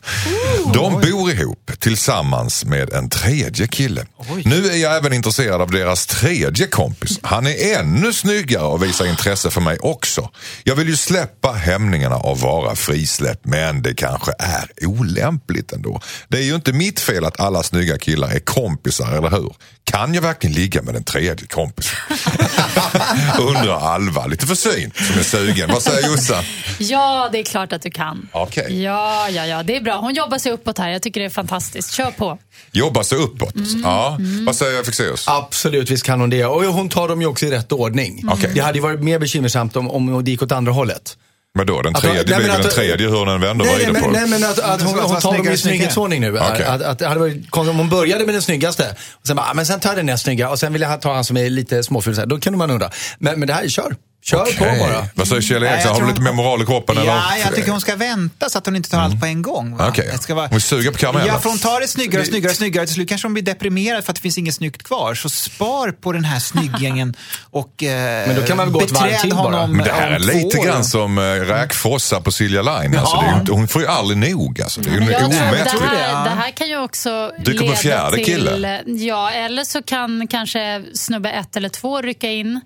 De 0.74 0.92
bor 0.92 1.30
ihop 1.30 1.70
tillsammans 1.78 2.64
med 2.64 2.92
en 2.92 3.10
tredje 3.10 3.66
kille. 3.66 4.06
Nu 4.44 4.66
är 4.66 4.76
jag 4.76 4.96
även 4.96 5.12
intresserad 5.12 5.60
av 5.60 5.70
deras 5.70 6.06
tredje 6.06 6.66
kompis. 6.66 7.18
Han 7.22 7.46
är 7.46 7.78
ännu 7.78 8.12
snyggare 8.12 8.64
och 8.64 8.82
visar 8.82 9.06
intresse 9.06 9.50
för 9.50 9.60
mig 9.60 9.78
också. 9.78 10.30
Jag 10.64 10.74
vill 10.74 10.88
ju 10.88 10.96
släppa 10.96 11.52
hämningarna 11.52 12.16
av 12.16 12.40
vara 12.40 12.74
frisläpp 12.74 13.40
men 13.42 13.82
det 13.82 13.94
kanske 13.94 14.32
är 14.38 14.86
olämpligt 14.86 15.72
ändå. 15.72 16.00
Det 16.28 16.38
är 16.38 16.42
ju 16.42 16.54
inte 16.54 16.72
mitt 16.72 17.00
fel 17.00 17.24
att 17.24 17.40
alla 17.40 17.62
snygga 17.62 17.98
killar 17.98 18.28
är 18.28 18.38
kompisar, 18.40 19.12
eller 19.12 19.30
hur? 19.30 19.52
Kan 19.90 20.14
jag 20.14 20.22
verkligen 20.22 20.56
ligga 20.56 20.82
med 20.82 20.94
den 20.94 21.04
tredje 21.04 21.46
kompisen? 21.46 21.96
Undrar 23.38 23.80
Alva, 23.80 24.26
lite 24.26 24.46
försynt 24.46 24.96
som 24.96 25.18
är 25.18 25.22
sugen. 25.22 25.70
Vad 25.72 25.82
säger 25.82 26.08
Jossan? 26.08 26.44
Ja, 26.78 27.28
det 27.32 27.38
är 27.38 27.42
klart 27.42 27.72
att 27.72 27.82
du 27.82 27.90
kan. 27.90 28.28
Okej. 28.32 28.82
Ja, 28.82 29.28
ja, 29.30 29.46
ja, 29.46 29.62
det 29.62 29.76
är 29.76 29.80
bra. 29.80 29.96
Hon 29.96 30.14
jobbar 30.14 30.38
sig 30.38 30.52
uppåt 30.52 30.78
här. 30.78 30.88
Jag 30.88 31.02
tycker 31.02 31.20
det 31.20 31.26
är 31.26 31.30
fantastiskt. 31.30 31.92
Kör 31.92 32.10
på. 32.10 32.38
Jobba 32.72 33.04
sig 33.04 33.18
uppåt. 33.18 33.54
Ja. 33.82 34.18
Vad 34.46 34.56
säger 34.56 34.84
Fexeus? 34.84 35.28
Absolut, 35.28 35.90
visst 35.90 36.04
kan 36.04 36.20
hon 36.20 36.30
det. 36.30 36.44
Och 36.44 36.62
hon 36.64 36.88
tar 36.88 37.08
dem 37.08 37.20
ju 37.20 37.26
också 37.26 37.46
i 37.46 37.50
rätt 37.50 37.72
ordning. 37.72 38.24
Okej. 38.32 38.50
Det 38.54 38.60
hade 38.60 38.78
ju 38.78 38.82
varit 38.82 39.00
mer 39.00 39.18
bekymmersamt 39.18 39.76
om, 39.76 39.90
om 39.90 40.24
det 40.24 40.30
gick 40.30 40.42
åt 40.42 40.52
andra 40.52 40.72
hållet. 40.72 41.16
Men 41.56 41.66
då, 41.66 41.82
den 41.82 41.96
Att- 41.96 42.02
tredje 42.02 42.16
nej, 42.16 42.24
blir 42.24 42.36
men 42.36 42.46
väl 42.46 42.56
den 42.56 42.66
att- 42.66 42.74
tredje 42.74 43.08
hur 43.08 43.26
den 43.26 43.40
vänder 43.40 43.50
och 43.50 43.56
Nej, 43.56 43.76
nej, 43.76 43.86
vrider 43.86 44.00
på 44.00 44.10
nej, 44.10 44.28
men 44.28 44.44
att, 44.44 44.58
att 44.58 44.82
hon, 44.82 44.98
hon 44.98 45.20
tar 45.20 45.36
dem 45.36 45.48
i 45.48 45.56
snygghetsordning 45.56 46.20
nu. 46.20 46.38
Okej. 46.38 46.64
Att, 46.64 46.82
att, 46.82 46.98
det 46.98 47.06
hade 47.06 47.20
varit 47.20 47.50
konstigt 47.50 47.70
om 47.70 47.78
hon 47.78 47.88
började 47.88 48.26
med 48.26 48.34
den 48.34 48.42
snyggaste. 48.42 48.96
Och 49.12 49.26
sen 49.26 49.36
bara, 49.36 49.46
ah, 49.50 49.54
men 49.54 49.66
sen 49.66 49.80
tar 49.80 49.90
jag 49.90 49.96
den 49.96 50.06
näst 50.06 50.24
snygga 50.24 50.50
och 50.50 50.58
sen 50.58 50.72
vill 50.72 50.82
jag 50.82 51.00
ta 51.00 51.14
han 51.14 51.24
som 51.24 51.36
är 51.36 51.50
lite 51.50 51.82
småful. 51.82 52.14
Då 52.26 52.38
kan 52.38 52.58
man 52.58 52.70
undra. 52.70 52.90
Men, 53.18 53.40
men 53.40 53.48
det 53.48 53.54
här, 53.54 53.68
kör. 53.68 53.94
Kör 54.30 54.42
Okej. 54.42 54.56
på 54.58 54.64
bara. 54.64 55.06
Vad 55.14 55.28
säger 55.28 55.42
Kjell 55.42 55.62
Eriksson? 55.62 55.80
jag 55.80 55.88
Har 55.88 55.94
du 55.94 55.98
tror 55.98 56.06
lite 56.08 56.18
hon- 56.18 56.24
mer 56.24 56.32
moral 56.32 56.62
i 56.62 56.66
kroppen? 56.66 56.98
eller? 56.98 57.12
Ja, 57.12 57.22
jag 57.44 57.54
tycker 57.54 57.70
hon 57.70 57.80
ska 57.80 57.96
vänta 57.96 58.48
så 58.48 58.58
att 58.58 58.66
hon 58.66 58.76
inte 58.76 58.90
tar 58.90 59.00
allt 59.00 59.20
på 59.20 59.26
en 59.26 59.42
gång. 59.42 59.76
Va? 59.76 59.88
Okej. 59.88 60.08
Det 60.12 60.18
ska 60.18 60.34
vara... 60.34 60.46
Hon 60.46 60.60
suger 60.60 60.90
på 60.90 60.98
karamellen. 60.98 61.26
Ja, 61.26 61.40
för 61.40 61.48
hon 61.48 61.58
tar 61.58 61.80
det 61.80 61.88
snyggare 61.88 62.20
och 62.20 62.26
snyggare 62.26 62.50
och 62.50 62.56
snyggare. 62.56 62.86
Till 62.86 62.94
slut 62.94 63.08
kanske 63.08 63.26
hon 63.28 63.32
blir 63.34 63.42
deprimerad 63.42 64.04
för 64.04 64.12
att 64.12 64.16
det 64.16 64.22
finns 64.22 64.38
inget 64.38 64.54
snyggt 64.54 64.82
kvar. 64.82 65.14
Så 65.14 65.28
spar 65.28 65.90
på 65.90 66.12
den 66.12 66.24
här 66.24 66.38
snygggängen 66.38 67.14
och 67.50 67.82
eh, 67.82 68.26
Men 68.26 68.36
då 68.36 68.42
kan 68.42 68.56
man 68.56 68.66
väl 68.66 68.72
gå 68.72 68.80
ett 68.80 68.90
varv 68.90 69.20
till 69.20 69.30
bara. 69.34 69.66
Men 69.66 69.84
det 69.84 69.92
här 69.92 70.10
är 70.10 70.16
om 70.16 70.22
två 70.22 70.32
lite 70.38 70.58
grann 70.58 70.84
som 70.84 71.18
äh, 71.18 71.22
räkfrossar 71.22 72.20
på 72.20 72.32
Silja 72.32 72.62
Line. 72.62 72.96
Alltså, 72.98 73.16
det 73.20 73.26
är 73.26 73.32
ju 73.34 73.40
inte, 73.40 73.52
hon 73.52 73.68
får 73.68 73.82
ju 73.82 73.88
aldrig 73.88 74.18
nog. 74.34 74.60
Alltså. 74.62 74.80
Det 74.80 74.90
är 74.90 74.94
ju 74.94 75.00
att 75.02 75.08
det 75.08 75.26
omätligt. 75.26 75.82
här, 75.82 76.24
det 76.24 76.30
här 76.30 76.50
kan 76.50 76.68
ju 76.68 76.78
också 76.82 77.32
Dyker 77.38 77.60
leda 77.64 77.76
fjärde 77.76 78.16
till... 78.16 78.24
kille. 78.24 78.82
Ja, 78.86 79.30
eller 79.30 79.64
så 79.64 79.82
kan 79.82 80.26
kanske 80.28 80.82
snubbe 80.94 81.30
ett 81.30 81.56
eller 81.56 81.68
två 81.68 82.02
rycka 82.02 82.30
in 82.30 82.60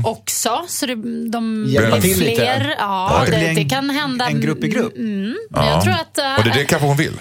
Mm. 0.00 0.12
också. 0.12 0.64
Så 0.68 0.86
det, 0.86 0.94
de 1.30 1.64
Hjälpa 1.68 1.98
blir 2.00 2.14
till 2.14 2.24
lite. 2.24 2.34
fler. 2.40 2.74
Ja, 2.78 3.22
det, 3.26 3.30
Det 3.30 3.52
det 3.54 3.64
kan 3.64 3.90
hända. 3.90 4.26
en 4.26 4.40
grupp 4.40 4.64
i 4.64 4.68
grupp. 4.68 4.96
Mm, 4.96 5.36
Ja. 5.50 5.70
Jag 5.70 5.82
tror 5.84 5.92
att, 5.94 6.18
eh, 6.18 6.34
Och 6.38 6.44
det 6.44 6.50
är 6.50 6.54
det 6.54 6.64
kanske 6.64 6.86
hon 6.88 6.96
vill. 6.96 7.20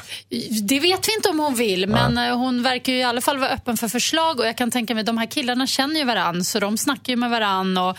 det 0.67 0.79
vet 0.79 1.07
vi 1.07 1.13
inte 1.15 1.29
om 1.29 1.39
hon 1.39 1.55
vill, 1.55 1.87
men 1.87 2.17
eh, 2.17 2.37
hon 2.37 2.63
verkar 2.63 2.93
ju 2.93 2.99
i 2.99 3.03
alla 3.03 3.21
fall 3.21 3.37
vara 3.37 3.49
öppen 3.49 3.77
för 3.77 3.87
förslag. 3.87 4.39
Och 4.39 4.45
jag 4.47 4.57
kan 4.57 4.71
tänka 4.71 4.95
mig, 4.95 5.03
de 5.03 5.17
här 5.17 5.25
killarna 5.25 5.67
känner 5.67 5.99
ju 5.99 6.05
varann, 6.05 6.43
så 6.43 6.59
de 6.59 6.77
snackar 6.77 7.13
ju 7.13 7.17
med 7.17 7.29
varann 7.29 7.77
och 7.77 7.97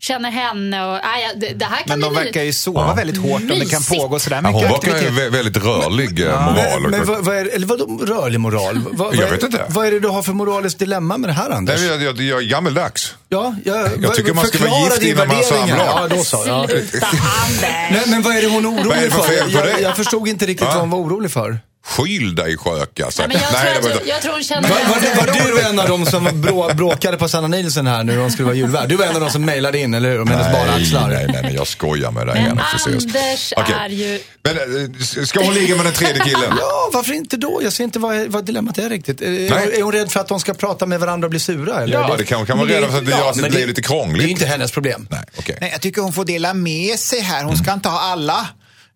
känner 0.00 0.30
henne. 0.30 0.84
Och, 0.86 0.98
nej, 1.04 1.22
ja, 1.28 1.40
det, 1.40 1.52
det 1.54 1.64
här 1.64 1.76
kan 1.76 1.84
Men 1.86 2.00
de 2.00 2.14
bli- 2.14 2.24
verkar 2.24 2.42
ju 2.42 2.52
sova 2.52 2.94
väldigt 2.94 3.16
hårt 3.22 3.40
om 3.40 3.48
det 3.48 3.70
kan 3.70 3.82
pågå 3.82 4.18
sådär 4.18 4.40
Ja, 4.44 4.48
hon 4.50 4.62
mycket 4.62 4.70
verkar 4.72 4.88
ju 4.88 4.94
aktivitet. 4.94 5.28
vä- 5.28 5.30
väldigt 5.32 5.56
rörlig 5.56 6.20
eh, 6.20 6.46
moral. 6.52 6.80
Men, 6.80 6.90
men 6.90 7.04
vad, 7.06 7.24
vad 7.24 7.36
är, 7.36 7.54
eller 7.54 7.66
vadå 7.66 7.84
rörlig 8.02 8.40
moral? 8.40 8.80
Vad, 8.90 9.14
Jag 9.14 9.18
vad 9.20 9.26
är, 9.26 9.30
vet 9.30 9.42
inte. 9.42 9.64
Vad 9.68 9.86
är 9.86 9.90
det 9.90 10.00
du 10.00 10.08
har 10.08 10.22
för 10.22 10.32
moraliskt 10.32 10.78
dilemma 10.78 11.18
med 11.18 11.30
det 11.30 11.34
här 11.34 11.50
Anders? 11.50 11.80
Nej, 11.80 11.88
jag, 11.88 12.02
jag, 12.02 12.20
jag 12.20 12.42
är 12.42 12.46
gammeldags. 12.46 13.14
ja, 13.28 13.54
jag, 13.64 13.88
Jag 14.02 14.14
tycker 14.14 14.34
man 14.34 14.46
ska 14.46 14.58
vara 14.70 14.84
gift 14.84 15.02
innan 15.02 15.28
man 15.28 15.42
samlag. 15.42 15.78
Ja, 15.86 16.08
då 16.10 16.24
så. 16.24 16.42
Ja. 16.46 16.66
Sluta, 16.68 17.06
Anders! 17.06 17.60
Nej, 17.90 18.02
men 18.06 18.22
vad 18.22 18.36
är 18.36 18.42
det 18.42 18.48
hon 18.48 18.64
är 18.64 18.70
orolig 18.70 19.12
för 19.12 19.22
för? 19.22 19.32
jag, 19.68 19.80
jag 19.82 19.96
förstod 19.96 20.28
inte 20.28 20.46
riktigt 20.46 20.66
Va? 20.66 20.72
vad 20.74 20.80
hon 20.80 20.90
var 20.90 20.98
orolig 20.98 21.30
för. 21.30 21.58
Skyll 21.84 22.34
dig 22.34 22.56
sköka. 22.56 23.04
alltså. 23.04 23.22
Nej, 23.22 23.28
men 23.28 23.42
jag, 23.42 23.52
Nej, 23.52 23.74
det 23.74 23.80
tror 23.80 23.92
inte- 23.92 24.08
jag 24.08 24.22
tror 24.22 24.32
hon 24.32 24.42
känner... 24.42 24.68
Var, 24.68 24.78
var, 24.78 25.26
var 25.26 25.56
du 25.56 25.60
en 25.68 25.78
av 25.78 25.88
dem 25.88 26.06
som 26.06 26.40
brå, 26.40 26.74
bråkade 26.74 27.16
på 27.16 27.28
Sanna 27.28 27.48
Nilsson 27.48 27.86
här 27.86 28.04
nu 28.04 28.12
när 28.12 28.20
hon 28.20 28.30
skulle 28.30 28.46
vara 28.46 28.56
julvärd? 28.56 28.88
Du 28.88 28.96
var 28.96 29.04
en 29.06 29.14
av 29.14 29.20
dem 29.20 29.30
som 29.30 29.44
mejlade 29.44 29.78
in, 29.78 29.94
eller 29.94 30.10
hur? 30.10 30.20
Om 30.20 30.28
hennes 30.28 30.52
bara 30.52 30.72
axlar. 30.74 31.08
Nej, 31.08 31.26
nej, 31.32 31.40
nej, 31.42 31.54
jag 31.54 31.66
skojar 31.66 32.10
med 32.10 32.26
dig. 32.26 32.34
Men. 32.42 32.58
Anders 32.58 33.52
Okej. 33.56 33.74
är 33.78 33.88
ju... 33.88 34.20
Men 34.42 34.56
eh, 34.56 35.24
ska 35.24 35.44
hon 35.44 35.54
ligga 35.54 35.76
med 35.76 35.84
den 35.86 35.92
tredje 35.92 36.22
killen? 36.24 36.54
Ja, 36.60 36.90
varför 36.92 37.12
inte 37.12 37.36
då? 37.36 37.60
Jag 37.62 37.72
ser 37.72 37.84
inte 37.84 37.98
vad, 37.98 38.26
vad 38.26 38.44
dilemmat 38.44 38.78
är 38.78 38.88
riktigt. 38.90 39.20
Är, 39.20 39.78
är 39.78 39.82
hon 39.82 39.92
rädd 39.92 40.10
för 40.12 40.20
att 40.20 40.28
de 40.28 40.40
ska 40.40 40.54
prata 40.54 40.86
med 40.86 41.00
varandra 41.00 41.26
och 41.26 41.30
bli 41.30 41.40
sura? 41.40 41.82
Eller? 41.82 41.94
Ja, 41.94 42.14
det 42.18 42.24
kan- 42.24 42.46
kan 42.46 42.58
vara 42.58 42.68
rädd 42.68 42.90
för 42.90 42.98
att 42.98 43.06
det 43.06 43.32
sitt 43.32 43.42
men 43.42 43.52
liv 43.52 43.68
lite 43.68 43.82
krångligt. 43.82 44.22
Det 44.22 44.28
är 44.28 44.30
inte 44.30 44.46
hennes 44.46 44.72
problem. 44.72 45.06
Nej, 45.10 45.20
okej. 45.38 45.58
Nej, 45.60 45.70
jag 45.72 45.80
tycker 45.80 46.02
hon 46.02 46.12
får 46.12 46.24
dela 46.24 46.54
med 46.54 46.98
sig 46.98 47.20
här. 47.20 47.44
Hon 47.44 47.56
ska 47.56 47.72
inte 47.72 47.88
ha 47.88 48.00
alla 48.00 48.46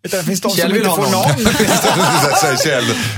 Utan 0.05 0.19
det 0.19 0.25
finns 0.25 0.41
de 0.41 0.51
Kjell 0.51 0.67
som 0.69 0.75
inte 0.75 0.89
får 0.89 1.11
någon. 1.11 1.43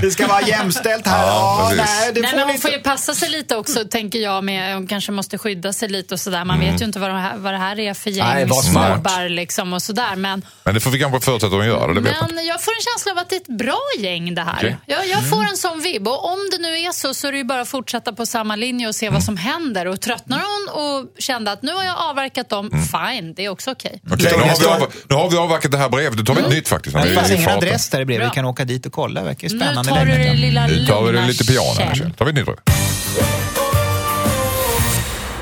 Det 0.00 0.10
ska 0.10 0.26
vara 0.26 0.42
jämställt 0.42 1.06
här. 1.06 1.26
Ja, 1.26 1.68
Ja, 1.76 1.84
nej, 1.84 2.12
det 2.14 2.20
Nej, 2.20 2.30
får 2.30 2.36
men 2.38 2.48
hon 2.48 2.58
får 2.58 2.70
ju 2.70 2.78
passa 2.78 3.14
sig 3.14 3.28
lite 3.30 3.56
också, 3.56 3.84
tänker 3.84 4.18
jag. 4.18 4.44
Med, 4.44 4.74
hon 4.74 4.86
kanske 4.86 5.12
måste 5.12 5.38
skydda 5.38 5.72
sig 5.72 5.88
lite 5.88 6.14
och 6.14 6.20
sådär. 6.20 6.44
Man 6.44 6.56
Mm. 6.58 6.72
vet 6.72 6.80
ju 6.80 6.84
inte 6.84 6.98
vad 6.98 7.10
det 7.10 7.18
här, 7.18 7.36
vad 7.36 7.52
det 7.54 7.58
här 7.58 7.78
är 7.78 7.94
för 7.94 8.10
gäng 8.10 8.48
snubbar 8.62 9.28
liksom 9.28 9.72
och 9.72 9.82
sådär. 9.82 10.16
Men, 10.16 10.44
Men 10.64 10.74
det 10.74 10.80
får 10.80 10.90
vi 10.90 10.98
kanske 10.98 11.20
förutsätta 11.20 11.46
att 11.46 11.52
hon 11.52 11.66
gör. 11.66 11.88
Man. 11.88 12.02
men 12.34 12.46
jag 12.46 12.62
får 12.64 12.72
en 12.72 12.80
känsla 12.94 13.12
av 13.12 13.18
att 13.18 13.28
det 13.30 13.36
är 13.36 13.40
ett 13.40 13.58
bra 13.58 13.80
gäng 13.98 14.34
det 14.34 14.42
här. 14.42 14.56
Okej. 14.56 14.76
Jag, 14.86 15.08
jag 15.08 15.30
får 15.30 15.44
en 15.44 15.56
sån 15.56 15.80
vibb. 15.80 16.08
Och 16.08 16.32
om 16.32 16.38
det 16.50 16.58
nu 16.58 16.78
är 16.78 16.92
så 16.92 17.14
så 17.14 17.28
är 17.28 17.32
det 17.32 17.38
ju 17.38 17.44
bara 17.44 17.60
att 17.60 17.68
fortsätta 17.68 18.12
på 18.12 18.26
samma 18.26 18.56
linje 18.56 18.88
och 18.88 18.94
se 18.94 19.06
Mm. 19.06 19.14
vad 19.14 19.24
som 19.24 19.36
händer. 19.36 19.86
Och 19.86 20.00
tröttnar 20.00 20.38
hon 20.38 20.84
och 20.84 21.06
kände 21.18 21.52
att 21.52 21.62
nu 21.62 21.72
har 21.72 21.84
jag 21.84 21.96
avverkat 21.98 22.48
dem, 22.48 22.70
Mm. 22.72 22.84
fine, 22.84 23.34
det 23.34 23.44
är 23.44 23.48
också 23.48 23.70
okej. 23.70 24.02
Okej, 24.12 24.32
nu, 24.36 24.42
har 24.42 24.78
vi 24.80 24.86
nu 25.08 25.14
har 25.14 25.30
vi 25.30 25.36
avverkat 25.36 25.70
det 25.72 25.78
här 25.78 25.88
brevet. 25.88 26.16
Nu 26.18 26.24
tar 26.24 26.34
vi 26.34 26.40
ett 26.40 26.48
nytt 26.48 26.68
faktiskt. 26.68 26.77
Det 26.84 26.90
Vi- 27.08 27.14
fanns 27.14 27.30
vi 27.30 27.34
ingen 27.34 27.46
pratar. 27.46 27.66
adress 27.66 27.88
där. 27.88 28.04
Bra. 28.04 28.16
Vi 28.24 28.30
kan 28.34 28.44
åka 28.44 28.64
dit 28.64 28.86
och 28.86 28.92
kolla. 28.92 29.20
Det 29.20 29.26
verkar 29.26 29.48
ju 29.48 29.54
Nu 29.54 29.60
spännande 29.60 29.90
tar 29.90 30.04
du 30.04 30.12
det 30.12 30.34
lilla 30.34 30.66
Nu 30.66 30.86
tar 30.86 31.00
vi 31.02 31.06
det 31.06 31.12
lugna, 31.12 31.26
lite 31.26 31.44
piano 31.44 31.74
här. 31.78 31.94
Kjell. 31.94 32.12
Tar 32.12 32.24
vi 32.24 32.32
brev. 32.32 32.46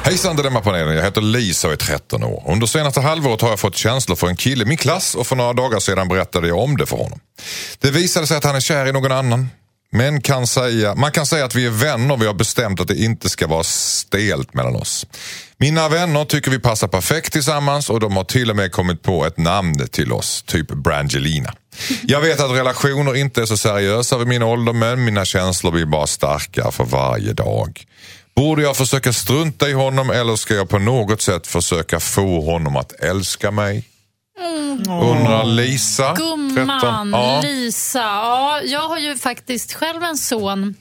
Hejsan 0.04 0.36
Dilemmapanelen, 0.36 0.96
jag 0.96 1.02
heter 1.04 1.20
Lisa 1.20 1.66
och 1.68 1.72
är 1.72 1.76
13 1.76 2.24
år. 2.24 2.42
Under 2.46 2.66
senaste 2.66 3.00
halvåret 3.00 3.40
har 3.40 3.48
jag 3.48 3.60
fått 3.60 3.76
känslor 3.76 4.16
för 4.16 4.26
en 4.26 4.36
kille 4.36 4.62
i 4.64 4.66
min 4.66 4.76
klass 4.76 5.14
och 5.14 5.26
för 5.26 5.36
några 5.36 5.52
dagar 5.52 5.78
sedan 5.80 6.08
berättade 6.08 6.48
jag 6.48 6.58
om 6.58 6.76
det 6.76 6.86
för 6.86 6.96
honom. 6.96 7.20
Det 7.78 7.90
visade 7.90 8.26
sig 8.26 8.36
att 8.36 8.44
han 8.44 8.56
är 8.56 8.60
kär 8.60 8.86
i 8.86 8.92
någon 8.92 9.12
annan. 9.12 9.48
Men 9.90 10.20
kan 10.20 10.46
säga, 10.46 10.94
man 10.94 11.12
kan 11.12 11.26
säga 11.26 11.44
att 11.44 11.54
vi 11.54 11.66
är 11.66 11.70
vänner 11.70 12.14
och 12.14 12.22
vi 12.22 12.26
har 12.26 12.34
bestämt 12.34 12.80
att 12.80 12.88
det 12.88 12.96
inte 12.96 13.28
ska 13.28 13.46
vara 13.46 13.64
stelt 13.64 14.54
mellan 14.54 14.76
oss. 14.76 15.06
Mina 15.58 15.88
vänner 15.88 16.24
tycker 16.24 16.50
vi 16.50 16.58
passar 16.58 16.88
perfekt 16.88 17.32
tillsammans 17.32 17.90
och 17.90 18.00
de 18.00 18.16
har 18.16 18.24
till 18.24 18.50
och 18.50 18.56
med 18.56 18.72
kommit 18.72 19.02
på 19.02 19.26
ett 19.26 19.38
namn 19.38 19.88
till 19.88 20.12
oss, 20.12 20.42
typ 20.42 20.68
Brangelina. 20.68 21.54
Jag 22.02 22.20
vet 22.20 22.40
att 22.40 22.50
relationer 22.50 23.16
inte 23.16 23.42
är 23.42 23.46
så 23.46 23.56
seriösa 23.56 24.18
vid 24.18 24.26
min 24.26 24.42
ålder 24.42 24.72
men 24.72 25.04
mina 25.04 25.24
känslor 25.24 25.72
blir 25.72 25.86
bara 25.86 26.06
starkare 26.06 26.72
för 26.72 26.84
varje 26.84 27.32
dag. 27.32 27.86
Borde 28.36 28.62
jag 28.62 28.76
försöka 28.76 29.12
strunta 29.12 29.68
i 29.68 29.72
honom 29.72 30.10
eller 30.10 30.36
ska 30.36 30.54
jag 30.54 30.68
på 30.68 30.78
något 30.78 31.22
sätt 31.22 31.46
försöka 31.46 32.00
få 32.00 32.40
honom 32.40 32.76
att 32.76 32.92
älska 32.92 33.50
mig? 33.50 33.84
Undrar 34.38 35.44
Lisa. 35.44 36.14
13. 36.16 36.54
Gumman, 36.54 37.10
Ja. 37.12 37.40
Lisa. 37.44 37.98
Ja, 37.98 38.60
jag 38.64 38.88
har 38.88 38.98
ju 38.98 39.16
faktiskt 39.16 39.72
själv 39.72 40.02
en 40.02 40.16
son 40.16 40.74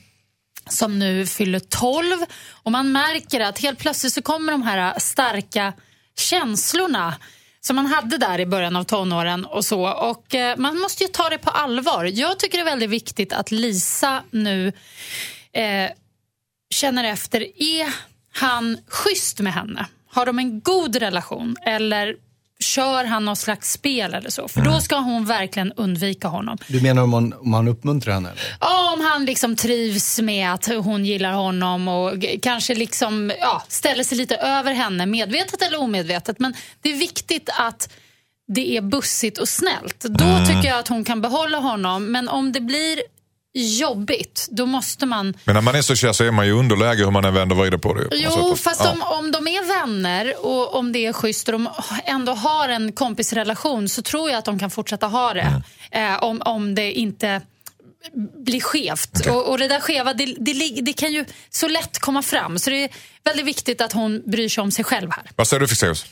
som 0.70 1.00
nu 1.00 1.26
fyller 1.26 1.60
12 1.60 2.18
och 2.52 2.72
man 2.72 2.92
märker 2.92 3.40
att 3.40 3.60
helt 3.60 3.80
plötsligt 3.80 4.14
så 4.14 4.22
kommer 4.22 4.52
de 4.52 4.62
här 4.64 5.00
starka 5.00 5.74
känslorna 6.18 7.16
som 7.62 7.76
man 7.76 7.86
hade 7.86 8.18
där 8.18 8.40
i 8.40 8.46
början 8.46 8.76
av 8.76 8.84
tonåren 8.84 9.46
och 9.46 9.66
så. 9.66 9.88
Och 9.90 10.36
eh, 10.36 10.58
man 10.58 10.78
måste 10.78 11.04
ju 11.04 11.10
ta 11.10 11.30
det 11.30 11.38
på 11.38 11.50
allvar. 11.50 12.06
Jag 12.06 12.40
tycker 12.40 12.58
det 12.58 12.62
är 12.62 12.66
väldigt 12.66 12.90
viktigt 12.90 13.34
att 13.34 13.52
Lisa 13.52 14.24
nu 14.32 14.68
eh, 15.54 15.92
känner 16.70 17.04
efter, 17.04 17.42
är 17.62 17.94
han 18.34 18.78
schysst 18.88 19.40
med 19.40 19.54
henne? 19.54 19.86
Har 20.12 20.26
de 20.26 20.40
en 20.40 20.62
god 20.62 20.96
relation? 20.96 21.56
Eller 21.66 22.16
kör 22.66 23.06
han 23.06 23.26
något 23.26 23.38
slags 23.38 23.72
spel 23.72 24.14
eller 24.14 24.30
så? 24.30 24.48
För 24.48 24.62
då 24.62 24.80
ska 24.80 24.96
hon 24.98 25.26
verkligen 25.26 25.72
undvika 25.72 26.28
honom. 26.28 26.58
Du 26.68 26.82
menar 26.82 27.04
om 27.04 27.10
man, 27.10 27.34
om 27.34 27.50
man 27.50 27.68
uppmuntrar 27.68 28.14
henne? 28.14 28.30
Eller? 28.30 28.58
Ja, 28.60 28.94
om 28.94 29.02
han 29.02 29.26
liksom 29.26 29.56
trivs 29.56 30.20
med 30.20 30.54
att 30.54 30.66
hon 30.66 31.06
gillar 31.06 31.34
honom 31.34 31.88
och 31.88 32.14
kanske 32.42 32.76
liksom, 32.76 33.32
ja, 33.40 33.64
ställer 33.68 34.04
sig 34.04 34.18
lite 34.18 34.36
över 34.36 34.74
henne, 34.74 35.06
medvetet 35.06 35.62
eller 35.62 35.80
omedvetet. 35.80 36.40
Men 36.40 36.54
det 36.82 36.90
är 36.90 36.98
viktigt 36.98 37.50
att 37.60 37.90
det 38.48 38.78
är 38.78 38.82
bussigt 38.82 39.38
och 39.38 39.50
snällt. 39.50 40.00
Då 40.02 40.46
tycker 40.48 40.70
jag 40.70 40.80
att 40.80 40.88
hon 40.88 41.04
kan 41.04 41.22
behålla 41.22 41.58
honom. 41.58 42.12
Men 42.12 42.30
om 42.30 42.52
det 42.52 42.62
blir 42.62 43.00
jobbigt, 43.56 44.48
då 44.52 44.66
måste 44.66 45.06
man 45.06 45.34
Men 45.46 45.56
när 45.56 45.62
man 45.62 45.76
är 45.76 45.82
så 45.82 45.96
kär 45.96 46.14
så 46.14 46.24
är 46.24 46.32
man 46.32 46.46
ju 46.46 46.52
underläge 46.52 47.04
hur 47.04 47.12
man 47.12 47.26
än 47.26 47.34
vänder 47.34 47.56
och 47.56 47.62
vrider 47.62 47.78
på 47.78 47.94
det. 47.94 48.08
Jo, 48.12 48.56
sätt. 48.56 48.64
fast 48.64 48.82
Ja. 48.84 48.92
om, 48.92 49.02
om 49.02 49.32
de 49.32 49.48
är 49.48 49.68
vänner 49.82 50.46
och 50.46 50.76
om 50.76 50.92
det 50.92 51.06
är 51.06 51.14
schysst 51.14 51.48
och 51.48 51.52
de 51.52 51.70
ändå 52.06 52.32
har 52.32 52.70
en 52.70 52.92
kompisrelation 52.92 53.90
så 53.90 54.02
tror 54.02 54.30
jag 54.30 54.38
att 54.40 54.46
de 54.46 54.60
kan 54.60 54.70
fortsätta 54.72 55.08
ha 55.08 55.34
det. 55.34 55.64
Eh, 55.92 56.24
om, 56.24 56.42
om 56.42 56.76
det 56.76 56.92
inte 56.94 57.42
blir 58.46 58.62
skevt. 58.62 59.28
Och, 59.28 59.50
och 59.50 59.58
det 59.58 59.68
där 59.68 59.80
skeva, 59.80 60.14
det, 60.14 60.26
det, 60.40 60.82
det 60.82 60.94
kan 60.94 61.14
ju 61.14 61.26
så 61.50 61.68
lätt 61.68 62.00
komma 62.00 62.22
fram. 62.22 62.60
Så 62.60 62.70
det 62.70 62.84
är 62.84 62.90
väldigt 63.24 63.46
viktigt 63.46 63.82
att 63.82 63.94
hon 63.94 64.22
bryr 64.26 64.50
sig 64.50 64.62
om 64.62 64.72
sig 64.72 64.86
själv 64.86 65.12
här. 65.12 65.24
Vad 65.36 65.48
säger 65.48 65.62
du 65.62 65.68
Fixeus? 65.68 66.06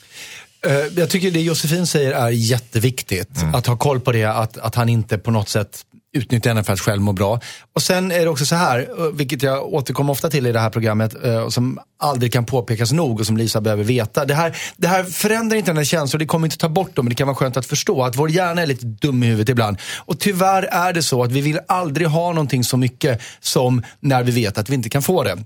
Eh, 0.66 0.72
Jag 0.76 1.10
tycker 1.10 1.32
det 1.32 1.42
Josefin 1.42 1.88
säger 1.88 2.12
är 2.12 2.30
jätteviktigt. 2.30 3.30
Att 3.54 3.68
ha 3.68 3.78
koll 3.78 4.00
på 4.00 4.12
det, 4.12 4.24
att, 4.26 4.58
att 4.58 4.76
han 4.76 4.90
inte 4.90 5.18
på 5.18 5.32
något 5.32 5.50
sätt 5.50 5.86
utnyttja 6.14 6.50
henne 6.50 6.64
för 6.64 6.74
att 6.74 6.80
själv 6.80 7.02
må 7.02 7.12
bra. 7.12 7.40
Och 7.74 7.82
sen 7.82 8.12
är 8.12 8.20
det 8.20 8.30
också 8.30 8.46
så 8.46 8.56
här, 8.56 8.80
eh, 8.80 9.06
vilket 9.14 9.44
jag 9.44 9.74
återkommer 9.74 10.12
ofta 10.12 10.30
till 10.30 10.48
i 10.48 10.52
det 10.52 10.60
här 10.60 10.70
programmet, 10.70 11.26
eh, 11.26 11.38
och 11.38 11.54
som 11.54 11.80
aldrig 12.00 12.34
kan 12.34 12.46
påpekas 12.46 12.92
nog 12.92 13.20
och 13.20 13.26
som 13.26 13.38
Lisa 13.38 13.62
behöver 13.62 13.84
veta. 13.84 14.26
Det 14.26 14.36
här, 14.36 14.58
det 14.78 14.88
här 14.88 15.04
förändrar 15.04 15.58
inte 15.58 15.72
hennes 15.72 15.90
känslor, 15.90 16.20
det 16.20 16.26
kommer 16.26 16.48
inte 16.48 16.58
ta 16.58 16.70
bort 16.70 16.96
dem, 16.96 17.06
men 17.06 17.10
det 17.10 17.16
kan 17.16 17.28
vara 17.28 17.36
skönt 17.36 17.58
att 17.58 17.66
förstå 17.66 18.04
att 18.04 18.16
vår 18.16 18.30
hjärna 18.30 18.62
är 18.62 18.66
lite 18.66 18.86
dum 18.86 19.24
i 19.24 19.28
huvudet 19.28 19.50
ibland. 19.50 19.78
Och 20.06 20.20
tyvärr 20.20 20.64
är 20.64 20.94
det 20.94 21.04
så 21.04 21.24
att 21.24 21.32
vi 21.32 21.42
vill 21.42 21.60
aldrig 21.68 22.08
ha 22.08 22.34
någonting 22.34 22.64
så 22.64 22.78
mycket 22.78 23.22
som 23.40 23.84
när 24.00 24.24
vi 24.24 24.32
vet 24.32 24.58
att 24.58 24.70
vi 24.70 24.74
inte 24.74 24.90
kan 24.90 25.02
få 25.02 25.24
det. 25.24 25.38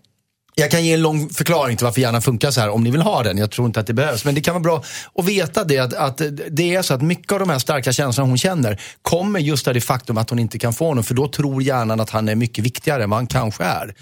Jag 0.60 0.72
kan 0.72 0.86
ge 0.86 0.94
en 0.94 1.02
lång 1.02 1.30
förklaring 1.30 1.78
till 1.78 1.86
varför 1.86 2.02
hjärnan 2.02 2.22
funkar 2.22 2.52
så 2.52 2.62
här 2.62 2.70
om 2.70 2.84
ni 2.84 2.92
vill 2.92 3.02
ha 3.02 3.24
den. 3.24 3.38
Jag 3.38 3.52
tror 3.52 3.68
inte 3.68 3.80
att 3.80 3.88
det 3.88 3.94
behövs. 3.94 4.26
Men 4.26 4.36
det 4.36 4.42
kan 4.42 4.54
vara 4.54 4.64
bra 4.64 4.84
att 5.16 5.26
veta 5.26 5.64
det 5.64 5.78
att, 5.78 5.94
att 5.94 6.22
det 6.50 6.76
är 6.76 6.82
så 6.82 6.94
att 6.94 7.02
mycket 7.02 7.32
av 7.32 7.40
de 7.40 7.50
här 7.50 7.60
starka 7.60 7.92
känslorna 7.94 8.30
hon 8.30 8.38
känner 8.38 8.82
kommer 9.02 9.40
just 9.40 9.68
av 9.68 9.74
det 9.74 9.82
faktum 9.82 10.18
att 10.18 10.30
hon 10.30 10.40
inte 10.40 10.60
kan 10.60 10.74
få 10.74 10.88
honom. 10.88 11.04
För 11.04 11.14
då 11.14 11.28
tror 11.28 11.64
hjärnan 11.64 12.00
att 12.00 12.10
han 12.10 12.30
är 12.30 12.36
mycket 12.36 12.64
viktigare 12.66 13.04
än 13.04 13.10
vad 13.10 13.18
han 13.20 13.28
kanske 13.28 13.64
är. 13.64 13.96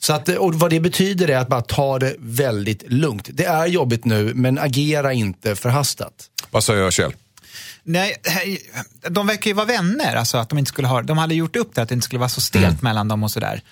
Så 0.00 0.12
att, 0.12 0.28
och 0.28 0.54
vad 0.54 0.70
det 0.70 0.80
betyder 0.80 1.28
är 1.28 1.36
att 1.36 1.48
bara 1.48 1.62
ta 1.62 1.98
det 1.98 2.14
väldigt 2.18 2.82
lugnt. 2.86 3.28
Det 3.32 3.44
är 3.44 3.66
jobbigt 3.66 4.04
nu 4.04 4.32
men 4.34 4.58
agera 4.58 5.12
inte 5.12 5.56
förhastat. 5.56 6.12
Vad 6.50 6.64
säger 6.64 6.90
Kjell? 6.90 7.12
Nej, 7.84 8.16
de 9.08 9.26
verkar 9.26 9.48
ju 9.50 9.54
vara 9.54 9.66
vänner. 9.66 10.16
Alltså 10.16 10.38
att 10.38 10.48
de, 10.48 10.58
inte 10.58 10.68
skulle 10.68 10.88
ha, 10.88 11.02
de 11.02 11.18
hade 11.18 11.34
gjort 11.34 11.56
upp 11.56 11.74
det, 11.74 11.82
att 11.82 11.88
det 11.88 11.94
inte 11.94 12.04
skulle 12.04 12.18
vara 12.20 12.28
så 12.28 12.40
stelt 12.40 12.64
Mm. 12.64 12.76
mellan 12.80 13.08
dem 13.08 13.22
och 13.22 13.30
sådär. 13.30 13.62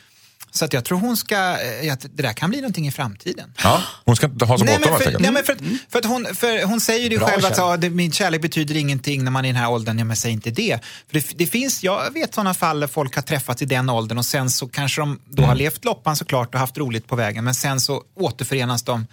Så 0.51 0.65
att 0.65 0.73
jag 0.73 0.85
tror 0.85 0.99
hon 0.99 1.17
ska, 1.17 1.37
eh, 1.37 1.93
att 1.93 2.01
det 2.01 2.23
där 2.23 2.33
kan 2.33 2.51
bli 2.51 2.61
någonting 2.61 2.87
i 2.89 2.91
framtiden. 2.91 3.53
Ja, 3.63 3.83
hon 4.05 4.17
ska 4.17 4.27
inte 4.27 4.45
ha 4.45 4.59
så 4.59 4.65
bråttom 4.65 4.83
helt 4.83 4.97
för, 5.03 5.07
enkelt. 5.07 5.21
nej, 5.23 5.33
men 5.33 5.45
för, 5.45 5.53
att- 5.53 5.59
för 5.89 5.99
att 5.99 6.05
hon, 6.05 6.27
för 6.35 6.65
hon 6.67 6.81
säger 6.81 7.03
ju 7.03 7.09
det 7.09 7.19
Bra 7.19 7.29
själv 7.29 7.45
att 7.45 7.57
kärlek. 7.57 7.81
det, 7.81 7.91
min 7.91 8.13
kärlek 8.13 8.43
betyder 8.43 8.77
ingenting 8.77 9.25
när 9.25 9.31
man 9.31 9.45
är 9.45 9.49
i 9.49 9.53
den 9.53 9.63
här 9.63 9.71
åldern. 9.71 9.99
Ja, 9.99 10.05
men 10.05 10.17
säg 10.17 10.33
inte 10.33 10.51
det. 10.51 10.79
För 11.07 11.15
det, 11.21 11.27
det 11.39 11.47
finns, 11.47 11.83
jag 11.83 12.11
vet 12.15 12.35
sådana 12.35 12.55
fall 12.55 12.81
där 12.81 12.87
folk 12.87 13.15
har 13.15 13.23
träffats 13.23 13.63
i 13.63 13.65
den 13.65 13.91
åldern 13.91 14.19
och 14.19 14.25
sen 14.27 14.51
så 14.51 14.69
kanske 14.69 15.01
de 15.01 15.19
då 15.31 15.43
Mm. 15.43 15.49
har 15.49 15.57
levt 15.57 15.85
loppan 15.85 16.17
såklart 16.17 16.55
och 16.55 16.61
haft 16.61 16.79
roligt 16.79 17.07
på 17.07 17.17
vägen 17.17 17.45
men 17.45 17.55
sen 17.55 17.81
så 17.81 18.03
återförenas 18.21 18.83
de 18.83 19.07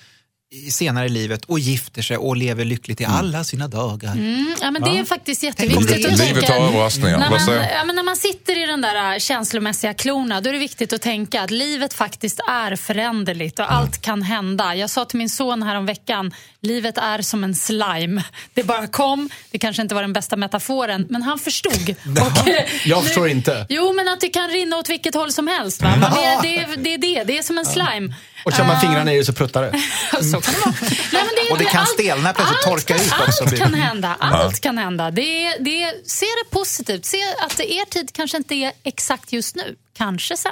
senare 0.71 1.05
i 1.05 1.09
livet 1.09 1.45
och 1.45 1.59
gifter 1.59 2.01
sig 2.01 2.17
och 2.17 2.37
lever 2.37 2.65
lyckligt 2.65 3.01
i 3.01 3.03
Mm. 3.03 3.15
alla 3.17 3.43
sina 3.43 3.67
dagar. 3.67 4.11
Mm, 4.11 4.55
ja, 4.61 4.71
men 4.71 4.81
Det 4.81 4.97
är 4.99 5.03
faktiskt 5.05 5.43
jätteviktigt 5.43 6.05
att 6.05 6.17
Livet 6.19 6.45
tänka. 6.45 6.53
har 6.61 6.67
överraskningar. 6.67 7.17
När 7.19 7.29
man, 7.29 7.39
ja, 7.71 7.83
men 7.85 7.95
när 7.95 8.03
man 8.03 8.15
sitter 8.15 8.63
i 8.63 8.65
den 8.65 8.81
där 8.81 9.13
äh, 9.13 9.19
känslomässiga 9.19 9.93
klona 9.93 10.41
då 10.41 10.49
är 10.49 10.53
det 10.53 10.59
viktigt 10.59 10.93
att 10.93 11.01
tänka 11.01 11.41
att 11.41 11.51
livet 11.51 11.93
faktiskt 11.93 12.39
är 12.49 12.75
föränderligt 12.75 13.59
och 13.59 13.71
allt 13.71 14.01
kan 14.01 14.21
hända. 14.21 14.75
Jag 14.75 14.89
sa 14.89 15.05
till 15.05 15.17
min 15.17 15.29
son 15.29 15.63
här 15.63 15.75
om 15.75 15.85
veckan, 15.85 16.33
livet 16.61 16.97
är 16.97 17.21
som 17.21 17.43
en 17.43 17.55
slime. 17.55 18.23
Det 18.53 18.63
bara 18.63 18.87
kom, 18.87 19.29
det 19.51 19.57
kanske 19.59 19.81
inte 19.81 19.95
var 19.95 20.01
den 20.01 20.13
bästa 20.13 20.35
metaforen, 20.35 21.07
men 21.09 21.21
han 21.21 21.39
förstod. 21.39 21.89
Och, 22.21 22.49
jag 22.85 23.03
förstår 23.03 23.27
inte. 23.29 23.65
Jo, 23.69 23.93
men 23.93 24.07
att 24.07 24.21
det 24.21 24.29
kan 24.29 24.49
rinna 24.49 24.77
åt 24.77 24.89
vilket 24.89 25.15
håll 25.15 25.31
som 25.31 25.47
helst. 25.47 25.81
Va? 25.81 25.93
Men 25.99 26.11
det, 26.11 26.65
det, 26.67 26.75
det 26.83 26.93
är 26.93 26.97
det, 26.97 27.23
det 27.23 27.37
är 27.37 27.43
som 27.43 27.57
en 27.57 27.65
slime. 27.65 28.13
Och 28.45 28.53
kör 28.53 28.63
man 28.63 28.75
Eh, 28.75 28.81
fingrarna 28.81 29.13
i 29.13 29.17
det 29.17 29.25
så 29.25 29.33
pruttar 29.33 29.61
det. 29.61 29.71
så 30.23 30.41
kan 30.41 30.53
det 30.53 30.59
vara. 30.65 30.73
Nej, 30.81 30.97
men 31.11 31.29
det 31.35 31.41
är 31.47 31.51
Och 31.51 31.57
det 31.57 31.65
kan 31.65 31.79
allt- 31.81 31.89
stelna 31.89 32.33
plötsligt, 32.33 32.61
torka 32.61 32.93
kan- 32.97 33.05
ut 33.05 33.27
också. 33.27 33.43
Allt 33.43 33.57
kan 33.57 33.73
hända. 33.73 34.15
Allt 34.19 34.59
kan 34.59 34.77
hända. 34.77 35.11
Det 35.11 35.45
är, 35.45 35.59
det 35.63 35.83
är, 35.83 35.93
se 36.05 36.25
det 36.25 36.49
positivt. 36.51 37.05
Se 37.05 37.17
att 37.45 37.59
er 37.59 37.85
tid 37.89 38.09
kanske 38.13 38.37
inte 38.37 38.55
är 38.55 38.71
exakt 38.83 39.31
just 39.33 39.55
nu. 39.55 39.75
Kanske 39.97 40.37
sen. 40.37 40.51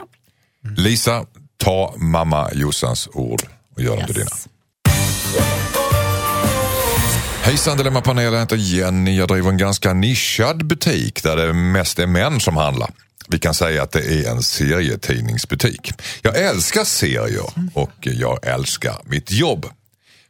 Lisa, 0.77 1.25
ta 1.57 1.93
mamma 1.97 2.49
Jossans 2.53 3.07
ord 3.13 3.41
och 3.75 3.81
gör 3.81 3.97
dem 3.97 4.05
till 4.05 4.15
dina. 4.15 4.29
Hejsan 7.43 7.77
Dilemmapanelen, 7.77 8.33
jag 8.33 8.39
heter 8.39 8.55
Jenny. 8.55 9.17
Jag 9.17 9.27
driver 9.27 9.49
en 9.49 9.57
ganska 9.57 9.93
nischad 9.93 10.65
butik 10.65 11.23
där 11.23 11.35
det 11.35 11.53
mest 11.53 11.99
är 11.99 12.07
män 12.07 12.39
som 12.39 12.57
handlar. 12.57 12.89
Vi 13.27 13.39
kan 13.39 13.53
säga 13.53 13.83
att 13.83 13.91
det 13.91 14.05
är 14.05 14.31
en 14.31 14.43
serietidningsbutik. 14.43 15.91
Jag 16.21 16.37
älskar 16.37 16.83
serier 16.83 17.49
och 17.73 17.91
jag 18.01 18.47
älskar 18.47 18.97
mitt 19.05 19.31
jobb. 19.31 19.65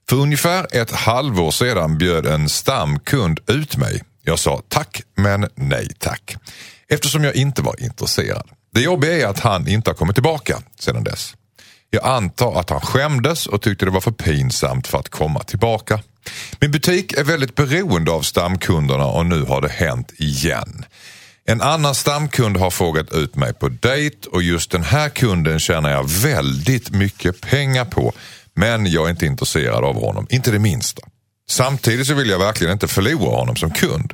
För 0.10 0.16
ungefär 0.16 0.68
ett 0.72 0.92
halvår 0.92 1.52
sedan 1.52 1.98
bjöd 1.98 2.26
en 2.26 2.50
stamkund 2.50 3.40
ut 3.48 3.78
mig. 3.78 4.04
Jag 4.24 4.40
sa 4.40 4.62
tack 4.68 5.02
men 5.16 5.48
nej 5.56 5.88
tack. 6.00 6.38
Eftersom 6.90 7.24
jag 7.24 7.36
inte 7.36 7.62
var 7.62 7.84
intresserad. 7.84 8.50
Det 8.74 8.82
jobbiga 8.82 9.14
är 9.14 9.26
att 9.26 9.40
han 9.40 9.68
inte 9.68 9.90
har 9.90 9.96
kommit 9.96 10.16
tillbaka 10.16 10.62
sedan 10.80 11.04
dess. 11.04 11.36
Jag 11.90 12.06
antar 12.06 12.60
att 12.60 12.70
han 12.70 12.82
skämdes 12.82 13.48
och 13.48 13.62
tyckte 13.62 13.86
det 13.86 13.92
var 13.92 14.02
för 14.02 14.12
pinsamt 14.12 14.88
för 14.88 14.98
att 14.98 15.10
komma 15.10 15.44
tillbaka. 15.44 16.00
Min 16.60 16.72
butik 16.72 17.14
är 17.14 17.24
väldigt 17.24 17.56
beroende 17.56 18.12
av 18.12 18.22
stamkunderna 18.22 19.06
och 19.06 19.26
nu 19.26 19.44
har 19.44 19.62
det 19.62 19.72
hänt 19.72 20.12
igen. 20.18 20.86
En 21.48 21.62
annan 21.62 21.96
stamkund 21.96 22.58
har 22.58 22.72
frågat 22.72 23.12
ut 23.14 23.36
mig 23.36 23.54
på 23.54 23.70
dejt 23.70 24.30
och 24.32 24.44
just 24.44 24.72
den 24.72 24.84
här 24.84 25.10
kunden 25.10 25.60
tjänar 25.60 25.92
jag 25.92 26.10
väldigt 26.10 26.90
mycket 26.90 27.42
pengar 27.42 27.86
på. 27.86 28.14
Men 28.56 28.92
jag 28.92 29.06
är 29.06 29.10
inte 29.10 29.26
intresserad 29.26 29.84
av 29.84 29.96
honom, 30.02 30.28
inte 30.30 30.52
det 30.52 30.60
minsta. 30.60 31.02
Samtidigt 31.50 32.08
så 32.08 32.14
vill 32.14 32.30
jag 32.30 32.40
verkligen 32.40 32.74
inte 32.74 32.88
förlora 32.88 33.36
honom 33.38 33.56
som 33.56 33.72
kund. 33.72 34.14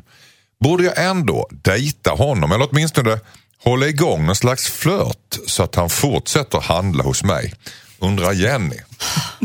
Borde 0.63 0.83
jag 0.83 1.05
ändå 1.05 1.47
dejta 1.51 2.11
honom 2.11 2.51
eller 2.51 2.67
åtminstone 2.71 3.19
hålla 3.63 3.87
igång 3.87 4.25
någon 4.25 4.35
slags 4.35 4.69
flört 4.69 5.37
så 5.47 5.63
att 5.63 5.75
han 5.75 5.89
fortsätter 5.89 6.59
handla 6.61 7.03
hos 7.03 7.23
mig? 7.23 7.53
Undrar 7.99 8.31
Jenny. 8.31 8.75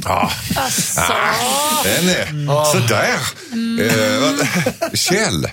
Ah, 0.05 0.31
Alltså. 0.57 1.01
ah, 1.01 1.83
den 1.85 2.09
är 2.09 2.65
sådär. 2.73 3.19
Eh, 3.87 4.21
vad- 4.21 4.99
Kjell. 4.99 5.49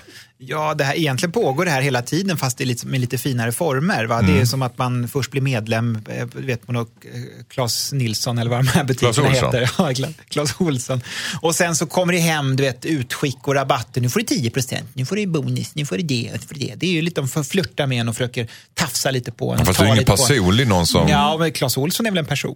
Ja, 0.48 0.74
det 0.74 0.84
här, 0.84 0.96
egentligen 0.96 1.32
pågår 1.32 1.66
det 1.66 1.72
här 1.72 1.82
hela 1.82 2.02
tiden 2.02 2.38
fast 2.38 2.58
det 2.58 2.64
är 2.64 2.66
lite, 2.66 2.88
med 2.88 3.02
lite 3.02 3.18
finare 3.18 3.52
former. 3.52 4.06
Va? 4.06 4.20
Mm. 4.20 4.34
Det 4.36 4.42
är 4.42 4.46
som 4.46 4.62
att 4.62 4.78
man 4.78 5.08
först 5.08 5.32
blir 5.32 5.42
medlem, 5.42 5.98
eh, 6.10 6.26
vet 6.34 6.68
man, 6.68 6.76
och, 6.76 6.90
eh, 7.14 7.22
Clas 7.50 7.94
Nilsson 7.94 8.38
eller 8.38 8.52
vad 8.52 8.60
de 8.60 8.68
här 8.68 8.84
butikerna 8.84 9.30
heter. 9.30 9.62
Ja, 9.78 9.90
Cla- 9.92 10.14
Clas 10.30 10.56
Ohlson. 10.60 11.02
Och 11.42 11.56
sen 11.56 11.76
så 11.76 11.86
kommer 11.86 12.14
det 12.14 12.20
hem 12.20 12.56
du 12.56 12.64
vet, 12.64 12.86
utskick 12.86 13.48
och 13.48 13.56
rabatter. 13.56 14.02
Nu 14.02 14.10
får 14.10 14.20
du 14.20 14.26
10 14.26 14.50
procent, 14.50 14.90
nu 14.94 15.06
får 15.06 15.16
du 15.16 15.26
bonus, 15.28 15.76
nu 15.76 15.86
får 15.86 15.98
du 15.98 16.04
det, 16.04 16.30
nu 16.34 16.40
får 16.40 16.54
du 16.54 16.60
det. 16.60 16.74
Det 16.78 16.88
är 16.88 16.92
ju 16.92 17.02
lite, 17.02 17.22
de 17.22 17.44
flirta 17.44 17.88
med 17.88 18.00
en 18.02 18.10
och 18.10 18.16
försöker 18.16 18.48
tafsa 18.74 19.12
lite 19.12 19.32
på 19.32 19.54
en. 19.54 19.60
och 19.60 19.66
Fast 19.68 19.80
det 19.80 19.86
är 19.86 19.94
ingen 19.94 20.06
personlig 20.06 20.68
någon 20.68 20.88
som... 20.88 21.08
Ja, 21.08 21.36
men 21.40 21.52
Clas 21.52 21.78
Ohlson 21.78 22.06
är 22.06 22.12
väl 22.12 22.18
en 22.18 22.26
person? 22.26 22.56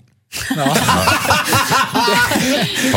Ja. 0.55 0.75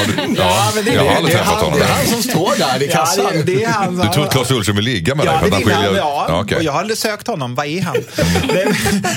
Du, 0.06 0.34
ja, 0.36 0.72
men 0.74 0.84
det 0.84 0.90
är 0.90 0.94
jag 0.94 1.04
har 1.04 1.16
aldrig 1.16 1.36
träffat 1.36 1.54
han- 1.54 1.64
honom. 1.64 1.78
Det 1.78 1.84
är 1.84 1.88
han 1.88 2.06
som 2.06 2.22
står 2.22 2.56
där 2.58 2.82
i 2.82 2.86
Ja, 2.86 2.92
kassan. 2.92 3.26
det, 3.32 3.42
det 3.42 3.64
är 3.64 3.68
han. 3.70 3.96
Du 3.98 4.08
tror 4.08 4.24
att 4.24 4.32
Clas 4.32 4.50
Ohlson 4.50 4.76
vill 4.76 4.84
ligga 4.84 5.14
med 5.14 5.26
dig? 5.26 5.34
Ja, 5.42 5.48
det 5.58 5.64
vill 5.64 5.74
han. 5.74 5.84
Ja, 5.84 6.26
Ja, 6.28 6.40
okej. 6.40 6.56
och 6.56 6.62
jag 6.62 6.72
har 6.72 6.94
sökt 6.94 7.26
honom. 7.26 7.54
Vad 7.54 7.66
är 7.66 7.82
han? 7.82 7.96
Men- 8.46 8.74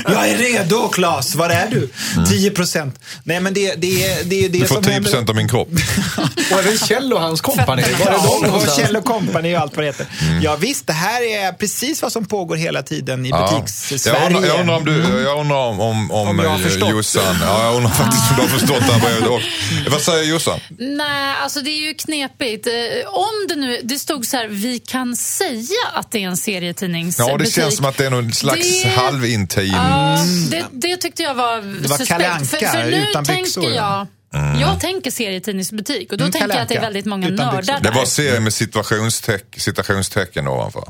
jag 0.07 0.30
är 0.30 0.38
redo, 0.38 0.88
Claes. 0.89 1.36
Var 1.36 1.49
är 1.49 1.68
du? 1.72 1.89
10 2.30 2.51
procent. 2.51 2.99
Nej, 3.24 3.39
men 3.39 3.53
det, 3.53 3.74
det, 3.78 4.03
är- 4.11 4.24
det 4.24 4.47
det 4.47 4.59
Du 4.59 4.66
får 4.68 4.76
som 4.76 4.84
10 4.84 4.93
händer. 4.93 5.09
procent 5.11 5.30
av 5.30 5.36
min 5.36 5.49
kropp. 5.49 5.70
Och 6.53 6.59
även 6.59 6.78
Kjell 6.78 7.14
och 7.14 7.22
hans 7.22 7.41
kompani. 7.41 7.82
Var 7.99 8.07
är 8.07 8.11
de 8.11 8.20
Ja, 8.24 8.30
och 8.36 8.41
någonstans? 8.43 8.78
Kjell 8.78 8.95
och 8.95 9.05
Company 9.05 9.55
och 9.55 9.61
allt 9.61 9.76
vad 9.76 9.84
det 9.86 9.88
heter. 9.88 10.07
Mm. 10.22 10.41
Ja, 10.41 10.55
visst, 10.55 10.88
det 10.88 10.93
här 10.93 11.22
är 11.22 11.51
precis 11.51 12.01
vad 12.01 12.11
som 12.11 12.26
pågår 12.26 12.55
hela 12.55 12.84
tiden 12.84 13.26
i 13.26 13.30
Ja. 13.30 13.49
butiks-Sverige. 13.51 14.20
Jag 14.20 14.28
undrar, 14.34 14.47
jag 14.49 14.59
undrar 14.59 14.76
om 14.76 14.86
du, 14.86 15.22
jag 15.24 15.39
undrar 15.39 15.55
om, 15.57 15.80
om, 15.80 16.11
om, 16.11 16.28
Om 16.28 16.39
jag 16.39 16.49
har 16.49 16.59
eh. 16.88 16.89
Jossan, 16.91 17.38
ja, 17.41 17.64
jag 17.66 17.76
undrar 17.76 17.91
faktiskt 18.04 18.36
du 18.36 18.41
har 18.41 18.47
förstått 18.49 18.80
det 18.88 18.93
här. 19.08 19.32
Och, 19.32 19.41
vad 19.91 20.01
säger 20.01 20.24
Jossan? 20.24 20.60
Nej, 20.78 21.36
alltså 21.43 21.62
det 21.62 21.70
är 21.70 21.88
ju 21.88 21.93
knepigt. 21.93 22.68
Eh, 22.68 22.74
Om 23.14 23.45
det 23.49 23.56
nu, 23.56 23.80
det 23.84 23.99
stod 23.99 24.26
så 24.26 24.38
här, 24.38 24.47
vi 24.47 24.80
kan 24.80 25.16
säga 25.16 25.68
att 25.93 26.12
det 26.12 26.24
är 26.24 26.28
en 26.28 26.38
serietidningsbutik. 26.38 27.32
Ja, 27.34 27.38
det 27.38 27.51
känns 27.51 27.76
som 27.78 27.86
att 27.86 27.97
det 27.97 28.06
är 28.06 28.10
någon 28.10 28.34
slags 28.34 28.84
Det- 28.84 28.89
halvintim... 28.89 29.66
Ja, 29.74 30.18
det, 30.51 30.66
det 30.72 30.97
tyckte 30.97 31.24
jag 31.24 31.36
var, 31.36 31.58
Det 31.82 31.88
var. 31.89 32.06
Kalle 32.06 32.30
Anka 32.30 32.45
för, 32.45 32.58
för 32.58 32.84
nu 32.84 33.06
utan 33.10 33.26
tänker 33.26 33.43
byxor. 33.43 33.70
jag, 33.72 34.08
Mm. 34.36 34.60
jag 34.60 34.80
tänker 34.80 35.12
serietidningsbutik 35.12 36.12
och 36.12 36.18
då 36.18 36.24
Mm, 36.24 36.32
tänker 36.32 36.49
jag 36.49 36.62
att 36.62 36.70
det 36.70 36.76
är 36.76 36.82
väldigt 36.82 37.06
många 37.06 37.28
utan 37.30 37.45
nördar 37.45 37.58
byxor. 37.62 37.74
Det 37.74 37.89
där. 37.89 37.95
var 37.95 38.06
serie 38.06 38.39
med 38.39 38.54
citationsteck, 38.54 39.43
citationstecken 39.58 40.47
ovanför. 40.47 40.84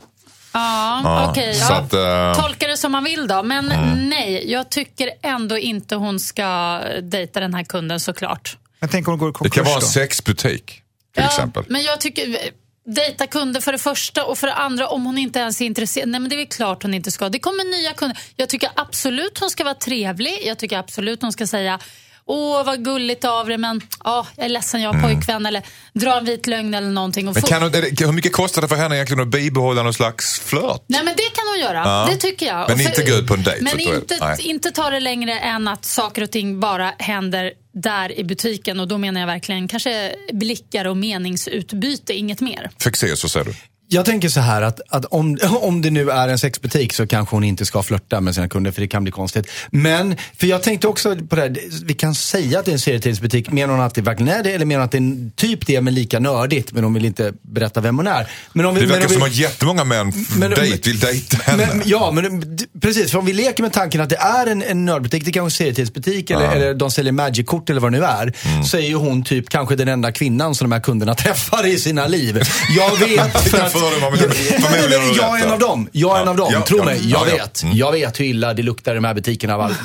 Ja, 0.54 1.01
Ja, 1.04 1.30
okej. 1.30 1.56
så 1.56 1.74
ja. 1.74 1.78
att, 1.78 1.93
eh, 2.38 2.43
Tolka 2.43 2.68
det 2.68 2.78
som 2.78 2.91
man 2.91 3.04
vill 3.04 3.28
då. 3.28 3.43
Men 3.43 3.66
nej, 4.10 4.51
jag 4.51 4.70
tycker 4.70 5.10
ändå 5.22 5.58
inte 5.58 5.95
hon 5.95 6.20
ska 6.20 6.80
dejta 7.01 7.39
den 7.39 7.54
här 7.54 7.64
kunden 7.64 7.99
såklart. 7.99 8.58
Men 8.80 8.89
tänk 8.89 9.08
om 9.08 9.14
det 9.14 9.20
går 9.20 9.30
i 9.30 9.34
Det 9.41 9.49
kan 9.49 9.64
vara 9.66 9.76
en 9.76 9.82
sexbutik 9.82 10.82
till 11.16 11.24
exempel. 11.24 11.64
Men 11.68 11.82
jag 11.84 12.01
tycker, 12.01 12.38
dejta 12.86 13.28
kunder 13.28 13.62
för 13.62 13.72
det 13.72 13.78
första 13.78 14.26
och 14.26 14.38
för 14.38 14.47
det 14.47 14.54
andra 14.54 14.88
om 14.88 15.06
hon 15.06 15.18
inte 15.18 15.39
ens 15.39 15.62
är 15.62 15.66
intresserad. 15.66 16.10
Nej 16.10 16.20
men 16.20 16.30
det 16.30 16.36
är 16.36 16.38
väl 16.38 16.47
klart 16.47 16.84
hon 16.84 16.93
inte 16.93 17.12
ska. 17.12 17.30
Det 17.30 17.39
kommer 17.39 17.82
nya 17.82 17.93
kunder. 17.93 18.18
Jag 18.36 18.49
tycker 18.49 18.70
absolut 18.76 19.39
hon 19.39 19.49
ska 19.49 19.64
vara 19.64 19.76
trevlig. 19.76 20.39
Jag 20.45 20.58
tycker 20.60 20.78
absolut 20.78 21.22
hon 21.22 21.32
ska 21.32 21.47
säga 21.47 21.80
Åh, 22.26 22.63
vad 22.65 22.86
gulligt 22.86 23.26
av 23.26 23.47
dig, 23.47 23.57
men 23.57 23.82
åh, 24.05 24.28
jag 24.36 24.45
är 24.45 24.49
ledsen, 24.49 24.82
jag 24.82 24.93
har 24.93 25.01
pojkvän. 25.01 25.45
Eller 25.45 25.63
dra 25.93 26.17
en 26.17 26.26
vit 26.26 26.47
lögn 26.47 26.74
eller 26.74 26.89
någonting. 26.89 27.28
Och 27.28 27.34
Men 27.34 27.43
kan, 27.43 27.61
hon- 27.61 27.71
det- 27.71 27.99
hur 28.05 28.11
mycket 28.11 28.34
kostar 28.34 28.61
det 28.61 28.67
för 28.67 28.76
henne 28.76 28.95
egentligen 28.95 29.21
att 29.21 29.28
bibehålla 29.28 29.84
någon 29.84 29.93
slags 29.93 30.39
flört? 30.39 30.84
Nej, 30.88 31.03
men 31.03 31.13
det 31.17 31.24
kan 31.24 31.47
hon 31.51 31.59
göra. 31.59 31.78
Ja. 31.89 32.07
Det 32.11 32.17
tycker 32.17 32.45
jag. 32.45 32.69
Men 32.69 32.74
Och 32.76 32.82
inte 32.82 33.03
gå 33.11 33.15
ut 33.17 33.28
på 33.28 33.34
en 33.34 33.43
dejt, 33.43 33.63
Men 33.63 33.80
inte, 33.80 34.17
Nej. 34.21 34.38
inte 34.41 34.71
ta 34.71 34.89
det 34.89 34.99
längre 34.99 35.39
än 35.39 35.67
att 35.67 35.86
saker 35.86 36.21
och 36.21 36.32
ting 36.32 36.59
bara 36.59 36.93
händer 36.99 37.51
där 37.74 38.19
i 38.19 38.24
butiken. 38.24 38.80
Och 38.80 38.88
då 38.88 38.97
menar 38.97 39.19
jag 39.19 39.28
verkligen 39.28 39.67
kanske 39.67 40.15
blickar 40.34 40.86
och 40.86 40.97
meningsutbyte, 40.97 42.13
inget 42.13 42.41
mer. 42.41 42.69
Fexer 42.84 43.15
så 43.15 43.30
säger 43.30 43.45
du. 43.45 43.53
Jag 43.93 44.05
tänker 44.05 44.29
så 44.29 44.39
här 44.39 44.61
att, 44.61 44.81
att 44.89 45.05
om, 45.05 45.37
om 45.61 45.81
det 45.81 45.89
nu 45.89 46.09
är 46.11 46.27
en 46.27 46.39
sexbutik 46.39 46.93
så 46.93 47.07
kanske 47.07 47.35
hon 47.35 47.43
inte 47.43 47.65
ska 47.65 47.83
flörta 47.83 48.21
med 48.21 48.35
sina 48.35 48.49
kunder 48.49 48.71
för 48.71 48.81
det 48.81 48.87
kan 48.87 49.03
bli 49.03 49.11
konstigt. 49.11 49.47
Men, 49.71 50.15
för 50.37 50.47
jag 50.47 50.63
tänkte 50.63 50.87
också 50.87 51.15
på 51.15 51.35
det 51.35 51.41
här, 51.41 51.57
vi 51.85 51.93
kan 51.93 52.15
säga 52.15 52.59
att 52.59 52.65
det 52.65 52.71
är 52.71 52.73
en 52.73 52.79
serietidningsbutik. 52.79 53.51
Menar 53.51 53.73
hon 53.73 53.83
att 53.83 53.95
det 53.95 54.01
verkligen 54.01 54.33
är 54.33 54.43
det 54.43 54.51
eller 54.51 54.65
menar 54.65 54.79
hon 54.79 54.85
att 54.85 54.91
det 54.91 54.97
är 54.97 55.31
typ 55.35 55.67
det 55.67 55.81
men 55.81 55.93
lika 55.93 56.19
nördigt 56.19 56.71
men 56.73 56.83
hon 56.83 56.93
vill 56.93 57.05
inte 57.05 57.33
berätta 57.41 57.81
vem 57.81 57.97
hon 57.97 58.07
är. 58.07 58.27
Men 58.53 58.65
om 58.65 58.75
vi, 58.75 58.81
Det 58.81 58.87
men 58.87 58.95
verkar 58.95 59.05
om 59.05 59.09
vi, 59.09 59.15
som 59.15 59.23
att 59.23 59.35
jättemånga 59.35 59.83
män 59.83 60.13
Men- 60.37 60.51
dejt, 60.51 60.89
vill 60.89 60.99
dejta 60.99 61.37
henne. 61.37 61.67
men, 61.73 61.81
ja, 61.85 62.11
men 62.11 62.57
precis. 62.81 63.11
För 63.11 63.19
om 63.19 63.25
vi 63.25 63.33
leker 63.33 63.63
med 63.63 63.73
tanken 63.73 64.01
att 64.01 64.09
det 64.09 64.17
är 64.17 64.47
en, 64.47 64.63
en 64.63 64.85
nördbutik, 64.85 65.25
det 65.25 65.31
kanske 65.31 65.43
är 65.43 65.45
en 65.45 65.51
serietidningsbutik 65.51 66.29
eller, 66.31 66.51
eller 66.51 66.73
de 66.73 66.91
säljer 66.91 67.13
Magic-kort 67.13 67.69
eller 67.69 67.81
vad 67.81 67.91
det 67.91 67.99
nu 67.99 68.05
är. 68.05 68.33
Mm. 68.45 68.63
Så 68.63 68.77
är 68.77 68.81
ju 68.81 68.95
hon 68.95 69.23
typ 69.23 69.49
kanske 69.49 69.75
den 69.75 69.87
enda 69.87 70.11
kvinnan 70.11 70.55
som 70.55 70.69
de 70.69 70.73
här 70.75 70.81
kunderna 70.81 71.15
träffar 71.23 71.67
i 71.67 71.77
sina 71.77 72.07
liv. 72.07 72.41
Jag 72.77 72.99
vet 72.99 73.37
för 73.49 73.57
att... 73.61 73.82
har 73.84 74.11
du 74.11 75.15
jag 75.17 75.39
är 75.39 75.43
en 75.45 75.51
av 75.51 75.59
dem. 75.59 75.89
Jag 75.91 76.17
är 76.17 76.21
en 76.21 76.27
av 76.27 76.36
dem. 76.38 76.49
Ja, 76.53 76.61
Tro 76.61 76.77
ja, 76.77 76.84
mig, 76.86 76.99
ja, 77.03 77.19
jag 77.27 77.34
ja. 77.39 77.43
vet. 77.43 77.63
Mm. 77.63 77.77
Jag 77.77 77.91
vet 77.91 78.19
hur 78.19 78.25
illa 78.25 78.53
det 78.53 78.63
luktar 78.63 78.91
i 78.91 78.95
de 78.95 79.03
här 79.03 79.13
butikerna. 79.13 79.53
Av 79.55 79.61
allt. 79.61 79.77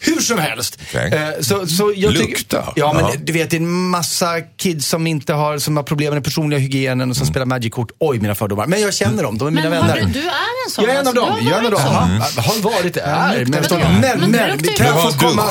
Hur 0.00 0.20
som 0.20 0.38
helst. 0.38 0.78
Okej. 0.88 1.12
Eh, 1.12 1.28
Så, 1.40 1.66
så 1.66 1.92
jag 1.96 2.12
tycker- 2.12 2.28
Luktar? 2.28 2.72
Ja, 2.76 2.92
men 2.92 3.24
du 3.24 3.32
vet 3.32 3.50
det 3.50 3.56
är 3.56 3.60
en 3.60 3.88
massa 3.90 4.40
kids 4.40 4.88
som 4.88 5.06
inte 5.06 5.32
har, 5.32 5.58
som 5.58 5.76
har 5.76 5.84
problem 5.84 6.08
med 6.10 6.16
den 6.16 6.22
personliga 6.22 6.58
hygienen 6.60 7.10
och 7.10 7.16
som 7.16 7.26
spelar 7.26 7.46
Magic-kort. 7.46 7.90
Oj, 7.98 8.18
mina 8.18 8.34
fördomar. 8.34 8.66
Men 8.66 8.80
jag 8.80 8.94
känner 8.94 9.22
dem, 9.22 9.38
de 9.38 9.46
är 9.48 9.50
mina 9.50 9.70
Men 9.70 9.82
har 9.82 9.88
vänner. 9.88 10.00
du, 10.06 10.12
du 10.20 10.26
är 10.28 10.32
en 10.66 10.70
sån? 10.70 10.84
Jag 10.84 10.94
är 10.94 11.00
en 11.00 11.06
av 11.06 11.18
alltså. 11.18 11.26
dem. 11.26 11.38
Du 11.44 11.50
Jag 11.50 11.54
är 11.54 11.58
en 11.58 11.66
av 11.66 11.70
dem. 11.72 12.20
Har 12.44 12.62
varit 12.62 12.94
det. 12.94 13.00
Är. 13.00 13.44
Men, 13.44 14.20
men, 14.20 14.30
Men 14.30 14.58
kan 14.58 14.58
Du 14.58 14.84
jag 14.84 15.02
få 15.12 15.18
komma, 15.18 15.42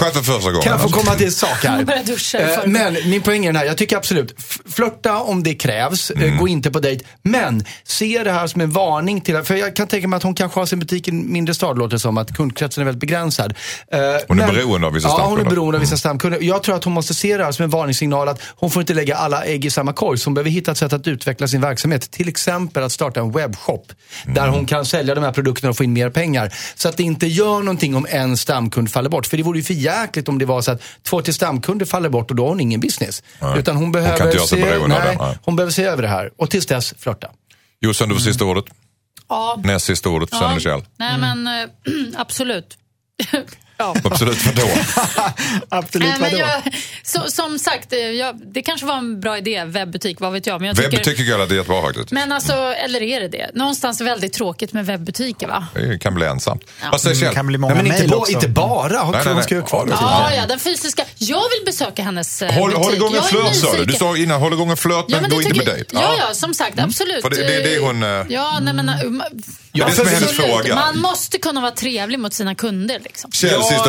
kan 0.63 0.71
jag 0.71 0.81
få 0.81 0.89
komma 0.89 1.15
till 1.15 1.33
sak 1.35 1.49
här? 1.65 2.03
Eh. 2.33 2.59
Men 2.65 2.93
min 3.05 3.21
poäng 3.21 3.45
är 3.45 3.49
den 3.49 3.55
här. 3.55 3.65
Jag 3.65 3.77
tycker 3.77 3.97
absolut, 3.97 4.35
flörta 4.75 5.17
om 5.17 5.43
det 5.43 5.53
krävs. 5.53 6.11
eh, 6.11 6.23
Mm. 6.23 6.37
Gå 6.37 6.47
inte 6.47 6.71
på 6.71 6.79
dejt. 6.79 7.05
Men 7.21 7.65
se 7.87 8.21
det 8.23 8.31
här 8.31 8.47
som 8.47 8.61
en 8.61 8.71
varning 8.71 9.21
till, 9.21 9.41
för 9.43 9.55
jag 9.55 9.75
kan 9.75 9.87
tänka 9.87 10.07
mig 10.07 10.17
att 10.17 10.23
hon 10.23 10.33
kanske 10.35 10.59
har 10.59 10.65
sin 10.65 10.79
butik 10.79 11.07
i 11.07 11.11
en 11.11 11.31
mindre 11.31 11.53
stad, 11.55 11.77
låter 11.77 11.91
det 11.91 11.99
som. 11.99 12.17
Att 12.17 12.33
kundkretsen 12.35 12.81
är 12.81 12.85
väldigt 12.85 12.99
begränsad. 13.01 13.53
Eh, 13.91 13.99
Hon 14.27 14.39
är 14.39 14.45
men- 14.45 14.55
beroende 14.55 14.87
av 14.87 14.93
vissa 14.93 15.07
Ja, 15.07 15.11
hon 15.13 15.21
är 15.21 15.25
stamkunder. 15.27 15.49
beroende 15.55 15.77
av 15.77 15.81
vissa 15.81 15.97
stamkunder. 15.97 16.39
Jag 16.41 16.63
tror 16.63 16.75
att 16.75 16.83
hon 16.83 16.93
måste 16.93 17.13
se 17.13 17.37
det 17.37 17.43
här 17.43 17.51
som 17.51 17.63
en 17.63 17.69
varningssignal 17.69 18.27
att 18.29 18.41
hon 18.55 18.71
får 18.71 18.81
inte 18.81 18.93
lägga 18.93 19.15
alla 19.15 19.43
ägg 19.45 19.65
i 19.65 19.69
samma 19.69 19.93
korg. 19.93 20.17
Så 20.17 20.27
hon 20.27 20.33
behöver 20.33 20.49
hitta 20.51 20.71
ett 20.71 20.77
sätt 20.77 20.93
att 20.93 21.07
utveckla 21.07 21.47
sin 21.47 21.61
verksamhet. 21.61 22.11
Till 22.11 22.27
exempel 22.27 22.83
att 22.83 22.91
starta 22.91 23.19
en 23.19 23.31
webbshop. 23.31 23.91
Där 24.25 24.47
hon 24.47 24.65
kan 24.65 24.85
sälja 24.85 25.15
de 25.15 25.23
här 25.23 25.31
produkterna 25.31 25.69
och 25.69 25.77
få 25.77 25.83
in 25.83 25.93
mer 25.93 26.09
pengar. 26.09 26.53
Så 26.75 26.89
att 26.89 26.97
det 26.97 27.03
inte 27.03 27.27
gör 27.27 27.59
någonting 27.59 27.95
om 27.95 28.07
en 28.09 28.37
stamkund 28.37 28.91
faller 28.91 29.09
bort. 29.09 29.25
För 29.25 29.37
det 29.37 29.43
vore 29.43 29.57
ju 29.59 29.63
för 29.63 29.73
jäkligt 29.73 30.29
om 30.29 30.39
det 30.39 30.45
var 30.45 30.61
så 30.61 30.71
att 30.71 30.81
två 31.03 31.21
till 31.21 31.33
stamkunder 31.33 31.85
faller 31.85 32.09
bort 32.09 32.29
och 32.29 32.35
då 32.35 32.43
har 32.43 32.49
hon 32.49 32.59
ingen 32.59 32.79
business. 32.79 33.23
Nej. 33.41 33.59
Utan 33.59 33.75
hon 33.75 33.83
Hon 33.83 33.91
behöver, 33.91 34.31
sig 34.31 34.47
se, 34.47 34.65
nej, 34.87 35.15
nej. 35.19 35.37
hon 35.41 35.55
behöver 35.55 35.71
se 35.71 35.83
över 35.83 36.01
det 36.01 36.07
här. 36.07 36.31
Och 36.37 36.49
tills 36.49 36.65
dess, 36.65 36.93
flörta. 36.99 37.27
Jossan, 37.83 38.09
du 38.09 38.15
får 38.15 38.21
sista 38.21 38.45
ordet. 38.45 38.65
Ja. 39.29 39.61
Näst 39.63 39.85
sista 39.85 40.09
ordet, 40.09 40.33
är 40.33 40.53
det 40.53 40.61
Kjell. 40.61 40.85
Nej, 40.97 41.17
men 41.17 41.47
eh, 41.47 41.69
absolut. 42.15 42.77
ja. 43.83 43.95
Absolut, 44.03 44.45
vadå? 44.45 44.67
Absolut, 45.69 46.07
Nej, 46.19 46.31
vadå? 46.31 46.37
jag, 46.37 46.73
så, 47.03 47.31
som 47.31 47.59
sagt, 47.59 47.93
eh, 47.93 47.99
jag, 47.99 48.41
det 48.53 48.61
kanske 48.61 48.85
var 48.85 48.97
en 48.97 49.19
bra 49.19 49.37
idé, 49.37 49.63
webbutik, 49.65 50.19
vad 50.19 50.33
vet 50.33 50.47
jag. 50.47 50.61
Men 50.61 50.67
jag 50.67 50.75
tycker, 50.77 50.89
Webbutik 50.91 51.17
tycker 51.17 51.31
jag 51.31 51.41
att 51.41 51.49
det 51.49 51.55
är 51.55 51.57
jättebra 51.57 51.81
faktiskt. 51.81 52.11
Men 52.11 52.31
alltså, 52.31 52.53
eller 52.53 53.01
är 53.01 53.19
det 53.21 53.27
det? 53.27 53.49
Någonstans 53.53 54.01
väldigt 54.01 54.33
tråkigt 54.33 54.73
med 54.73 54.85
webbutiker 54.85 55.47
va? 55.47 55.67
Det 55.73 55.99
kan 55.99 56.13
bli 56.15 56.25
ensamt. 56.25 56.63
Vad 56.91 57.01
säger 57.01 57.15
Det 57.15 57.21
Kjell? 57.21 57.33
kan 57.33 57.47
bli 57.47 57.57
många 57.57 57.73
Nej, 57.73 57.83
men 57.83 58.03
inte, 58.03 58.15
också. 58.15 58.31
inte 58.31 58.47
bara. 58.49 58.99
Hon 58.99 59.11
Nej, 59.11 59.21
nej, 59.25 59.33
hon 59.33 59.43
ska 59.43 59.55
ju 59.55 59.61
ha 59.61 59.67
kvar 59.67 59.85
nej. 59.85 59.95
det. 59.99 60.05
Ja, 60.05 60.33
ja, 60.33 60.45
den 60.47 60.59
fysiska. 60.59 61.05
Jag 61.17 61.41
vill 61.41 61.65
besöka 61.65 62.03
hennes 62.03 62.41
eh, 62.41 62.53
Håll, 62.53 62.69
butik. 62.71 62.85
håll 62.85 62.93
igång 62.95 63.09
en 63.09 63.15
Jag 63.15 63.23
är 63.25 63.27
flört 63.27 63.55
sa 63.55 63.73
du. 63.77 63.85
Du 63.85 63.93
sa 63.93 64.17
innan, 64.17 64.41
håll 64.41 64.53
igång 64.53 64.69
en 64.71 64.77
flört 64.77 65.05
men, 65.09 65.21
men 65.21 65.29
gå 65.31 65.37
det 65.37 65.43
inte 65.43 65.59
på 65.59 65.65
dejt. 65.65 65.85
Ja, 65.93 66.15
ja, 66.19 66.33
som 66.33 66.53
sagt, 66.53 66.79
absolut. 66.79 67.21
För 67.21 67.29
det- 67.29 67.35
det 67.35 67.55
är 67.55 67.63
det 67.79 67.85
hon, 67.85 68.03
eh, 68.03 68.25
Ja, 68.29 68.59
nej 68.61 68.73
men... 68.73 68.91
uh, 69.81 69.85
det 69.85 69.91
är 69.91 69.95
som 69.95 70.07
är 70.07 70.11
hennes 70.11 70.31
fråga. 70.31 70.75
Man 70.75 70.99
måste 70.99 71.37
kunna 71.37 71.61
vara 71.61 71.71
trevlig 71.71 72.19
mot 72.19 72.33
sina 72.33 72.55
kunder. 72.55 72.99
Liksom. 73.03 73.31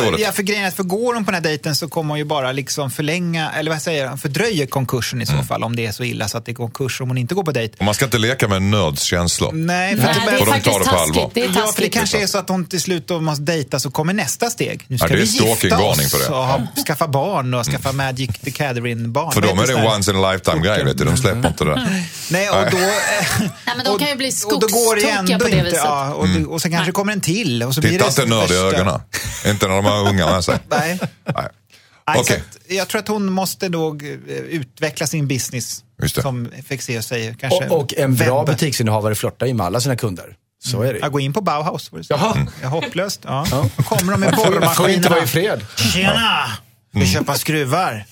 Ordet. 0.07 0.19
ja, 0.21 0.31
för 0.31 0.43
grejen 0.43 0.63
är 0.63 0.67
att 0.67 0.75
för 0.75 0.83
går 0.83 1.13
hon 1.13 1.25
på 1.25 1.31
den 1.31 1.35
här 1.43 1.49
dejten 1.49 1.75
så 1.75 1.87
kommer 1.87 2.09
hon 2.09 2.17
ju 2.17 2.25
bara 2.25 2.51
liksom 2.51 2.91
förlänga, 2.91 3.51
eller 3.51 3.71
vad 3.71 3.81
säger 3.81 4.05
jag, 4.05 4.19
fördröjer 4.19 4.65
konkursen 4.67 5.21
i 5.21 5.25
så 5.25 5.33
Mm. 5.33 5.45
fall 5.47 5.63
om 5.63 5.75
det 5.75 5.85
är 5.85 5.91
så 5.91 6.03
illa 6.03 6.27
så 6.27 6.37
att 6.37 6.45
det 6.45 6.51
är 6.51 6.53
konkurs 6.53 7.01
om 7.01 7.07
hon 7.07 7.17
inte 7.17 7.35
går 7.35 7.43
på 7.43 7.51
dejt. 7.51 7.75
Och 7.79 7.85
man 7.85 7.93
ska 7.93 8.05
inte 8.05 8.17
leka 8.17 8.47
med 8.47 8.55
en 8.57 8.71
nörds 8.71 9.01
känslor. 9.03 9.51
Nej, 9.53 9.95
för 9.95 10.03
Nej, 10.03 10.11
att- 10.11 10.25
det 10.25 10.31
är 10.31 10.37
Får 10.37 10.45
de 10.45 10.51
ta 10.51 10.51
faktiskt 10.51 10.79
det 10.79 10.89
på 10.89 10.95
allvar? 10.95 11.21
taskigt. 11.23 11.33
Det 11.33 11.41
är 11.41 11.45
Ja, 11.45 11.51
för 11.53 11.59
det 11.61 11.65
taskigt. 11.65 11.93
kanske 11.93 12.21
är 12.23 12.27
så 12.27 12.37
att 12.37 12.49
hon 12.49 12.65
till 12.65 12.81
slut 12.81 13.07
då 13.07 13.21
måste 13.21 13.43
dejta 13.43 13.79
så 13.79 13.91
kommer 13.91 14.13
nästa 14.13 14.49
steg. 14.49 14.83
Nu 14.87 14.97
ska 14.97 15.05
Ja, 15.07 15.09
det 15.09 15.13
är 15.15 15.17
vi 15.17 15.23
gifta 15.25 15.77
oss 15.83 16.11
för 16.11 16.19
det. 16.19 16.25
och 16.37 16.45
ha, 16.45 16.61
skaffa 16.87 17.07
barn 17.07 17.53
och 17.53 17.65
skaffa 17.65 17.91
Magic 17.91 18.29
the 18.43 18.49
Gathering-barn. 18.51 19.31
För 19.31 19.41
dem 19.41 19.59
är 19.59 19.67
det 19.67 19.75
once 19.95 20.11
in 20.11 20.17
a 20.23 20.31
lifetime-grej, 20.31 20.83
vet 20.83 20.97
du. 20.97 21.03
De 21.05 21.17
släpper 21.17 21.47
inte 21.47 21.63
det. 21.63 22.03
Nej, 22.29 22.49
och 22.49 22.71
då... 22.71 22.77
Nej, 22.77 23.49
men 23.75 23.85
de 23.85 23.99
kan 23.99 24.07
ju 24.09 24.15
bli 24.15 24.25
går 24.27 24.31
skogstokiga 24.31 25.39
på 25.39 25.45
det 25.47 25.57
inte. 25.57 25.74
Viset. 25.75 25.85
Ja, 25.85 26.13
och, 26.13 26.25
Mm. 26.25 26.49
och 26.49 26.61
sen 26.61 26.71
kanske 26.71 26.87
det 26.87 26.91
kommer 26.91 27.13
en 27.13 27.21
till. 27.21 27.63
Och 27.63 27.73
så 27.75 27.81
blir 27.81 27.91
Titta 27.91 28.03
det 28.03 28.09
inte 28.09 28.25
nörd 28.25 28.51
i 28.51 28.55
ögonen. 28.55 29.01
Inte 29.45 29.67
när 29.67 29.75
de 29.75 29.85
har 29.85 30.09
unga 30.09 30.25
med 30.25 30.43
sig. 30.43 30.57
Nej. 30.69 30.99
Nej. 31.35 32.23
Så 32.25 32.33
att 32.33 32.39
jag 32.67 32.87
tror 32.87 32.99
att 32.99 33.07
hon 33.07 33.31
måste 33.31 33.69
nog 33.69 34.03
eh, 34.03 34.09
utveckla 34.35 35.07
sin 35.07 35.27
business. 35.27 35.83
Just 36.01 36.15
det. 36.15 36.21
Som 36.21 36.49
Fexeus 36.69 37.05
säger. 37.07 37.33
Kanske 37.33 37.65
Och, 37.69 37.81
och 37.81 37.93
en 37.97 38.15
bra 38.15 38.43
webb. 38.43 38.55
butiksinnehavare 38.55 39.15
flörtar 39.15 39.45
ju 39.45 39.53
med 39.53 39.65
alla 39.65 39.79
sina 39.81 39.95
kunder. 39.95 40.35
Så 40.63 40.81
är 40.81 40.93
det 40.93 40.99
Ja, 41.01 41.09
gå 41.09 41.19
in 41.19 41.33
på 41.33 41.41
Bauhaus. 41.41 41.89
Du 41.93 42.03
se. 42.03 42.13
Jaha. 42.13 42.47
Ja, 42.61 42.67
hopplöst. 42.67 43.19
Ja. 43.23 43.45
Då 43.77 43.83
kommer 43.83 44.11
de 44.11 44.19
med 44.19 44.35
får 44.35 44.45
inte 44.47 44.59
borrmaskinerna. 44.59 45.09
vara 45.09 45.23
i 45.23 45.27
fred. 45.27 45.65
Tjena! 45.93 46.45
Vi 46.93 47.07
köpa 47.07 47.35
skruvar. 47.37 48.05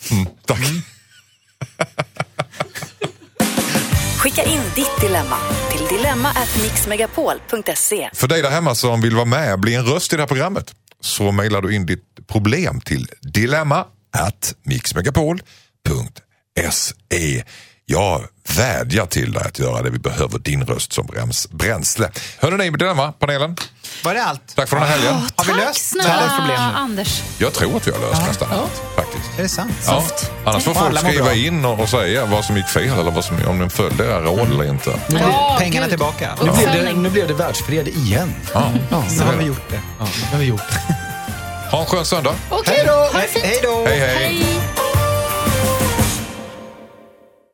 Tack. 0.46 0.60
Skicka 4.24 4.44
in 4.44 4.62
ditt 4.76 5.02
dilemma 5.02 5.38
till 5.72 5.98
dilemma@mixmegapol.se. 5.98 8.10
För 8.14 8.28
dig 8.28 8.42
där 8.42 8.50
hemma 8.50 8.76
som 8.76 9.02
vill 9.02 9.16
vara 9.16 9.26
med, 9.26 9.60
bli 9.60 9.76
en 9.76 9.86
röst 9.86 10.14
i 10.14 10.16
det 10.16 10.22
här 10.22 10.28
programmet, 10.28 10.74
så 11.00 11.32
mejlar 11.32 11.62
du 11.62 11.76
in 11.76 11.86
ditt 11.86 12.28
problem 12.28 12.82
till 12.82 13.08
dilemma 13.22 13.86
at 14.18 14.56
vädjar 18.50 19.06
till 19.06 19.32
dig 19.34 19.44
att 19.46 19.60
göra 19.60 19.82
det. 19.82 19.90
Vi 19.90 20.00
behöver 20.00 20.40
din 20.40 20.66
röst 20.66 20.94
som 20.94 21.06
bräns, 21.06 21.50
bränsle. 21.50 22.10
Hörde 22.40 22.58
ni 22.58 22.72
med 22.72 22.80
Dilemma-panelen? 22.80 23.56
Var 24.04 24.14
det 24.14 24.24
allt? 24.24 24.56
Tack 24.56 24.70
för 24.70 24.76
den 24.80 24.86
här 24.88 24.98
helgen. 24.98 25.16
Har 25.36 25.46
vi 25.46 25.54
löst 25.54 25.90
snälla 25.90 26.34
problem 26.40 26.62
nu? 26.72 26.78
Anders. 26.78 27.22
Jag 27.38 27.54
tror 27.54 27.78
att 27.78 27.88
vi 27.88 27.92
har 27.92 28.00
löst 28.00 28.22
nästan 28.28 28.52
allt, 28.52 28.82
faktiskt. 28.96 29.24
Är 29.40 29.44
det 29.44 29.50
sant? 29.50 29.74
Ja. 29.86 30.02
Soft. 30.02 30.32
Annars 30.46 30.64
får 30.64 30.74
folk 30.74 31.00
skriva 31.00 31.24
bra. 31.26 31.34
in 31.34 31.66
och, 31.66 31.80
och 31.80 31.90
säga 31.90 32.26
vad 32.26 32.46
som 32.46 32.58
gick 32.58 32.68
fel 32.68 33.00
eller 33.00 33.12
vad 33.12 33.26
som, 33.26 33.38
om 33.48 33.60
de 33.60 33.70
följde 33.70 34.06
era 34.06 34.22
råd 34.22 34.52
eller 34.52 34.64
inte. 34.70 35.00
Ja, 35.08 35.56
Pengarna 35.60 35.86
gud. 35.86 35.90
tillbaka. 35.92 36.36
Nu 36.44 36.52
blev, 36.52 36.72
det, 36.86 36.94
nu 36.94 37.10
blev 37.10 37.28
det 37.28 37.34
världsfred 37.34 37.88
igen. 37.88 38.36
Ja. 38.54 38.72
Ja, 38.92 39.04
Nu 39.18 39.24
har 39.24 39.34
vi 39.34 39.46
gjort 39.46 39.70
det. 39.70 39.80
ja, 40.00 40.08
det 40.22 40.26
har 40.32 40.38
vi 40.40 40.46
gjort. 40.46 40.62
Ha 41.72 41.80
en 41.80 41.86
skön 41.86 42.06
söndag. 42.06 42.34
Okej, 42.50 42.74
Hej 42.78 42.86
då! 42.88 43.10
det. 43.14 43.40
Hej 43.48 43.60
då! 43.64 43.86
Hej, 43.88 44.00
hej. 44.00 44.16
Hej. 44.18 44.83